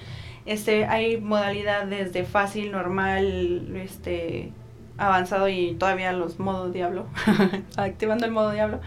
Este, 0.45 0.85
hay 0.85 1.21
modalidades 1.21 2.13
de 2.13 2.25
fácil, 2.25 2.71
normal, 2.71 3.77
este 3.77 4.53
avanzado 4.99 5.49
y 5.49 5.75
todavía 5.75 6.13
los 6.13 6.39
modos 6.39 6.73
diablo, 6.73 7.07
activando 7.77 8.25
el 8.25 8.33
modo 8.33 8.53
diablo. 8.53 8.81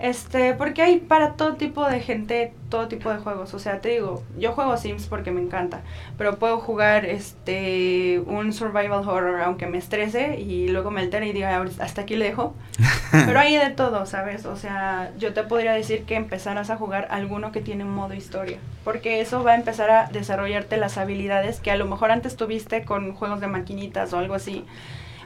Este, 0.00 0.54
porque 0.54 0.80
hay 0.80 0.98
para 0.98 1.34
todo 1.34 1.56
tipo 1.56 1.86
de 1.86 2.00
gente, 2.00 2.54
todo 2.70 2.88
tipo 2.88 3.10
de 3.10 3.18
juegos. 3.18 3.52
O 3.52 3.58
sea, 3.58 3.80
te 3.80 3.90
digo, 3.90 4.22
yo 4.38 4.52
juego 4.52 4.78
Sims 4.78 5.06
porque 5.06 5.30
me 5.30 5.42
encanta, 5.42 5.82
pero 6.16 6.38
puedo 6.38 6.58
jugar 6.58 7.04
este 7.04 8.22
un 8.26 8.54
survival 8.54 9.06
horror 9.06 9.42
aunque 9.42 9.66
me 9.66 9.76
estrese 9.76 10.40
y 10.40 10.68
luego 10.68 10.90
me 10.90 11.02
altere 11.02 11.28
y 11.28 11.32
diga, 11.32 11.62
hasta 11.80 12.00
aquí 12.00 12.16
le 12.16 12.24
dejo. 12.24 12.54
pero 13.10 13.38
hay 13.38 13.56
de 13.56 13.68
todo, 13.70 14.06
¿sabes? 14.06 14.46
O 14.46 14.56
sea, 14.56 15.12
yo 15.18 15.34
te 15.34 15.42
podría 15.42 15.72
decir 15.72 16.04
que 16.04 16.14
empezarás 16.14 16.70
a 16.70 16.76
jugar 16.76 17.08
alguno 17.10 17.52
que 17.52 17.60
tiene 17.60 17.84
un 17.84 17.94
modo 17.94 18.14
historia, 18.14 18.56
porque 18.84 19.20
eso 19.20 19.44
va 19.44 19.52
a 19.52 19.56
empezar 19.56 19.90
a 19.90 20.08
desarrollarte 20.10 20.78
las 20.78 20.96
habilidades 20.96 21.60
que 21.60 21.72
a 21.72 21.76
lo 21.76 21.84
mejor 21.84 22.10
antes 22.10 22.36
tuviste 22.36 22.86
con 22.86 23.12
juegos 23.12 23.40
de 23.40 23.48
maquinitas 23.48 24.14
o 24.14 24.18
algo 24.18 24.32
así. 24.32 24.64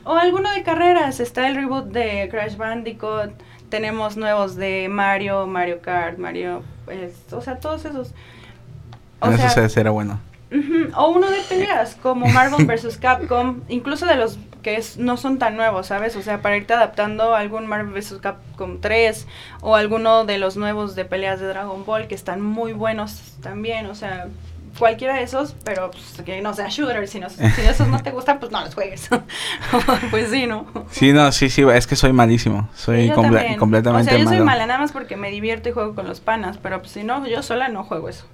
O 0.07 0.17
alguno 0.17 0.53
de 0.53 0.63
carreras, 0.63 1.19
está 1.19 1.49
el 1.49 1.55
reboot 1.55 1.87
de 1.87 2.29
Crash 2.31 2.57
Bandicoot 2.57 3.31
tenemos 3.75 4.17
nuevos 4.17 4.55
de 4.55 4.89
Mario, 4.89 5.49
Mario 5.49 5.81
Kart, 5.83 6.17
Mario, 6.17 6.63
o 7.33 7.41
sea, 7.41 7.59
todos 7.59 7.85
esos. 7.85 8.15
O 9.19 9.29
Eso 9.29 9.69
sea, 9.69 9.91
bueno. 9.91 10.21
o 10.95 11.09
uno 11.09 11.29
de 11.29 11.41
peleas, 11.49 11.97
como 12.01 12.29
Marvel 12.29 12.67
vs. 12.69 12.99
Capcom, 12.99 13.63
incluso 13.69 14.07
de 14.07 14.15
los 14.15 14.39
que 14.63 14.81
no 14.99 15.17
son 15.17 15.41
tan 15.41 15.57
nuevos, 15.57 15.89
¿sabes? 15.89 16.15
O 16.15 16.23
sea, 16.23 16.41
para 16.41 16.57
irte 16.57 16.73
adaptando 16.73 17.35
a 17.35 17.41
algún 17.41 17.67
Marvel 17.67 17.93
vs. 17.93 18.21
Capcom 18.23 18.79
3 18.81 19.27
o 19.61 19.75
alguno 19.75 20.25
de 20.25 20.39
los 20.39 20.57
nuevos 20.57 20.95
de 20.95 21.05
peleas 21.05 21.41
de 21.41 21.49
Dragon 21.49 21.85
Ball 21.85 22.07
que 22.07 22.15
están 22.15 22.43
muy 22.43 22.75
buenos 22.75 23.35
también, 23.43 23.87
o 23.87 23.97
sea, 23.97 24.29
cualquiera 24.79 25.15
de 25.15 25.23
esos, 25.23 25.55
pero 25.65 25.91
pues, 25.91 26.23
que 26.25 26.41
no 26.41 26.55
sea 26.55 26.69
shooter, 26.69 27.07
si, 27.09 27.21
no, 27.21 27.31
si 27.31 27.43
esos 27.63 27.89
no 27.89 28.03
te 28.03 28.11
gustan, 28.11 28.39
pues 28.41 28.53
no 28.53 28.61
los 28.61 28.75
juegues. 28.75 29.09
pues 30.11 30.31
sí, 30.31 30.47
¿no? 30.47 30.67
Sí, 30.91 31.13
no, 31.13 31.31
sí, 31.33 31.49
sí, 31.49 31.63
es 31.63 31.87
que 31.87 31.97
soy 31.97 32.13
malísimo, 32.13 32.69
soy 32.75 33.11
completamente 33.11 33.91
malo. 33.91 33.99
O 33.99 34.05
sea, 34.05 34.19
yo 34.19 34.29
soy 34.29 34.41
mala 34.41 34.67
nada 34.67 34.81
más 34.81 34.93
porque 34.93 35.17
me 35.17 35.31
divierto 35.31 35.69
y 35.69 35.73
juego 35.73 35.95
con 35.95 36.07
los 36.07 36.21
panas, 36.21 36.59
pero 36.59 36.81
pues, 36.81 36.93
si 36.93 37.05
no, 37.05 37.27
yo 37.27 37.43
sola 37.43 37.69
no 37.69 37.85
juego 37.85 38.09
eso. 38.09 38.27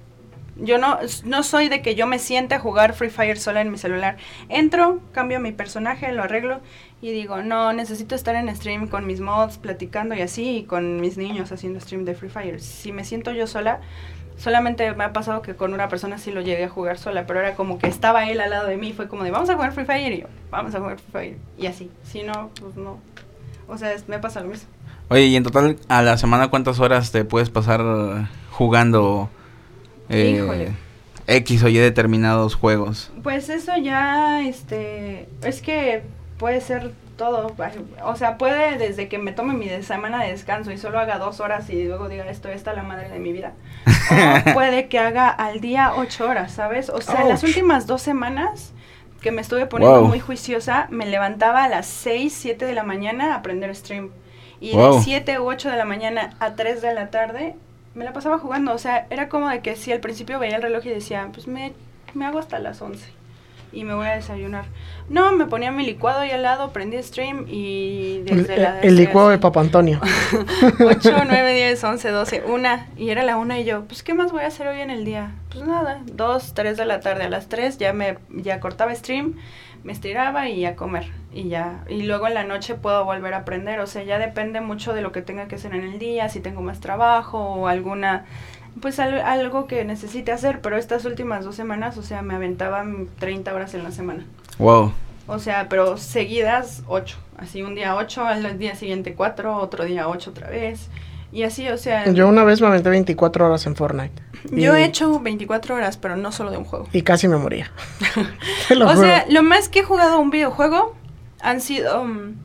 Yo 0.57 0.77
no, 0.77 0.99
no 1.23 1.43
soy 1.43 1.69
de 1.69 1.81
que 1.81 1.95
yo 1.95 2.05
me 2.05 2.19
siente 2.19 2.53
a 2.53 2.59
jugar 2.59 2.93
Free 2.93 3.09
Fire 3.09 3.39
sola 3.39 3.61
en 3.61 3.71
mi 3.71 3.79
celular. 3.79 4.17
Entro, 4.47 4.99
cambio 5.11 5.39
mi 5.39 5.51
personaje, 5.51 6.11
lo 6.11 6.23
arreglo 6.23 6.59
y 7.01 7.11
digo, 7.11 7.41
no, 7.41 7.73
necesito 7.73 8.13
estar 8.13 8.35
en 8.35 8.55
stream 8.55 8.87
con 8.87 9.07
mis 9.07 9.21
mods, 9.21 9.57
platicando 9.57 10.13
y 10.13 10.21
así, 10.21 10.57
y 10.57 10.63
con 10.65 11.01
mis 11.01 11.17
niños 11.17 11.51
haciendo 11.51 11.79
stream 11.79 12.05
de 12.05 12.13
Free 12.13 12.29
Fire. 12.29 12.61
Si 12.61 12.91
me 12.91 13.03
siento 13.05 13.31
yo 13.31 13.47
sola, 13.47 13.81
solamente 14.41 14.91
me 14.95 15.03
ha 15.03 15.13
pasado 15.13 15.43
que 15.43 15.55
con 15.55 15.73
una 15.73 15.87
persona 15.87 16.17
sí 16.17 16.31
lo 16.31 16.41
llegué 16.41 16.63
a 16.63 16.69
jugar 16.69 16.97
sola, 16.97 17.27
pero 17.27 17.39
era 17.39 17.53
como 17.53 17.77
que 17.77 17.87
estaba 17.87 18.27
él 18.27 18.41
al 18.41 18.49
lado 18.49 18.67
de 18.67 18.75
mí, 18.77 18.91
fue 18.91 19.07
como 19.07 19.23
de, 19.23 19.29
vamos 19.29 19.49
a 19.51 19.53
jugar 19.53 19.71
Free 19.71 19.85
Fire, 19.85 20.11
y 20.11 20.21
yo, 20.21 20.27
vamos 20.49 20.73
a 20.73 20.79
jugar 20.79 20.97
Free 20.97 21.11
Fire, 21.11 21.37
y 21.59 21.67
así. 21.67 21.91
Si 22.03 22.23
no, 22.23 22.49
pues 22.59 22.75
no. 22.75 22.99
O 23.67 23.77
sea, 23.77 23.95
me 24.07 24.17
pasa 24.17 24.41
lo 24.41 24.47
mismo. 24.49 24.67
Oye, 25.09 25.25
y 25.25 25.35
en 25.35 25.43
total, 25.43 25.77
a 25.89 26.01
la 26.01 26.17
semana, 26.17 26.47
¿cuántas 26.47 26.79
horas 26.79 27.11
te 27.11 27.23
puedes 27.23 27.49
pasar 27.49 27.81
jugando? 28.49 29.29
Eh, 30.09 30.73
X 31.27 31.63
o 31.63 31.69
Y 31.69 31.77
determinados 31.77 32.55
juegos. 32.55 33.11
Pues 33.21 33.49
eso 33.49 33.77
ya, 33.77 34.41
este, 34.41 35.29
es 35.43 35.61
que 35.61 36.03
puede 36.37 36.61
ser 36.61 36.93
todo. 37.21 37.55
O 38.03 38.15
sea, 38.15 38.39
puede 38.39 38.79
desde 38.79 39.07
que 39.07 39.19
me 39.19 39.31
tome 39.31 39.53
mi 39.53 39.69
semana 39.83 40.23
de 40.23 40.31
descanso 40.31 40.71
y 40.71 40.79
solo 40.79 40.99
haga 40.99 41.19
dos 41.19 41.39
horas 41.39 41.69
y 41.69 41.83
luego 41.83 42.09
diga 42.09 42.27
esto, 42.27 42.49
esta 42.49 42.71
es 42.71 42.77
la 42.77 42.81
madre 42.81 43.09
de 43.09 43.19
mi 43.19 43.31
vida. 43.31 43.53
O 43.85 44.53
puede 44.55 44.87
que 44.87 44.97
haga 44.97 45.29
al 45.29 45.61
día 45.61 45.93
ocho 45.95 46.27
horas, 46.27 46.51
¿sabes? 46.51 46.89
O 46.89 46.99
sea, 46.99 47.23
las 47.23 47.43
últimas 47.43 47.85
dos 47.85 48.01
semanas 48.01 48.73
que 49.21 49.31
me 49.31 49.41
estuve 49.41 49.67
poniendo 49.67 50.01
muy 50.01 50.19
juiciosa, 50.19 50.87
me 50.89 51.05
levantaba 51.05 51.65
a 51.65 51.69
las 51.69 51.85
seis, 51.85 52.33
siete 52.33 52.65
de 52.65 52.73
la 52.73 52.81
mañana 52.81 53.35
a 53.35 53.37
aprender 53.37 53.75
stream. 53.75 54.09
Y 54.59 54.75
de 54.75 54.99
siete 55.03 55.39
u 55.39 55.47
ocho 55.47 55.69
de 55.69 55.77
la 55.77 55.85
mañana 55.85 56.31
a 56.39 56.55
tres 56.55 56.81
de 56.81 56.91
la 56.95 57.11
tarde 57.11 57.55
me 57.93 58.03
la 58.03 58.13
pasaba 58.13 58.39
jugando. 58.39 58.73
O 58.73 58.79
sea, 58.79 59.05
era 59.11 59.29
como 59.29 59.47
de 59.47 59.59
que 59.61 59.75
si 59.75 59.91
al 59.91 59.99
principio 59.99 60.39
veía 60.39 60.55
el 60.55 60.63
reloj 60.63 60.87
y 60.87 60.89
decía, 60.89 61.29
pues 61.31 61.47
me, 61.47 61.73
me 62.15 62.25
hago 62.25 62.39
hasta 62.39 62.57
las 62.57 62.81
11 62.81 63.20
y 63.71 63.83
me 63.83 63.93
voy 63.93 64.07
a 64.07 64.15
desayunar. 64.15 64.65
No, 65.09 65.31
me 65.33 65.45
ponía 65.45 65.71
mi 65.71 65.85
licuado 65.85 66.19
ahí 66.19 66.31
al 66.31 66.43
lado, 66.43 66.71
prendí 66.71 67.01
stream 67.01 67.45
y 67.47 68.21
desde 68.23 68.55
el, 68.55 68.61
la... 68.61 68.79
El 68.81 68.95
licuado 68.95 69.29
de 69.29 69.37
Papa 69.37 69.61
Antonio. 69.61 69.99
8, 70.79 71.23
9, 71.27 71.53
10, 71.53 71.83
11, 71.83 72.09
12, 72.09 72.43
una. 72.47 72.87
Y 72.97 73.09
era 73.09 73.23
la 73.23 73.37
una 73.37 73.59
y 73.59 73.65
yo, 73.65 73.85
pues 73.85 74.03
¿qué 74.03 74.13
más 74.13 74.31
voy 74.31 74.43
a 74.43 74.47
hacer 74.47 74.67
hoy 74.67 74.81
en 74.81 74.89
el 74.89 75.05
día? 75.05 75.31
Pues 75.49 75.65
nada, 75.65 76.01
2, 76.05 76.53
3 76.53 76.77
de 76.77 76.85
la 76.85 76.99
tarde. 76.99 77.23
A 77.23 77.29
las 77.29 77.47
3 77.49 77.77
ya 77.77 77.93
me 77.93 78.17
ya 78.29 78.59
cortaba 78.59 78.93
stream, 78.95 79.35
me 79.83 79.93
estiraba 79.93 80.49
y 80.49 80.65
a 80.65 80.75
comer. 80.75 81.11
Y 81.33 81.47
ya. 81.47 81.83
Y 81.89 82.03
luego 82.03 82.27
en 82.27 82.33
la 82.33 82.43
noche 82.43 82.75
puedo 82.75 83.05
volver 83.05 83.33
a 83.33 83.37
aprender. 83.37 83.79
O 83.79 83.87
sea, 83.87 84.03
ya 84.03 84.19
depende 84.19 84.61
mucho 84.61 84.93
de 84.93 85.01
lo 85.01 85.11
que 85.11 85.21
tenga 85.21 85.47
que 85.47 85.55
hacer 85.55 85.73
en 85.73 85.83
el 85.83 85.99
día, 85.99 86.29
si 86.29 86.39
tengo 86.39 86.61
más 86.61 86.79
trabajo 86.79 87.39
o 87.39 87.67
alguna 87.67 88.25
pues 88.79 88.99
algo 88.99 89.67
que 89.67 89.83
necesite 89.83 90.31
hacer, 90.31 90.61
pero 90.61 90.77
estas 90.77 91.03
últimas 91.05 91.43
dos 91.43 91.55
semanas, 91.55 91.97
o 91.97 92.03
sea, 92.03 92.21
me 92.21 92.35
aventaban 92.35 93.07
30 93.19 93.53
horas 93.53 93.73
en 93.73 93.83
la 93.83 93.91
semana. 93.91 94.25
Wow. 94.57 94.93
O 95.27 95.39
sea, 95.39 95.67
pero 95.69 95.97
seguidas 95.97 96.83
8. 96.87 97.17
Así 97.37 97.63
un 97.63 97.75
día 97.75 97.95
8, 97.95 98.25
al 98.25 98.57
día 98.57 98.75
siguiente 98.75 99.13
4, 99.13 99.57
otro 99.57 99.83
día 99.85 100.07
8 100.07 100.29
otra 100.29 100.49
vez. 100.49 100.89
Y 101.31 101.43
así, 101.43 101.67
o 101.69 101.77
sea... 101.77 102.11
Yo 102.11 102.27
una 102.27 102.43
vez 102.43 102.61
me 102.61 102.67
aventé 102.67 102.89
24 102.89 103.45
horas 103.45 103.65
en 103.65 103.75
Fortnite. 103.75 104.21
Yo 104.51 104.75
he 104.75 104.83
hecho 104.83 105.19
24 105.19 105.75
horas, 105.75 105.97
pero 105.97 106.17
no 106.17 106.31
solo 106.31 106.51
de 106.51 106.57
un 106.57 106.65
juego. 106.65 106.87
Y 106.91 107.03
casi 107.03 107.27
me 107.27 107.37
moría. 107.37 107.71
o 108.85 108.95
sea, 108.97 109.25
lo 109.29 109.43
más 109.43 109.69
que 109.69 109.79
he 109.79 109.83
jugado 109.83 110.19
un 110.19 110.29
videojuego 110.29 110.95
han 111.41 111.61
sido 111.61 112.01
um, 112.01 112.35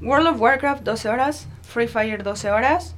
World 0.00 0.28
of 0.28 0.40
Warcraft 0.40 0.82
12 0.82 1.08
horas, 1.08 1.48
Free 1.62 1.88
Fire 1.88 2.22
12 2.22 2.50
horas, 2.50 2.94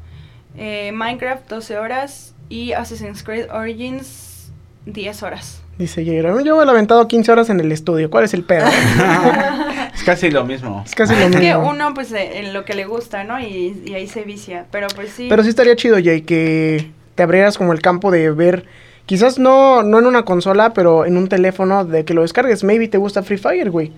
eh, 0.56 0.92
Minecraft 0.92 1.48
12 1.48 1.78
horas 1.78 2.33
y 2.48 2.72
Assassin's 2.72 3.22
Creed 3.22 3.50
Origins 3.50 4.52
10 4.86 5.22
horas. 5.22 5.62
Dice 5.78 6.04
Jairo, 6.04 6.40
yo 6.40 6.56
me 6.56 6.64
he 6.64 6.68
aventado 6.68 7.08
15 7.08 7.32
horas 7.32 7.50
en 7.50 7.58
el 7.58 7.72
estudio, 7.72 8.08
¿cuál 8.08 8.24
es 8.24 8.34
el 8.34 8.44
pedo? 8.44 8.66
es 9.94 10.02
casi 10.04 10.30
lo 10.30 10.44
mismo. 10.44 10.82
Es 10.86 10.94
casi 10.94 11.14
lo 11.14 11.28
mismo. 11.28 11.40
Es 11.40 11.46
que 11.46 11.56
uno, 11.56 11.94
pues, 11.94 12.12
eh, 12.12 12.38
en 12.38 12.52
lo 12.52 12.64
que 12.64 12.74
le 12.74 12.84
gusta, 12.84 13.24
¿no? 13.24 13.40
Y, 13.40 13.82
y, 13.84 13.94
ahí 13.94 14.06
se 14.06 14.22
vicia, 14.22 14.66
pero 14.70 14.86
pues 14.94 15.10
sí. 15.10 15.26
Pero 15.28 15.42
sí 15.42 15.48
estaría 15.48 15.74
chido, 15.74 15.96
Jay, 16.02 16.22
que 16.22 16.92
te 17.14 17.22
abrieras 17.22 17.58
como 17.58 17.72
el 17.72 17.80
campo 17.80 18.10
de 18.10 18.30
ver, 18.30 18.66
quizás 19.06 19.38
no, 19.38 19.82
no 19.82 19.98
en 19.98 20.06
una 20.06 20.24
consola, 20.24 20.72
pero 20.74 21.06
en 21.06 21.16
un 21.16 21.28
teléfono 21.28 21.84
de 21.84 22.04
que 22.04 22.14
lo 22.14 22.22
descargues. 22.22 22.62
Maybe 22.62 22.88
te 22.88 22.98
gusta 22.98 23.22
Free 23.22 23.38
Fire, 23.38 23.70
güey. 23.70 23.92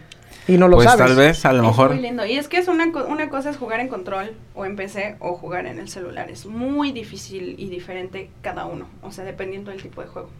Y 0.48 0.58
no 0.58 0.68
lo 0.68 0.76
pues 0.76 0.96
tal 0.96 1.16
vez, 1.16 1.44
a 1.44 1.52
lo 1.52 1.64
mejor. 1.64 1.90
Muy 1.92 2.02
lindo. 2.02 2.24
Y 2.24 2.36
es 2.36 2.46
que 2.46 2.58
es 2.58 2.68
una, 2.68 2.86
una 2.86 3.28
cosa 3.28 3.50
es 3.50 3.56
jugar 3.56 3.80
en 3.80 3.88
control 3.88 4.32
o 4.54 4.64
en 4.64 4.76
PC 4.76 5.16
o 5.18 5.34
jugar 5.34 5.66
en 5.66 5.78
el 5.80 5.88
celular. 5.88 6.30
Es 6.30 6.46
muy 6.46 6.92
difícil 6.92 7.56
y 7.58 7.68
diferente 7.68 8.30
cada 8.42 8.66
uno. 8.66 8.86
O 9.02 9.10
sea, 9.10 9.24
dependiendo 9.24 9.70
del 9.72 9.82
tipo 9.82 10.02
de 10.02 10.08
juego. 10.08 10.30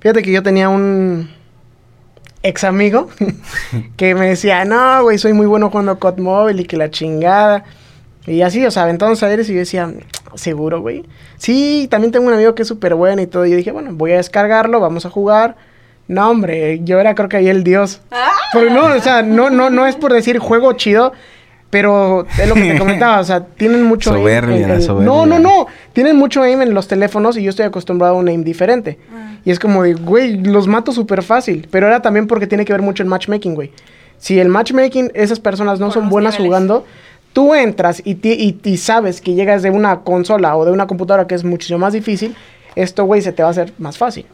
Fíjate 0.00 0.22
que 0.22 0.32
yo 0.32 0.42
tenía 0.42 0.68
un 0.70 1.30
ex 2.42 2.64
amigo 2.64 3.10
que 3.96 4.14
me 4.14 4.28
decía, 4.28 4.64
no, 4.64 5.02
güey, 5.02 5.18
soy 5.18 5.34
muy 5.34 5.46
bueno 5.46 5.68
jugando 5.68 5.98
COD 5.98 6.18
Mobile 6.18 6.62
y 6.62 6.64
que 6.64 6.78
la 6.78 6.90
chingada. 6.90 7.64
Y 8.26 8.40
así, 8.40 8.64
o 8.64 8.70
sea, 8.70 8.84
aventamos 8.84 9.22
aires 9.22 9.48
y 9.50 9.52
yo 9.52 9.58
decía, 9.58 9.92
seguro, 10.36 10.80
güey. 10.80 11.04
Sí, 11.36 11.86
también 11.90 12.12
tengo 12.12 12.28
un 12.28 12.32
amigo 12.32 12.54
que 12.54 12.62
es 12.62 12.68
súper 12.68 12.94
bueno 12.94 13.20
y 13.20 13.26
todo. 13.26 13.44
Y 13.44 13.50
yo 13.50 13.56
dije, 13.56 13.72
bueno, 13.72 13.90
voy 13.92 14.12
a 14.12 14.16
descargarlo, 14.16 14.80
vamos 14.80 15.04
a 15.04 15.10
jugar 15.10 15.56
no, 16.10 16.28
hombre, 16.28 16.80
yo 16.82 16.98
era 16.98 17.14
creo 17.14 17.28
que 17.28 17.36
ahí 17.36 17.48
el 17.48 17.62
dios. 17.62 18.00
Ah. 18.10 18.32
no, 18.52 18.86
o 18.86 19.00
sea, 19.00 19.22
no, 19.22 19.48
no, 19.48 19.70
no 19.70 19.86
es 19.86 19.94
por 19.94 20.12
decir 20.12 20.40
juego 20.40 20.72
chido, 20.72 21.12
pero 21.70 22.26
es 22.36 22.48
lo 22.48 22.56
que 22.56 22.72
te 22.72 22.78
comentaba, 22.80 23.20
o 23.20 23.24
sea, 23.24 23.44
tienen 23.44 23.84
mucho 23.84 24.10
soberbia, 24.10 24.74
aim 24.74 25.04
No, 25.04 25.24
no, 25.24 25.38
no, 25.38 25.68
tienen 25.92 26.16
mucho 26.16 26.42
aim 26.42 26.62
en 26.62 26.74
los 26.74 26.88
teléfonos 26.88 27.36
y 27.36 27.44
yo 27.44 27.50
estoy 27.50 27.64
acostumbrado 27.64 28.16
a 28.16 28.18
un 28.18 28.26
aim 28.26 28.42
diferente. 28.42 28.98
Ah. 29.14 29.36
Y 29.44 29.52
es 29.52 29.60
como 29.60 29.84
de, 29.84 29.94
güey, 29.94 30.36
los 30.36 30.66
mato 30.66 30.90
súper 30.90 31.22
fácil, 31.22 31.68
pero 31.70 31.86
era 31.86 32.02
también 32.02 32.26
porque 32.26 32.48
tiene 32.48 32.64
que 32.64 32.72
ver 32.72 32.82
mucho 32.82 33.04
el 33.04 33.08
matchmaking, 33.08 33.54
güey. 33.54 33.70
Si 34.18 34.40
el 34.40 34.48
matchmaking, 34.48 35.12
esas 35.14 35.38
personas 35.38 35.78
no 35.78 35.92
son 35.92 36.08
buenas 36.08 36.36
jugando, 36.36 36.86
tú 37.32 37.54
entras 37.54 38.02
y, 38.04 38.18
y, 38.20 38.58
y, 38.64 38.76
sabes 38.78 39.20
que 39.20 39.34
llegas 39.34 39.62
de 39.62 39.70
una 39.70 40.00
consola 40.00 40.56
o 40.56 40.64
de 40.64 40.72
una 40.72 40.88
computadora 40.88 41.28
que 41.28 41.36
es 41.36 41.44
muchísimo 41.44 41.78
más 41.78 41.92
difícil, 41.92 42.34
esto, 42.74 43.04
güey, 43.04 43.22
se 43.22 43.30
te 43.30 43.44
va 43.44 43.48
a 43.50 43.52
hacer 43.52 43.72
más 43.78 43.96
fácil. 43.96 44.26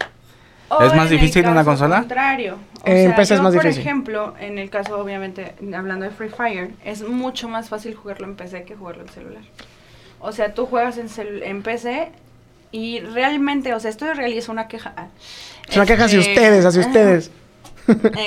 ¿Es 0.80 0.94
más 0.94 1.10
difícil 1.10 1.44
en 1.44 1.50
una 1.50 1.64
consola? 1.64 2.00
contrario. 2.00 2.56
en 2.84 3.14
PC 3.14 3.34
es 3.34 3.40
más 3.40 3.54
por 3.54 3.62
difícil. 3.62 3.82
Por 3.82 3.90
ejemplo, 3.90 4.34
en 4.40 4.58
el 4.58 4.70
caso, 4.70 4.98
obviamente, 4.98 5.54
hablando 5.74 6.04
de 6.04 6.10
Free 6.10 6.28
Fire, 6.28 6.70
es 6.84 7.02
mucho 7.06 7.48
más 7.48 7.68
fácil 7.68 7.94
jugarlo 7.94 8.26
en 8.26 8.36
PC 8.36 8.64
que 8.64 8.74
jugarlo 8.74 9.02
en 9.02 9.08
celular. 9.08 9.42
O 10.18 10.32
sea, 10.32 10.54
tú 10.54 10.66
juegas 10.66 10.98
en, 10.98 11.08
en 11.42 11.62
PC 11.62 12.10
y 12.72 13.00
realmente, 13.00 13.74
o 13.74 13.80
sea, 13.80 13.90
esto 13.90 14.06
en 14.06 14.16
realidad 14.16 14.38
es 14.38 14.48
una 14.48 14.68
queja. 14.68 14.94
Es 15.68 15.76
una 15.76 15.86
queja 15.86 16.04
hacia 16.04 16.18
este, 16.18 16.32
ustedes, 16.32 16.64
hacia 16.64 16.80
ustedes. 16.80 17.30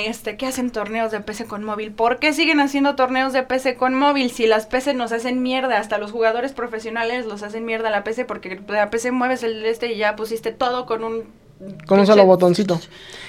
Este, 0.06 0.38
que 0.38 0.46
hacen 0.46 0.70
torneos 0.70 1.12
de 1.12 1.20
PC 1.20 1.44
con 1.44 1.64
móvil. 1.64 1.92
¿Por 1.92 2.18
qué 2.18 2.32
siguen 2.32 2.60
haciendo 2.60 2.94
torneos 2.94 3.34
de 3.34 3.42
PC 3.42 3.76
con 3.76 3.94
móvil? 3.94 4.30
Si 4.30 4.46
las 4.46 4.64
PC 4.64 4.94
nos 4.94 5.12
hacen 5.12 5.42
mierda, 5.42 5.78
hasta 5.78 5.98
los 5.98 6.12
jugadores 6.12 6.52
profesionales 6.52 7.26
los 7.26 7.42
hacen 7.42 7.66
mierda 7.66 7.88
a 7.88 7.90
la 7.90 8.02
PC 8.02 8.24
porque 8.24 8.58
la 8.68 8.88
PC 8.88 9.12
mueves 9.12 9.42
el 9.42 9.66
este 9.66 9.92
y 9.92 9.98
ya 9.98 10.16
pusiste 10.16 10.52
todo 10.52 10.86
con 10.86 11.04
un 11.04 11.24
con 11.86 12.00
un 12.00 12.06
solo 12.06 12.24
botoncito. 12.24 12.80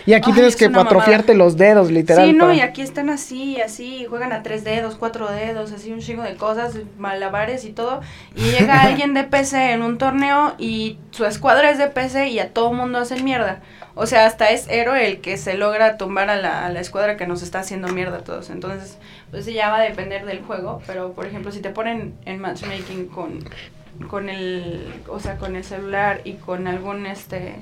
Y 0.05 0.13
aquí 0.13 0.31
tienes 0.33 0.55
que 0.55 0.65
atrofiarte 0.65 1.35
los 1.35 1.57
dedos, 1.57 1.91
literal. 1.91 2.25
Sí, 2.25 2.33
no, 2.33 2.51
y 2.51 2.61
aquí 2.61 2.81
están 2.81 3.09
así, 3.09 3.61
así, 3.61 4.05
juegan 4.05 4.31
a 4.31 4.41
tres 4.41 4.63
dedos, 4.63 4.95
cuatro 4.95 5.29
dedos, 5.29 5.71
así 5.71 5.91
un 5.91 5.99
chingo 5.99 6.23
de 6.23 6.35
cosas, 6.35 6.75
malabares 6.97 7.65
y 7.65 7.71
todo. 7.71 8.01
Y 8.35 8.41
llega 8.51 8.81
alguien 8.81 9.13
de 9.13 9.23
PC 9.23 9.73
en 9.73 9.83
un 9.83 9.97
torneo 9.97 10.55
y 10.57 10.97
su 11.11 11.25
escuadra 11.25 11.69
es 11.69 11.77
de 11.77 11.87
PC 11.87 12.29
y 12.29 12.39
a 12.39 12.51
todo 12.51 12.73
mundo 12.73 12.97
hacen 12.99 13.23
mierda. 13.23 13.61
O 13.93 14.07
sea, 14.07 14.25
hasta 14.25 14.49
es 14.49 14.67
héroe 14.69 15.05
el 15.05 15.19
que 15.19 15.37
se 15.37 15.55
logra 15.55 15.97
tumbar 15.97 16.29
a 16.29 16.37
la, 16.37 16.65
a 16.65 16.69
la 16.69 16.79
escuadra 16.79 17.17
que 17.17 17.27
nos 17.27 17.43
está 17.43 17.59
haciendo 17.59 17.89
mierda 17.89 18.17
a 18.17 18.23
todos. 18.23 18.49
Entonces, 18.49 18.97
pues 19.29 19.45
ya 19.45 19.69
va 19.69 19.77
a 19.77 19.83
depender 19.83 20.25
del 20.25 20.41
juego. 20.41 20.81
Pero, 20.87 21.11
por 21.11 21.27
ejemplo, 21.27 21.51
si 21.51 21.59
te 21.59 21.69
ponen 21.69 22.15
en 22.25 22.39
matchmaking 22.39 23.07
con, 23.07 23.43
con 24.07 24.29
el, 24.29 24.93
o 25.09 25.19
sea, 25.19 25.37
con 25.37 25.57
el 25.57 25.65
celular 25.65 26.21
y 26.23 26.33
con 26.33 26.67
algún, 26.67 27.05
este 27.05 27.55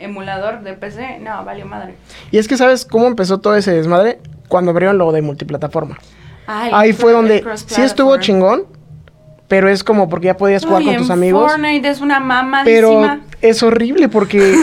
emulador 0.00 0.62
de 0.62 0.74
PC, 0.74 1.18
no, 1.20 1.44
valió 1.44 1.66
madre. 1.66 1.94
Y 2.30 2.38
es 2.38 2.48
que, 2.48 2.56
¿sabes 2.56 2.84
cómo 2.84 3.06
empezó 3.06 3.38
todo 3.38 3.56
ese 3.56 3.72
desmadre? 3.72 4.18
Cuando 4.48 4.72
abrieron 4.72 4.98
lo 4.98 5.12
de 5.12 5.22
multiplataforma. 5.22 5.98
Ahí 6.46 6.92
fue 6.92 7.12
donde 7.12 7.44
sí 7.54 7.80
estuvo 7.82 8.16
chingón, 8.16 8.64
pero 9.46 9.68
es 9.68 9.84
como 9.84 10.08
porque 10.08 10.26
ya 10.26 10.36
podías 10.36 10.64
jugar 10.64 10.82
con 10.82 10.96
tus 10.96 11.10
amigos. 11.10 11.50
Fortnite 11.50 11.88
es 11.88 12.00
una 12.00 12.20
mamadísima. 12.20 12.64
Pero 12.64 13.20
es 13.40 13.62
horrible 13.62 14.08
porque, 14.08 14.54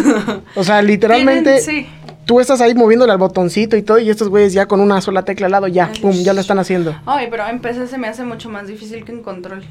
o 0.55 0.63
sea, 0.63 0.81
literalmente 0.81 1.87
tú 2.25 2.39
estás 2.41 2.59
ahí 2.61 2.75
moviéndole 2.75 3.13
al 3.13 3.17
botoncito 3.17 3.77
y 3.77 3.81
todo 3.81 3.99
y 3.99 4.09
estos 4.09 4.27
güeyes 4.27 4.53
ya 4.53 4.65
con 4.65 4.81
una 4.81 4.99
sola 5.01 5.23
tecla 5.23 5.45
al 5.45 5.53
lado 5.53 5.67
ya, 5.67 5.91
pum, 6.01 6.11
ya 6.11 6.33
lo 6.33 6.41
están 6.41 6.59
haciendo. 6.59 6.95
Ay, 7.05 7.27
pero 7.31 7.47
en 7.47 7.59
PC 7.59 7.87
se 7.87 7.97
me 7.97 8.07
hace 8.07 8.23
mucho 8.23 8.49
más 8.49 8.67
difícil 8.67 9.05
que 9.05 9.13
en 9.13 9.23
control. 9.23 9.63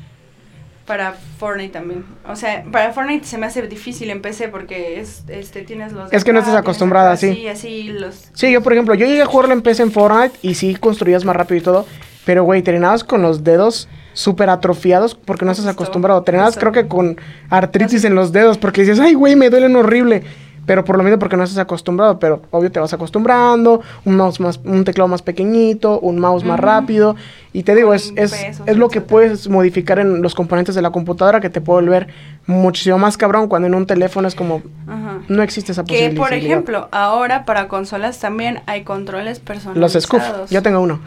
Para 0.86 1.14
Fortnite 1.38 1.72
también. 1.72 2.04
O 2.28 2.36
sea, 2.36 2.64
para 2.70 2.92
Fortnite 2.92 3.26
se 3.26 3.38
me 3.38 3.46
hace 3.46 3.62
difícil 3.62 4.10
en 4.10 4.22
PC 4.22 4.48
porque 4.48 5.00
es, 5.00 5.24
este, 5.28 5.62
tienes 5.62 5.92
los... 5.92 6.12
Es 6.12 6.24
que 6.24 6.32
no 6.32 6.38
estás 6.38 6.54
acostumbrada, 6.54 7.16
tienes 7.16 7.38
sí. 7.38 7.48
así 7.48 7.82
los... 7.88 8.30
Sí, 8.32 8.52
yo 8.52 8.62
por 8.62 8.72
ejemplo, 8.72 8.94
yo 8.94 9.06
llegué 9.06 9.22
a 9.22 9.26
jugarlo 9.26 9.52
en 9.52 9.62
PC 9.62 9.82
en 9.82 9.92
Fortnite 9.92 10.38
y 10.42 10.54
sí 10.54 10.76
construías 10.76 11.24
más 11.24 11.36
rápido 11.36 11.58
y 11.58 11.62
todo, 11.62 11.86
pero 12.24 12.44
güey, 12.44 12.62
terminabas 12.62 13.04
con 13.04 13.22
los 13.22 13.44
dedos 13.44 13.88
súper 14.12 14.48
atrofiados 14.48 15.14
porque 15.14 15.44
no 15.44 15.52
estás 15.52 15.66
acostumbrado. 15.66 16.22
Terminabas 16.22 16.56
creo 16.56 16.72
que 16.72 16.88
con 16.88 17.16
artritis 17.50 18.04
en 18.04 18.14
los 18.14 18.32
dedos 18.32 18.56
porque 18.56 18.80
dices, 18.82 18.98
ay 19.00 19.14
güey, 19.14 19.36
me 19.36 19.50
duelen 19.50 19.76
horrible. 19.76 20.22
Pero 20.66 20.84
por 20.84 20.96
lo 20.96 21.04
mismo 21.04 21.20
porque 21.20 21.36
no 21.36 21.44
estás 21.44 21.58
acostumbrado, 21.58 22.18
pero 22.18 22.42
obvio 22.50 22.72
te 22.72 22.80
vas 22.80 22.92
acostumbrando, 22.92 23.82
un 24.04 24.16
mouse 24.16 24.40
más, 24.40 24.60
un 24.64 24.84
teclado 24.84 25.06
más 25.06 25.22
pequeñito, 25.22 26.00
un 26.00 26.18
mouse 26.18 26.44
más 26.44 26.58
rápido. 26.58 27.14
Y 27.56 27.62
te 27.62 27.74
digo, 27.74 27.94
es, 27.94 28.12
es, 28.16 28.32
pesos, 28.34 28.66
es 28.68 28.76
lo 28.76 28.90
que 28.90 29.00
puedes 29.00 29.48
modificar 29.48 29.98
en 29.98 30.20
los 30.20 30.34
componentes 30.34 30.74
de 30.74 30.82
la 30.82 30.90
computadora 30.90 31.40
que 31.40 31.48
te 31.48 31.62
puede 31.62 31.80
volver 31.82 32.08
muchísimo 32.46 32.98
más 32.98 33.16
cabrón 33.16 33.48
cuando 33.48 33.66
en 33.66 33.74
un 33.74 33.86
teléfono 33.86 34.28
es 34.28 34.34
como, 34.34 34.62
Ajá. 34.86 35.20
no 35.28 35.42
existe 35.42 35.72
esa 35.72 35.82
Que, 35.82 35.94
posibilidad. 35.94 36.22
por 36.22 36.32
ejemplo, 36.34 36.88
ahora 36.92 37.46
para 37.46 37.66
consolas 37.66 38.18
también 38.18 38.60
hay 38.66 38.82
controles 38.84 39.38
Los 39.38 39.40
personalizados. 39.46 40.02
Scoof, 40.04 40.50
yo 40.50 40.62
tengo 40.62 40.80
uno. 40.80 41.00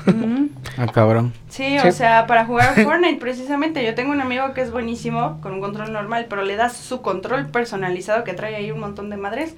Ah, 0.79 0.87
cabrón. 0.91 1.33
Sí, 1.49 1.77
Sí. 1.81 1.87
o 1.87 1.91
sea, 1.91 2.25
para 2.25 2.45
jugar 2.45 2.73
Fortnite 2.83 3.19
precisamente. 3.19 3.85
Yo 3.85 3.93
tengo 3.93 4.11
un 4.11 4.19
amigo 4.21 4.53
que 4.55 4.61
es 4.61 4.71
buenísimo 4.71 5.39
con 5.41 5.53
un 5.53 5.61
control 5.61 5.93
normal, 5.93 6.25
pero 6.29 6.41
le 6.41 6.55
das 6.55 6.73
su 6.75 7.03
control 7.03 7.45
personalizado 7.45 8.23
que 8.23 8.33
trae 8.33 8.55
ahí 8.55 8.71
un 8.71 8.79
montón 8.79 9.11
de 9.11 9.17
madres. 9.17 9.53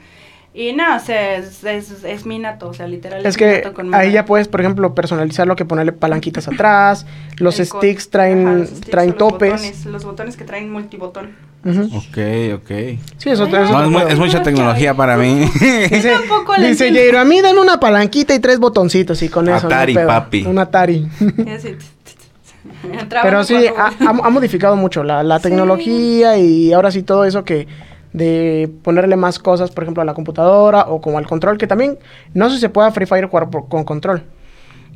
Y 0.53 0.73
no, 0.73 0.97
o 0.97 0.99
sea, 0.99 1.37
es, 1.37 1.63
es, 1.63 2.03
es 2.03 2.25
mi 2.25 2.37
nato, 2.37 2.67
o 2.67 2.73
sea, 2.73 2.85
literal. 2.85 3.25
Es 3.25 3.37
que 3.37 3.71
con 3.73 3.95
ahí 3.95 4.11
ya 4.11 4.25
puedes, 4.25 4.49
por 4.49 4.59
ejemplo, 4.59 4.93
personalizar 4.93 5.47
lo 5.47 5.55
que 5.55 5.63
ponerle 5.63 5.93
palanquitas 5.93 6.47
atrás, 6.49 7.05
los 7.37 7.57
El 7.59 7.67
sticks 7.67 8.09
traen, 8.09 8.45
ajá, 8.47 8.57
los 8.57 8.67
sticks 8.69 8.87
o 8.87 8.91
traen 8.91 9.09
los 9.09 9.17
topes. 9.17 9.51
Botones, 9.53 9.85
los 9.85 10.03
botones 10.03 10.35
que 10.37 10.43
traen 10.43 10.69
multibotón. 10.69 11.29
Ujú. 11.63 11.83
Ok, 11.95 12.17
ok. 12.55 12.69
Sí, 13.17 13.29
eso, 13.29 13.45
Ay, 13.45 13.53
eso 13.63 13.89
No, 13.89 13.99
es, 14.01 14.13
es 14.13 14.19
mucha 14.19 14.41
tecnología 14.43 14.93
para 14.93 15.15
mí. 15.15 15.39
Dice, 15.89 16.11
dice. 16.59 16.91
Jairo, 16.91 17.19
a 17.19 17.23
mí 17.23 17.39
dan 17.39 17.57
una 17.57 17.79
palanquita 17.79 18.33
y 18.35 18.39
tres 18.39 18.59
botoncitos 18.59 19.21
y 19.21 19.29
con 19.29 19.47
eso. 19.47 19.69
no 19.69 19.75
Atari, 19.75 19.93
papi. 19.93 20.43
Un 20.45 20.57
Atari. 20.59 21.07
Pero 23.23 23.43
sí, 23.43 23.67
ha, 23.67 23.85
ha- 23.87 24.09
ha 24.09 24.29
modificado 24.29 24.75
mucho 24.75 25.03
la, 25.03 25.23
la 25.23 25.37
Sí. 25.37 25.43
tecnología 25.43 26.37
y 26.37 26.73
ahora 26.73 26.91
sí 26.91 27.03
todo 27.03 27.25
eso 27.25 27.43
que 27.43 27.67
de 28.13 28.69
ponerle 28.83 29.15
más 29.15 29.39
cosas, 29.39 29.71
por 29.71 29.83
ejemplo, 29.83 30.01
a 30.01 30.05
la 30.05 30.13
computadora 30.13 30.85
o 30.87 31.01
como 31.01 31.17
al 31.17 31.27
control, 31.27 31.57
que 31.57 31.67
también 31.67 31.97
no 32.33 32.49
sé 32.49 32.55
si 32.55 32.61
se 32.61 32.69
pueda 32.69 32.91
Free 32.91 33.05
Fire 33.05 33.29
con 33.29 33.83
control. 33.83 34.23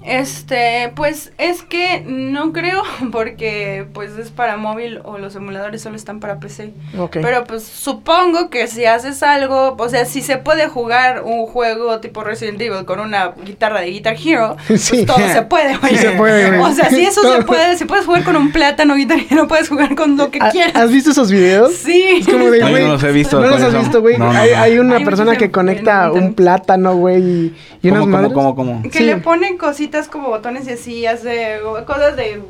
Este, 0.06 0.92
pues 0.96 1.32
es 1.38 1.64
que 1.64 2.04
no 2.08 2.54
creo 2.54 2.84
porque 3.12 3.88
pues 3.94 4.12
es 4.18 4.30
para 4.30 4.56
móvil 4.56 5.00
o 5.04 5.18
los 5.18 5.36
emuladores 5.36 5.82
solo 5.82 5.96
están 5.96 6.20
para 6.20 6.40
PC. 6.40 6.74
Ok. 6.98 7.18
Pero 7.22 7.44
pues 7.46 7.64
supongo 7.64 8.50
que 8.50 8.68
si 8.68 8.86
haces 8.86 9.24
algo, 9.24 9.76
o 9.78 9.90
sea, 9.90 10.06
si 10.06 10.22
se 10.22 10.38
puede 10.38 10.68
jugar 10.68 11.24
un 11.24 11.48
juego 11.48 12.00
tipo 12.00 12.24
Resident 12.24 12.62
Evil 12.62 12.86
con 12.86 13.00
una 13.00 13.34
guitarra 13.46 13.82
de 13.82 13.88
Guitar 13.92 14.16
Hero, 14.24 14.58
Sí. 14.78 15.04
pues 15.04 15.06
todo 15.08 15.28
se 15.28 15.42
puede, 15.42 15.78
güey. 15.78 15.96
Sí 15.96 16.02
se 16.02 16.12
puede, 16.12 16.50
güey. 16.58 16.60
O 16.72 16.74
sea, 16.76 16.90
si 16.90 17.02
eso 17.06 17.22
se 17.36 17.42
puede, 17.44 17.78
si 17.78 17.86
puedes 17.86 18.06
jugar 18.06 18.24
con 18.24 18.36
un 18.36 18.52
plátano 18.52 18.96
Guitar 18.96 19.20
Hero, 19.30 19.48
puedes 19.48 19.70
jugar 19.70 19.96
con 19.96 20.18
lo 20.18 20.30
que 20.30 20.40
¿Ha- 20.42 20.52
quieras. 20.52 20.76
¿Has 20.76 20.92
visto 20.92 21.12
esos 21.12 21.32
videos? 21.32 21.74
Sí. 21.74 22.04
Es 22.20 22.28
como 22.28 22.50
de, 22.52 22.60
No, 22.60 22.68
yo 22.68 22.72
güey, 22.72 22.84
no 22.84 22.92
los 22.94 23.04
he 23.04 23.12
visto, 23.12 23.40
¿No 23.42 23.48
los 23.48 23.62
has 23.62 23.74
visto, 23.74 24.02
güey? 24.02 24.18
No, 24.18 24.32
no, 24.32 24.40
hay, 24.40 24.78
una 24.78 24.98
Hay 24.98 25.06
persona 25.06 25.36
que 25.36 25.50
conecta 25.50 26.12
un 26.12 26.34
plátano, 26.36 26.96
güey, 26.96 27.22
y, 27.24 27.56
y 27.82 27.90
unas 27.90 28.02
¿Cómo, 28.02 28.12
madres. 28.12 28.34
cómo, 28.34 28.56
cómo, 28.56 28.74
cómo? 28.74 28.84
Que 28.92 29.00
Sí. 29.00 29.04
le 29.06 29.18
ponen 29.18 29.58
cositas 29.58 29.95
como 30.08 30.30
botones 30.30 30.68
y 30.68 30.72
así, 30.72 31.06
hace 31.06 31.60
cosas 31.86 32.16
de 32.16 32.42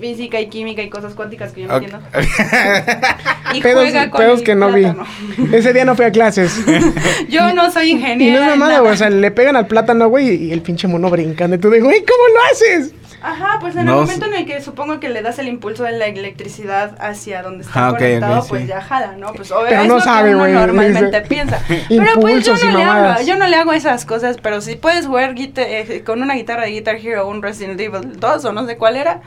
física 0.00 0.40
y 0.40 0.48
química 0.48 0.82
y 0.82 0.90
cosas 0.90 1.14
cuánticas 1.14 1.52
que 1.52 1.62
yo 1.62 1.68
no 1.68 1.74
entiendo. 1.76 2.00
Y 3.54 3.60
Pedos, 3.60 3.82
juega 3.82 4.10
con 4.10 4.18
pedos 4.18 4.40
que 4.40 4.54
no 4.54 4.70
plátano. 4.72 5.06
vi. 5.36 5.54
Ese 5.56 5.74
día 5.74 5.84
no 5.84 5.94
fui 5.94 6.06
a 6.06 6.10
clases. 6.10 6.58
Yo 7.28 7.52
no 7.52 7.70
soy 7.70 7.88
y 7.88 7.90
ingeniera. 7.90 8.38
no 8.38 8.42
es 8.44 8.48
mamada, 8.58 8.80
güey. 8.80 8.92
O 8.94 8.96
sea, 8.96 9.10
le 9.10 9.30
pegan 9.30 9.56
al 9.56 9.66
plátano, 9.66 10.08
güey, 10.08 10.46
y 10.46 10.52
el 10.52 10.62
pinche 10.62 10.88
mono 10.88 11.10
brincando. 11.10 11.56
Y 11.56 11.58
tú 11.58 11.68
de, 11.68 11.80
güey, 11.82 11.98
¿cómo 12.00 12.34
lo 12.34 12.40
haces? 12.50 12.94
Ajá, 13.22 13.58
pues 13.60 13.76
en 13.76 13.84
No 13.86 13.92
el 13.94 14.00
momento 14.00 14.26
en 14.26 14.34
el 14.34 14.46
que 14.46 14.60
supongo 14.60 14.98
que 15.00 15.08
le 15.08 15.22
das 15.22 15.38
el 15.38 15.46
impulso 15.48 15.84
de 15.84 15.92
la 15.92 16.06
electricidad 16.06 16.96
hacia 17.00 17.42
donde 17.42 17.64
está 17.64 17.88
Ah, 17.88 17.90
conectado, 17.92 18.44
pues 18.48 18.62
sí. 18.62 18.68
ya 18.68 18.80
jala, 18.80 19.12
¿no? 19.16 19.32
Pues 19.32 19.50
obvio, 19.52 19.66
Pero 19.68 19.82
es 19.82 19.88
no 19.88 19.94
lo 19.94 20.00
sabe, 20.00 20.30
que 20.30 20.34
uno 20.34 20.48
normalmente 20.48 21.06
dice, 21.06 21.20
piensa. 21.22 21.60
Pero 21.88 22.20
pues 22.20 22.44
yo 22.44 22.54
no 22.56 22.78
le 22.78 22.84
mamadas. 22.84 23.16
hago, 23.18 23.26
yo 23.28 23.36
no 23.36 23.46
le 23.46 23.56
hago 23.56 23.72
esas 23.72 24.04
cosas, 24.04 24.36
pero 24.42 24.60
si 24.60 24.74
puedes 24.76 25.06
jugar 25.06 25.34
eh, 25.36 26.02
con 26.04 26.20
una 26.22 26.34
guitarra 26.34 26.62
de 26.64 26.70
Guitar 26.72 26.96
Hero 26.96 27.26
o 27.26 27.30
un 27.30 27.42
Resident 27.42 27.80
Evil 27.80 28.18
2 28.18 28.44
o 28.44 28.52
no 28.52 28.66
sé 28.66 28.76
cuál 28.76 28.96
era, 28.96 29.20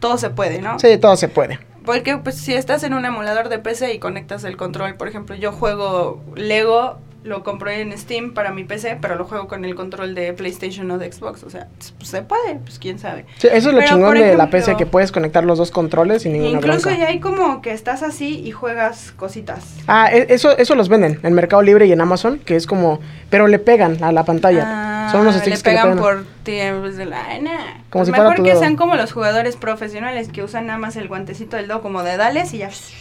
todo 0.00 0.18
se 0.18 0.30
puede, 0.30 0.60
¿no? 0.60 0.78
Sí, 0.78 0.96
todo 0.98 1.16
se 1.16 1.28
puede. 1.28 1.58
Porque 1.84 2.16
pues 2.18 2.36
si 2.36 2.54
estás 2.54 2.82
en 2.82 2.94
un 2.94 3.04
emulador 3.04 3.48
de 3.48 3.58
PC 3.58 3.94
y 3.94 3.98
conectas 3.98 4.44
el 4.44 4.56
control, 4.56 4.94
por 4.96 5.08
ejemplo, 5.08 5.34
yo 5.36 5.52
juego 5.52 6.22
Lego, 6.34 6.98
lo 7.22 7.42
compré 7.42 7.82
en 7.82 7.96
Steam 7.98 8.32
para 8.32 8.50
mi 8.50 8.64
PC, 8.64 8.96
pero 9.00 9.14
lo 9.16 9.24
juego 9.26 9.46
con 9.46 9.64
el 9.66 9.74
control 9.74 10.14
de 10.14 10.32
PlayStation 10.32 10.90
o 10.90 10.96
de 10.96 11.12
Xbox, 11.12 11.42
o 11.44 11.50
sea, 11.50 11.68
pues, 11.98 12.08
se 12.08 12.22
puede, 12.22 12.54
pues 12.56 12.78
quién 12.78 12.98
sabe. 12.98 13.26
Sí, 13.36 13.46
eso 13.52 13.68
es 13.68 13.74
lo 13.74 13.80
Pero, 13.80 13.86
chingón 13.92 14.14
de 14.14 14.36
la 14.38 14.48
PC, 14.48 14.76
que 14.76 14.86
puedes 14.86 15.12
conectar 15.12 15.44
los 15.44 15.58
dos 15.58 15.70
controles 15.70 16.22
sin 16.22 16.32
ninguna 16.32 16.52
Incluso 16.56 16.88
bronca. 16.88 16.98
ya 16.98 17.08
hay 17.08 17.20
como 17.20 17.60
que 17.60 17.72
estás 17.72 18.02
así 18.02 18.38
y 18.40 18.52
juegas 18.52 19.12
cositas. 19.16 19.64
Ah, 19.86 20.08
e- 20.10 20.26
eso, 20.30 20.56
eso 20.56 20.74
los 20.74 20.88
venden 20.88 21.20
en 21.22 21.34
Mercado 21.34 21.60
Libre 21.60 21.84
y 21.86 21.92
en 21.92 22.00
Amazon, 22.00 22.38
que 22.38 22.56
es 22.56 22.66
como... 22.66 23.00
Pero 23.28 23.48
le 23.48 23.58
pegan 23.58 24.02
a 24.02 24.12
la 24.12 24.24
pantalla. 24.24 24.62
Ah, 24.66 25.08
Son 25.12 25.20
unos 25.20 25.34
le 25.34 25.40
sticks 25.42 25.62
que 25.62 25.70
le 25.70 25.76
pegan 25.76 25.98
pegan. 25.98 26.02
por 26.02 26.24
tiempos 26.42 26.96
de 26.96 27.04
la 27.04 27.38
nah. 27.40 27.50
Como 27.90 28.04
Pues 28.04 28.06
si 28.06 28.12
mejor 28.12 28.34
que 28.36 28.42
dedo. 28.42 28.60
sean 28.60 28.76
como 28.76 28.96
los 28.96 29.12
jugadores 29.12 29.56
profesionales 29.56 30.28
que 30.28 30.42
usan 30.42 30.66
nada 30.68 30.78
más 30.78 30.96
el 30.96 31.06
guantecito 31.08 31.56
del 31.56 31.68
dedo 31.68 31.82
como 31.82 32.02
de 32.02 32.16
dales 32.16 32.54
y 32.54 32.58
ya 32.58 32.68
o 32.68 32.70
se 32.72 32.94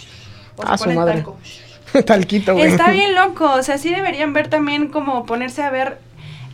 Ah, 0.68 0.78
su 0.78 0.90
madre. 0.92 1.14
talco. 1.14 1.38
Talquito, 2.06 2.54
güey. 2.54 2.68
Está 2.68 2.92
bien 2.92 3.16
loco, 3.16 3.52
o 3.54 3.64
sea, 3.64 3.78
sí 3.78 3.90
deberían 3.90 4.34
ver 4.34 4.48
también 4.48 4.88
como 4.90 5.26
ponerse 5.26 5.62
a 5.64 5.70
ver 5.70 5.98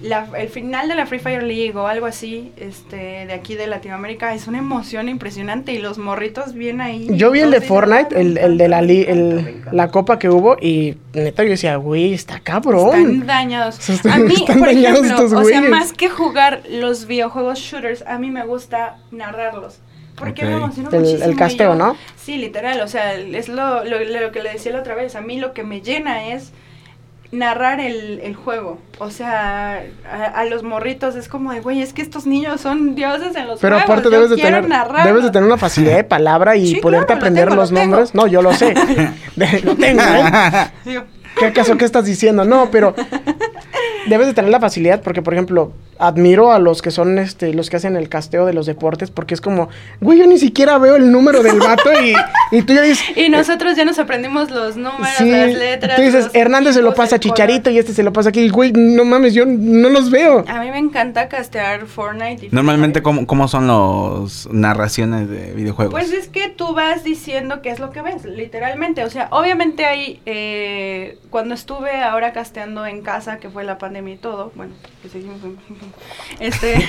la- 0.01 0.27
el 0.37 0.49
final 0.49 0.89
de 0.89 0.95
la 0.95 1.05
Free 1.05 1.19
Fire 1.19 1.41
League 1.43 1.73
o 1.75 1.87
algo 1.87 2.05
así, 2.05 2.51
este, 2.57 3.25
de 3.25 3.33
aquí 3.33 3.55
de 3.55 3.65
Latinoamérica, 3.65 4.33
es 4.33 4.45
una 4.45 4.57
emoción 4.57 5.07
impresionante 5.07 5.71
y 5.71 5.79
los 5.79 5.97
morritos 5.97 6.53
bien 6.53 6.81
ahí. 6.81 7.07
Yo 7.11 7.31
vi 7.31 7.39
el 7.39 7.49
de 7.49 7.61
Fortnite, 7.61 8.09
"Ah, 8.11 8.15
me 8.15 8.21
el, 8.21 8.37
el 8.37 8.57
de 8.57 8.67
la, 8.67 8.81
li- 8.81 9.05
el, 9.07 9.39
encanta". 9.39 9.71
la 9.73 9.87
copa 9.91 10.19
que 10.19 10.29
hubo 10.29 10.57
y 10.61 10.97
neta 11.13 11.43
yo 11.43 11.49
decía, 11.51 11.77
güey, 11.77 12.13
está 12.13 12.41
cabrón. 12.41 12.89
Están 12.99 13.25
dañados. 13.25 13.89
Están- 13.89 14.11
A 14.11 14.17
mí, 14.17 14.33
están 14.35 14.59
por 14.59 14.67
dañados 14.67 14.99
ejemplo, 15.05 15.25
estos 15.25 15.39
o 15.39 15.45
sea, 15.45 15.61
más 15.61 15.93
que 15.93 16.09
jugar 16.09 16.61
los 16.69 17.07
videojuegos 17.07 17.57
shooters, 17.59 18.03
a 18.05 18.19
mí 18.19 18.29
me 18.31 18.45
gusta 18.45 18.97
narrarlos. 19.11 19.79
Porque 20.15 20.45
me 20.45 20.55
Ok. 20.55 20.61
emociono 20.63 20.89
El- 20.91 21.21
el 21.23 21.35
casteo, 21.35 21.71
yo- 21.73 21.75
¿no? 21.77 21.97
Sí, 22.15 22.37
literal, 22.37 22.79
o 22.81 22.87
sea, 22.87 23.13
es 23.15 23.49
lo, 23.49 23.83
lo, 23.83 23.99
lo 24.03 24.31
que 24.31 24.41
le 24.41 24.53
decía 24.53 24.71
la 24.71 24.79
otra 24.79 24.95
vez. 24.95 25.15
A 25.15 25.21
mí 25.21 25.39
lo 25.39 25.53
que 25.53 25.63
me 25.63 25.81
llena 25.81 26.27
es 26.29 26.51
narrar 27.31 27.81
el, 27.81 28.21
el 28.23 28.33
juego. 28.35 28.79
O 28.99 29.09
sea, 29.09 29.81
a, 30.09 30.23
a 30.25 30.45
los 30.45 30.63
morritos 30.63 31.15
es 31.15 31.27
como 31.27 31.51
de, 31.51 31.59
güey, 31.59 31.81
es 31.81 31.91
que 31.91 32.01
estos 32.01 32.25
niños 32.25 32.61
son 32.61 32.95
dioses 32.95 33.35
en 33.35 33.47
los 33.47 33.59
Pero 33.59 33.75
juegos. 33.75 33.89
aparte 33.91 34.09
debes 34.09 34.29
de 34.29 34.35
quiero 34.37 34.55
tener 34.57 34.69
narrarlo". 34.69 35.05
debes 35.05 35.23
de 35.23 35.31
tener 35.31 35.45
una 35.47 35.57
facilidad 35.57 35.97
de 35.97 36.03
palabra 36.05 36.55
y 36.55 36.67
Sí, 36.75 36.79
claro, 36.81 37.01
aprender 37.01 37.49
tengo, 37.49 37.55
los 37.61 37.71
lo 37.71 37.77
tengo. 37.79 37.91
nombres. 37.97 38.15
No, 38.15 38.27
yo 38.27 38.41
lo 38.41 38.53
sé. 38.53 38.73
Lo 39.63 39.75
tengo, 39.75 40.01
¿eh? 40.01 41.01
¿Qué 41.37 41.45
acaso 41.45 41.77
qué 41.77 41.85
estás 41.85 42.05
diciendo? 42.05 42.45
No, 42.45 42.69
pero 42.71 42.95
debes 44.07 44.27
de 44.27 44.33
tener 44.33 44.51
la 44.51 44.59
facilidad 44.59 45.01
porque, 45.01 45.21
por 45.21 45.33
ejemplo, 45.33 45.73
admiro 45.97 46.51
a 46.51 46.59
los 46.59 46.81
que 46.81 46.91
son 46.91 47.17
este 47.19 47.53
los 47.53 47.69
que 47.69 47.77
hacen 47.77 47.95
el 47.95 48.09
casteo 48.09 48.45
de 48.45 48.51
los 48.51 48.65
deportes 48.65 49.11
porque 49.11 49.33
es 49.33 49.39
como, 49.39 49.69
güey, 50.01 50.19
yo 50.19 50.27
ni 50.27 50.37
siquiera 50.37 50.77
veo 50.77 50.97
el 50.97 51.09
número 51.09 51.41
del 51.41 51.57
vato 51.59 51.89
y, 52.03 52.13
y 52.51 52.61
tú 52.63 52.73
ya 52.73 52.81
dices, 52.81 53.05
Y 53.15 53.29
nosotros 53.29 53.75
ya 53.77 53.85
nos 53.85 53.97
aprendimos 53.97 54.51
los 54.51 54.75
números, 54.75 55.07
sí, 55.17 55.29
las 55.31 55.53
letras. 55.53 55.95
tú 55.95 56.01
dices, 56.01 56.29
Hernández 56.33 56.73
se 56.73 56.81
lo 56.81 56.93
pasa 56.93 57.15
a 57.15 57.19
color. 57.19 57.35
Chicharito 57.35 57.69
y 57.69 57.77
este 57.79 57.93
se 57.93 58.03
lo 58.03 58.11
pasa 58.13 58.29
aquí, 58.29 58.49
güey, 58.49 58.71
no 58.73 59.05
mames, 59.05 59.33
yo 59.33 59.45
no 59.45 59.89
los 59.89 60.11
veo. 60.11 60.43
A 60.47 60.59
mí 60.59 60.69
me 60.69 60.79
encanta 60.79 61.29
castear 61.29 61.85
Fortnite. 61.87 62.47
y 62.47 62.49
Normalmente. 62.51 63.01
¿cómo, 63.01 63.25
¿cómo 63.25 63.47
son 63.47 63.67
los 63.67 64.47
narraciones 64.51 65.29
de 65.29 65.53
videojuegos? 65.53 65.93
Pues 65.93 66.11
es 66.11 66.27
que 66.27 66.49
tú 66.49 66.73
vas 66.73 67.03
diciendo 67.03 67.61
qué 67.61 67.69
es 67.69 67.79
lo 67.79 67.91
que 67.91 68.01
ves, 68.01 68.25
literalmente. 68.25 69.03
O 69.03 69.09
sea, 69.09 69.27
obviamente 69.31 69.85
hay, 69.85 70.19
eh, 70.25 71.17
cuando 71.35 71.53
estuve 71.53 72.01
ahora 72.01 72.31
casteando 72.31 72.85
en 72.85 73.01
casa, 73.01 73.39
que 73.39 73.49
fue 73.49 73.65
la 73.65 73.77
pandemia 73.77 74.13
y 74.13 74.17
todo, 74.17 74.53
bueno, 74.55 74.73
que 75.01 75.09
seguimos, 75.09 75.35
este, 76.39 76.87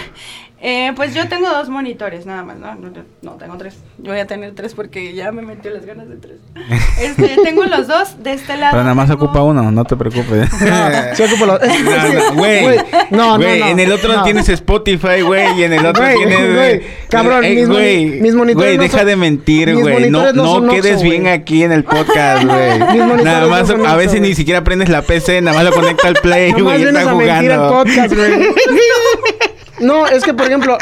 eh, 0.61 0.93
pues 0.97 1.15
yo 1.15 1.29
tengo 1.29 1.49
dos 1.51 1.69
monitores 1.69 2.25
nada 2.27 2.43
más, 2.43 2.57
¿no? 2.57 2.75
No, 2.77 2.91
no, 3.23 3.33
tengo 3.33 3.57
tres. 3.59 3.77
Yo 3.99 4.13
voy 4.13 4.21
a 4.21 4.27
tener 4.27 4.55
tres 4.55 4.75
porque 4.75 5.13
ya 5.15 5.31
me 5.33 5.43
metió 5.43 5.71
las 5.71 5.85
ganas 5.85 6.09
de 6.09 6.17
tres. 6.17 6.39
Este, 6.99 7.37
tengo 7.45 7.65
los 7.65 7.87
dos 7.87 8.23
de 8.23 8.33
este 8.33 8.57
lado. 8.57 8.73
Pero 8.73 8.83
nada 8.85 8.95
más 8.95 9.09
tengo- 9.11 9.25
ocupa 9.25 9.43
uno, 9.43 9.71
no 9.71 9.85
te 9.85 9.97
preocupes. 9.97 10.49
No, 10.63 10.89
sí 11.15 11.23
ocupo 11.25 11.45
los- 11.47 11.61
güey. 12.35 12.77
no, 13.11 13.33
no, 13.33 13.37
Güey, 13.37 13.61
no, 13.61 13.67
en 13.69 13.81
el 13.81 13.93
otro 13.93 14.15
no. 14.15 14.23
tienes 14.25 14.49
Spotify, 14.49 15.21
güey, 15.23 15.59
y 15.61 15.65
en 15.65 15.75
el 15.75 15.85
otro 15.87 16.03
Güey, 16.03 16.17
tienes... 16.17 16.55
güey, 16.55 16.83
cabrón, 17.11 17.45
Ey, 17.45 17.55
mis 17.57 17.69
moni- 17.69 17.75
güey, 17.75 18.07
mis 18.23 18.35
monitores 18.35 18.67
Güey, 18.69 18.77
no 18.79 18.83
deja 18.83 18.99
son- 18.99 19.07
de 19.07 19.17
mentir, 19.17 19.69
mis 19.75 19.83
güey. 19.83 20.11
No, 20.11 20.33
no 20.33 20.69
quedes 20.69 21.03
bien 21.03 21.23
güey. 21.23 21.35
aquí 21.35 21.63
en 21.63 21.73
el 21.73 21.85
podcast, 21.85 22.45
güey. 22.45 22.79
monitores 22.79 23.25
Nada 23.25 23.41
no 23.43 23.49
más, 23.49 23.69
son 23.69 23.87
a 23.87 23.95
veces 23.95 24.19
güey. 24.19 24.31
ni 24.31 24.35
siquiera 24.35 24.65
prendes 24.65 24.89
la 24.89 25.03
PC, 25.03 25.43
nada 25.43 25.57
más 25.59 25.67
lo 25.67 25.73
conecta 25.73 26.09
al 26.09 26.15
Play, 26.15 26.53
güey, 26.53 26.81
y 26.83 26.85
está 26.87 27.11
jugando. 27.13 27.69
podcast, 27.69 28.15
güey. 28.15 28.33
No, 29.81 30.07
es 30.07 30.23
que, 30.25 30.35
por 30.35 30.47
ejemplo, 30.47 30.79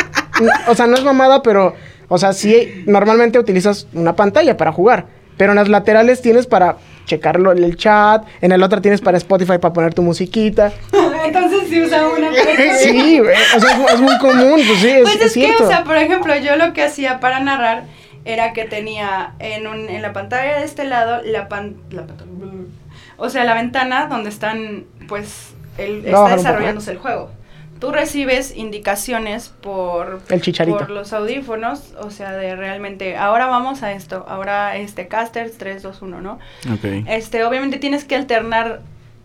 o 0.68 0.74
sea, 0.74 0.86
no 0.86 0.97
es 0.97 1.05
mamada, 1.05 1.42
pero 1.42 1.74
O 2.09 2.18
sea, 2.18 2.32
sí, 2.32 2.84
normalmente 2.86 3.38
utilizas 3.38 3.86
una 3.95 4.14
pantalla 4.14 4.57
para 4.57 4.72
jugar, 4.72 5.07
pero 5.36 5.53
en 5.53 5.57
las 5.57 5.68
laterales 5.68 6.20
tienes 6.20 6.47
para 6.47 6.76
checarlo 7.07 7.53
en 7.53 7.64
el 7.64 7.76
chat, 7.76 8.24
en 8.40 8.53
el 8.53 8.62
otro 8.62 8.80
tienes 8.80 9.01
para 9.01 9.16
Spotify 9.16 9.59
para 9.59 9.72
poner 9.72 9.95
tu 9.95 10.03
musiquita. 10.03 10.72
Entonces 11.24 11.68
sí 11.68 11.82
usa 11.82 12.07
una. 12.09 12.30
sí, 12.78 13.20
o 13.20 13.61
sea, 13.61 13.95
es, 13.95 14.01
muy 14.01 14.18
común, 14.18 14.61
pues 14.66 14.78
sí, 14.80 14.90
es, 14.90 15.03
pues 15.03 15.20
es, 15.22 15.32
que, 15.32 15.55
o 15.62 15.66
sea, 15.66 15.84
por 15.84 15.97
ejemplo, 15.97 16.36
yo 16.36 16.57
lo 16.57 16.72
que 16.72 16.82
hacía 16.82 17.20
para 17.20 17.40
narrar 17.40 17.84
era 18.24 18.53
que 18.53 18.64
tenía 18.64 19.34
en, 19.38 19.66
un, 19.66 19.88
en 19.88 20.03
la 20.03 20.12
pantalla 20.12 20.59
de 20.59 20.64
este 20.64 20.84
lado 20.84 21.22
la, 21.24 21.49
pan, 21.49 21.76
la 21.90 22.05
o 23.16 23.28
sea, 23.30 23.45
la 23.45 23.55
ventana 23.55 24.07
donde 24.07 24.28
están, 24.28 24.84
pues, 25.09 25.55
el, 25.78 26.05
está 26.07 26.36
desarrollándose 26.36 26.90
el 26.92 26.99
juego 26.99 27.30
tú 27.85 27.93
recibes 27.93 28.57
indicaciones 28.57 29.53
por, 29.61 30.20
por 30.20 30.91
los 30.91 31.12
audífonos, 31.12 31.93
o 32.01 32.11
sea, 32.11 32.32
de 32.32 32.57
realmente, 32.57 33.18
ahora 33.18 33.45
vamos 33.45 33.82
a 33.82 33.93
esto, 33.93 34.24
ahora 34.26 34.78
este 34.78 35.07
casters 35.07 35.59
3, 35.59 35.82
2, 35.82 36.01
1, 36.01 36.20
¿no? 36.22 36.39
Okay. 36.78 37.05
Este, 37.07 37.45
obviamente 37.45 37.76
tienes 37.76 38.05
que 38.07 38.16
alternar 38.16 38.80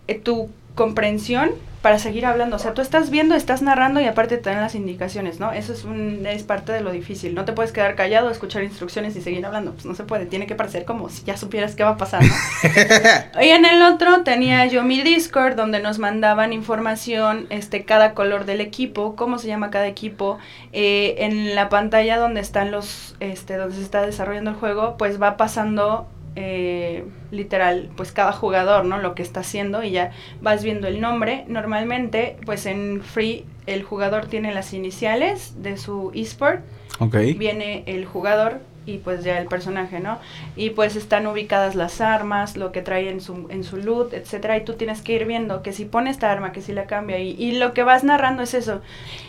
eh, 0.09 0.15
tu 0.15 0.49
comprensión 0.75 1.51
para 1.81 1.97
seguir 1.97 2.25
hablando. 2.25 2.57
O 2.57 2.59
sea, 2.59 2.73
tú 2.73 2.81
estás 2.81 3.09
viendo, 3.09 3.35
estás 3.35 3.61
narrando 3.61 4.01
y 4.01 4.05
aparte 4.05 4.37
te 4.37 4.49
dan 4.49 4.61
las 4.61 4.75
indicaciones, 4.75 5.39
¿no? 5.39 5.53
Eso 5.53 5.71
es, 5.71 5.85
un, 5.85 6.25
es 6.25 6.43
parte 6.43 6.73
de 6.73 6.81
lo 6.81 6.91
difícil. 6.91 7.33
No 7.35 7.45
te 7.45 7.53
puedes 7.53 7.71
quedar 7.71 7.95
callado, 7.95 8.29
escuchar 8.29 8.63
instrucciones 8.63 9.15
y 9.15 9.21
seguir 9.21 9.45
hablando. 9.45 9.71
Pues 9.73 9.85
no 9.85 9.95
se 9.95 10.03
puede. 10.03 10.25
Tiene 10.25 10.45
que 10.45 10.55
parecer 10.55 10.83
como 10.83 11.09
si 11.09 11.23
ya 11.23 11.37
supieras 11.37 11.75
qué 11.75 11.83
va 11.83 11.91
a 11.91 11.97
pasar, 11.97 12.21
¿no? 12.23 12.33
y 13.41 13.49
en 13.49 13.65
el 13.65 13.81
otro 13.81 14.23
tenía 14.23 14.65
yo 14.65 14.83
mi 14.83 15.01
Discord 15.01 15.55
donde 15.55 15.79
nos 15.81 15.99
mandaban 15.99 16.51
información, 16.51 17.47
este, 17.49 17.85
cada 17.85 18.13
color 18.13 18.45
del 18.45 18.59
equipo, 18.59 19.15
cómo 19.15 19.39
se 19.39 19.47
llama 19.47 19.69
cada 19.69 19.87
equipo. 19.87 20.37
Eh, 20.73 21.15
en 21.19 21.55
la 21.55 21.69
pantalla 21.69 22.17
donde 22.17 22.41
están 22.41 22.71
los, 22.71 23.15
este, 23.21 23.55
donde 23.55 23.75
se 23.75 23.81
está 23.81 24.05
desarrollando 24.05 24.51
el 24.51 24.57
juego, 24.57 24.97
pues 24.97 25.21
va 25.21 25.37
pasando 25.37 26.07
eh, 26.41 27.03
literal, 27.31 27.89
pues 27.97 28.13
cada 28.13 28.31
jugador, 28.31 28.85
¿no? 28.85 28.97
Lo 28.97 29.13
que 29.13 29.21
está 29.21 29.41
haciendo 29.41 29.83
y 29.83 29.91
ya 29.91 30.11
vas 30.41 30.63
viendo 30.63 30.87
el 30.87 31.01
nombre. 31.01 31.43
Normalmente, 31.49 32.37
pues 32.45 32.65
en 32.65 33.01
Free 33.03 33.45
el 33.65 33.83
jugador 33.83 34.27
tiene 34.27 34.53
las 34.53 34.73
iniciales 34.73 35.61
de 35.61 35.75
su 35.75 36.11
esport. 36.15 36.61
Okay. 36.99 37.33
Viene 37.33 37.83
el 37.87 38.05
jugador 38.05 38.61
y 38.89 38.97
pues 38.97 39.23
ya 39.23 39.37
el 39.37 39.47
personaje, 39.47 39.99
¿no? 39.99 40.19
Y 40.55 40.71
pues 40.71 40.95
están 40.95 41.27
ubicadas 41.27 41.75
las 41.75 42.01
armas, 42.01 42.57
lo 42.57 42.71
que 42.71 42.81
trae 42.81 43.09
en 43.09 43.21
su, 43.21 43.47
en 43.49 43.63
su 43.63 43.77
loot, 43.77 44.13
etcétera, 44.13 44.57
y 44.57 44.65
tú 44.65 44.73
tienes 44.73 45.01
que 45.01 45.13
ir 45.13 45.25
viendo 45.25 45.61
que 45.61 45.73
si 45.73 45.85
pone 45.85 46.09
esta 46.09 46.31
arma, 46.31 46.51
que 46.51 46.61
si 46.61 46.73
la 46.73 46.85
cambia, 46.85 47.19
y, 47.19 47.49
lo 47.59 47.73
que 47.73 47.83
vas 47.83 48.03
narrando 48.03 48.43
es 48.43 48.53
eso, 48.53 48.81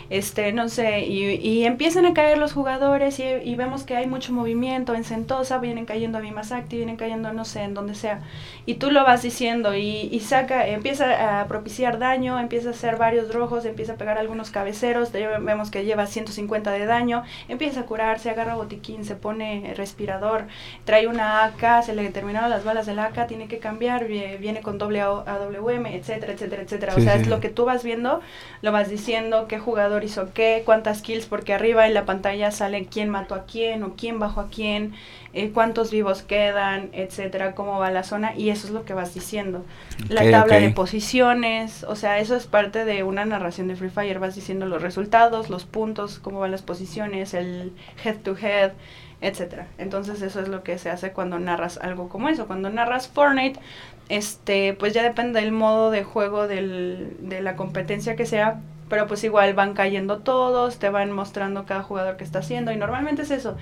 este, 0.09 0.53
no 0.53 0.69
sé, 0.69 1.01
y, 1.01 1.35
y 1.35 1.65
empiezan 1.65 2.05
a 2.05 2.13
caer 2.13 2.37
los 2.37 2.53
jugadores 2.53 3.19
y, 3.19 3.55
vemos 3.55 3.83
que 3.83 3.95
hay 3.95 4.07
mucho 4.07 4.33
movimiento 4.33 4.95
en 4.95 5.03
Sentosa, 5.03 5.59
vienen 5.59 5.85
cayendo 5.85 6.17
a 6.17 6.21
Vimasacti, 6.21 6.77
vienen 6.77 6.97
cayendo, 6.97 7.33
no 7.33 7.45
sé, 7.45 7.63
en 7.63 7.73
donde 7.73 7.95
sea, 7.95 8.21
y 8.65 8.75
tú 8.75 8.91
lo 8.91 9.03
vas 9.03 9.21
diciendo, 9.21 9.75
y 9.75 10.19
saca, 10.21 10.67
empieza 10.67 11.41
a 11.41 11.47
propiciar 11.47 11.99
daño, 11.99 12.39
empieza 12.39 12.69
a 12.69 12.71
hacer 12.71 12.97
varios 12.97 13.33
rojos, 13.33 13.65
empieza 13.65 13.93
a 13.93 13.95
pegar 13.97 14.17
algunos 14.17 14.51
cabeceros, 14.51 15.11
vemos 15.11 15.71
que 15.71 15.85
lleva 15.85 16.07
150 16.07 16.71
de 16.71 16.85
daño, 16.85 17.23
empieza 17.47 17.81
a 17.81 17.85
curarse, 17.85 18.29
agarra 18.29 18.55
botiquín, 18.55 19.05
se 19.05 19.15
pone 19.15 19.50
respirador, 19.75 20.45
trae 20.85 21.07
una 21.07 21.43
AK, 21.45 21.83
se 21.83 21.95
le 21.95 22.09
terminaron 22.09 22.49
las 22.49 22.63
balas 22.63 22.85
del 22.85 22.99
AK, 22.99 23.27
tiene 23.27 23.47
que 23.47 23.59
cambiar, 23.59 24.07
viene 24.07 24.61
con 24.61 24.77
doble 24.77 25.01
AWM, 25.01 25.85
etcétera, 25.87 26.33
etcétera, 26.33 26.63
etcétera. 26.63 26.93
o 26.95 26.99
sea, 26.99 27.15
es 27.15 27.27
lo 27.27 27.39
que 27.39 27.49
tú 27.49 27.65
vas 27.65 27.83
viendo, 27.83 28.21
lo 28.61 28.71
vas 28.71 28.89
diciendo, 28.89 29.47
qué 29.47 29.59
jugador 29.59 30.03
hizo 30.03 30.33
qué, 30.33 30.63
cuántas 30.65 31.01
kills, 31.01 31.25
porque 31.25 31.53
arriba 31.53 31.87
en 31.87 31.93
la 31.93 32.05
pantalla 32.05 32.51
sale 32.51 32.85
quién 32.85 33.09
mató 33.09 33.35
a 33.35 33.45
quién 33.45 33.83
o 33.83 33.95
quién 33.95 34.19
bajó 34.19 34.41
a 34.41 34.49
quién, 34.49 34.93
eh, 35.33 35.51
cuántos 35.51 35.91
vivos 35.91 36.23
quedan, 36.23 36.89
etcétera, 36.91 37.55
cómo 37.55 37.79
va 37.79 37.89
la 37.89 38.03
zona, 38.03 38.35
y 38.35 38.49
eso 38.49 38.67
es 38.67 38.73
lo 38.73 38.83
que 38.83 38.93
vas 38.93 39.13
diciendo. 39.13 39.65
la 40.09 40.29
tabla 40.29 40.59
de 40.59 40.69
posiciones, 40.71 41.85
o 41.85 41.95
sea, 41.95 42.19
eso 42.19 42.35
es 42.35 42.47
parte 42.47 42.85
de 42.85 43.03
una 43.03 43.23
narración 43.25 43.67
de 43.67 43.75
Free 43.75 43.89
Fire, 43.89 44.19
vas 44.19 44.35
diciendo 44.35 44.65
los 44.65 44.81
resultados, 44.81 45.49
los 45.49 45.65
puntos, 45.65 46.19
cómo 46.19 46.39
van 46.39 46.51
las 46.51 46.61
posiciones, 46.61 47.33
el 47.33 47.73
head 48.03 48.17
to 48.17 48.35
head, 48.35 48.71
etcétera. 49.21 49.67
Entonces 49.77 50.21
eso 50.21 50.41
es 50.41 50.47
lo 50.47 50.63
que 50.63 50.77
se 50.77 50.89
hace 50.89 51.11
cuando 51.11 51.39
narras 51.39 51.77
algo 51.77 52.09
como 52.09 52.29
eso. 52.29 52.47
Cuando 52.47 52.69
narras 52.69 53.07
Fortnite, 53.07 53.59
este, 54.09 54.73
pues 54.73 54.93
ya 54.93 55.03
depende 55.03 55.39
del 55.39 55.51
modo 55.51 55.91
de 55.91 56.03
juego 56.03 56.47
del, 56.47 57.15
de 57.19 57.41
la 57.41 57.55
competencia 57.55 58.15
que 58.15 58.25
sea, 58.25 58.59
pero 58.91 59.07
pues 59.07 59.23
igual 59.23 59.53
van 59.53 59.73
cayendo 59.73 60.17
todos, 60.17 60.77
te 60.77 60.89
van 60.89 61.13
mostrando 61.13 61.63
cada 61.63 61.81
jugador 61.81 62.17
que 62.17 62.25
está 62.25 62.39
haciendo 62.39 62.73
y 62.73 62.75
normalmente 62.75 63.21
es 63.21 63.31
eso, 63.31 63.55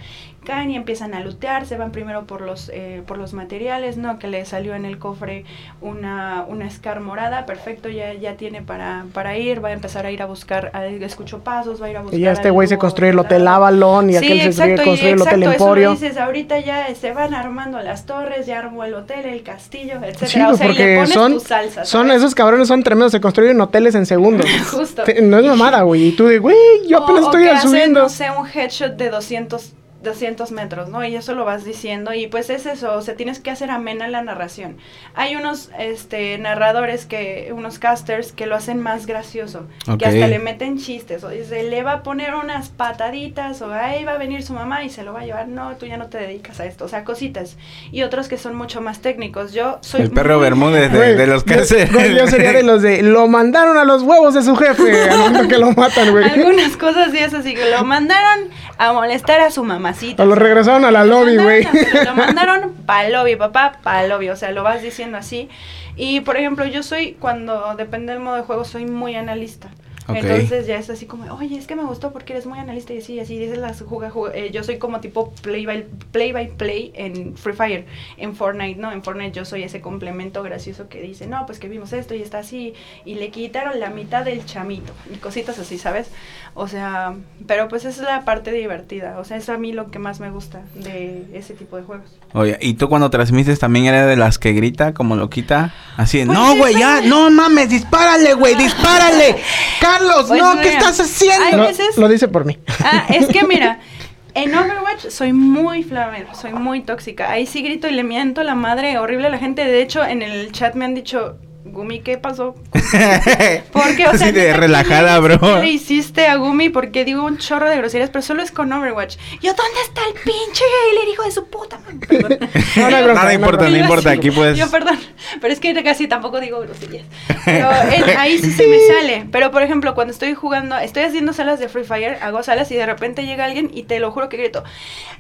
caen 0.43 0.71
y 0.71 0.75
empiezan 0.75 1.13
a 1.13 1.19
lootear, 1.19 1.67
se 1.67 1.77
van 1.77 1.91
primero 1.91 2.23
por 2.25 2.41
los, 2.41 2.71
eh, 2.73 3.03
por 3.05 3.19
los 3.19 3.33
materiales, 3.33 3.95
¿no? 3.95 4.17
Que 4.17 4.27
le 4.27 4.43
salió 4.45 4.73
en 4.73 4.85
el 4.85 4.97
cofre 4.97 5.45
una, 5.81 6.45
una 6.47 6.67
Scar 6.71 6.99
morada, 7.01 7.45
perfecto, 7.45 7.89
ya, 7.89 8.15
ya 8.15 8.37
tiene 8.37 8.63
para, 8.63 9.05
para 9.13 9.37
ir, 9.37 9.63
va 9.63 9.69
a 9.69 9.73
empezar 9.73 10.07
a 10.07 10.11
ir 10.11 10.23
a 10.23 10.25
buscar, 10.25 10.71
a, 10.73 10.87
escucho 10.87 11.43
pasos, 11.43 11.79
va 11.79 11.85
a 11.85 11.89
ir 11.91 11.97
a 11.97 12.01
buscar. 12.01 12.19
Y 12.19 12.23
ya 12.23 12.31
este 12.31 12.49
güey 12.49 12.67
se 12.67 12.79
construye 12.79 13.11
el 13.11 13.19
hotel 13.19 13.47
Avalon 13.47 14.09
y 14.09 14.15
aquel 14.15 14.51
se 14.51 14.73
construye 14.73 15.11
el 15.11 15.21
hotel 15.21 15.43
Emporio. 15.43 15.91
Eso 15.91 16.05
dices, 16.05 16.17
ahorita 16.17 16.59
ya 16.61 16.87
se 16.95 17.13
van 17.13 17.35
armando 17.35 17.79
las 17.83 18.07
torres, 18.07 18.47
ya 18.47 18.57
armó 18.57 18.83
el 18.83 18.95
hotel, 18.95 19.27
el 19.27 19.43
castillo, 19.43 19.99
etcétera. 20.03 20.49
o 20.49 20.55
sea, 20.55 20.65
porque 20.65 20.81
y 20.81 20.85
le 20.87 20.95
pones 20.95 21.13
son, 21.13 21.33
tu 21.33 21.39
salsa, 21.39 21.85
son 21.85 22.09
esos 22.09 22.33
cabrones 22.33 22.67
son 22.67 22.81
tremendos, 22.81 23.11
se 23.11 23.21
construyen 23.21 23.61
hoteles 23.61 23.93
en 23.93 24.07
segundos. 24.07 24.47
Justo 24.71 25.03
no 25.21 25.39
es 25.39 25.45
mamada, 25.45 25.81
güey. 25.83 26.07
Y 26.07 26.11
tú 26.11 26.25
de, 26.25 26.39
güey, 26.39 26.57
yo 26.87 27.03
apenas 27.03 27.25
estoy 27.25 27.47
o 27.47 27.61
subiendo. 27.61 28.01
no 28.01 28.09
sé, 28.09 28.27
un 28.31 28.47
headshot 28.47 28.95
de 28.95 29.09
200 29.09 29.73
200 30.01 30.51
metros, 30.51 30.89
¿no? 30.89 31.03
Y 31.03 31.15
eso 31.15 31.35
lo 31.35 31.43
vas 31.43 31.65
diciendo 31.65 32.13
y 32.13 32.27
pues 32.27 32.49
es 32.49 32.65
eso, 32.65 32.93
o 32.93 33.01
sea, 33.01 33.15
tienes 33.15 33.39
que 33.39 33.51
hacer 33.51 33.69
amena 33.69 34.07
la 34.07 34.21
narración. 34.21 34.77
Hay 35.13 35.35
unos 35.35 35.69
este, 35.77 36.37
narradores, 36.37 37.05
que 37.05 37.51
unos 37.53 37.79
casters 37.79 38.31
que 38.31 38.45
lo 38.45 38.55
hacen 38.55 38.79
más 38.79 39.05
gracioso, 39.05 39.67
que 39.97 40.05
hasta 40.05 40.27
le 40.27 40.39
meten 40.39 40.77
chistes, 40.77 41.23
o 41.23 41.29
dice, 41.29 41.63
le 41.63 41.83
va 41.83 41.93
a 41.93 42.03
poner 42.03 42.35
unas 42.35 42.69
pataditas, 42.69 43.61
o 43.61 43.73
ahí 43.73 44.05
va 44.05 44.13
a 44.13 44.17
venir 44.17 44.43
su 44.43 44.53
mamá 44.53 44.83
y 44.83 44.89
se 44.89 45.03
lo 45.03 45.13
va 45.13 45.21
a 45.21 45.25
llevar, 45.25 45.47
no, 45.47 45.75
tú 45.75 45.85
ya 45.85 45.97
no 45.97 46.07
te 46.07 46.17
dedicas 46.17 46.59
a 46.59 46.65
esto, 46.65 46.85
o 46.85 46.87
sea, 46.87 47.03
cositas. 47.03 47.57
Y 47.91 48.03
otros 48.03 48.29
que 48.29 48.37
son 48.37 48.55
mucho 48.55 48.81
más 48.81 48.99
técnicos, 48.99 49.51
yo 49.51 49.79
soy... 49.81 50.01
El 50.01 50.11
perro 50.11 50.39
Bermúdez 50.39 50.91
de, 50.91 51.27
los 51.27 51.43
casters. 51.43 51.91
Yo, 51.91 52.27
sería 52.27 52.53
de 52.53 52.63
los 52.63 52.81
de, 52.81 53.01
lo 53.01 53.27
mandaron 53.27 53.77
a 53.77 53.83
los 53.83 54.03
huevos 54.03 54.33
de 54.33 54.43
su 54.43 54.55
jefe, 54.55 55.09
al 55.09 55.19
momento 55.19 55.47
que 55.47 55.57
lo 55.57 55.71
matan, 55.73 56.11
güey. 56.11 56.29
Algunas 56.29 56.77
cosas 56.77 57.13
y 57.13 57.17
eso, 57.17 57.37
así 57.37 57.53
que 57.53 57.69
lo 57.69 57.83
mandaron 57.83 58.49
a 58.77 58.93
molestar 58.93 59.41
a 59.41 59.51
su 59.51 59.63
mamá 59.63 59.88
o 60.17 60.25
lo 60.25 60.35
regresaron 60.35 60.85
a 60.85 60.91
la 60.91 61.05
lobby, 61.05 61.37
güey. 61.37 61.67
Lo 62.05 62.15
mandaron 62.15 62.73
para 62.85 63.09
lobby, 63.09 63.35
papá, 63.35 63.79
para 63.83 64.07
lobby. 64.07 64.29
O 64.29 64.35
sea, 64.35 64.51
lo 64.51 64.63
vas 64.63 64.81
diciendo 64.81 65.17
así. 65.17 65.49
Y, 65.95 66.21
por 66.21 66.37
ejemplo, 66.37 66.65
yo 66.65 66.83
soy, 66.83 67.13
cuando 67.19 67.75
depende 67.75 68.13
del 68.13 68.21
modo 68.21 68.35
de 68.35 68.43
juego, 68.43 68.63
soy 68.63 68.85
muy 68.85 69.15
analista. 69.15 69.69
Entonces 70.15 70.67
ya 70.67 70.77
es 70.77 70.89
así 70.89 71.05
como, 71.05 71.31
oye, 71.33 71.57
es 71.57 71.67
que 71.67 71.75
me 71.75 71.83
gustó 71.83 72.11
porque 72.11 72.33
eres 72.33 72.45
muy 72.45 72.59
analista 72.59 72.93
y 72.93 72.99
así, 72.99 73.19
así, 73.19 73.37
dices 73.37 73.57
las 73.57 73.81
juga, 73.81 74.11
eh, 74.33 74.49
yo 74.51 74.63
soy 74.63 74.77
como 74.77 74.99
tipo 74.99 75.31
play 75.41 75.65
by, 75.65 75.85
play 76.11 76.31
by 76.31 76.49
play 76.49 76.91
en 76.95 77.35
Free 77.35 77.53
Fire, 77.53 77.85
en 78.17 78.35
Fortnite, 78.35 78.79
¿no? 78.79 78.91
En 78.91 79.03
Fortnite 79.03 79.31
yo 79.31 79.45
soy 79.45 79.63
ese 79.63 79.81
complemento 79.81 80.43
gracioso 80.43 80.89
que 80.89 81.01
dice, 81.01 81.27
no, 81.27 81.45
pues 81.45 81.59
que 81.59 81.67
vimos 81.67 81.93
esto 81.93 82.15
y 82.15 82.21
está 82.21 82.39
así, 82.39 82.73
y 83.05 83.15
le 83.15 83.29
quitaron 83.29 83.79
la 83.79 83.89
mitad 83.89 84.25
del 84.25 84.45
chamito, 84.45 84.93
y 85.13 85.17
cositas 85.17 85.59
así, 85.59 85.77
¿sabes? 85.77 86.09
O 86.53 86.67
sea, 86.67 87.13
pero 87.47 87.67
pues 87.67 87.85
esa 87.85 88.01
es 88.01 88.07
la 88.07 88.25
parte 88.25 88.51
divertida, 88.51 89.19
o 89.19 89.23
sea, 89.23 89.37
es 89.37 89.49
a 89.49 89.57
mí 89.57 89.71
lo 89.71 89.91
que 89.91 89.99
más 89.99 90.19
me 90.19 90.31
gusta 90.31 90.61
de 90.75 91.25
ese 91.33 91.53
tipo 91.53 91.77
de 91.77 91.83
juegos. 91.83 92.09
Oye, 92.33 92.57
¿y 92.61 92.73
tú 92.73 92.89
cuando 92.89 93.09
transmites 93.09 93.59
también 93.59 93.85
eres 93.85 94.07
de 94.07 94.15
las 94.15 94.37
que 94.37 94.53
grita 94.53 94.93
como 94.93 95.15
loquita? 95.15 95.73
Así, 95.97 96.23
pues 96.25 96.37
no, 96.37 96.55
güey, 96.55 96.75
ya, 96.77 97.01
no 97.01 97.29
mames, 97.29 97.69
dispárale, 97.69 98.33
güey, 98.33 98.55
dispárale. 98.55 99.37
Carlos, 99.99 100.25
pues 100.27 100.41
no, 100.41 100.61
¿qué 100.61 100.69
estás 100.69 100.99
haciendo? 100.99 101.67
Lo 101.97 102.07
dice 102.07 102.27
por 102.27 102.45
mí. 102.45 102.57
Ah, 102.83 103.05
es 103.09 103.27
que 103.27 103.43
mira, 103.45 103.79
en 104.33 104.55
Overwatch 104.55 105.09
soy 105.09 105.33
muy 105.33 105.83
flamero, 105.83 106.33
soy 106.33 106.53
muy 106.53 106.81
tóxica. 106.81 107.29
Ahí 107.29 107.45
sí 107.45 107.61
grito 107.61 107.87
y 107.87 107.91
le 107.91 108.03
miento 108.03 108.43
la 108.43 108.55
madre 108.55 108.97
horrible 108.97 109.27
a 109.27 109.29
la 109.29 109.37
gente. 109.37 109.65
De 109.65 109.81
hecho, 109.81 110.03
en 110.03 110.21
el 110.21 110.51
chat 110.51 110.75
me 110.75 110.85
han 110.85 110.95
dicho, 110.95 111.37
Gumi, 111.71 112.01
¿qué 112.01 112.17
pasó? 112.17 112.55
Porque, 113.71 114.07
o 114.07 114.17
sea, 114.17 114.27
Así 114.27 114.31
de 114.31 114.53
relajada, 114.53 115.19
bro. 115.19 115.39
¿Qué 115.39 115.61
le 115.61 115.69
hiciste 115.69 116.27
a 116.27 116.35
Gumi? 116.35 116.69
Porque 116.69 117.05
digo 117.05 117.23
un 117.23 117.37
chorro 117.37 117.69
de 117.69 117.77
groserías, 117.77 118.09
pero 118.09 118.21
solo 118.21 118.43
es 118.43 118.51
con 118.51 118.71
Overwatch. 118.71 119.17
Yo, 119.41 119.53
¿dónde 119.53 119.81
está 119.81 120.01
el 120.07 120.13
pinche 120.13 120.63
el 121.01 121.09
hijo 121.09 121.23
de 121.23 121.31
su 121.31 121.47
puta? 121.47 121.79
Perdón. 122.07 122.37
No, 122.75 122.89
no, 122.89 123.13
Nada 123.13 123.33
importa, 123.33 123.69
no 123.69 123.77
importa, 123.77 124.11
aquí 124.11 124.31
puedes. 124.31 124.57
Yo, 124.57 124.69
perdón, 124.69 124.99
pero 125.41 125.53
es 125.53 125.59
que 125.59 125.73
casi 125.83 126.07
tampoco 126.07 126.39
digo 126.39 126.59
groserías. 126.61 127.05
Pero 127.45 127.69
ahí 128.17 128.37
sí 128.37 128.51
se 128.51 128.67
me 128.67 128.79
sale. 128.87 129.27
Pero, 129.31 129.51
por 129.51 129.61
ejemplo, 129.61 129.95
cuando 129.95 130.13
estoy 130.13 130.33
jugando, 130.33 130.77
estoy 130.77 131.03
haciendo 131.03 131.33
salas 131.33 131.59
de 131.59 131.69
Free 131.69 131.83
Fire, 131.83 132.17
hago 132.21 132.43
salas 132.43 132.71
y 132.71 132.75
de 132.75 132.85
repente 132.85 133.25
llega 133.25 133.45
alguien 133.45 133.69
y 133.73 133.83
te 133.83 133.99
lo 133.99 134.11
juro 134.11 134.29
que 134.29 134.37
grito, 134.37 134.63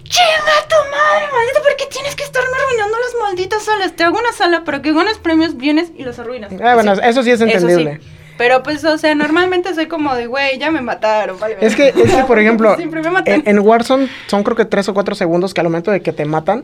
¡Chinga 0.03 0.67
tu 0.67 0.75
madre, 0.91 1.27
maldito! 1.31 1.61
¿Por 1.61 1.75
qué 1.75 1.85
tienes 1.85 2.15
que 2.15 2.23
estarme 2.23 2.49
arruinando 2.55 2.97
las 2.97 3.21
malditas 3.21 3.63
salas? 3.63 3.95
Te 3.95 4.03
hago 4.03 4.17
una 4.17 4.31
sala, 4.31 4.63
pero 4.65 4.81
que 4.81 4.93
ganas 4.93 5.17
premios, 5.17 5.57
vienes 5.57 5.91
y 5.95 6.03
los 6.03 6.17
arruinas. 6.19 6.38
Ah, 6.63 6.73
bueno, 6.75 6.93
eso 6.93 7.23
sí 7.23 7.31
es 7.31 7.41
entendible. 7.41 7.99
Pero 8.37 8.63
pues, 8.63 8.83
o 8.85 8.97
sea, 8.97 9.13
normalmente 9.15 9.73
soy 9.75 9.87
como 9.87 10.15
de, 10.15 10.27
güey, 10.27 10.57
ya 10.59 10.71
me 10.71 10.79
mataron. 10.81 11.37
Vale, 11.39 11.57
Es 11.59 11.75
que, 11.75 11.89
es 11.89 11.93
que, 12.15 12.23
por 12.25 12.39
ejemplo, 12.39 12.75
Siempre 12.77 13.01
me 13.01 13.09
matan. 13.11 13.33
en, 13.33 13.43
en 13.45 13.59
Warzone 13.59 14.07
son 14.27 14.43
creo 14.43 14.55
que 14.55 14.65
tres 14.65 14.87
o 14.87 14.93
cuatro 14.93 15.13
segundos 15.13 15.53
que 15.53 15.59
al 15.61 15.67
momento 15.67 15.91
de 15.91 16.01
que 16.01 16.13
te 16.13 16.23
matan, 16.25 16.63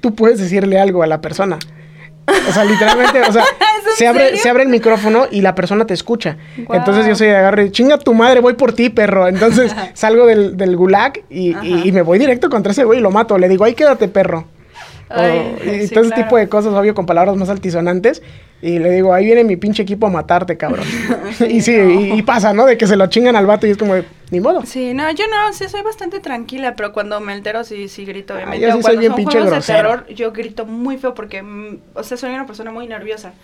tú 0.00 0.14
puedes 0.14 0.38
decirle 0.38 0.78
algo 0.78 1.02
a 1.02 1.06
la 1.08 1.20
persona. 1.20 1.58
O 2.48 2.52
sea, 2.52 2.64
literalmente, 2.64 3.20
o 3.22 3.32
sea, 3.32 3.42
¿Es 3.82 3.86
en 3.86 3.96
se 3.96 4.06
abre, 4.08 4.24
serio? 4.26 4.42
se 4.42 4.50
abre 4.50 4.62
el 4.64 4.68
micrófono 4.68 5.26
y 5.30 5.40
la 5.42 5.54
persona 5.54 5.84
te 5.86 5.94
escucha. 5.94 6.36
Entonces 6.70 7.06
yo 7.06 7.14
soy 7.16 7.28
de 7.28 7.36
agarre, 7.36 7.70
chinga 7.72 7.98
tu 7.98 8.14
madre, 8.14 8.40
voy 8.40 8.54
por 8.54 8.72
ti, 8.72 8.88
perro. 8.90 9.26
Entonces 9.28 9.74
salgo 9.94 10.26
del, 10.26 10.56
del 10.56 10.76
gulag 10.76 11.20
y, 11.30 11.56
y- 11.64 11.88
y 11.88 11.92
me 11.92 12.02
voy 12.02 12.18
directo 12.20 12.50
contra 12.50 12.70
ese 12.72 12.84
güey 12.84 12.98
y 12.98 13.02
lo 13.02 13.10
mato. 13.10 13.36
Le 13.38 13.48
digo, 13.48 13.64
ahí 13.64 13.74
quédate, 13.74 14.06
perro. 14.08 14.46
O- 15.10 15.64
y 15.64 15.86
sí, 15.86 15.94
todo 15.94 16.00
ese 16.04 16.10
claro. 16.10 16.22
tipo 16.24 16.36
de 16.36 16.48
cosas, 16.48 16.74
obvio, 16.74 16.94
con 16.94 17.06
palabras 17.06 17.36
más 17.36 17.48
altisonantes. 17.48 18.22
Y 18.62 18.78
le 18.78 18.90
digo, 18.90 19.12
ahí 19.12 19.26
viene 19.26 19.44
mi 19.44 19.56
pinche 19.56 19.82
equipo 19.82 20.06
a 20.06 20.10
matarte, 20.10 20.56
cabrón. 20.56 20.86
y 21.48 21.60
sí, 21.60 21.72
y, 21.76 22.12
y 22.18 22.22
pasa, 22.22 22.52
¿no? 22.54 22.64
De 22.66 22.78
que 22.78 22.86
se 22.86 22.96
lo 22.96 23.06
chingan 23.06 23.36
al 23.36 23.46
vato 23.46 23.66
y 23.66 23.70
es 23.70 23.76
como, 23.76 23.94
ni 24.30 24.40
modo. 24.40 24.64
Sí, 24.64 24.94
no, 24.94 25.10
yo 25.12 25.24
no, 25.28 25.52
sí 25.52 25.68
soy 25.68 25.82
bastante 25.82 26.20
tranquila, 26.20 26.74
pero 26.74 26.92
cuando 26.92 27.20
me 27.20 27.32
altero 27.34 27.64
sí, 27.64 27.88
sí 27.88 28.04
grito, 28.06 28.34
obviamente. 28.34 28.66
yo 28.66 28.72
sí 28.72 28.78
O 28.78 28.82
soy 28.82 28.96
bien 28.96 29.10
son 29.10 29.16
pinche 29.16 29.38
juegos 29.38 29.50
grosero. 29.52 29.90
de 29.90 29.96
terror, 29.98 30.14
yo 30.14 30.32
grito 30.32 30.64
muy 30.64 30.96
feo 30.96 31.12
porque, 31.14 31.42
mm, 31.42 31.78
o 31.94 32.02
sea, 32.02 32.16
soy 32.16 32.30
una 32.32 32.46
persona 32.46 32.70
muy 32.72 32.86
nerviosa. 32.86 33.34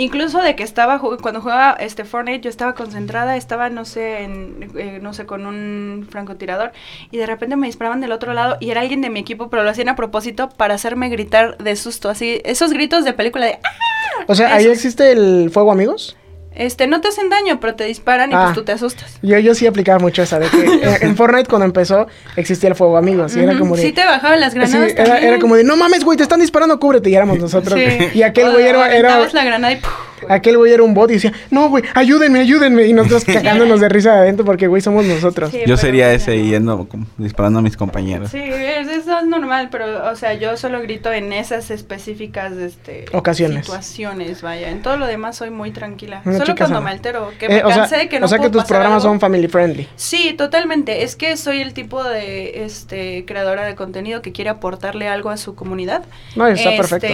Incluso 0.00 0.40
de 0.40 0.54
que 0.54 0.62
estaba, 0.62 1.00
cuando 1.00 1.40
jugaba 1.40 1.72
este 1.80 2.04
Fortnite, 2.04 2.40
yo 2.42 2.50
estaba 2.50 2.74
concentrada, 2.76 3.36
estaba, 3.36 3.68
no 3.68 3.84
sé, 3.84 4.22
en, 4.22 4.70
eh, 4.76 5.00
no 5.02 5.12
sé, 5.12 5.26
con 5.26 5.44
un 5.44 6.06
francotirador, 6.08 6.70
y 7.10 7.16
de 7.16 7.26
repente 7.26 7.56
me 7.56 7.66
disparaban 7.66 8.00
del 8.00 8.12
otro 8.12 8.32
lado, 8.32 8.58
y 8.60 8.70
era 8.70 8.82
alguien 8.82 9.00
de 9.00 9.10
mi 9.10 9.18
equipo, 9.18 9.50
pero 9.50 9.64
lo 9.64 9.70
hacían 9.70 9.88
a 9.88 9.96
propósito 9.96 10.50
para 10.50 10.74
hacerme 10.74 11.08
gritar 11.08 11.58
de 11.58 11.74
susto, 11.74 12.10
así, 12.10 12.40
esos 12.44 12.72
gritos 12.72 13.04
de 13.04 13.12
película 13.12 13.46
de, 13.46 13.58
"Ah", 13.64 14.24
O 14.28 14.34
sea, 14.36 14.54
ahí 14.54 14.66
existe 14.66 15.10
el 15.10 15.50
fuego 15.50 15.72
amigos. 15.72 16.16
Este, 16.58 16.86
no 16.86 17.00
te 17.00 17.08
hacen 17.08 17.30
daño, 17.30 17.58
pero 17.60 17.74
te 17.74 17.84
disparan 17.84 18.30
y 18.30 18.34
Ah. 18.34 18.42
pues 18.44 18.54
tú 18.56 18.64
te 18.64 18.72
asustas. 18.72 19.18
Yo, 19.22 19.38
yo 19.38 19.54
sí 19.54 19.66
aplicaba 19.66 19.98
mucho 19.98 20.22
esa 20.22 20.38
de 20.38 20.48
que 20.48 20.58
en 21.06 21.16
Fortnite 21.16 21.48
cuando 21.48 21.64
empezó 21.64 22.06
existía 22.36 22.68
el 22.68 22.74
fuego 22.74 22.96
amigos. 22.98 23.34
Y 23.36 23.40
era 23.40 23.58
como 23.58 23.76
de. 23.76 23.82
Sí 23.82 23.92
te 23.92 24.04
bajaban 24.04 24.40
las 24.40 24.52
sí, 24.52 24.58
granadas 24.58 24.92
era, 25.22 25.38
como 25.38 25.56
de, 25.56 25.64
no 25.64 25.76
mames, 25.76 26.04
güey, 26.04 26.16
te 26.16 26.22
están 26.24 26.40
disparando, 26.40 26.78
cúbrete. 26.78 27.08
Y 27.10 27.14
éramos 27.14 27.38
nosotros. 27.40 27.78
Sí. 27.78 28.10
Y 28.14 28.22
aquel 28.22 28.50
güey 28.52 28.66
era, 28.66 28.94
era- 28.94 29.26
la 29.32 29.44
granada 29.44 29.72
y 29.72 29.76
¡puf! 29.76 29.92
Aquel 30.28 30.56
güey 30.56 30.72
era 30.72 30.82
un 30.82 30.94
bot 30.94 31.10
y 31.10 31.14
decía, 31.14 31.32
no, 31.50 31.68
güey, 31.68 31.84
ayúdenme, 31.94 32.40
ayúdenme. 32.40 32.84
Y 32.86 32.92
nosotros 32.92 33.24
cagándonos 33.26 33.80
de 33.80 33.88
risa 33.88 34.12
de 34.14 34.18
adentro 34.20 34.44
porque, 34.44 34.66
güey, 34.66 34.82
somos 34.82 35.04
nosotros. 35.04 35.50
Sí, 35.50 35.60
Yo 35.66 35.76
sería 35.76 36.12
ese 36.12 36.42
yendo 36.42 36.86
disparando 37.16 37.58
a 37.58 37.62
mis 37.62 37.76
compañeros. 37.76 38.30
Sí, 38.30 38.38
es- 38.40 38.88
eso 38.88 39.18
es 39.18 39.26
normal, 39.26 39.68
pero, 39.70 40.10
o 40.10 40.16
sea, 40.16 40.34
yo 40.34 40.56
solo 40.56 40.80
grito 40.82 41.12
en 41.12 41.32
esas 41.32 41.70
específicas 41.70 42.52
este, 42.52 43.04
Ocasiones. 43.12 43.66
situaciones, 43.66 44.42
vaya. 44.42 44.70
En 44.70 44.82
todo 44.82 44.96
lo 44.96 45.06
demás 45.06 45.36
soy 45.36 45.50
muy 45.50 45.70
tranquila. 45.70 46.22
Una 46.24 46.38
solo 46.38 46.54
cuando 46.56 46.76
sana. 46.76 46.80
me 46.80 46.90
altero, 46.90 47.30
que 47.38 47.46
Eh, 47.46 47.48
me 47.48 47.64
o 47.64 47.68
sea, 47.68 47.76
cansé, 47.88 48.08
que 48.08 48.20
no 48.20 48.26
o 48.26 48.28
sea 48.28 48.38
que 48.38 48.50
tus 48.50 48.64
programas 48.64 49.02
algo. 49.02 49.12
son 49.14 49.20
family 49.20 49.48
friendly. 49.48 49.88
Sí, 49.96 50.34
totalmente. 50.36 51.02
Es 51.04 51.16
que 51.16 51.36
soy 51.36 51.60
el 51.60 51.74
tipo 51.74 52.02
de 52.04 52.64
este 52.64 53.24
creadora 53.26 53.64
de 53.64 53.74
contenido 53.74 54.22
que 54.22 54.32
quiere 54.32 54.50
aportarle 54.50 55.08
algo 55.08 55.30
a 55.30 55.36
su 55.36 55.54
comunidad. 55.54 56.04
No, 56.36 56.46
está 56.46 56.70
Este, 56.70 56.76
perfecto. 56.76 57.08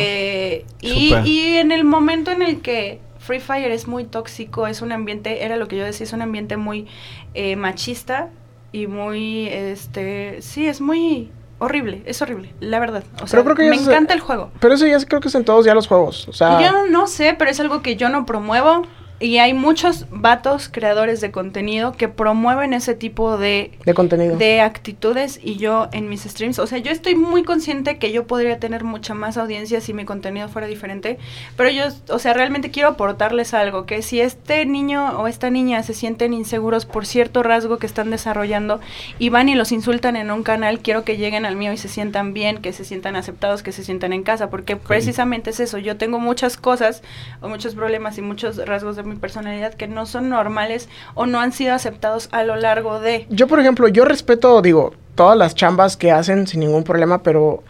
Y, 0.80 1.08
Súper. 1.10 1.26
y 1.26 1.56
en 1.58 1.72
el 1.72 1.84
momento 1.84 2.30
en 2.30 2.42
el 2.42 2.60
que 2.60 2.93
Free 3.26 3.40
Fire 3.40 3.70
es 3.72 3.86
muy 3.88 4.04
tóxico, 4.04 4.66
es 4.66 4.82
un 4.82 4.92
ambiente, 4.92 5.44
era 5.44 5.56
lo 5.56 5.66
que 5.68 5.76
yo 5.76 5.84
decía, 5.84 6.04
es 6.04 6.12
un 6.12 6.22
ambiente 6.22 6.56
muy 6.56 6.86
eh, 7.34 7.56
machista 7.56 8.28
y 8.72 8.86
muy, 8.86 9.48
este, 9.48 10.42
sí, 10.42 10.66
es 10.66 10.80
muy 10.80 11.30
horrible, 11.58 12.02
es 12.06 12.20
horrible, 12.20 12.52
la 12.60 12.78
verdad. 12.80 13.04
O 13.22 13.26
sea, 13.26 13.42
creo 13.42 13.54
que 13.56 13.70
me 13.70 13.76
encanta 13.76 14.12
el 14.14 14.20
juego. 14.20 14.50
Pero 14.60 14.74
eso 14.74 14.86
ya 14.86 14.96
es- 14.96 15.06
creo 15.06 15.20
que 15.20 15.28
es 15.28 15.34
en 15.34 15.44
todos 15.44 15.64
ya 15.64 15.74
los 15.74 15.86
juegos. 15.86 16.28
O 16.28 16.32
sea, 16.32 16.60
Yo 16.60 16.86
no 16.90 17.06
sé, 17.06 17.34
pero 17.38 17.50
es 17.50 17.58
algo 17.60 17.80
que 17.82 17.96
yo 17.96 18.08
no 18.08 18.26
promuevo. 18.26 18.82
Y 19.20 19.38
hay 19.38 19.54
muchos 19.54 20.06
vatos 20.10 20.68
creadores 20.68 21.20
de 21.20 21.30
contenido 21.30 21.92
que 21.92 22.08
promueven 22.08 22.74
ese 22.74 22.94
tipo 22.94 23.38
de, 23.38 23.70
de 23.84 23.94
contenido. 23.94 24.36
de 24.36 24.60
actitudes 24.60 25.38
y 25.40 25.54
yo 25.54 25.88
en 25.92 26.08
mis 26.08 26.24
streams, 26.24 26.58
o 26.58 26.66
sea, 26.66 26.78
yo 26.78 26.90
estoy 26.90 27.14
muy 27.14 27.44
consciente 27.44 27.98
que 27.98 28.10
yo 28.10 28.26
podría 28.26 28.58
tener 28.58 28.82
mucha 28.82 29.14
más 29.14 29.36
audiencia 29.36 29.80
si 29.80 29.94
mi 29.94 30.04
contenido 30.04 30.48
fuera 30.48 30.66
diferente, 30.66 31.18
pero 31.56 31.70
yo, 31.70 31.84
o 32.08 32.18
sea, 32.18 32.34
realmente 32.34 32.72
quiero 32.72 32.88
aportarles 32.88 33.54
algo, 33.54 33.86
que 33.86 34.02
si 34.02 34.20
este 34.20 34.66
niño 34.66 35.16
o 35.20 35.28
esta 35.28 35.48
niña 35.48 35.84
se 35.84 35.94
sienten 35.94 36.34
inseguros 36.34 36.84
por 36.84 37.06
cierto 37.06 37.44
rasgo 37.44 37.78
que 37.78 37.86
están 37.86 38.10
desarrollando 38.10 38.80
y 39.20 39.28
van 39.28 39.48
y 39.48 39.54
los 39.54 39.70
insultan 39.70 40.16
en 40.16 40.32
un 40.32 40.42
canal, 40.42 40.80
quiero 40.80 41.04
que 41.04 41.16
lleguen 41.16 41.46
al 41.46 41.54
mío 41.54 41.72
y 41.72 41.76
se 41.76 41.88
sientan 41.88 42.34
bien, 42.34 42.58
que 42.58 42.72
se 42.72 42.84
sientan 42.84 43.14
aceptados, 43.14 43.62
que 43.62 43.70
se 43.70 43.84
sientan 43.84 44.12
en 44.12 44.24
casa, 44.24 44.50
porque 44.50 44.74
precisamente 44.76 45.50
es 45.50 45.60
eso, 45.60 45.78
yo 45.78 45.96
tengo 45.96 46.18
muchas 46.18 46.56
cosas 46.56 47.04
o 47.40 47.48
muchos 47.48 47.76
problemas 47.76 48.18
y 48.18 48.22
muchos 48.22 48.56
rasgos 48.56 48.96
de 48.96 49.03
mi 49.04 49.16
personalidad 49.16 49.74
que 49.74 49.88
no 49.88 50.06
son 50.06 50.28
normales 50.28 50.88
o 51.14 51.26
no 51.26 51.40
han 51.40 51.52
sido 51.52 51.74
aceptados 51.74 52.28
a 52.32 52.42
lo 52.44 52.56
largo 52.56 53.00
de... 53.00 53.26
Yo, 53.30 53.46
por 53.46 53.60
ejemplo, 53.60 53.88
yo 53.88 54.04
respeto, 54.04 54.60
digo, 54.62 54.94
todas 55.14 55.36
las 55.38 55.54
chambas 55.54 55.96
que 55.96 56.10
hacen 56.10 56.46
sin 56.46 56.60
ningún 56.60 56.84
problema, 56.84 57.22
pero, 57.22 57.62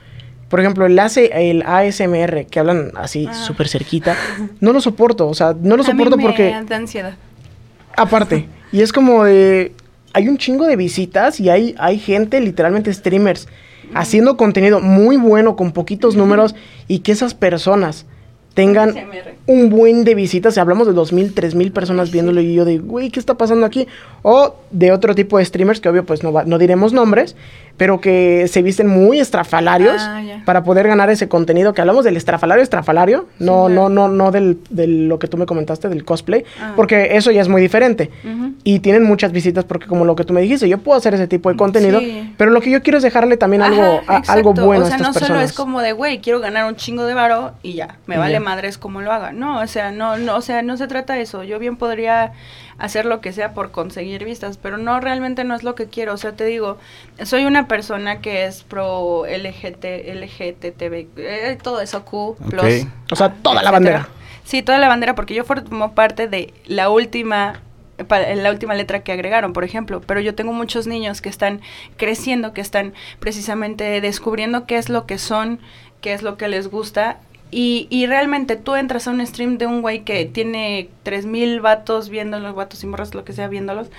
por 0.48 0.60
ejemplo, 0.60 0.86
el, 0.86 0.98
AC, 0.98 1.16
el 1.32 1.62
ASMR, 1.62 2.46
que 2.46 2.58
hablan 2.60 2.92
así 2.96 3.26
Ah. 3.28 3.34
súper 3.34 3.68
cerquita, 3.68 4.16
no 4.60 4.72
lo 4.72 4.80
soporto, 4.80 5.28
o 5.28 5.34
sea, 5.34 5.54
no 5.58 5.76
lo 5.76 5.82
A 5.82 5.86
mí 5.86 5.92
soporto 5.92 6.16
me 6.16 6.22
porque, 6.22 6.54
da 6.68 6.76
ansiedad. 6.76 7.14
aparte, 7.96 8.48
y 8.72 8.80
es 8.82 8.92
como 8.92 9.24
de, 9.24 9.72
hay 10.12 10.28
un 10.28 10.38
chingo 10.38 10.66
de 10.66 10.76
visitas 10.76 11.40
y 11.40 11.50
hay, 11.50 11.74
hay 11.78 11.98
gente, 11.98 12.40
literalmente 12.40 12.92
streamers, 12.92 13.48
haciendo 13.94 14.36
contenido 14.36 14.80
muy 14.80 15.16
bueno 15.16 15.56
con 15.56 15.72
poquitos 15.72 16.16
números 16.16 16.54
y 16.88 17.00
que 17.00 17.12
esas 17.12 17.34
personas 17.34 18.06
tengan 18.54 18.94
un 19.46 19.68
buen 19.68 20.04
de 20.04 20.14
visitas, 20.14 20.56
hablamos 20.58 20.86
de 20.86 20.92
dos 20.92 21.12
mil, 21.12 21.34
tres 21.34 21.54
mil 21.54 21.72
personas 21.72 22.10
viéndolo 22.12 22.40
y 22.40 22.54
yo 22.54 22.64
de, 22.64 22.78
güey, 22.78 23.10
¿qué 23.10 23.18
está 23.20 23.34
pasando 23.34 23.66
aquí? 23.66 23.86
O 24.22 24.54
de 24.70 24.92
otro 24.92 25.14
tipo 25.14 25.38
de 25.38 25.44
streamers 25.44 25.80
que 25.80 25.88
obvio 25.88 26.04
pues 26.06 26.22
no, 26.22 26.32
va- 26.32 26.44
no 26.44 26.58
diremos 26.58 26.92
nombres, 26.92 27.34
pero 27.76 28.00
que 28.00 28.46
se 28.48 28.62
visten 28.62 28.86
muy 28.86 29.18
estrafalarios 29.18 29.96
Ah, 29.98 30.22
para 30.44 30.62
poder 30.62 30.86
ganar 30.86 31.10
ese 31.10 31.28
contenido, 31.28 31.72
que 31.74 31.80
hablamos 31.80 32.04
del 32.04 32.16
estrafalario, 32.16 32.62
estrafalario, 32.62 33.26
no, 33.38 33.66
Sí, 33.68 33.74
no, 33.74 33.86
claro. 33.86 33.88
no, 33.88 34.08
no 34.08 34.30
del, 34.30 34.58
de 34.70 34.86
lo 34.86 35.18
que 35.18 35.26
tú 35.26 35.36
me 35.36 35.46
comentaste, 35.46 35.88
del 35.88 36.04
cosplay, 36.04 36.44
Ah. 36.60 36.72
porque 36.76 37.16
eso 37.16 37.30
ya 37.30 37.40
es 37.42 37.48
muy 37.48 37.60
diferente. 37.60 38.10
Y 38.62 38.78
tienen 38.80 39.02
muchas 39.04 39.32
visitas 39.32 39.64
porque 39.64 39.86
como 39.86 40.04
lo 40.04 40.14
que 40.16 40.24
tú 40.24 40.32
me 40.32 40.40
dijiste, 40.40 40.68
yo 40.68 40.78
puedo 40.78 40.96
hacer 40.98 41.14
ese 41.14 41.26
tipo 41.26 41.50
de 41.50 41.56
contenido, 41.56 42.00
Sí. 42.00 42.32
pero 42.38 42.50
lo 42.50 42.60
que 42.60 42.70
yo 42.70 42.82
quiero 42.82 42.98
es 42.98 43.02
dejarle 43.04 43.36
también 43.36 43.62
algo, 43.62 44.00
Ajá, 44.06 44.22
a- 44.28 44.32
algo 44.32 44.54
bueno 44.54 44.84
O 44.84 44.86
sea, 44.86 44.94
a 44.94 44.98
estas 44.98 45.00
no 45.08 45.12
personas. 45.12 45.28
solo 45.28 45.40
es 45.40 45.52
como 45.52 45.80
de, 45.80 45.92
güey, 45.92 46.20
quiero 46.20 46.40
ganar 46.40 46.66
un 46.66 46.76
chingo 46.76 47.04
de 47.04 47.14
varo 47.14 47.52
y 47.62 47.74
ya, 47.74 47.96
me 48.06 48.16
vale 48.18 48.34
ya. 48.34 48.40
madres 48.40 48.78
como 48.78 49.00
lo 49.00 49.12
haga. 49.12 49.32
No, 49.32 49.60
o 49.60 49.66
sea, 49.66 49.90
no, 49.90 50.16
no, 50.16 50.36
o 50.36 50.40
sea, 50.40 50.62
no 50.62 50.76
se 50.76 50.86
trata 50.86 51.14
de 51.14 51.22
eso. 51.22 51.42
Yo 51.42 51.58
bien 51.58 51.76
podría 51.76 52.32
hacer 52.78 53.06
lo 53.06 53.20
que 53.20 53.32
sea 53.32 53.54
por 53.54 53.70
conseguir 53.70 54.24
vistas, 54.24 54.58
pero 54.58 54.78
no, 54.78 55.00
realmente 55.00 55.44
no 55.44 55.54
es 55.54 55.62
lo 55.62 55.74
que 55.74 55.86
quiero. 55.86 56.14
O 56.14 56.16
sea, 56.16 56.32
te 56.32 56.44
digo, 56.44 56.78
soy 57.24 57.44
una 57.44 57.68
persona 57.68 58.20
que 58.20 58.44
es 58.44 58.62
pro 58.64 59.24
LGT, 59.26 59.84
LGTB, 60.14 61.06
eh, 61.16 61.58
todo 61.62 61.80
eso, 61.80 62.04
Q, 62.04 62.36
plus. 62.50 62.86
O 63.10 63.16
sea, 63.16 63.32
toda 63.32 63.62
la 63.62 63.70
bandera. 63.70 64.08
Sí, 64.44 64.62
toda 64.62 64.78
la 64.78 64.88
bandera, 64.88 65.14
porque 65.14 65.34
yo 65.34 65.44
formo 65.44 65.94
parte 65.94 66.28
de 66.28 66.52
la 66.66 66.90
última 66.90 67.60
la 68.08 68.50
última 68.50 68.74
letra 68.74 69.02
que 69.02 69.12
agregaron, 69.12 69.52
por 69.52 69.64
ejemplo, 69.64 70.00
pero 70.00 70.20
yo 70.20 70.34
tengo 70.34 70.52
muchos 70.52 70.86
niños 70.86 71.20
que 71.20 71.28
están 71.28 71.60
creciendo, 71.96 72.52
que 72.52 72.60
están 72.60 72.92
precisamente 73.20 74.00
descubriendo 74.00 74.66
qué 74.66 74.78
es 74.78 74.88
lo 74.88 75.06
que 75.06 75.18
son, 75.18 75.60
qué 76.00 76.12
es 76.12 76.22
lo 76.22 76.36
que 76.36 76.48
les 76.48 76.68
gusta. 76.68 77.18
Y, 77.56 77.86
y 77.88 78.06
realmente 78.06 78.56
tú 78.56 78.74
entras 78.74 79.06
a 79.06 79.12
un 79.12 79.24
stream 79.24 79.58
de 79.58 79.66
un 79.68 79.80
güey 79.80 80.02
que 80.02 80.24
tiene 80.24 80.88
3000 81.04 81.60
vatos 81.60 82.08
viéndolos, 82.08 82.52
vatos 82.56 82.82
y 82.82 82.88
morras, 82.88 83.14
lo 83.14 83.24
que 83.24 83.32
sea, 83.32 83.46
viéndolos. 83.46 83.90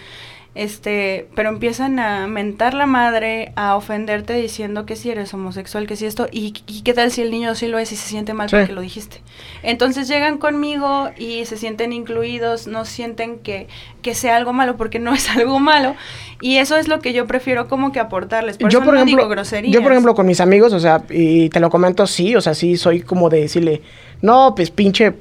Este, 0.55 1.27
pero 1.35 1.49
empiezan 1.49 1.99
a 1.99 2.27
mentar 2.27 2.73
la 2.73 2.85
madre, 2.85 3.51
a 3.57 3.75
ofenderte 3.75 4.33
diciendo 4.33 4.85
que 4.85 4.95
si 4.95 5.09
eres 5.11 5.33
homosexual, 5.33 5.85
que 5.85 5.97
si 5.97 6.05
esto, 6.05 6.27
y, 6.31 6.53
y 6.65 6.81
qué 6.83 6.93
tal 6.93 7.11
si 7.11 7.21
el 7.21 7.29
niño 7.29 7.53
sí 7.55 7.67
lo 7.67 7.77
es 7.77 7.91
y 7.91 7.97
se 7.97 8.07
siente 8.07 8.33
mal 8.33 8.49
Sí. 8.49 8.55
porque 8.55 8.71
lo 8.71 8.79
dijiste. 8.79 9.21
Entonces 9.63 10.07
llegan 10.07 10.37
conmigo 10.37 11.09
y 11.17 11.43
se 11.45 11.57
sienten 11.57 11.91
incluidos, 11.91 12.67
no 12.67 12.85
sienten 12.85 13.39
que, 13.39 13.67
que 14.01 14.15
sea 14.15 14.37
algo 14.37 14.53
malo 14.53 14.77
porque 14.77 14.97
no 14.97 15.13
es 15.13 15.29
algo 15.29 15.59
malo. 15.59 15.95
Y 16.39 16.57
eso 16.57 16.77
es 16.77 16.87
lo 16.87 16.99
que 17.01 17.11
yo 17.11 17.27
prefiero 17.27 17.67
como 17.67 17.91
que 17.91 17.99
aportarles. 17.99 18.57
Por 18.57 18.69
yo 18.71 18.79
eso 18.79 18.85
por 18.85 18.93
no 18.93 19.01
ejemplo, 19.01 19.17
digo 19.23 19.29
groserías. 19.29 19.73
yo 19.73 19.83
por 19.83 19.91
ejemplo 19.91 20.15
con 20.15 20.25
mis 20.25 20.39
amigos, 20.39 20.71
o 20.71 20.79
sea, 20.79 21.03
y 21.09 21.49
te 21.49 21.59
lo 21.59 21.69
comento 21.69 22.07
sí, 22.07 22.33
o 22.35 22.39
sea, 22.39 22.53
sí 22.53 22.77
soy 22.77 23.01
como 23.01 23.29
de 23.29 23.41
decirle, 23.41 23.81
no, 24.21 24.53
pues 24.55 24.71
pinche, 24.71 25.13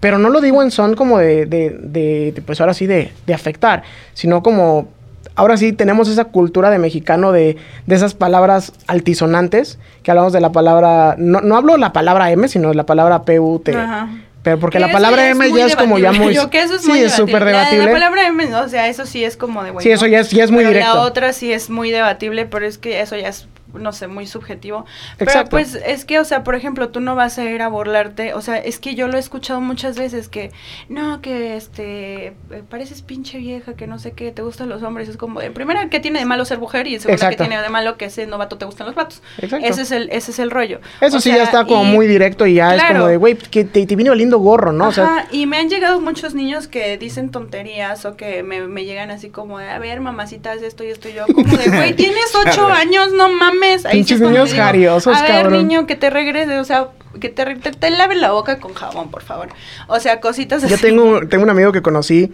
pero 0.00 0.18
no 0.18 0.28
lo 0.30 0.40
digo 0.40 0.62
en 0.62 0.70
son 0.70 0.94
como 0.96 1.18
de, 1.18 1.46
de, 1.46 1.70
de- 1.80 2.32
de, 2.34 2.42
pues 2.42 2.60
ahora 2.60 2.74
sí 2.74 2.86
de, 2.86 3.12
de 3.26 3.34
afectar, 3.34 3.82
sino 4.14 4.42
como, 4.42 4.88
ahora 5.36 5.56
sí 5.56 5.72
tenemos 5.72 6.08
esa 6.08 6.24
cultura 6.24 6.70
de 6.70 6.78
mexicano 6.78 7.32
de, 7.32 7.56
de 7.86 7.94
esas 7.94 8.14
palabras 8.14 8.72
altisonantes, 8.86 9.78
que 10.02 10.10
hablamos 10.10 10.32
de 10.32 10.40
la 10.40 10.52
palabra, 10.52 11.14
no, 11.18 11.40
no 11.40 11.56
hablo 11.56 11.76
la 11.76 11.92
palabra 11.92 12.30
M, 12.30 12.48
sino 12.48 12.72
la 12.72 12.86
palabra 12.86 13.22
PUT. 13.22 13.68
Ajá. 13.70 14.08
Pero 14.42 14.58
porque 14.58 14.78
Que 14.78 14.86
la 14.86 14.90
palabra 14.90 15.28
M 15.28 15.52
ya 15.54 15.66
es 15.66 15.76
como 15.76 15.98
ya 15.98 16.12
muy... 16.12 16.32
Yo 16.34 16.48
que 16.48 16.62
eso 16.62 16.76
es 16.76 16.80
sí, 16.82 16.88
muy 16.88 17.00
es 17.00 17.12
súper 17.12 17.44
debatible. 17.44 17.84
La, 17.84 17.92
palabra 17.92 18.26
M, 18.26 18.54
o 18.56 18.68
sea, 18.70 18.88
eso 18.88 19.04
sí 19.04 19.22
es 19.22 19.36
como 19.36 19.62
de 19.62 19.70
güey. 19.70 19.84
Sí, 19.84 19.90
eso 19.90 20.06
ya 20.06 20.20
es- 20.20 20.30
ya 20.30 20.44
es 20.44 20.50
muy 20.50 20.60
Pero 20.64 20.70
directo. 20.70 20.94
La 20.94 21.00
otra 21.02 21.34
sí 21.34 21.52
es 21.52 21.68
muy 21.68 21.90
debatible, 21.90 22.46
pero 22.46 22.64
es 22.66 22.78
que 22.78 23.02
eso 23.02 23.16
ya 23.18 23.28
es 23.28 23.46
no 23.74 23.92
sé, 23.92 24.06
muy 24.06 24.26
subjetivo. 24.26 24.84
Pero 25.18 25.44
pues 25.46 25.74
es 25.74 26.04
que, 26.04 26.18
o 26.18 26.24
sea, 26.24 26.44
por 26.44 26.54
ejemplo, 26.54 26.88
tú 26.88 27.00
no 27.00 27.14
vas 27.14 27.38
a 27.38 27.44
ir 27.44 27.62
a 27.62 27.68
burlarte, 27.68 28.34
o 28.34 28.40
sea, 28.40 28.56
es 28.56 28.78
que 28.78 28.94
yo 28.94 29.08
lo 29.08 29.16
he 29.16 29.20
escuchado 29.20 29.60
muchas 29.60 29.98
veces 29.98 30.28
que, 30.28 30.50
no, 30.88 31.20
que 31.20 31.56
este, 31.56 32.26
eh, 32.26 32.34
pareces 32.68 33.02
pinche 33.02 33.38
vieja, 33.38 33.74
que 33.74 33.86
no 33.86 33.98
sé 33.98 34.12
qué, 34.12 34.32
te 34.32 34.42
gustan 34.42 34.68
los 34.68 34.82
hombres, 34.82 35.08
es 35.08 35.16
como, 35.16 35.40
de, 35.40 35.50
primera, 35.50 35.88
¿qué 35.88 36.00
tiene 36.00 36.18
de 36.18 36.24
malo 36.24 36.44
ser 36.44 36.58
mujer? 36.58 36.86
Y 36.86 36.98
segunda, 36.98 37.30
¿qué 37.30 37.36
tiene 37.36 37.60
de 37.60 37.68
malo 37.68 37.96
que 37.96 38.06
ese 38.06 38.26
novato 38.26 38.58
te 38.58 38.64
gustan 38.64 38.86
los 38.86 38.96
vatos? 38.96 39.22
Exacto. 39.38 39.66
Ese 39.66 39.82
es 39.82 39.90
el, 39.90 40.08
ese 40.10 40.30
es 40.30 40.38
el 40.38 40.50
rollo. 40.50 40.80
Eso 41.00 41.20
sí 41.20 41.30
ya 41.30 41.44
está 41.44 41.64
como 41.64 41.84
muy 41.84 42.06
directo 42.06 42.46
y 42.46 42.54
ya 42.54 42.74
es 42.74 42.84
como 42.84 43.06
de, 43.06 43.16
güey, 43.16 43.36
que 43.36 43.64
te, 43.64 43.86
te 43.86 43.96
vino 43.96 44.14
lindo 44.14 44.38
gorro, 44.38 44.72
¿no? 44.72 44.88
o 44.88 44.92
sea, 44.92 45.26
y 45.30 45.46
me 45.46 45.58
han 45.58 45.68
llegado 45.68 46.00
muchos 46.00 46.34
niños 46.34 46.68
que 46.68 46.98
dicen 46.98 47.30
tonterías 47.30 48.04
o 48.04 48.16
que 48.16 48.42
me, 48.42 48.66
me 48.66 48.84
llegan 48.84 49.10
así 49.10 49.30
como 49.30 49.58
de, 49.58 49.68
a 49.68 49.78
ver, 49.78 50.00
mamacita, 50.00 50.54
esto 50.54 50.84
y 50.84 50.88
esto 50.88 51.08
y 51.08 51.14
yo, 51.14 51.26
como 51.26 51.56
de, 51.56 51.68
güey, 51.70 51.94
tienes 51.96 52.34
ocho 52.34 52.66
años, 52.66 53.12
no 53.12 53.28
mames. 53.28 53.59
Ahí 53.62 53.98
Pinches 53.98 54.20
niños 54.20 54.52
jariosos, 54.54 55.16
A 55.16 55.22
ver, 55.22 55.50
niño, 55.50 55.86
que 55.86 55.96
te 55.96 56.10
regrese, 56.10 56.58
o 56.58 56.64
sea, 56.64 56.88
que 57.20 57.28
te, 57.28 57.44
te, 57.54 57.90
lave 57.90 58.16
la 58.16 58.32
boca 58.32 58.58
con 58.58 58.74
jabón, 58.74 59.10
por 59.10 59.22
favor. 59.22 59.48
O 59.88 59.98
sea, 60.00 60.20
cositas 60.20 60.64
así. 60.64 60.74
Yo 60.74 60.80
tengo, 60.80 61.26
tengo 61.28 61.44
un 61.44 61.50
amigo 61.50 61.72
que 61.72 61.82
conocí, 61.82 62.32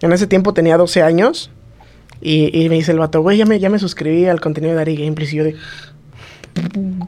en 0.00 0.12
ese 0.12 0.26
tiempo 0.26 0.54
tenía 0.54 0.76
12 0.76 1.02
años, 1.02 1.50
y, 2.20 2.56
y 2.58 2.68
me 2.68 2.76
dice 2.76 2.92
el 2.92 2.98
vato, 2.98 3.20
güey, 3.20 3.38
ya 3.38 3.46
me, 3.46 3.58
ya 3.58 3.70
me 3.70 3.78
suscribí 3.78 4.26
al 4.26 4.40
contenido 4.40 4.74
de 4.74 4.80
Ari 4.80 4.96
Gameplays, 4.96 5.32
y 5.32 5.36
yo 5.36 5.44
de... 5.44 5.56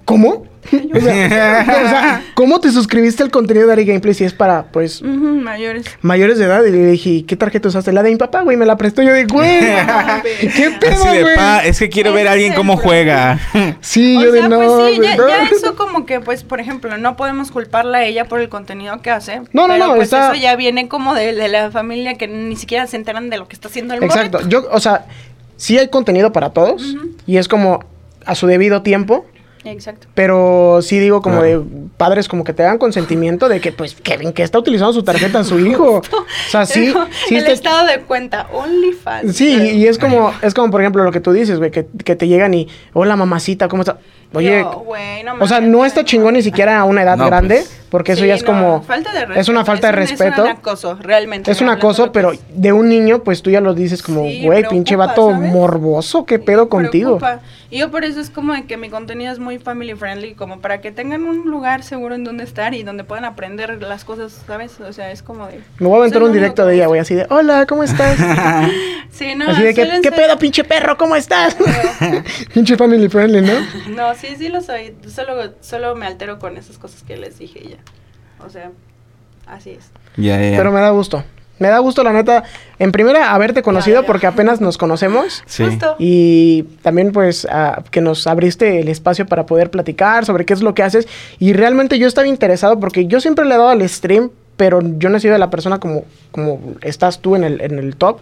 ¿Cómo? 0.05 0.47
o, 0.95 1.01
sea, 1.01 2.23
¿cómo 2.35 2.61
te 2.61 2.71
suscribiste 2.71 3.23
al 3.23 3.31
contenido 3.31 3.67
de 3.67 3.73
Ari 3.73 3.85
Gameplay 3.85 4.15
si 4.15 4.25
es 4.25 4.35
para, 4.35 4.65
pues... 4.65 5.03
mayores. 5.03 5.87
Mayores 6.03 6.39
de 6.39 6.45
edad. 6.45 6.65
Y 6.65 6.71
le 6.71 6.87
dije, 6.91 7.25
¿qué 7.27 7.37
tarjeta 7.37 7.69
usaste? 7.69 7.93
La 7.93 8.03
de 8.03 8.11
mi 8.11 8.17
papá, 8.17 8.43
güey, 8.43 8.57
me 8.57 8.67
la 8.67 8.77
prestó. 8.77 9.03
Yo 9.03 9.13
de, 9.13 9.25
güey, 9.25 9.61
¿qué 10.41 10.71
pedo, 10.79 11.05
güey? 11.05 11.37
es 11.65 11.79
que 11.79 11.89
quiero 11.89 12.13
ver 12.13 12.29
a 12.29 12.33
alguien 12.33 12.55
cómo 12.55 12.77
juega. 12.77 13.39
sí, 13.81 14.21
yo 14.21 14.33
de 14.33 14.49
no. 14.49 14.59
Pues 14.59 14.97
sí, 14.97 15.03
ya, 15.03 15.49
eso 15.51 15.75
como 15.75 16.05
que, 16.05 16.21
pues, 16.21 16.45
por 16.45 16.61
ejemplo, 16.61 16.99
no 16.99 17.17
podemos 17.17 17.51
culparla 17.51 17.99
a 17.99 18.05
ella 18.05 18.27
por 18.27 18.41
el 18.41 18.49
contenido 18.49 19.01
que 19.01 19.11
hace. 19.11 19.43
No, 19.53 19.69
no, 19.69 19.79
no. 19.79 19.95
Pues 19.95 20.13
eso 20.13 20.35
ya 20.35 20.57
viene 20.57 20.89
como 20.89 21.15
de, 21.15 21.49
la 21.49 21.71
familia 21.71 22.15
que 22.15 22.29
ni 22.29 22.57
siquiera 22.57 22.87
se 22.87 22.97
enteran 22.97 23.31
de 23.31 23.39
lo 23.39 23.49
que 23.49 23.55
está 23.55 23.69
haciendo 23.69 23.95
el 23.95 24.03
Exacto. 24.03 24.47
Yo, 24.49 24.69
o 24.71 24.81
sea, 24.81 25.07
sí 25.57 25.79
hay 25.79 25.89
contenido 25.89 26.33
para 26.33 26.51
todos. 26.51 26.97
Y 27.27 27.37
es 27.39 27.49
como 27.49 27.85
a 28.27 28.35
su 28.35 28.47
debido 28.47 28.83
tiempo. 28.83 29.25
Exacto. 29.65 30.07
Pero 30.15 30.81
sí 30.83 30.99
digo 30.99 31.21
como 31.23 31.43
de 31.43 31.61
padres 31.97 32.29
como 32.29 32.45
que 32.45 32.53
te 32.53 32.63
dan 32.63 32.79
consentimiento 32.79 33.49
de 33.49 33.61
que 33.61 33.73
pues 33.73 33.95
Kevin 33.95 34.33
que 34.33 34.43
está 34.43 34.59
utilizando 34.59 34.93
su 34.93 35.03
tarjeta 35.03 35.41
a 35.41 35.45
su 35.45 35.59
hijo. 35.59 35.97
o 35.99 36.05
sea, 36.51 36.65
sí, 36.67 36.93
sí 37.27 37.37
el 37.37 37.47
estado 37.47 37.87
de 37.87 38.01
cuenta 38.01 38.49
OnlyFans. 38.53 39.37
Sí, 39.37 39.55
y 39.55 39.87
es 39.87 39.99
como 39.99 40.33
es 40.43 40.55
como 40.55 40.71
por 40.71 40.81
ejemplo 40.81 41.05
lo 41.05 41.13
que 41.13 41.21
tú 41.21 41.33
dices, 41.33 41.59
güey, 41.59 41.71
que, 41.71 41.87
que 42.05 42.17
te 42.17 42.29
llegan 42.29 42.55
y 42.55 42.69
hola 42.93 43.17
mamacita, 43.17 43.69
¿cómo 43.69 43.83
está? 43.83 43.99
Oye, 44.35 44.63
o 45.41 45.49
sea, 45.49 45.61
no 45.61 45.87
está 45.87 46.05
chingón 46.05 46.35
ni 46.35 46.43
siquiera 46.43 46.79
a 46.79 46.85
una 46.85 47.03
edad 47.03 47.17
grande, 47.17 47.57
pues, 47.57 47.81
porque 47.89 48.13
eso 48.13 48.27
ya 48.27 48.35
es 48.35 48.45
como 48.45 48.83
falta 48.83 49.13
de 49.13 49.21
respeto. 49.21 49.41
es 49.41 49.49
una 49.49 49.65
falta 49.65 49.87
de 49.87 49.93
respeto. 49.93 50.45
Es 50.45 50.51
un 50.51 50.57
acoso, 50.59 50.99
realmente. 51.01 51.51
Es 51.51 51.61
un 51.63 51.69
acoso, 51.71 52.13
pero 52.13 52.33
de 52.51 52.73
un 52.73 52.89
niño 52.91 53.23
pues 53.23 53.41
tú 53.41 53.51
ya 53.51 53.63
lo 53.63 53.73
dices 53.73 54.03
como, 54.03 54.23
güey, 54.23 54.69
pinche 54.69 54.97
vato 54.97 55.31
morboso, 55.31 56.27
¿qué 56.27 56.39
pedo 56.39 56.69
contigo? 56.69 57.19
Y 57.71 57.79
yo 57.79 57.91
por 57.91 58.05
eso 58.05 58.19
es 58.19 58.31
como 58.31 58.55
de 58.55 58.65
que 58.65 58.79
mi 58.79 58.89
contenido 58.89 59.31
es 59.31 59.39
muy 59.39 59.59
family 59.59 59.95
friendly, 59.95 60.33
como 60.33 60.61
para 60.61 60.81
que 60.81 60.91
tengan 60.91 61.25
un 61.25 61.51
lugar 61.51 61.83
seguro 61.83 62.15
en 62.15 62.25
donde 62.25 62.45
estar 62.45 62.73
y 62.73 62.83
donde 62.83 63.05
puedan 63.05 63.27
aprender 63.27 63.83
las 63.83 64.05
cosas, 64.05 64.43
¿sabes? 64.47 64.81
O 64.81 64.93
sea, 64.95 65.11
es 65.11 65.23
como 65.23 65.47
de... 65.47 65.61
Me 65.79 65.87
voy 65.87 65.97
a 65.97 65.99
aventar 66.01 66.23
un 66.23 66.33
directo 66.33 66.65
de 66.65 66.77
ella, 66.77 66.87
güey, 66.87 66.99
así 66.99 67.15
de, 67.15 67.27
hola, 67.29 67.67
¿cómo 67.67 67.83
estás? 67.83 68.17
sí, 69.11 69.35
no. 69.35 69.51
Así 69.51 69.63
de, 69.63 69.75
¿qué, 69.75 70.13
pedo, 70.13 70.39
pinche 70.39 70.65
perro? 70.65 70.97
¿Cómo 70.97 71.15
estás? 71.15 71.57
pinche 72.55 72.75
family 72.77 73.07
friendly, 73.09 73.43
¿no? 73.43 73.53
no, 73.95 74.15
sí, 74.21 74.37
sí 74.37 74.49
lo 74.49 74.61
soy. 74.61 74.95
Solo, 75.09 75.53
solo 75.61 75.95
me 75.95 76.07
altero 76.07 76.39
con 76.39 76.57
esas 76.57 76.79
cosas 76.79 77.03
que 77.03 77.17
les 77.17 77.39
dije 77.39 77.61
ya. 77.71 78.45
O 78.45 78.51
sea, 78.51 78.71
así 79.47 79.71
es. 79.71 79.91
Ya, 80.17 80.41
ya. 80.41 80.57
Pero 80.57 80.73
me 80.73 80.81
da 80.81 80.91
gusto. 80.91 81.25
Me 81.59 81.69
da 81.69 81.79
gusto, 81.81 82.05
la 82.05 82.13
neta, 82.13 82.45
en 82.79 82.93
primera, 82.93 83.33
haberte 83.35 83.63
conocido 83.63 84.05
porque 84.07 84.29
apenas 84.29 84.61
nos 84.61 84.79
conocemos. 84.79 85.43
Sí. 85.47 85.65
Y 85.99 86.63
también, 86.83 87.11
pues, 87.11 87.49
que 87.91 88.01
nos 88.01 88.27
abriste 88.29 88.81
el 88.81 88.89
espacio 88.89 89.27
para 89.27 89.45
poder 89.45 89.71
platicar 89.71 90.25
sobre 90.25 90.45
qué 90.45 90.55
es 90.55 90.63
lo 90.63 90.75
que 90.75 90.85
haces. 90.85 91.09
Y 91.41 91.55
realmente 91.55 91.99
yo 91.99 92.07
estaba 92.07 92.29
interesado 92.29 92.79
porque 92.79 93.07
yo 93.07 93.21
siempre 93.21 93.45
le 93.45 93.55
he 93.55 93.59
dado 93.59 93.71
al 93.71 93.89
stream, 93.89 94.31
pero 94.57 94.81
yo 94.99 95.09
no 95.09 95.17
he 95.17 95.21
sido 95.21 95.33
de 95.33 95.41
la 95.41 95.51
persona 95.51 95.81
como, 95.81 96.05
como 96.31 96.61
estás 96.83 97.21
tú 97.21 97.35
en 97.35 97.43
el, 97.43 97.61
en 97.61 97.79
el 97.79 97.97
top. 97.97 98.21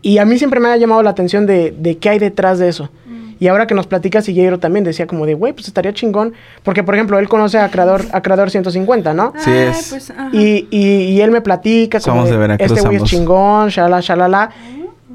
Y 0.00 0.18
a 0.18 0.24
mí 0.24 0.38
siempre 0.38 0.60
me 0.60 0.68
ha 0.68 0.76
llamado 0.76 1.02
la 1.02 1.10
atención 1.10 1.46
de, 1.46 1.74
de 1.76 1.98
qué 1.98 2.10
hay 2.10 2.18
detrás 2.18 2.58
de 2.58 2.68
eso. 2.68 2.90
Y 3.38 3.48
ahora 3.48 3.66
que 3.66 3.74
nos 3.74 3.86
platicas, 3.86 4.28
y 4.28 4.34
Jairo 4.34 4.58
también 4.58 4.84
decía 4.84 5.06
como 5.06 5.26
de, 5.26 5.34
güey, 5.34 5.52
pues 5.52 5.66
estaría 5.68 5.92
chingón. 5.92 6.34
Porque, 6.62 6.82
por 6.82 6.94
ejemplo, 6.94 7.18
él 7.18 7.28
conoce 7.28 7.58
a 7.58 7.70
Creador, 7.70 8.04
a 8.12 8.22
Creador 8.22 8.50
150, 8.50 9.14
¿no? 9.14 9.32
Sí 9.38 9.50
es. 9.50 9.88
Pues, 9.90 10.12
y, 10.32 10.66
y, 10.70 11.20
él 11.20 11.30
me 11.30 11.40
platica 11.40 12.00
como 12.00 12.24
de, 12.24 12.56
este 12.58 12.80
güey 12.80 12.96
es 12.96 13.04
chingón, 13.04 13.68
shalala, 13.68 14.00
shalala. 14.00 14.50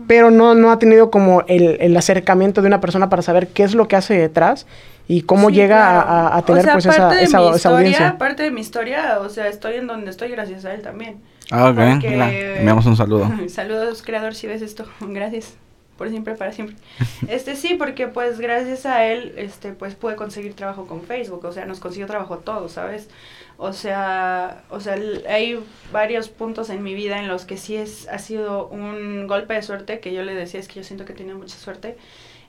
Pero 0.07 0.31
no, 0.31 0.55
no 0.55 0.71
ha 0.71 0.79
tenido 0.79 1.11
como 1.11 1.43
el, 1.47 1.77
el, 1.79 1.95
acercamiento 1.95 2.61
de 2.61 2.67
una 2.67 2.81
persona 2.81 3.09
para 3.11 3.21
saber 3.21 3.49
qué 3.49 3.61
es 3.63 3.75
lo 3.75 3.87
que 3.87 3.95
hace 3.95 4.17
detrás 4.17 4.65
y 5.07 5.21
cómo 5.21 5.51
llega 5.51 6.01
a, 6.01 6.35
a, 6.35 6.41
tener 6.41 6.65
pues 6.71 6.87
esa, 6.87 7.21
esa, 7.21 7.55
esa 7.55 7.69
audiencia. 7.69 8.17
Parte 8.17 8.41
de 8.41 8.49
mi 8.49 8.61
historia, 8.61 9.19
o 9.21 9.29
sea, 9.29 9.47
estoy 9.47 9.75
en 9.75 9.85
donde 9.85 10.09
estoy 10.09 10.29
gracias 10.29 10.65
a 10.65 10.73
él 10.73 10.81
también. 10.81 11.17
Ah, 11.51 11.69
ok. 11.69 11.77
Le 11.77 12.57
enviamos 12.57 12.87
un 12.87 12.95
saludo. 12.95 13.29
Saludos, 13.49 14.01
creador, 14.01 14.33
si 14.33 14.47
ves 14.47 14.61
esto. 14.61 14.85
Gracias 15.01 15.53
por 15.99 16.09
siempre, 16.09 16.33
para 16.35 16.53
siempre. 16.53 16.77
Este 17.27 17.57
sí, 17.57 17.75
porque 17.75 18.07
pues 18.07 18.39
gracias 18.39 18.85
a 18.85 19.05
él, 19.05 19.33
este, 19.35 19.73
pues 19.73 19.95
pude 19.95 20.15
conseguir 20.15 20.53
trabajo 20.53 20.87
con 20.87 21.03
Facebook, 21.03 21.43
o 21.43 21.51
sea, 21.51 21.65
nos 21.65 21.81
consiguió 21.81 22.07
trabajo 22.07 22.37
todos, 22.37 22.71
¿sabes? 22.71 23.09
O 23.57 23.73
sea, 23.73 24.63
o 24.69 24.79
sea, 24.79 24.97
hay 25.27 25.59
varios 25.91 26.29
puntos 26.29 26.69
en 26.69 26.81
mi 26.83 26.93
vida 26.93 27.19
en 27.19 27.27
los 27.27 27.43
que 27.43 27.57
sí 27.57 27.75
es, 27.75 28.07
ha 28.07 28.17
sido 28.17 28.67
un 28.69 29.27
golpe 29.27 29.53
de 29.55 29.61
suerte, 29.61 29.99
que 29.99 30.13
yo 30.13 30.23
le 30.23 30.33
decía, 30.33 30.61
es 30.61 30.69
que 30.69 30.75
yo 30.75 30.85
siento 30.85 31.03
que 31.03 31.13
tiene 31.13 31.33
mucha 31.33 31.57
suerte. 31.57 31.97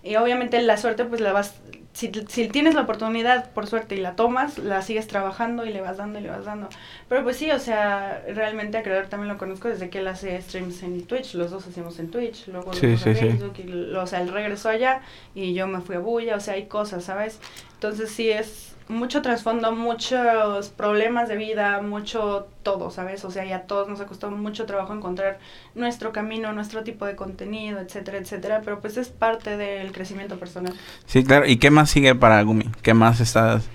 Y 0.03 0.17
obviamente 0.17 0.61
la 0.63 0.77
suerte 0.77 1.05
pues 1.05 1.21
la 1.21 1.33
vas, 1.33 1.55
si, 1.93 2.11
si, 2.29 2.49
tienes 2.49 2.75
la 2.75 2.83
oportunidad 2.83 3.51
por 3.51 3.67
suerte 3.67 3.95
y 3.95 3.99
la 3.99 4.17
tomas, 4.17 4.59
la 4.59 4.81
sigues 4.81 5.07
trabajando 5.07 5.67
y 5.67 5.73
le 5.73 5.81
vas 5.81 5.99
dando 5.99 6.19
y 6.19 6.23
le 6.23 6.31
vas 6.31 6.45
dando. 6.45 6.69
Pero 7.09 7.23
pues 7.23 7.37
sí, 7.37 7.51
o 7.51 7.59
sea, 7.59 8.23
realmente 8.29 8.79
a 8.79 8.83
Creador 8.83 9.09
también 9.09 9.29
lo 9.29 9.39
conozco 9.39 9.69
desde 9.69 9.91
que 9.91 9.99
él 9.99 10.09
hace 10.09 10.41
streams 10.41 10.83
en 10.83 11.03
Twitch, 11.05 11.35
los 11.35 11.51
dos 11.51 11.67
hacemos 11.67 11.99
en 11.99 12.11
Twitch, 12.11 12.49
luego 12.49 12.73
sí, 12.73 12.97
sí, 12.97 13.15
Facebook, 13.15 13.55
y, 13.59 13.95
o 13.95 14.07
sea, 14.07 14.23
él 14.23 14.29
regresó 14.29 14.71
allá 14.71 15.03
y 15.35 15.53
yo 15.53 15.67
me 15.67 15.81
fui 15.81 15.97
a 15.97 15.99
Bulla, 15.99 16.37
o 16.37 16.41
sea, 16.41 16.55
hay 16.55 16.67
cosas, 16.67 17.05
¿sabes? 17.05 17.39
Entonces 17.75 18.11
sí 18.11 18.31
es 18.31 18.70
mucho 18.89 19.23
trasfondo, 19.23 19.73
muchos 19.73 20.69
problemas 20.71 21.29
de 21.29 21.37
vida, 21.37 21.81
mucho 21.81 22.49
todo, 22.63 22.91
¿sabes? 22.91 23.25
O 23.25 23.31
sea, 23.31 23.45
ya 23.45 23.57
a 23.57 23.63
todos 23.63 23.89
nos 23.89 24.01
ha 24.01 24.07
costado 24.07 24.33
mucho 24.33 24.67
trabajo 24.67 24.93
encontrar 24.95 25.39
nuestro 25.75 26.13
camino, 26.13 26.53
nuestro 26.53 26.83
tipo 26.83 27.07
de 27.07 27.17
contenido, 27.17 27.81
etcétera, 27.81 28.19
etcétera, 28.19 28.63
pero 28.65 28.81
pues 28.81 28.97
es 28.97 29.09
parte 29.09 29.57
del 29.57 29.93
crecimiento 29.93 30.39
personal. 30.39 30.75
Sí, 31.07 31.25
claro. 31.25 31.47
¿Y 31.47 31.57
qué 31.59 31.71
más 31.71 31.91
sigue 31.91 32.15
para 32.15 32.43
Gumi? 32.43 32.71
¿Qué 32.83 32.95
más 32.95 33.21
estás 33.21 33.69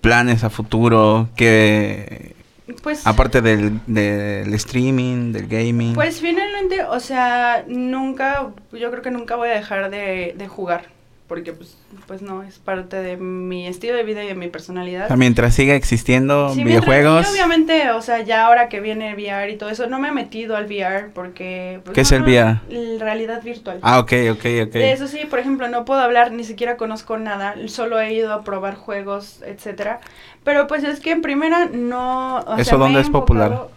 planes 0.00 0.44
a 0.44 0.50
futuro? 0.50 1.28
¿Qué 1.36 2.34
pues, 2.82 3.06
aparte 3.06 3.40
del, 3.40 3.80
del 3.86 4.52
streaming, 4.54 5.32
del 5.32 5.46
gaming. 5.48 5.94
Pues 5.94 6.20
finalmente, 6.20 6.84
o 6.84 7.00
sea, 7.00 7.64
nunca, 7.66 8.50
yo 8.72 8.90
creo 8.90 9.02
que 9.02 9.10
nunca 9.10 9.36
voy 9.36 9.48
a 9.48 9.54
dejar 9.54 9.90
de, 9.90 10.34
de 10.36 10.48
jugar 10.48 10.99
porque 11.30 11.52
pues, 11.52 11.76
pues 12.08 12.22
no, 12.22 12.42
es 12.42 12.58
parte 12.58 12.96
de 12.96 13.16
mi 13.16 13.68
estilo 13.68 13.94
de 13.94 14.02
vida 14.02 14.24
y 14.24 14.26
de 14.26 14.34
mi 14.34 14.48
personalidad. 14.48 15.04
O 15.04 15.06
sea, 15.06 15.16
mientras 15.16 15.54
siga 15.54 15.76
existiendo 15.76 16.52
videojuegos. 16.56 17.24
Sí, 17.24 17.32
obviamente, 17.34 17.92
o 17.92 18.02
sea, 18.02 18.20
ya 18.22 18.46
ahora 18.46 18.68
que 18.68 18.80
viene 18.80 19.10
el 19.10 19.14
VR 19.14 19.48
y 19.48 19.56
todo 19.56 19.70
eso, 19.70 19.86
no 19.86 20.00
me 20.00 20.08
he 20.08 20.12
metido 20.12 20.56
al 20.56 20.64
VR 20.64 21.10
porque... 21.14 21.82
Pues, 21.84 21.94
¿Qué 21.94 22.00
es 22.00 22.10
el 22.10 22.22
VR? 22.24 22.58
realidad 22.98 23.44
virtual. 23.44 23.78
Ah, 23.82 24.00
ok, 24.00 24.12
ok, 24.32 24.44
ok. 24.66 24.72
De 24.72 24.90
eso 24.90 25.06
sí, 25.06 25.20
por 25.30 25.38
ejemplo, 25.38 25.68
no 25.68 25.84
puedo 25.84 26.00
hablar, 26.00 26.32
ni 26.32 26.42
siquiera 26.42 26.76
conozco 26.76 27.16
nada, 27.16 27.54
solo 27.68 28.00
he 28.00 28.12
ido 28.12 28.32
a 28.32 28.42
probar 28.42 28.74
juegos, 28.74 29.40
etcétera. 29.46 30.00
Pero 30.42 30.66
pues 30.66 30.82
es 30.82 30.98
que 30.98 31.12
en 31.12 31.22
primera 31.22 31.66
no... 31.66 32.44
¿Eso 32.58 32.76
dónde 32.76 33.02
es 33.02 33.08
popular? 33.08 33.68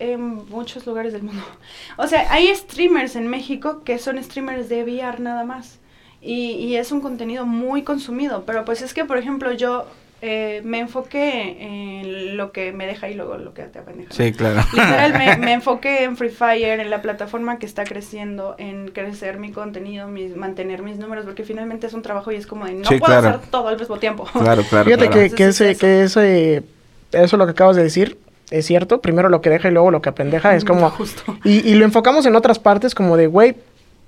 En 0.00 0.48
muchos 0.48 0.84
lugares 0.84 1.12
del 1.12 1.22
mundo. 1.22 1.44
O 1.96 2.08
sea, 2.08 2.26
hay 2.32 2.52
streamers 2.56 3.14
en 3.14 3.28
México 3.28 3.84
que 3.84 3.98
son 3.98 4.20
streamers 4.20 4.68
de 4.68 4.82
VR 4.82 5.20
nada 5.20 5.44
más. 5.44 5.78
Y, 6.20 6.52
y, 6.52 6.76
es 6.76 6.90
un 6.90 7.00
contenido 7.00 7.46
muy 7.46 7.82
consumido, 7.82 8.44
pero 8.44 8.64
pues 8.64 8.82
es 8.82 8.92
que, 8.92 9.04
por 9.04 9.18
ejemplo, 9.18 9.52
yo 9.52 9.86
eh, 10.20 10.62
me 10.64 10.80
enfoqué 10.80 11.56
en 11.60 12.36
lo 12.36 12.50
que 12.50 12.72
me 12.72 12.86
deja 12.86 13.08
y 13.08 13.14
luego 13.14 13.36
lo 13.36 13.54
que 13.54 13.62
te 13.62 13.78
apendeja. 13.78 14.12
Sí, 14.12 14.32
claro. 14.32 14.62
Literal, 14.72 15.12
me, 15.12 15.36
me, 15.46 15.52
enfoqué 15.52 16.02
en 16.02 16.16
Free 16.16 16.30
Fire, 16.30 16.80
en 16.80 16.90
la 16.90 17.02
plataforma 17.02 17.60
que 17.60 17.66
está 17.66 17.84
creciendo, 17.84 18.56
en 18.58 18.88
crecer 18.88 19.38
mi 19.38 19.52
contenido, 19.52 20.08
mis, 20.08 20.34
mantener 20.34 20.82
mis 20.82 20.98
números, 20.98 21.24
porque 21.24 21.44
finalmente 21.44 21.86
es 21.86 21.92
un 21.92 22.02
trabajo 22.02 22.32
y 22.32 22.34
es 22.34 22.48
como 22.48 22.66
de 22.66 22.72
no 22.72 22.88
puedo 22.98 23.16
hacer 23.16 23.38
todo 23.50 23.68
al 23.68 23.78
mismo 23.78 23.98
tiempo. 23.98 24.24
Claro, 24.32 24.64
claro. 24.68 24.86
Fíjate 24.86 25.08
que, 25.08 25.30
que, 25.30 25.44
ese, 25.46 25.76
que 25.76 26.02
ese, 26.02 26.64
eso 27.12 27.36
lo 27.36 27.46
que 27.46 27.52
acabas 27.52 27.76
de 27.76 27.84
decir 27.84 28.18
es 28.50 28.66
cierto. 28.66 29.00
Primero 29.00 29.28
lo 29.28 29.40
que 29.40 29.50
deja 29.50 29.68
y 29.68 29.70
luego 29.70 29.92
lo 29.92 30.02
que 30.02 30.08
apendeja 30.08 30.56
es 30.56 30.64
como... 30.64 30.90
Justo. 30.90 31.38
Y, 31.44 31.58
y 31.68 31.74
lo 31.74 31.84
enfocamos 31.84 32.26
en 32.26 32.34
otras 32.34 32.58
partes 32.58 32.92
como 32.92 33.16
de, 33.16 33.28
güey, 33.28 33.54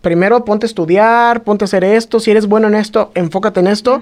primero 0.01 0.45
ponte 0.45 0.67
a 0.67 0.69
estudiar, 0.69 1.43
ponte 1.43 1.65
a 1.65 1.67
hacer 1.67 1.85
esto, 1.85 2.21
si 2.21 2.31
eres 2.31 2.47
bueno 2.47 2.69
en 2.69 2.75
esto, 2.75 3.11
enfócate 3.15 3.61
en 3.61 3.67
esto. 3.67 4.01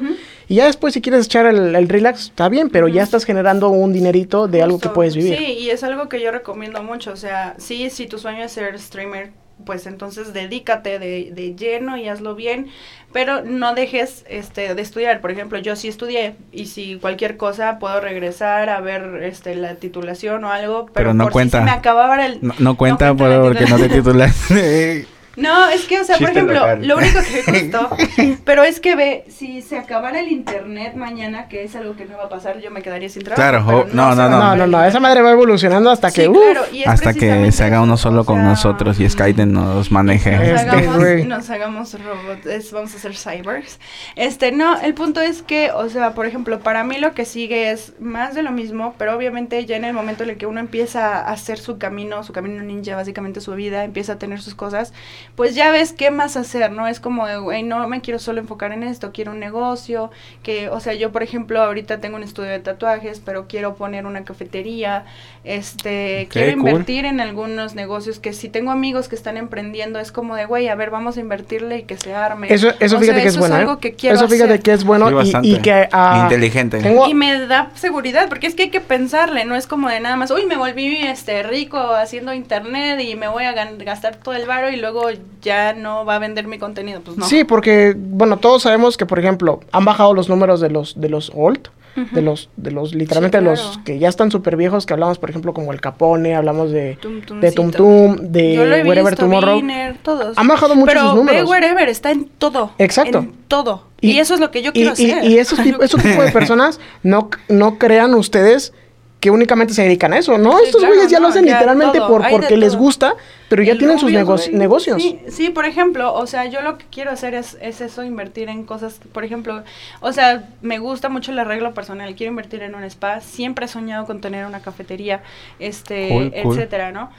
Y 0.48 0.56
ya 0.56 0.66
después 0.66 0.94
si 0.94 1.00
quieres 1.00 1.26
echar 1.26 1.46
el, 1.46 1.88
relax, 1.88 2.26
está 2.26 2.48
bien, 2.48 2.70
pero 2.70 2.88
ya 2.88 3.02
estás 3.02 3.24
generando 3.24 3.68
un 3.68 3.92
dinerito 3.92 4.48
de 4.48 4.62
algo 4.62 4.78
que 4.78 4.88
puedes 4.88 5.16
vivir. 5.16 5.36
Sí, 5.36 5.44
y 5.44 5.70
es 5.70 5.82
algo 5.82 6.08
que 6.08 6.20
yo 6.20 6.30
recomiendo 6.30 6.82
mucho. 6.82 7.12
O 7.12 7.16
sea, 7.16 7.54
sí, 7.58 7.90
si 7.90 8.06
tu 8.06 8.18
sueño 8.18 8.44
es 8.44 8.52
ser 8.52 8.78
streamer, 8.78 9.30
pues 9.64 9.86
entonces 9.86 10.32
dedícate 10.32 11.00
de, 11.00 11.32
de, 11.32 11.56
lleno 11.56 11.96
y 11.96 12.08
hazlo 12.08 12.36
bien, 12.36 12.68
pero 13.12 13.42
no 13.42 13.74
dejes 13.74 14.24
este 14.28 14.72
de 14.72 14.80
estudiar. 14.80 15.20
Por 15.20 15.32
ejemplo, 15.32 15.58
yo 15.58 15.74
sí 15.74 15.88
estudié 15.88 16.36
y 16.52 16.66
si 16.66 16.96
cualquier 16.96 17.36
cosa 17.36 17.80
puedo 17.80 18.00
regresar 18.00 18.70
a 18.70 18.80
ver 18.80 19.24
este 19.24 19.56
la 19.56 19.74
titulación 19.74 20.44
o 20.44 20.52
algo, 20.52 20.86
pero, 20.94 21.12
no 21.12 21.28
cuenta. 21.30 21.58
Si 21.58 21.64
me 21.64 21.72
acababa 21.72 22.24
el 22.24 22.38
no, 22.40 22.76
cuenta, 22.76 23.14
porque 23.14 23.66
no 23.66 23.78
te 23.78 23.88
titulas. 23.88 24.46
No, 25.38 25.68
es 25.68 25.84
que, 25.84 26.00
o 26.00 26.04
sea, 26.04 26.18
por 26.18 26.30
ejemplo, 26.30 26.76
lo 26.76 26.96
único 26.96 27.20
que 27.20 27.52
me 27.52 27.70
costó, 27.70 27.96
pero 28.44 28.64
es 28.64 28.80
que 28.80 28.96
ve, 28.96 29.24
si 29.28 29.62
se 29.62 29.78
acabara 29.78 30.20
el 30.20 30.28
internet 30.32 30.94
mañana, 30.96 31.48
que 31.48 31.62
es 31.64 31.76
algo 31.76 31.94
que 31.96 32.06
no 32.06 32.16
va 32.18 32.24
a 32.24 32.28
pasar, 32.28 32.60
yo 32.60 32.70
me 32.70 32.82
quedaría 32.82 33.08
sin 33.08 33.22
trabajo. 33.22 33.40
Claro, 33.40 33.88
no, 33.92 34.14
no, 34.14 34.28
no, 34.28 34.56
no, 34.56 34.66
no, 34.66 34.84
esa 34.84 35.00
madre 35.00 35.22
va 35.22 35.30
evolucionando 35.30 35.90
hasta 35.90 36.10
que, 36.10 36.30
claro, 36.30 36.62
hasta 36.86 37.14
que 37.14 37.52
se 37.52 37.64
haga 37.64 37.80
uno 37.80 37.96
solo 37.96 38.24
con 38.24 38.42
nosotros 38.42 38.98
y 39.00 39.08
Skype 39.08 39.46
nos 39.46 39.90
maneje. 39.92 40.36
Nos, 40.36 40.60
este, 40.60 40.70
hagamos, 40.70 41.26
nos 41.26 41.50
hagamos 41.50 41.96
robots, 42.02 42.72
vamos 42.72 42.94
a 42.94 42.96
hacer 42.96 43.14
cybers. 43.14 43.78
Este, 44.16 44.52
no, 44.52 44.80
el 44.80 44.94
punto 44.94 45.20
es 45.20 45.42
que, 45.42 45.70
o 45.70 45.88
sea, 45.88 46.14
por 46.14 46.26
ejemplo, 46.26 46.60
para 46.60 46.84
mí 46.84 46.98
lo 46.98 47.14
que 47.14 47.24
sigue 47.24 47.70
es 47.70 47.92
más 48.00 48.34
de 48.34 48.42
lo 48.42 48.50
mismo, 48.50 48.94
pero 48.98 49.16
obviamente 49.16 49.64
ya 49.66 49.76
en 49.76 49.84
el 49.84 49.92
momento 49.92 50.24
en 50.24 50.30
el 50.30 50.36
que 50.36 50.46
uno 50.46 50.60
empieza 50.60 51.18
a 51.18 51.32
hacer 51.32 51.58
su 51.58 51.78
camino, 51.78 52.24
su 52.24 52.32
camino 52.32 52.62
ninja, 52.62 52.96
básicamente 52.96 53.40
su 53.40 53.52
vida, 53.54 53.84
empieza 53.84 54.14
a 54.14 54.18
tener 54.18 54.40
sus 54.40 54.54
cosas, 54.54 54.92
pues 55.34 55.54
ya 55.54 55.70
ves 55.70 55.92
qué 55.92 56.10
más 56.10 56.36
hacer, 56.36 56.72
¿no? 56.72 56.86
Es 56.86 57.00
como, 57.00 57.26
güey, 57.42 57.62
no 57.62 57.86
me 57.88 58.00
quiero 58.00 58.18
solo 58.18 58.40
enfocar 58.40 58.72
en 58.72 58.82
esto, 58.82 59.12
quiero 59.12 59.32
un 59.32 59.40
negocio, 59.40 60.10
que, 60.42 60.68
o 60.68 60.80
sea, 60.80 60.94
yo 60.94 61.12
por 61.12 61.22
ejemplo 61.22 61.62
ahorita 61.62 61.98
tengo 62.00 62.16
un 62.16 62.22
estudio 62.22 62.50
de 62.50 62.58
tatuajes, 62.58 63.20
pero 63.24 63.46
quiero 63.48 63.74
poner 63.74 64.06
una 64.06 64.24
cafetería, 64.24 65.04
este, 65.44 66.28
quiero 66.30 66.52
invertir 66.52 67.04
en 67.04 67.20
algunos 67.20 67.74
negocios 67.74 68.18
que 68.18 68.32
si 68.32 68.48
tengo 68.48 68.70
amigos 68.70 69.08
que 69.08 69.14
están 69.14 69.36
emprendiendo, 69.36 69.98
es 69.98 70.12
como 70.12 70.36
de, 70.36 70.44
güey, 70.44 70.68
a 70.68 70.74
ver, 70.74 70.90
vamos 70.90 71.16
a 71.16 71.20
invertirle 71.20 71.78
y 71.78 71.82
que 71.84 71.96
se 71.96 72.14
arme. 72.14 72.52
Eso, 72.52 72.72
eso 72.80 72.98
fíjate 72.98 73.22
que 73.22 73.28
es 73.28 73.38
bueno. 73.38 73.56
Es 73.56 73.84
¿eh? 73.84 73.96
eso 74.10 74.28
fíjate 74.28 74.60
que 74.60 74.72
es 74.72 74.84
bueno 74.84 75.08
y, 75.42 75.58
que... 75.58 75.88
Uh, 75.92 76.22
Inteligente. 76.24 76.80
Y 77.08 77.14
me 77.14 77.46
da 77.46 77.70
seguridad, 77.74 78.28
porque 78.28 78.46
es 78.46 78.54
que 78.54 78.64
hay 78.64 78.70
que 78.70 78.80
pensarle, 78.80 79.44
no 79.44 79.56
es 79.56 79.66
como 79.66 79.88
de 79.88 80.00
nada 80.00 80.16
más, 80.16 80.30
uy, 80.30 80.46
me 80.46 80.56
volví 80.56 80.96
este 80.96 81.42
rico 81.42 81.78
haciendo 81.78 82.32
internet 82.34 83.00
y 83.00 83.14
me 83.14 83.28
voy 83.28 83.44
a 83.44 83.52
gastar 83.52 84.16
todo 84.16 84.34
el 84.34 84.46
varo 84.46 84.70
y 84.70 84.76
luego 84.76 85.08
ya 85.42 85.72
no 85.72 86.04
va 86.04 86.16
a 86.16 86.18
vender 86.18 86.46
mi 86.46 86.58
contenido, 86.58 87.00
pues 87.00 87.16
no. 87.16 87.26
Sí, 87.26 87.44
porque, 87.44 87.94
bueno, 87.96 88.38
todos 88.38 88.62
sabemos 88.62 88.96
que, 88.96 89.06
por 89.06 89.18
ejemplo, 89.18 89.60
han 89.72 89.84
bajado 89.84 90.14
los 90.14 90.28
números 90.28 90.60
de 90.60 90.70
los, 90.70 91.00
de 91.00 91.08
los 91.08 91.32
old, 91.34 91.68
de 92.12 92.22
los, 92.22 92.48
de 92.56 92.70
los, 92.70 92.94
literalmente 92.94 93.40
los 93.40 93.80
que 93.84 93.98
ya 93.98 94.08
están 94.08 94.30
súper 94.30 94.56
viejos, 94.56 94.86
que 94.86 94.92
hablamos, 94.92 95.18
por 95.18 95.30
ejemplo, 95.30 95.52
como 95.52 95.72
el 95.72 95.80
Capone, 95.80 96.36
hablamos 96.36 96.70
de 96.70 96.96
Tum 97.00 97.40
de 97.40 97.50
Tum 97.50 97.70
Tum, 97.72 98.16
de 98.16 98.84
Wherever 98.86 99.16
Tomorrow. 99.16 99.60
todos. 100.02 100.38
Han 100.38 100.46
bajado 100.46 100.76
muchos 100.76 100.94
Pero 100.94 101.14
números. 101.14 101.40
Pero 101.40 101.50
Wherever 101.50 101.88
está 101.88 102.12
en 102.12 102.26
todo. 102.38 102.72
Exacto. 102.78 103.18
En 103.18 103.32
todo. 103.48 103.84
Y, 104.00 104.18
eso 104.18 104.34
es 104.34 104.40
lo 104.40 104.52
que 104.52 104.62
yo 104.62 104.72
quiero 104.72 104.92
hacer. 104.92 105.24
Y, 105.24 105.38
esos, 105.38 105.58
esos 105.58 106.00
tipos 106.02 106.24
de 106.24 106.30
personas, 106.30 106.78
no, 107.02 107.30
no 107.48 107.78
crean 107.78 108.14
ustedes 108.14 108.72
que 109.20 109.30
únicamente 109.30 109.74
se 109.74 109.82
dedican 109.82 110.12
a 110.12 110.18
eso, 110.18 110.38
¿no? 110.38 110.60
Estos 110.60 110.84
güeyes 110.84 111.10
ya 111.10 111.18
lo 111.18 111.28
hacen 111.28 111.44
literalmente 111.44 112.00
por 112.00 112.28
porque 112.30 112.56
les 112.56 112.76
gusta, 112.76 113.16
pero 113.48 113.62
ya 113.62 113.76
tienen 113.76 113.98
sus 113.98 114.12
negocios. 114.12 115.02
Sí, 115.02 115.20
sí, 115.28 115.50
por 115.50 115.64
ejemplo, 115.64 116.14
o 116.14 116.26
sea, 116.26 116.46
yo 116.46 116.60
lo 116.62 116.78
que 116.78 116.84
quiero 116.90 117.10
hacer 117.10 117.34
es, 117.34 117.58
es 117.60 117.80
eso, 117.80 118.04
invertir 118.04 118.48
en 118.48 118.64
cosas, 118.64 119.00
por 119.12 119.24
ejemplo, 119.24 119.64
o 120.00 120.12
sea, 120.12 120.48
me 120.62 120.78
gusta 120.78 121.08
mucho 121.08 121.32
el 121.32 121.38
arreglo 121.38 121.74
personal, 121.74 122.14
quiero 122.14 122.30
invertir 122.30 122.62
en 122.62 122.74
un 122.74 122.84
spa, 122.84 123.20
siempre 123.20 123.66
he 123.66 123.68
soñado 123.68 124.06
con 124.06 124.20
tener 124.20 124.46
una 124.46 124.60
cafetería, 124.60 125.22
este, 125.58 126.40
etcétera, 126.40 126.92
¿no? 126.92 127.10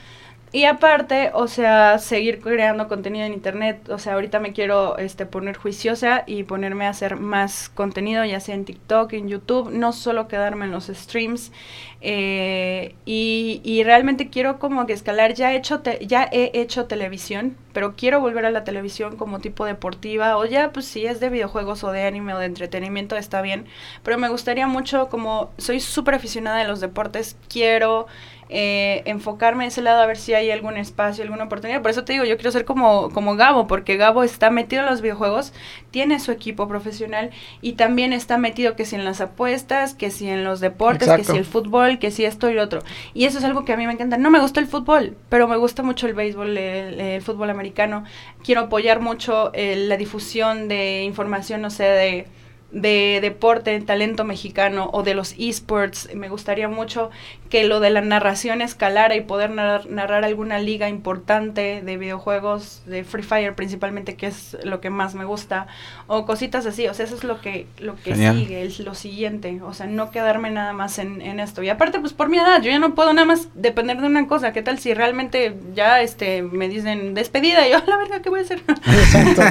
Y 0.52 0.64
aparte, 0.64 1.30
o 1.32 1.46
sea, 1.46 2.00
seguir 2.00 2.40
creando 2.40 2.88
contenido 2.88 3.24
en 3.24 3.32
internet. 3.32 3.88
O 3.88 3.98
sea, 3.98 4.14
ahorita 4.14 4.40
me 4.40 4.52
quiero 4.52 4.98
este, 4.98 5.24
poner 5.24 5.56
juiciosa 5.56 6.24
y 6.26 6.42
ponerme 6.42 6.86
a 6.86 6.88
hacer 6.88 7.16
más 7.16 7.68
contenido, 7.68 8.24
ya 8.24 8.40
sea 8.40 8.56
en 8.56 8.64
TikTok, 8.64 9.12
en 9.12 9.28
YouTube, 9.28 9.70
no 9.70 9.92
solo 9.92 10.26
quedarme 10.26 10.64
en 10.64 10.72
los 10.72 10.88
streams. 10.88 11.52
Eh, 12.00 12.96
y, 13.04 13.60
y, 13.62 13.84
realmente 13.84 14.28
quiero 14.28 14.58
como 14.58 14.86
que 14.86 14.92
escalar. 14.92 15.34
Ya 15.34 15.52
he, 15.52 15.56
hecho 15.56 15.82
ya 16.00 16.28
he 16.32 16.50
hecho 16.54 16.86
televisión, 16.86 17.56
pero 17.72 17.94
quiero 17.94 18.20
volver 18.20 18.44
a 18.44 18.50
la 18.50 18.64
televisión 18.64 19.16
como 19.16 19.38
tipo 19.38 19.64
deportiva. 19.66 20.36
O 20.36 20.46
ya, 20.46 20.72
pues 20.72 20.84
si 20.86 21.06
es 21.06 21.20
de 21.20 21.28
videojuegos 21.28 21.84
o 21.84 21.92
de 21.92 22.02
anime 22.02 22.34
o 22.34 22.38
de 22.38 22.46
entretenimiento, 22.46 23.16
está 23.16 23.40
bien. 23.40 23.66
Pero 24.02 24.18
me 24.18 24.28
gustaría 24.28 24.66
mucho, 24.66 25.08
como 25.10 25.52
soy 25.58 25.78
súper 25.78 26.14
aficionada 26.16 26.58
de 26.58 26.66
los 26.66 26.80
deportes, 26.80 27.36
quiero 27.48 28.08
eh, 28.52 29.02
enfocarme 29.04 29.62
en 29.62 29.68
ese 29.68 29.80
lado 29.80 30.02
a 30.02 30.06
ver 30.06 30.16
si 30.16 30.34
hay 30.34 30.50
algún 30.50 30.76
espacio, 30.76 31.22
alguna 31.22 31.44
oportunidad. 31.44 31.82
Por 31.82 31.92
eso 31.92 32.02
te 32.02 32.12
digo, 32.12 32.24
yo 32.24 32.36
quiero 32.36 32.50
ser 32.50 32.64
como, 32.64 33.10
como 33.10 33.36
Gabo, 33.36 33.68
porque 33.68 33.96
Gabo 33.96 34.24
está 34.24 34.50
metido 34.50 34.82
en 34.82 34.90
los 34.90 35.02
videojuegos, 35.02 35.52
tiene 35.92 36.18
su 36.18 36.32
equipo 36.32 36.66
profesional 36.66 37.30
y 37.62 37.74
también 37.74 38.12
está 38.12 38.38
metido 38.38 38.74
que 38.74 38.84
si 38.84 38.96
en 38.96 39.04
las 39.04 39.20
apuestas, 39.20 39.94
que 39.94 40.10
si 40.10 40.28
en 40.28 40.42
los 40.42 40.58
deportes, 40.58 41.08
que 41.08 41.22
si 41.22 41.36
el 41.36 41.44
fútbol, 41.44 42.00
que 42.00 42.10
si 42.10 42.24
esto 42.24 42.50
y 42.50 42.54
lo 42.54 42.62
otro. 42.64 42.82
Y 43.14 43.26
eso 43.26 43.38
es 43.38 43.44
algo 43.44 43.64
que 43.64 43.72
a 43.72 43.76
mí 43.76 43.86
me 43.86 43.92
encanta. 43.92 44.18
No 44.18 44.30
me 44.30 44.40
gusta 44.40 44.58
el 44.58 44.66
fútbol, 44.66 45.16
pero 45.28 45.46
me 45.46 45.56
gusta 45.56 45.84
mucho 45.84 46.08
el 46.08 46.14
béisbol, 46.14 46.58
el, 46.58 47.22
fútbol 47.22 47.50
americano. 47.50 48.02
Quiero 48.42 48.62
apoyar 48.62 49.00
mucho 49.00 49.52
eh, 49.54 49.76
la 49.76 49.96
difusión 49.96 50.66
de 50.66 51.04
información, 51.04 51.60
no 51.60 51.70
sé, 51.70 51.84
de 51.84 52.26
de 52.72 53.18
deporte, 53.20 53.78
talento 53.80 54.24
mexicano 54.24 54.90
o 54.92 55.02
de 55.02 55.14
los 55.14 55.34
esports. 55.38 56.08
Me 56.14 56.28
gustaría 56.28 56.68
mucho 56.68 57.10
que 57.50 57.64
lo 57.64 57.80
de 57.80 57.90
la 57.90 58.00
narración 58.00 58.62
escalara 58.62 59.16
y 59.16 59.22
poder 59.22 59.50
narrar, 59.50 60.24
alguna 60.24 60.60
liga 60.60 60.88
importante 60.88 61.82
de 61.84 61.96
videojuegos, 61.96 62.82
de 62.86 63.02
Free 63.02 63.24
Fire 63.24 63.54
principalmente, 63.54 64.14
que 64.14 64.28
es 64.28 64.56
lo 64.62 64.80
que 64.80 64.88
más 64.88 65.16
me 65.16 65.24
gusta, 65.24 65.66
o 66.06 66.24
cositas 66.24 66.64
así. 66.64 66.86
O 66.86 66.94
sea, 66.94 67.04
eso 67.04 67.16
es 67.16 67.24
lo 67.24 67.40
que, 67.40 67.66
lo 67.78 67.96
que 67.96 68.14
sigue, 68.14 68.62
es 68.64 68.78
lo 68.78 68.94
siguiente. 68.94 69.60
O 69.62 69.74
sea, 69.74 69.86
no 69.86 70.12
quedarme 70.12 70.50
nada 70.50 70.72
más 70.72 71.00
en, 71.00 71.20
en, 71.20 71.40
esto. 71.40 71.62
Y 71.64 71.68
aparte, 71.68 71.98
pues 71.98 72.12
por 72.12 72.28
mi 72.28 72.38
edad, 72.38 72.62
yo 72.62 72.70
ya 72.70 72.78
no 72.78 72.94
puedo 72.94 73.12
nada 73.12 73.26
más 73.26 73.48
depender 73.54 74.00
de 74.00 74.06
una 74.06 74.28
cosa. 74.28 74.52
¿Qué 74.52 74.62
tal 74.62 74.78
si 74.78 74.94
realmente 74.94 75.56
ya 75.74 76.00
este 76.02 76.42
me 76.42 76.68
dicen 76.68 77.14
despedida? 77.14 77.66
Y 77.66 77.72
yo, 77.72 77.78
la 77.84 77.96
verga, 77.96 78.22
¿qué 78.22 78.30
voy 78.30 78.40
a 78.40 78.42
hacer? 78.42 78.62
Exacto. 78.86 79.42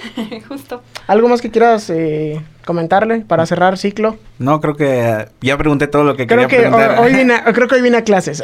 Justo. 0.48 0.82
¿Algo 1.06 1.28
más 1.28 1.40
que 1.40 1.52
quieras 1.52 1.88
eh, 1.90 2.40
comentarle 2.64 3.20
para 3.20 3.46
cerrar 3.46 3.78
ciclo? 3.78 4.18
No, 4.38 4.60
creo 4.60 4.74
que 4.74 5.28
ya 5.40 5.56
pregunté 5.56 5.86
todo 5.86 6.02
lo 6.02 6.16
que 6.16 6.26
creo 6.26 6.48
quería 6.48 6.68
que 6.68 7.00
Hoy, 7.00 7.14
vine, 7.14 7.40
creo 7.54 7.68
que 7.68 7.76
hoy 7.76 7.82
vine 7.82 7.98
a 7.98 8.02
clases. 8.02 8.42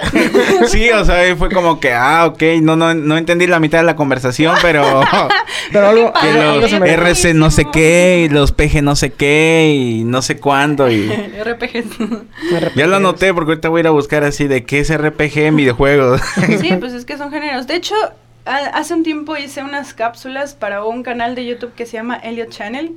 sí, 0.67 0.89
o 0.91 1.05
sea, 1.05 1.35
fue 1.37 1.51
como 1.51 1.81
que, 1.81 1.93
ah, 1.93 2.27
ok, 2.27 2.43
no, 2.63 2.77
no, 2.77 2.95
no 2.95 3.17
entendí 3.17 3.49
la 3.49 3.59
mitad 3.59 3.79
de 3.79 3.85
la 3.85 3.97
conversación, 3.97 4.55
pero... 4.63 5.03
pero 5.73 5.89
algo... 5.89 6.13
Que 6.13 6.33
los 6.33 6.73
RC 6.73 7.35
no 7.35 7.51
sé 7.51 7.67
qué, 7.73 8.27
y 8.27 8.33
los 8.33 8.53
PG 8.53 8.83
no 8.83 8.95
sé 8.95 9.11
qué, 9.11 9.75
y 9.75 10.05
no 10.05 10.23
sé 10.23 10.39
cuándo, 10.39 10.91
y... 10.91 11.09
RPGs. 11.45 11.99
Ya 12.77 12.87
lo 12.87 12.97
anoté, 12.97 13.35
porque 13.35 13.53
ahorita 13.53 13.69
voy 13.69 13.81
a 13.81 13.81
ir 13.81 13.87
a 13.89 13.91
buscar 13.91 14.23
así 14.23 14.47
de 14.47 14.65
qué 14.65 14.81
es 14.81 14.97
RPG 14.97 15.39
en 15.39 15.57
videojuegos. 15.57 16.21
sí, 16.61 16.77
pues 16.79 16.93
es 16.93 17.05
que 17.05 17.19
son 17.19 17.33
géneros. 17.33 17.67
De 17.67 17.75
hecho, 17.75 17.97
hace 18.45 18.95
un 18.95 19.03
tiempo 19.03 19.37
hice 19.37 19.65
unas 19.65 19.93
cápsulas 19.93 20.55
para 20.55 20.85
un 20.85 21.03
canal 21.03 21.35
de 21.35 21.47
YouTube 21.47 21.73
que 21.75 21.85
se 21.85 21.95
llama 21.95 22.17
Elliot 22.17 22.51
Channel 22.51 22.93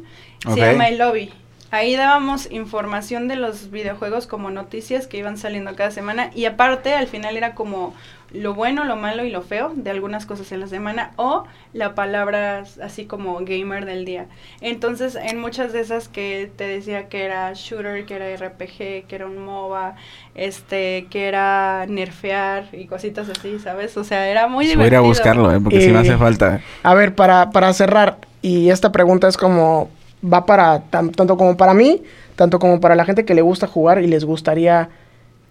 se 0.51 0.59
llama 0.59 0.89
El 0.89 0.97
Lobby. 0.97 1.33
Ahí 1.73 1.95
dábamos 1.95 2.51
información 2.51 3.27
de 3.27 3.35
los 3.35 3.71
videojuegos 3.71 4.27
como 4.27 4.51
noticias 4.51 5.07
que 5.07 5.17
iban 5.17 5.39
saliendo 5.39 5.75
cada 5.75 5.89
semana 5.89 6.29
y 6.35 6.45
aparte 6.45 6.93
al 6.93 7.07
final 7.07 7.35
era 7.35 7.55
como 7.55 7.95
lo 8.31 8.53
bueno, 8.53 8.85
lo 8.85 8.95
malo 8.95 9.25
y 9.25 9.31
lo 9.31 9.41
feo 9.41 9.71
de 9.75 9.89
algunas 9.89 10.27
cosas 10.27 10.51
en 10.51 10.59
la 10.59 10.67
semana 10.67 11.13
o 11.15 11.45
la 11.73 11.95
palabra 11.95 12.63
así 12.83 13.05
como 13.05 13.39
gamer 13.39 13.85
del 13.85 14.05
día. 14.05 14.27
Entonces, 14.61 15.15
en 15.15 15.39
muchas 15.39 15.73
de 15.73 15.79
esas 15.79 16.09
que 16.09 16.51
te 16.55 16.67
decía 16.67 17.09
que 17.09 17.23
era 17.25 17.51
shooter, 17.55 18.05
que 18.05 18.17
era 18.17 18.35
RPG, 18.35 19.07
que 19.07 19.15
era 19.15 19.25
un 19.25 19.43
MOBA, 19.43 19.95
este, 20.35 21.07
que 21.09 21.27
era 21.27 21.87
nerfear 21.87 22.67
y 22.71 22.85
cositas 22.85 23.29
así, 23.29 23.57
¿sabes? 23.57 23.97
O 23.97 24.03
sea, 24.03 24.29
era 24.29 24.47
muy 24.47 24.65
divertido. 24.67 24.77
Voy 24.77 24.85
a 24.85 24.99
ir 24.99 25.05
a 25.05 25.09
buscarlo, 25.09 25.51
¿eh? 25.51 25.59
porque 25.59 25.81
si 25.81 25.91
me 25.91 25.97
hace 25.97 26.17
falta. 26.17 26.61
A 26.83 26.93
ver, 26.93 27.15
para, 27.15 27.49
para 27.49 27.73
cerrar, 27.73 28.19
y 28.43 28.69
esta 28.69 28.91
pregunta 28.91 29.27
es 29.27 29.37
como 29.37 29.89
va 30.23 30.45
para 30.45 30.81
tanto 30.89 31.37
como 31.37 31.57
para 31.57 31.73
mí, 31.73 32.03
tanto 32.35 32.59
como 32.59 32.79
para 32.79 32.95
la 32.95 33.05
gente 33.05 33.25
que 33.25 33.35
le 33.35 33.41
gusta 33.41 33.67
jugar 33.67 34.01
y 34.01 34.07
les 34.07 34.25
gustaría 34.25 34.89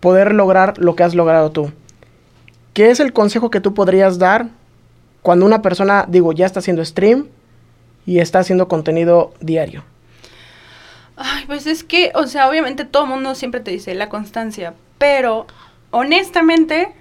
poder 0.00 0.34
lograr 0.34 0.78
lo 0.78 0.96
que 0.96 1.04
has 1.04 1.14
logrado 1.14 1.50
tú. 1.50 1.72
¿Qué 2.72 2.90
es 2.90 3.00
el 3.00 3.12
consejo 3.12 3.50
que 3.50 3.60
tú 3.60 3.74
podrías 3.74 4.18
dar 4.18 4.48
cuando 5.20 5.46
una 5.46 5.62
persona, 5.62 6.06
digo, 6.08 6.32
ya 6.32 6.46
está 6.46 6.60
haciendo 6.60 6.84
stream 6.84 7.28
y 8.06 8.18
está 8.18 8.40
haciendo 8.40 8.66
contenido 8.66 9.32
diario? 9.40 9.84
Ay, 11.16 11.44
pues 11.46 11.66
es 11.66 11.84
que, 11.84 12.10
o 12.14 12.26
sea, 12.26 12.48
obviamente 12.48 12.84
todo 12.84 13.04
el 13.04 13.10
mundo 13.10 13.34
siempre 13.34 13.60
te 13.60 13.70
dice 13.70 13.94
la 13.94 14.08
constancia, 14.08 14.74
pero 14.98 15.46
honestamente 15.90 16.92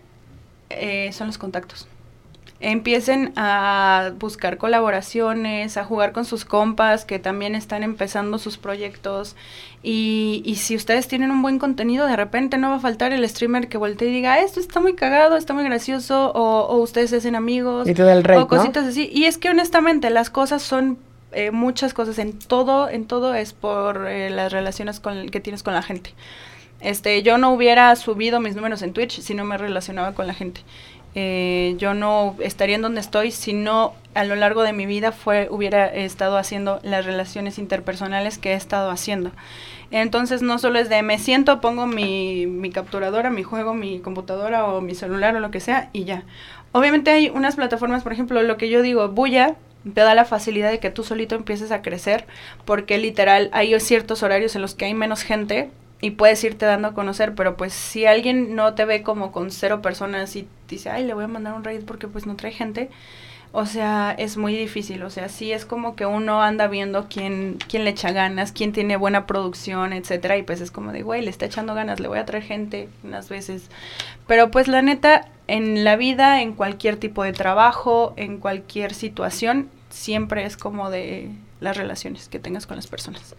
eh, 0.69 1.11
son 1.13 1.27
los 1.27 1.37
contactos. 1.37 1.87
Empiecen 2.61 3.33
a 3.35 4.11
buscar 4.19 4.57
colaboraciones, 4.57 5.77
a 5.77 5.83
jugar 5.83 6.11
con 6.11 6.25
sus 6.25 6.45
compas 6.45 7.05
que 7.05 7.19
también 7.19 7.55
están 7.55 7.83
empezando 7.83 8.37
sus 8.37 8.57
proyectos. 8.57 9.35
Y, 9.83 10.43
y, 10.45 10.55
si 10.55 10.75
ustedes 10.75 11.07
tienen 11.07 11.31
un 11.31 11.41
buen 11.41 11.57
contenido, 11.57 12.05
de 12.05 12.15
repente 12.15 12.59
no 12.59 12.69
va 12.69 12.75
a 12.75 12.79
faltar 12.79 13.13
el 13.13 13.27
streamer 13.27 13.67
que 13.67 13.79
voltee 13.79 14.09
y 14.09 14.13
diga, 14.13 14.39
esto 14.39 14.59
está 14.59 14.79
muy 14.79 14.93
cagado, 14.93 15.37
está 15.37 15.55
muy 15.55 15.63
gracioso, 15.63 16.31
o, 16.35 16.67
o 16.67 16.77
ustedes 16.77 17.09
se 17.09 17.15
hacen 17.17 17.35
amigos, 17.35 17.87
y 17.87 17.95
te 17.95 18.03
da 18.03 18.13
el 18.13 18.23
rate, 18.23 18.41
o 18.41 18.47
cositas 18.47 18.85
así. 18.85 19.09
Y 19.11 19.25
es 19.25 19.39
que 19.39 19.49
honestamente 19.49 20.11
las 20.11 20.29
cosas 20.29 20.61
son 20.61 20.99
eh, 21.31 21.49
muchas 21.49 21.95
cosas, 21.95 22.19
en 22.19 22.37
todo, 22.37 22.89
en 22.89 23.05
todo 23.05 23.33
es 23.33 23.53
por 23.53 24.07
eh, 24.07 24.29
las 24.29 24.51
relaciones 24.51 24.99
con, 24.99 25.29
que 25.29 25.39
tienes 25.39 25.63
con 25.63 25.73
la 25.73 25.81
gente. 25.81 26.13
Este, 26.81 27.23
yo 27.23 27.37
no 27.37 27.51
hubiera 27.53 27.95
subido 27.95 28.39
mis 28.39 28.55
números 28.55 28.81
en 28.81 28.93
Twitch 28.93 29.21
si 29.21 29.33
no 29.33 29.45
me 29.45 29.57
relacionaba 29.57 30.13
con 30.13 30.27
la 30.27 30.33
gente. 30.33 30.61
Eh, 31.13 31.75
yo 31.77 31.93
no 31.93 32.35
estaría 32.39 32.75
en 32.75 32.81
donde 32.81 33.01
estoy 33.01 33.31
si 33.31 33.53
no 33.53 33.93
a 34.13 34.23
lo 34.23 34.35
largo 34.35 34.63
de 34.63 34.71
mi 34.71 34.85
vida 34.85 35.11
fue 35.11 35.47
hubiera 35.51 35.85
estado 35.87 36.37
haciendo 36.37 36.79
las 36.83 37.05
relaciones 37.05 37.57
interpersonales 37.57 38.37
que 38.37 38.51
he 38.51 38.55
estado 38.55 38.89
haciendo. 38.89 39.31
Entonces 39.91 40.41
no 40.41 40.57
solo 40.57 40.79
es 40.79 40.87
de 40.87 41.01
me 41.03 41.19
siento, 41.19 41.59
pongo 41.59 41.85
mi, 41.85 42.47
mi 42.47 42.71
capturadora, 42.71 43.29
mi 43.29 43.43
juego, 43.43 43.73
mi 43.73 43.99
computadora 43.99 44.65
o 44.65 44.79
mi 44.79 44.95
celular 44.95 45.35
o 45.35 45.41
lo 45.41 45.51
que 45.51 45.59
sea 45.59 45.89
y 45.91 46.05
ya. 46.05 46.23
Obviamente 46.71 47.11
hay 47.11 47.29
unas 47.29 47.57
plataformas, 47.57 48.03
por 48.03 48.13
ejemplo, 48.13 48.41
lo 48.43 48.55
que 48.55 48.69
yo 48.69 48.81
digo, 48.81 49.09
Buya, 49.09 49.55
te 49.93 50.01
da 50.01 50.15
la 50.15 50.25
facilidad 50.25 50.71
de 50.71 50.79
que 50.79 50.91
tú 50.91 51.03
solito 51.03 51.35
empieces 51.35 51.71
a 51.71 51.81
crecer, 51.81 52.25
porque 52.63 52.97
literal 52.97 53.49
hay 53.51 53.77
ciertos 53.81 54.23
horarios 54.23 54.55
en 54.55 54.61
los 54.61 54.75
que 54.75 54.85
hay 54.85 54.93
menos 54.93 55.23
gente 55.23 55.69
y 56.01 56.11
puedes 56.11 56.43
irte 56.43 56.65
dando 56.65 56.89
a 56.89 56.93
conocer, 56.93 57.35
pero 57.35 57.55
pues 57.55 57.73
si 57.73 58.05
alguien 58.05 58.55
no 58.55 58.73
te 58.73 58.85
ve 58.85 59.03
como 59.03 59.31
con 59.31 59.51
cero 59.51 59.81
personas 59.81 60.35
y 60.35 60.47
dice, 60.67 60.89
ay, 60.89 61.05
le 61.05 61.13
voy 61.13 61.25
a 61.25 61.27
mandar 61.27 61.53
un 61.53 61.63
raid 61.63 61.83
porque 61.85 62.07
pues 62.07 62.25
no 62.25 62.35
trae 62.35 62.51
gente, 62.51 62.89
o 63.53 63.65
sea, 63.65 64.15
es 64.17 64.37
muy 64.37 64.55
difícil, 64.55 65.03
o 65.03 65.09
sea, 65.09 65.27
sí 65.27 65.51
es 65.51 65.65
como 65.65 65.95
que 65.95 66.05
uno 66.05 66.41
anda 66.41 66.67
viendo 66.67 67.07
quién, 67.09 67.57
quién 67.67 67.83
le 67.83 67.91
echa 67.91 68.11
ganas, 68.11 68.53
quién 68.53 68.71
tiene 68.71 68.95
buena 68.95 69.27
producción, 69.27 69.91
etcétera, 69.91 70.37
y 70.37 70.43
pues 70.43 70.61
es 70.61 70.71
como 70.71 70.93
de, 70.93 71.03
güey, 71.03 71.21
le 71.21 71.29
está 71.29 71.45
echando 71.45 71.75
ganas, 71.75 71.99
le 71.99 72.07
voy 72.07 72.17
a 72.17 72.25
traer 72.25 72.43
gente 72.45 72.87
unas 73.03 73.27
veces. 73.27 73.69
Pero 74.25 74.51
pues 74.51 74.69
la 74.69 74.81
neta, 74.81 75.27
en 75.47 75.83
la 75.83 75.97
vida, 75.97 76.41
en 76.41 76.53
cualquier 76.53 76.95
tipo 76.95 77.23
de 77.23 77.33
trabajo, 77.33 78.13
en 78.15 78.37
cualquier 78.37 78.93
situación, 78.93 79.69
siempre 79.89 80.45
es 80.45 80.55
como 80.55 80.89
de 80.89 81.29
las 81.59 81.75
relaciones 81.75 82.29
que 82.29 82.39
tengas 82.39 82.65
con 82.65 82.77
las 82.77 82.87
personas. 82.87 83.35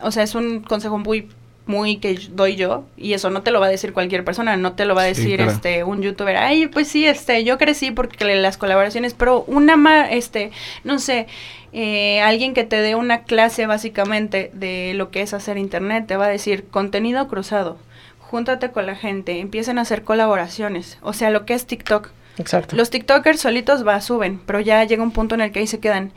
O 0.00 0.10
sea, 0.10 0.24
es 0.24 0.34
un 0.34 0.60
consejo 0.60 0.98
muy 0.98 1.30
muy 1.66 1.96
que 1.96 2.18
doy 2.30 2.56
yo 2.56 2.84
y 2.96 3.14
eso 3.14 3.30
no 3.30 3.42
te 3.42 3.50
lo 3.50 3.60
va 3.60 3.66
a 3.66 3.70
decir 3.70 3.92
cualquier 3.92 4.24
persona, 4.24 4.56
no 4.56 4.74
te 4.74 4.84
lo 4.84 4.94
va 4.94 5.02
a 5.02 5.06
decir 5.06 5.40
este 5.40 5.84
un 5.84 6.02
youtuber. 6.02 6.36
Ay, 6.36 6.66
pues 6.66 6.88
sí, 6.88 7.06
este 7.06 7.44
yo 7.44 7.58
crecí 7.58 7.90
porque 7.90 8.34
las 8.36 8.58
colaboraciones, 8.58 9.14
pero 9.14 9.44
una 9.46 9.76
más 9.76 10.08
este, 10.10 10.50
no 10.82 10.98
sé, 10.98 11.26
eh, 11.72 12.20
alguien 12.20 12.54
que 12.54 12.64
te 12.64 12.76
dé 12.76 12.94
una 12.94 13.22
clase 13.22 13.66
básicamente 13.66 14.50
de 14.52 14.92
lo 14.94 15.10
que 15.10 15.22
es 15.22 15.32
hacer 15.34 15.56
internet 15.56 16.06
te 16.06 16.16
va 16.16 16.26
a 16.26 16.30
decir 16.30 16.66
contenido 16.68 17.26
cruzado. 17.28 17.78
Júntate 18.18 18.70
con 18.70 18.86
la 18.86 18.96
gente, 18.96 19.40
empiecen 19.40 19.78
a 19.78 19.82
hacer 19.82 20.02
colaboraciones, 20.02 20.98
o 21.02 21.12
sea, 21.12 21.30
lo 21.30 21.46
que 21.46 21.54
es 21.54 21.66
TikTok. 21.66 22.10
Exacto. 22.36 22.74
Los 22.74 22.90
TikTokers 22.90 23.40
solitos 23.40 23.86
va, 23.86 24.00
suben, 24.00 24.40
pero 24.44 24.58
ya 24.60 24.82
llega 24.84 25.02
un 25.02 25.12
punto 25.12 25.36
en 25.36 25.40
el 25.40 25.52
que 25.52 25.60
ahí 25.60 25.66
se 25.68 25.78
quedan 25.78 26.12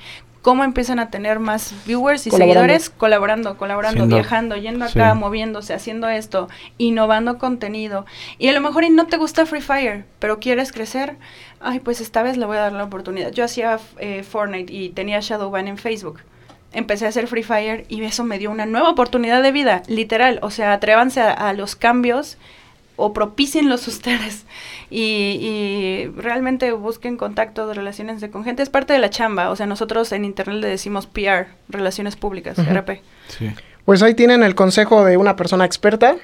cómo 0.48 0.64
empiezan 0.64 0.98
a 1.00 1.10
tener 1.10 1.40
más 1.40 1.76
viewers 1.86 2.26
y 2.26 2.32
seguidores 2.32 2.90
colaborando, 2.90 3.58
colaborando, 3.58 4.08
viajando, 4.08 4.56
yendo 4.56 4.86
acá, 4.86 5.14
moviéndose, 5.14 5.74
haciendo 5.74 6.08
esto, 6.08 6.48
innovando 6.78 7.38
contenido. 7.38 8.06
Y 8.38 8.48
a 8.48 8.54
lo 8.54 8.62
mejor 8.62 8.86
y 8.86 8.90
no 8.90 9.08
te 9.08 9.18
gusta 9.18 9.46
Free 9.46 9.60
Fire, 9.60 10.06
pero 10.20 10.40
quieres 10.40 10.72
crecer, 10.72 11.18
ay, 11.60 11.82
pues 11.82 12.00
esta 12.00 12.24
vez 12.24 12.38
le 12.38 12.46
voy 12.46 12.56
a 12.56 12.62
dar 12.62 12.72
la 12.72 12.86
oportunidad. 12.86 13.34
Yo 13.34 13.44
hacía 13.44 13.78
eh, 13.98 14.24
Fortnite 14.24 14.72
y 14.72 14.88
tenía 14.88 15.20
Shadowban 15.20 15.68
en 15.68 15.78
Facebook. 15.78 16.22
Empecé 16.72 17.08
a 17.08 17.10
hacer 17.10 17.28
Free 17.28 17.44
Fire 17.44 17.84
y 17.90 18.02
eso 18.04 18.24
me 18.24 18.40
dio 18.40 18.50
una 18.50 18.66
nueva 18.66 18.90
oportunidad 18.90 19.44
de 19.44 19.52
vida, 19.52 19.84
literal. 19.90 20.40
O 20.44 20.50
sea, 20.50 20.72
atrévanse 20.72 21.20
a 21.20 21.52
los 21.52 21.76
cambios 21.76 22.38
o 22.98 23.14
propicienlos 23.14 23.88
ustedes 23.88 24.46
y, 24.90 25.02
y, 25.02 26.08
realmente 26.18 26.72
busquen 26.74 27.16
contacto 27.16 27.68
de 27.68 27.74
relaciones 27.74 28.26
con 28.30 28.44
gente. 28.44 28.64
Es 28.64 28.70
parte 28.70 28.92
de 28.92 29.00
la 29.00 29.10
chamba. 29.10 29.50
O 29.50 29.56
sea, 29.56 29.66
nosotros 29.66 30.12
en 30.12 30.26
internet 30.26 30.58
le 30.58 30.68
decimos 30.68 31.08
PR, 31.08 31.48
Relaciones 31.70 32.16
Públicas, 32.18 32.58
RP. 32.58 33.02
Pues 33.86 34.04
ahí 34.04 34.14
tienen 34.16 34.44
el 34.44 34.56
consejo 34.56 35.06
de 35.06 35.16
una 35.16 35.36
persona 35.36 35.64
experta 35.64 36.18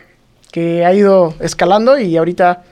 que 0.52 0.86
ha 0.86 0.94
ido 0.94 1.34
escalando 1.40 1.98
y 1.98 2.18
ahorita 2.18 2.64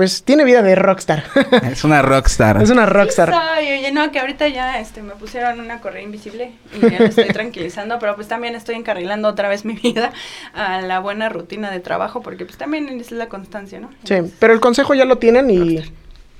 pues 0.00 0.22
tiene 0.22 0.44
vida 0.44 0.62
de 0.62 0.74
rockstar. 0.76 1.24
es 1.70 1.84
una 1.84 2.00
rockstar. 2.00 2.62
Es 2.62 2.70
una 2.70 2.86
rockstar. 2.86 3.34
Sí, 3.58 3.66
oye, 3.70 3.92
no, 3.92 4.10
que 4.10 4.18
ahorita 4.18 4.48
ya 4.48 4.80
este, 4.80 5.02
me 5.02 5.12
pusieron 5.12 5.60
una 5.60 5.82
correa 5.82 6.00
invisible 6.00 6.52
y 6.72 6.80
ya 6.90 7.00
me 7.00 7.04
estoy 7.04 7.28
tranquilizando, 7.28 7.98
pero 7.98 8.14
pues 8.14 8.26
también 8.26 8.54
estoy 8.54 8.76
encarrilando 8.76 9.28
otra 9.28 9.50
vez 9.50 9.66
mi 9.66 9.74
vida 9.74 10.14
a 10.54 10.80
la 10.80 11.00
buena 11.00 11.28
rutina 11.28 11.70
de 11.70 11.80
trabajo, 11.80 12.22
porque 12.22 12.46
pues 12.46 12.56
también 12.56 12.88
es 12.98 13.10
la 13.10 13.28
constancia, 13.28 13.78
¿no? 13.78 13.90
Sí, 14.04 14.14
pero 14.38 14.54
el 14.54 14.60
consejo 14.60 14.94
ya 14.94 15.04
lo 15.04 15.18
tienen 15.18 15.50
y 15.50 15.82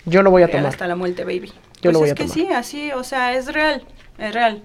yo 0.06 0.22
lo 0.22 0.30
voy 0.30 0.42
a 0.42 0.50
tomar. 0.50 0.68
Hasta 0.68 0.88
la 0.88 0.96
muerte, 0.96 1.24
baby. 1.24 1.48
Yo 1.48 1.52
pues 1.82 1.92
lo 1.92 1.98
voy 1.98 2.08
es 2.08 2.12
a 2.12 2.14
que 2.14 2.24
tomar. 2.24 2.34
sí, 2.34 2.48
así, 2.50 2.92
o 2.92 3.04
sea, 3.04 3.34
es 3.34 3.52
real, 3.52 3.84
es 4.16 4.32
real. 4.32 4.62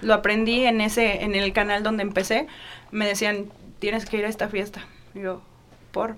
Lo 0.00 0.12
aprendí 0.12 0.64
en 0.64 0.80
ese, 0.80 1.22
en 1.22 1.36
el 1.36 1.52
canal 1.52 1.84
donde 1.84 2.02
empecé, 2.02 2.48
me 2.90 3.06
decían, 3.06 3.44
tienes 3.78 4.06
que 4.06 4.16
ir 4.16 4.24
a 4.24 4.28
esta 4.28 4.48
fiesta. 4.48 4.80
Y 5.14 5.20
yo, 5.20 5.40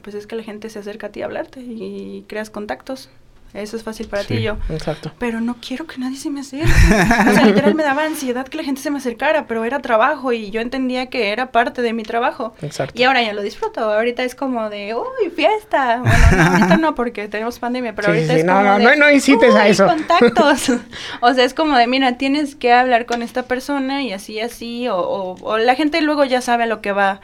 pues 0.03 0.15
es 0.17 0.27
que 0.27 0.37
la 0.37 0.43
gente 0.43 0.71
se 0.71 0.79
acerca 0.79 1.09
a 1.09 1.11
ti 1.11 1.23
a 1.23 1.27
hablarte 1.27 1.61
y 1.61 2.25
creas 2.29 2.51
contactos. 2.51 3.09
Eso 3.55 3.77
es 3.77 3.83
fácil 3.83 4.07
para 4.09 4.23
ti 4.23 4.35
y 4.35 4.43
yo. 4.43 4.59
Exacto. 4.69 5.13
Pero 5.19 5.41
no 5.41 5.57
quiero 5.67 5.87
que 5.87 5.97
nadie 5.99 6.19
se 6.19 6.29
me 6.29 6.41
acerque. 6.41 6.67
o 6.69 7.33
sea, 7.33 7.47
literal 7.47 7.75
me 7.75 7.85
daba 7.85 8.05
ansiedad 8.05 8.47
que 8.47 8.59
la 8.59 8.65
gente 8.65 8.83
se 8.83 8.91
me 8.91 8.99
acercara, 8.99 9.47
pero 9.47 9.65
era 9.65 9.81
trabajo 9.81 10.33
y 10.33 10.51
yo 10.51 10.61
entendía 10.61 11.07
que 11.07 11.31
era 11.31 11.53
parte 11.53 11.81
de 11.81 11.95
mi 11.95 12.03
trabajo. 12.03 12.55
Exacto. 12.61 13.01
Y 13.01 13.05
ahora 13.05 13.23
ya 13.23 13.33
lo 13.33 13.41
disfruto. 13.41 13.81
Ahorita 13.81 14.25
es 14.25 14.35
como 14.35 14.69
de, 14.69 14.95
uy, 14.95 15.31
fiesta. 15.31 16.03
Bueno, 16.03 16.27
no, 16.37 16.43
ahorita 16.43 16.77
no 16.77 16.95
porque 16.95 17.29
tenemos 17.29 17.59
pandemia, 17.59 17.95
pero 17.95 18.09
ahorita 18.09 18.35
es 18.35 18.45
como 18.45 18.61
no, 18.61 18.79
de, 18.79 18.85
no, 18.85 18.97
no 18.97 19.11
incites 19.11 19.55
a 19.55 19.69
eso. 19.69 19.87
contactos. 19.87 20.73
o 21.21 21.33
sea, 21.33 21.45
es 21.45 21.55
como 21.55 21.79
de, 21.79 21.87
mira, 21.87 22.19
tienes 22.19 22.57
que 22.57 22.73
hablar 22.73 23.07
con 23.07 23.23
esta 23.23 23.45
persona 23.45 24.03
y 24.03 24.13
así, 24.13 24.39
así. 24.39 24.89
O, 24.89 24.99
o, 24.99 25.37
o 25.43 25.59
la 25.59 25.75
gente 25.77 26.03
luego 26.03 26.25
ya 26.25 26.43
sabe 26.43 26.65
a 26.65 26.67
lo 26.67 26.83
que 26.83 26.93
va 26.93 27.21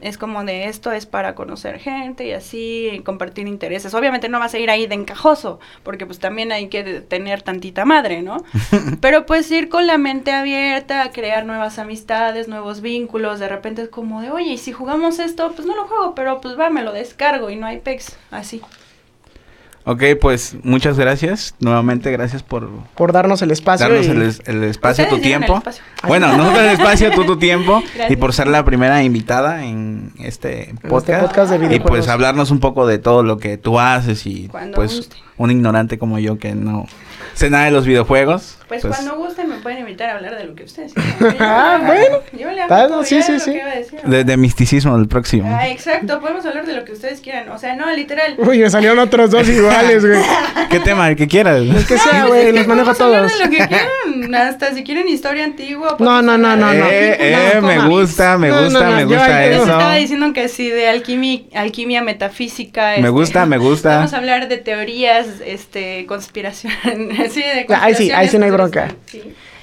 es 0.00 0.18
como 0.18 0.44
de 0.44 0.66
esto 0.66 0.92
es 0.92 1.06
para 1.06 1.34
conocer 1.34 1.78
gente 1.78 2.26
y 2.26 2.32
así, 2.32 2.90
y 2.92 3.00
compartir 3.00 3.46
intereses. 3.46 3.94
Obviamente 3.94 4.28
no 4.28 4.38
vas 4.38 4.54
a 4.54 4.58
ir 4.58 4.70
ahí 4.70 4.86
de 4.86 4.94
encajoso, 4.94 5.58
porque 5.82 6.06
pues 6.06 6.18
también 6.18 6.52
hay 6.52 6.68
que 6.68 7.00
tener 7.00 7.42
tantita 7.42 7.84
madre, 7.84 8.22
¿no? 8.22 8.44
Pero 9.00 9.26
pues 9.26 9.50
ir 9.50 9.68
con 9.68 9.86
la 9.86 9.98
mente 9.98 10.32
abierta, 10.32 11.10
crear 11.12 11.46
nuevas 11.46 11.78
amistades, 11.78 12.48
nuevos 12.48 12.80
vínculos, 12.80 13.38
de 13.38 13.48
repente 13.48 13.82
es 13.82 13.88
como 13.88 14.20
de, 14.20 14.30
oye, 14.30 14.52
y 14.52 14.58
si 14.58 14.72
jugamos 14.72 15.18
esto, 15.18 15.52
pues 15.52 15.66
no 15.66 15.74
lo 15.74 15.86
juego, 15.86 16.14
pero 16.14 16.40
pues 16.40 16.58
va, 16.58 16.70
me 16.70 16.82
lo 16.82 16.92
descargo 16.92 17.50
y 17.50 17.56
no 17.56 17.66
hay 17.66 17.78
pex, 17.78 18.16
así. 18.30 18.60
Ok, 19.88 20.02
pues 20.20 20.56
muchas 20.64 20.98
gracias. 20.98 21.54
Nuevamente, 21.60 22.10
gracias 22.10 22.42
por... 22.42 22.68
Por 22.96 23.12
darnos 23.12 23.40
el 23.42 23.52
espacio. 23.52 23.88
Darnos 23.88 24.06
el, 24.48 24.64
espacio, 24.64 25.06
tu 25.06 25.20
tiempo. 25.20 25.62
Bueno, 26.08 26.36
nosotros 26.36 26.58
el 26.58 26.70
espacio, 26.70 27.12
tú 27.12 27.24
tu 27.24 27.36
tiempo. 27.38 27.80
Y 28.08 28.16
por 28.16 28.32
ser 28.32 28.48
la 28.48 28.64
primera 28.64 29.04
invitada 29.04 29.64
en 29.64 30.10
este 30.18 30.74
podcast. 30.88 31.22
Este 31.22 31.26
podcast 31.28 31.50
de 31.52 31.58
videojuegos. 31.58 31.86
Y 31.86 31.88
pues 31.88 32.08
hablarnos 32.08 32.50
un 32.50 32.58
poco 32.58 32.88
de 32.88 32.98
todo 32.98 33.22
lo 33.22 33.38
que 33.38 33.58
tú 33.58 33.78
haces 33.78 34.26
y 34.26 34.50
pues 34.74 35.08
un 35.36 35.52
ignorante 35.52 35.98
como 35.98 36.18
yo 36.18 36.36
que 36.36 36.56
no 36.56 36.86
sé 37.34 37.48
nada 37.48 37.66
de 37.66 37.70
los 37.70 37.86
videojuegos. 37.86 38.58
Pues, 38.68 38.82
pues, 38.82 38.96
cuando 38.96 39.16
gusten 39.16 39.48
me 39.48 39.56
pueden 39.58 39.78
invitar 39.78 40.10
a 40.10 40.16
hablar 40.16 40.36
de 40.36 40.44
lo 40.44 40.56
que 40.56 40.64
ustedes 40.64 40.92
quieran. 40.92 41.36
ah, 41.40 41.80
bueno. 41.86 42.18
Yo 42.32 42.50
le 42.50 42.62
hablo 42.62 43.04
sí, 43.04 43.22
sí, 43.22 43.38
sí. 43.38 43.56
De, 44.04 44.24
de, 44.24 44.36
misticismo 44.36 44.98
del 44.98 45.06
próximo. 45.06 45.48
Ah, 45.56 45.68
exacto. 45.68 46.20
Podemos 46.20 46.44
hablar 46.44 46.66
de 46.66 46.74
lo 46.74 46.84
que 46.84 46.90
ustedes 46.90 47.20
quieran. 47.20 47.48
O 47.50 47.58
sea, 47.58 47.76
no, 47.76 47.88
literal. 47.92 48.34
Uy, 48.38 48.58
me 48.58 48.68
salieron 48.68 48.98
otros 48.98 49.30
dos 49.30 49.48
iguales, 49.48 50.04
güey. 50.04 50.20
¿Qué 50.68 50.80
tema? 50.80 51.08
El 51.08 51.14
que 51.14 51.28
quieras. 51.28 51.60
El 51.60 51.86
que 51.86 51.96
sea, 51.96 52.26
güey. 52.26 52.50
los 52.50 52.66
manejo 52.66 52.92
todos. 52.92 53.14
Hablar 53.14 53.30
de 53.30 53.44
lo 53.44 53.50
que 53.50 53.56
quieran. 53.68 54.34
Hasta 54.34 54.74
si 54.74 54.82
quieren 54.82 55.08
historia 55.08 55.44
antigua. 55.44 55.96
No, 56.00 56.20
no, 56.20 56.36
no, 56.36 56.56
no, 56.56 56.74
no. 56.74 56.86
Eh, 56.86 57.16
eh, 57.20 57.60
me 57.62 57.86
gusta, 57.86 58.36
me 58.36 58.50
gusta, 58.50 58.90
me 58.90 59.04
gusta 59.04 59.44
eso. 59.44 59.62
estaba 59.62 59.94
diciendo 59.94 60.32
que 60.32 60.48
sí, 60.48 60.70
de 60.70 60.88
alquimia, 60.88 61.42
alquimia 61.54 62.02
metafísica. 62.02 62.94
Me 62.98 63.10
gusta, 63.10 63.46
me 63.46 63.58
gusta. 63.58 63.98
Vamos 63.98 64.12
a 64.12 64.16
hablar 64.16 64.48
de 64.48 64.56
teorías, 64.56 65.26
este, 65.44 66.04
conspiración. 66.06 66.72
sí, 67.30 67.42
de 67.42 67.66
Ahí 67.76 67.94
sí, 67.94 68.10
ahí 68.10 68.28
sí 68.28 68.38
no 68.38 68.46
hay 68.46 68.55
bronca. 68.56 68.94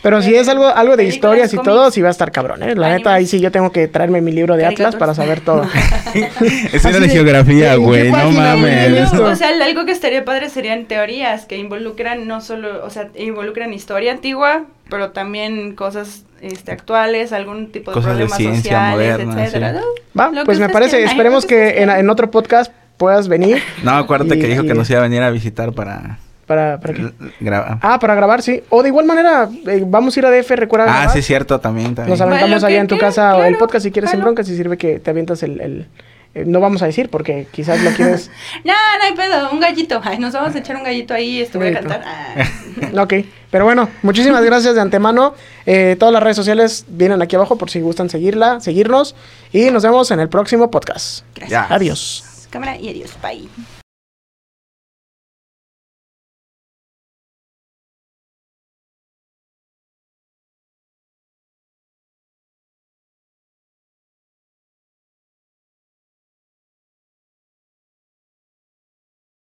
Pero 0.04 0.22
si 0.22 0.36
es 0.36 0.50
algo, 0.50 0.68
algo 0.68 0.98
de 0.98 1.06
historias 1.06 1.54
y 1.54 1.58
todo, 1.58 1.90
sí 1.90 2.02
va 2.02 2.10
a 2.10 2.12
estar 2.12 2.30
cabrón, 2.32 2.62
¿eh? 2.62 2.76
La 2.76 2.90
neta, 2.90 3.14
ahí 3.14 3.26
sí 3.26 3.40
yo 3.40 3.52
tengo 3.52 3.72
que 3.72 3.88
traerme 3.88 4.20
mi 4.20 4.34
libro 4.34 4.58
de 4.58 4.66
Atlas 4.66 4.98
para 4.98 5.14
saber 5.14 5.40
todo. 5.40 5.64
es 6.74 6.84
una 6.84 7.00
de 7.00 7.08
geografía, 7.08 7.76
güey, 7.76 8.12
no 8.12 8.32
mames. 8.32 9.14
O 9.14 9.36
sea, 9.36 9.50
algo 9.64 9.86
que 9.86 9.94
estaría 9.94 10.26
padre 10.26 10.50
serían 10.50 10.86
teorías 10.88 11.46
que 11.46 11.58
involucran 11.58 12.28
no 12.28 12.42
solo, 12.42 12.84
o 12.86 12.90
sea, 12.90 13.10
involucran 13.16 13.74
historia 13.74 14.12
antigua, 14.12 14.66
pero 14.90 15.12
también 15.12 15.74
cosas 15.74 16.26
este, 16.42 16.74
actuales, 16.74 17.32
algún 17.32 17.72
tipo 17.72 17.92
de 17.92 17.96
cosas 17.96 18.10
problemas 18.10 18.38
de 18.38 18.44
ciencia 18.44 18.62
sociales, 18.72 19.26
moderna, 19.26 19.46
etcétera. 19.46 19.74
Sí. 19.80 20.20
Va, 20.20 20.32
pues 20.44 20.60
me 20.60 20.68
parece, 20.68 20.98
quieran. 20.98 21.12
esperemos 21.12 21.46
que 21.46 21.82
en, 21.82 21.90
en 21.90 22.10
otro 22.10 22.30
podcast 22.30 22.74
puedas 22.98 23.30
venir. 23.30 23.64
No, 23.84 23.92
acuérdate 23.92 24.36
y, 24.36 24.42
que 24.42 24.48
dijo 24.48 24.64
y... 24.64 24.68
que 24.68 24.74
nos 24.74 24.90
iba 24.90 25.00
a 25.00 25.04
venir 25.04 25.22
a 25.22 25.30
visitar 25.30 25.72
para 25.72 26.20
¿Para, 26.46 26.80
para 26.80 26.94
qué? 26.94 27.02
L- 27.02 27.14
graba- 27.40 27.80
Ah, 27.82 28.00
para 28.00 28.16
grabar, 28.16 28.42
sí. 28.42 28.62
O 28.70 28.84
de 28.84 28.90
igual 28.90 29.06
manera, 29.06 29.50
eh, 29.68 29.84
vamos 29.88 30.16
a 30.16 30.20
ir 30.20 30.26
a 30.26 30.30
DF, 30.32 30.52
recuerda. 30.56 30.86
Ah, 30.88 30.98
grabar. 30.98 31.10
sí, 31.12 31.22
cierto, 31.22 31.60
también. 31.60 31.96
también. 31.96 32.10
Nos 32.12 32.20
aventamos 32.22 32.50
Bueno, 32.62 32.68
allá 32.68 32.82
en 32.82 32.88
tu 32.88 32.98
casa 32.98 33.48
el 33.48 33.58
podcast 33.58 33.86
si 33.86 33.92
quieres 33.92 34.10
sin 34.12 34.20
claro. 34.20 34.32
broncas 34.32 34.50
y 34.50 34.58
sirve 34.58 34.78
que 34.78 35.00
te 35.00 35.10
avientas 35.10 35.42
el... 35.44 35.60
el- 35.62 35.88
eh, 36.36 36.46
no 36.48 36.60
vamos 36.60 36.82
a 36.82 36.88
decir 36.88 37.10
porque 37.10 37.46
quizás 37.52 37.80
lo 37.84 37.92
quieres... 37.92 38.32
No, 38.66 38.74
no 38.74 39.04
hay 39.06 39.14
pedo, 39.14 39.52
un 39.52 39.60
gallito. 39.60 40.02
Ay, 40.04 40.18
nos 40.18 40.34
vamos 40.34 40.56
a 40.56 40.58
echar 40.58 40.76
un 40.76 40.84
gallito 40.84 41.14
ahí, 41.14 41.40
esto 41.42 41.60
voy 41.60 41.68
a 41.68 41.74
cantar. 41.76 42.02
Ah. 42.04 43.02
ok, 43.04 43.14
pero 43.52 43.66
bueno, 43.66 43.88
muchísimas 44.02 44.44
gracias 44.44 44.74
de 44.74 44.82
antemano. 44.82 45.36
Eh, 45.68 45.96
todas 46.00 46.12
las 46.12 46.24
redes 46.24 46.36
sociales 46.36 46.86
vienen 46.88 47.22
aquí 47.22 47.36
abajo 47.36 47.56
por 47.56 47.70
si 47.70 47.82
gustan 47.82 48.10
seguirla, 48.10 48.60
seguirnos. 48.62 49.16
Y 49.52 49.70
nos 49.70 49.84
vemos 49.84 50.10
en 50.10 50.20
el 50.22 50.28
próximo 50.28 50.72
podcast. 50.72 51.24
Gracias. 51.36 51.68
Adiós. 51.70 52.48
Cámara 52.50 52.78
y 52.78 52.90
adiós. 52.90 53.12
Bye. 53.22 53.48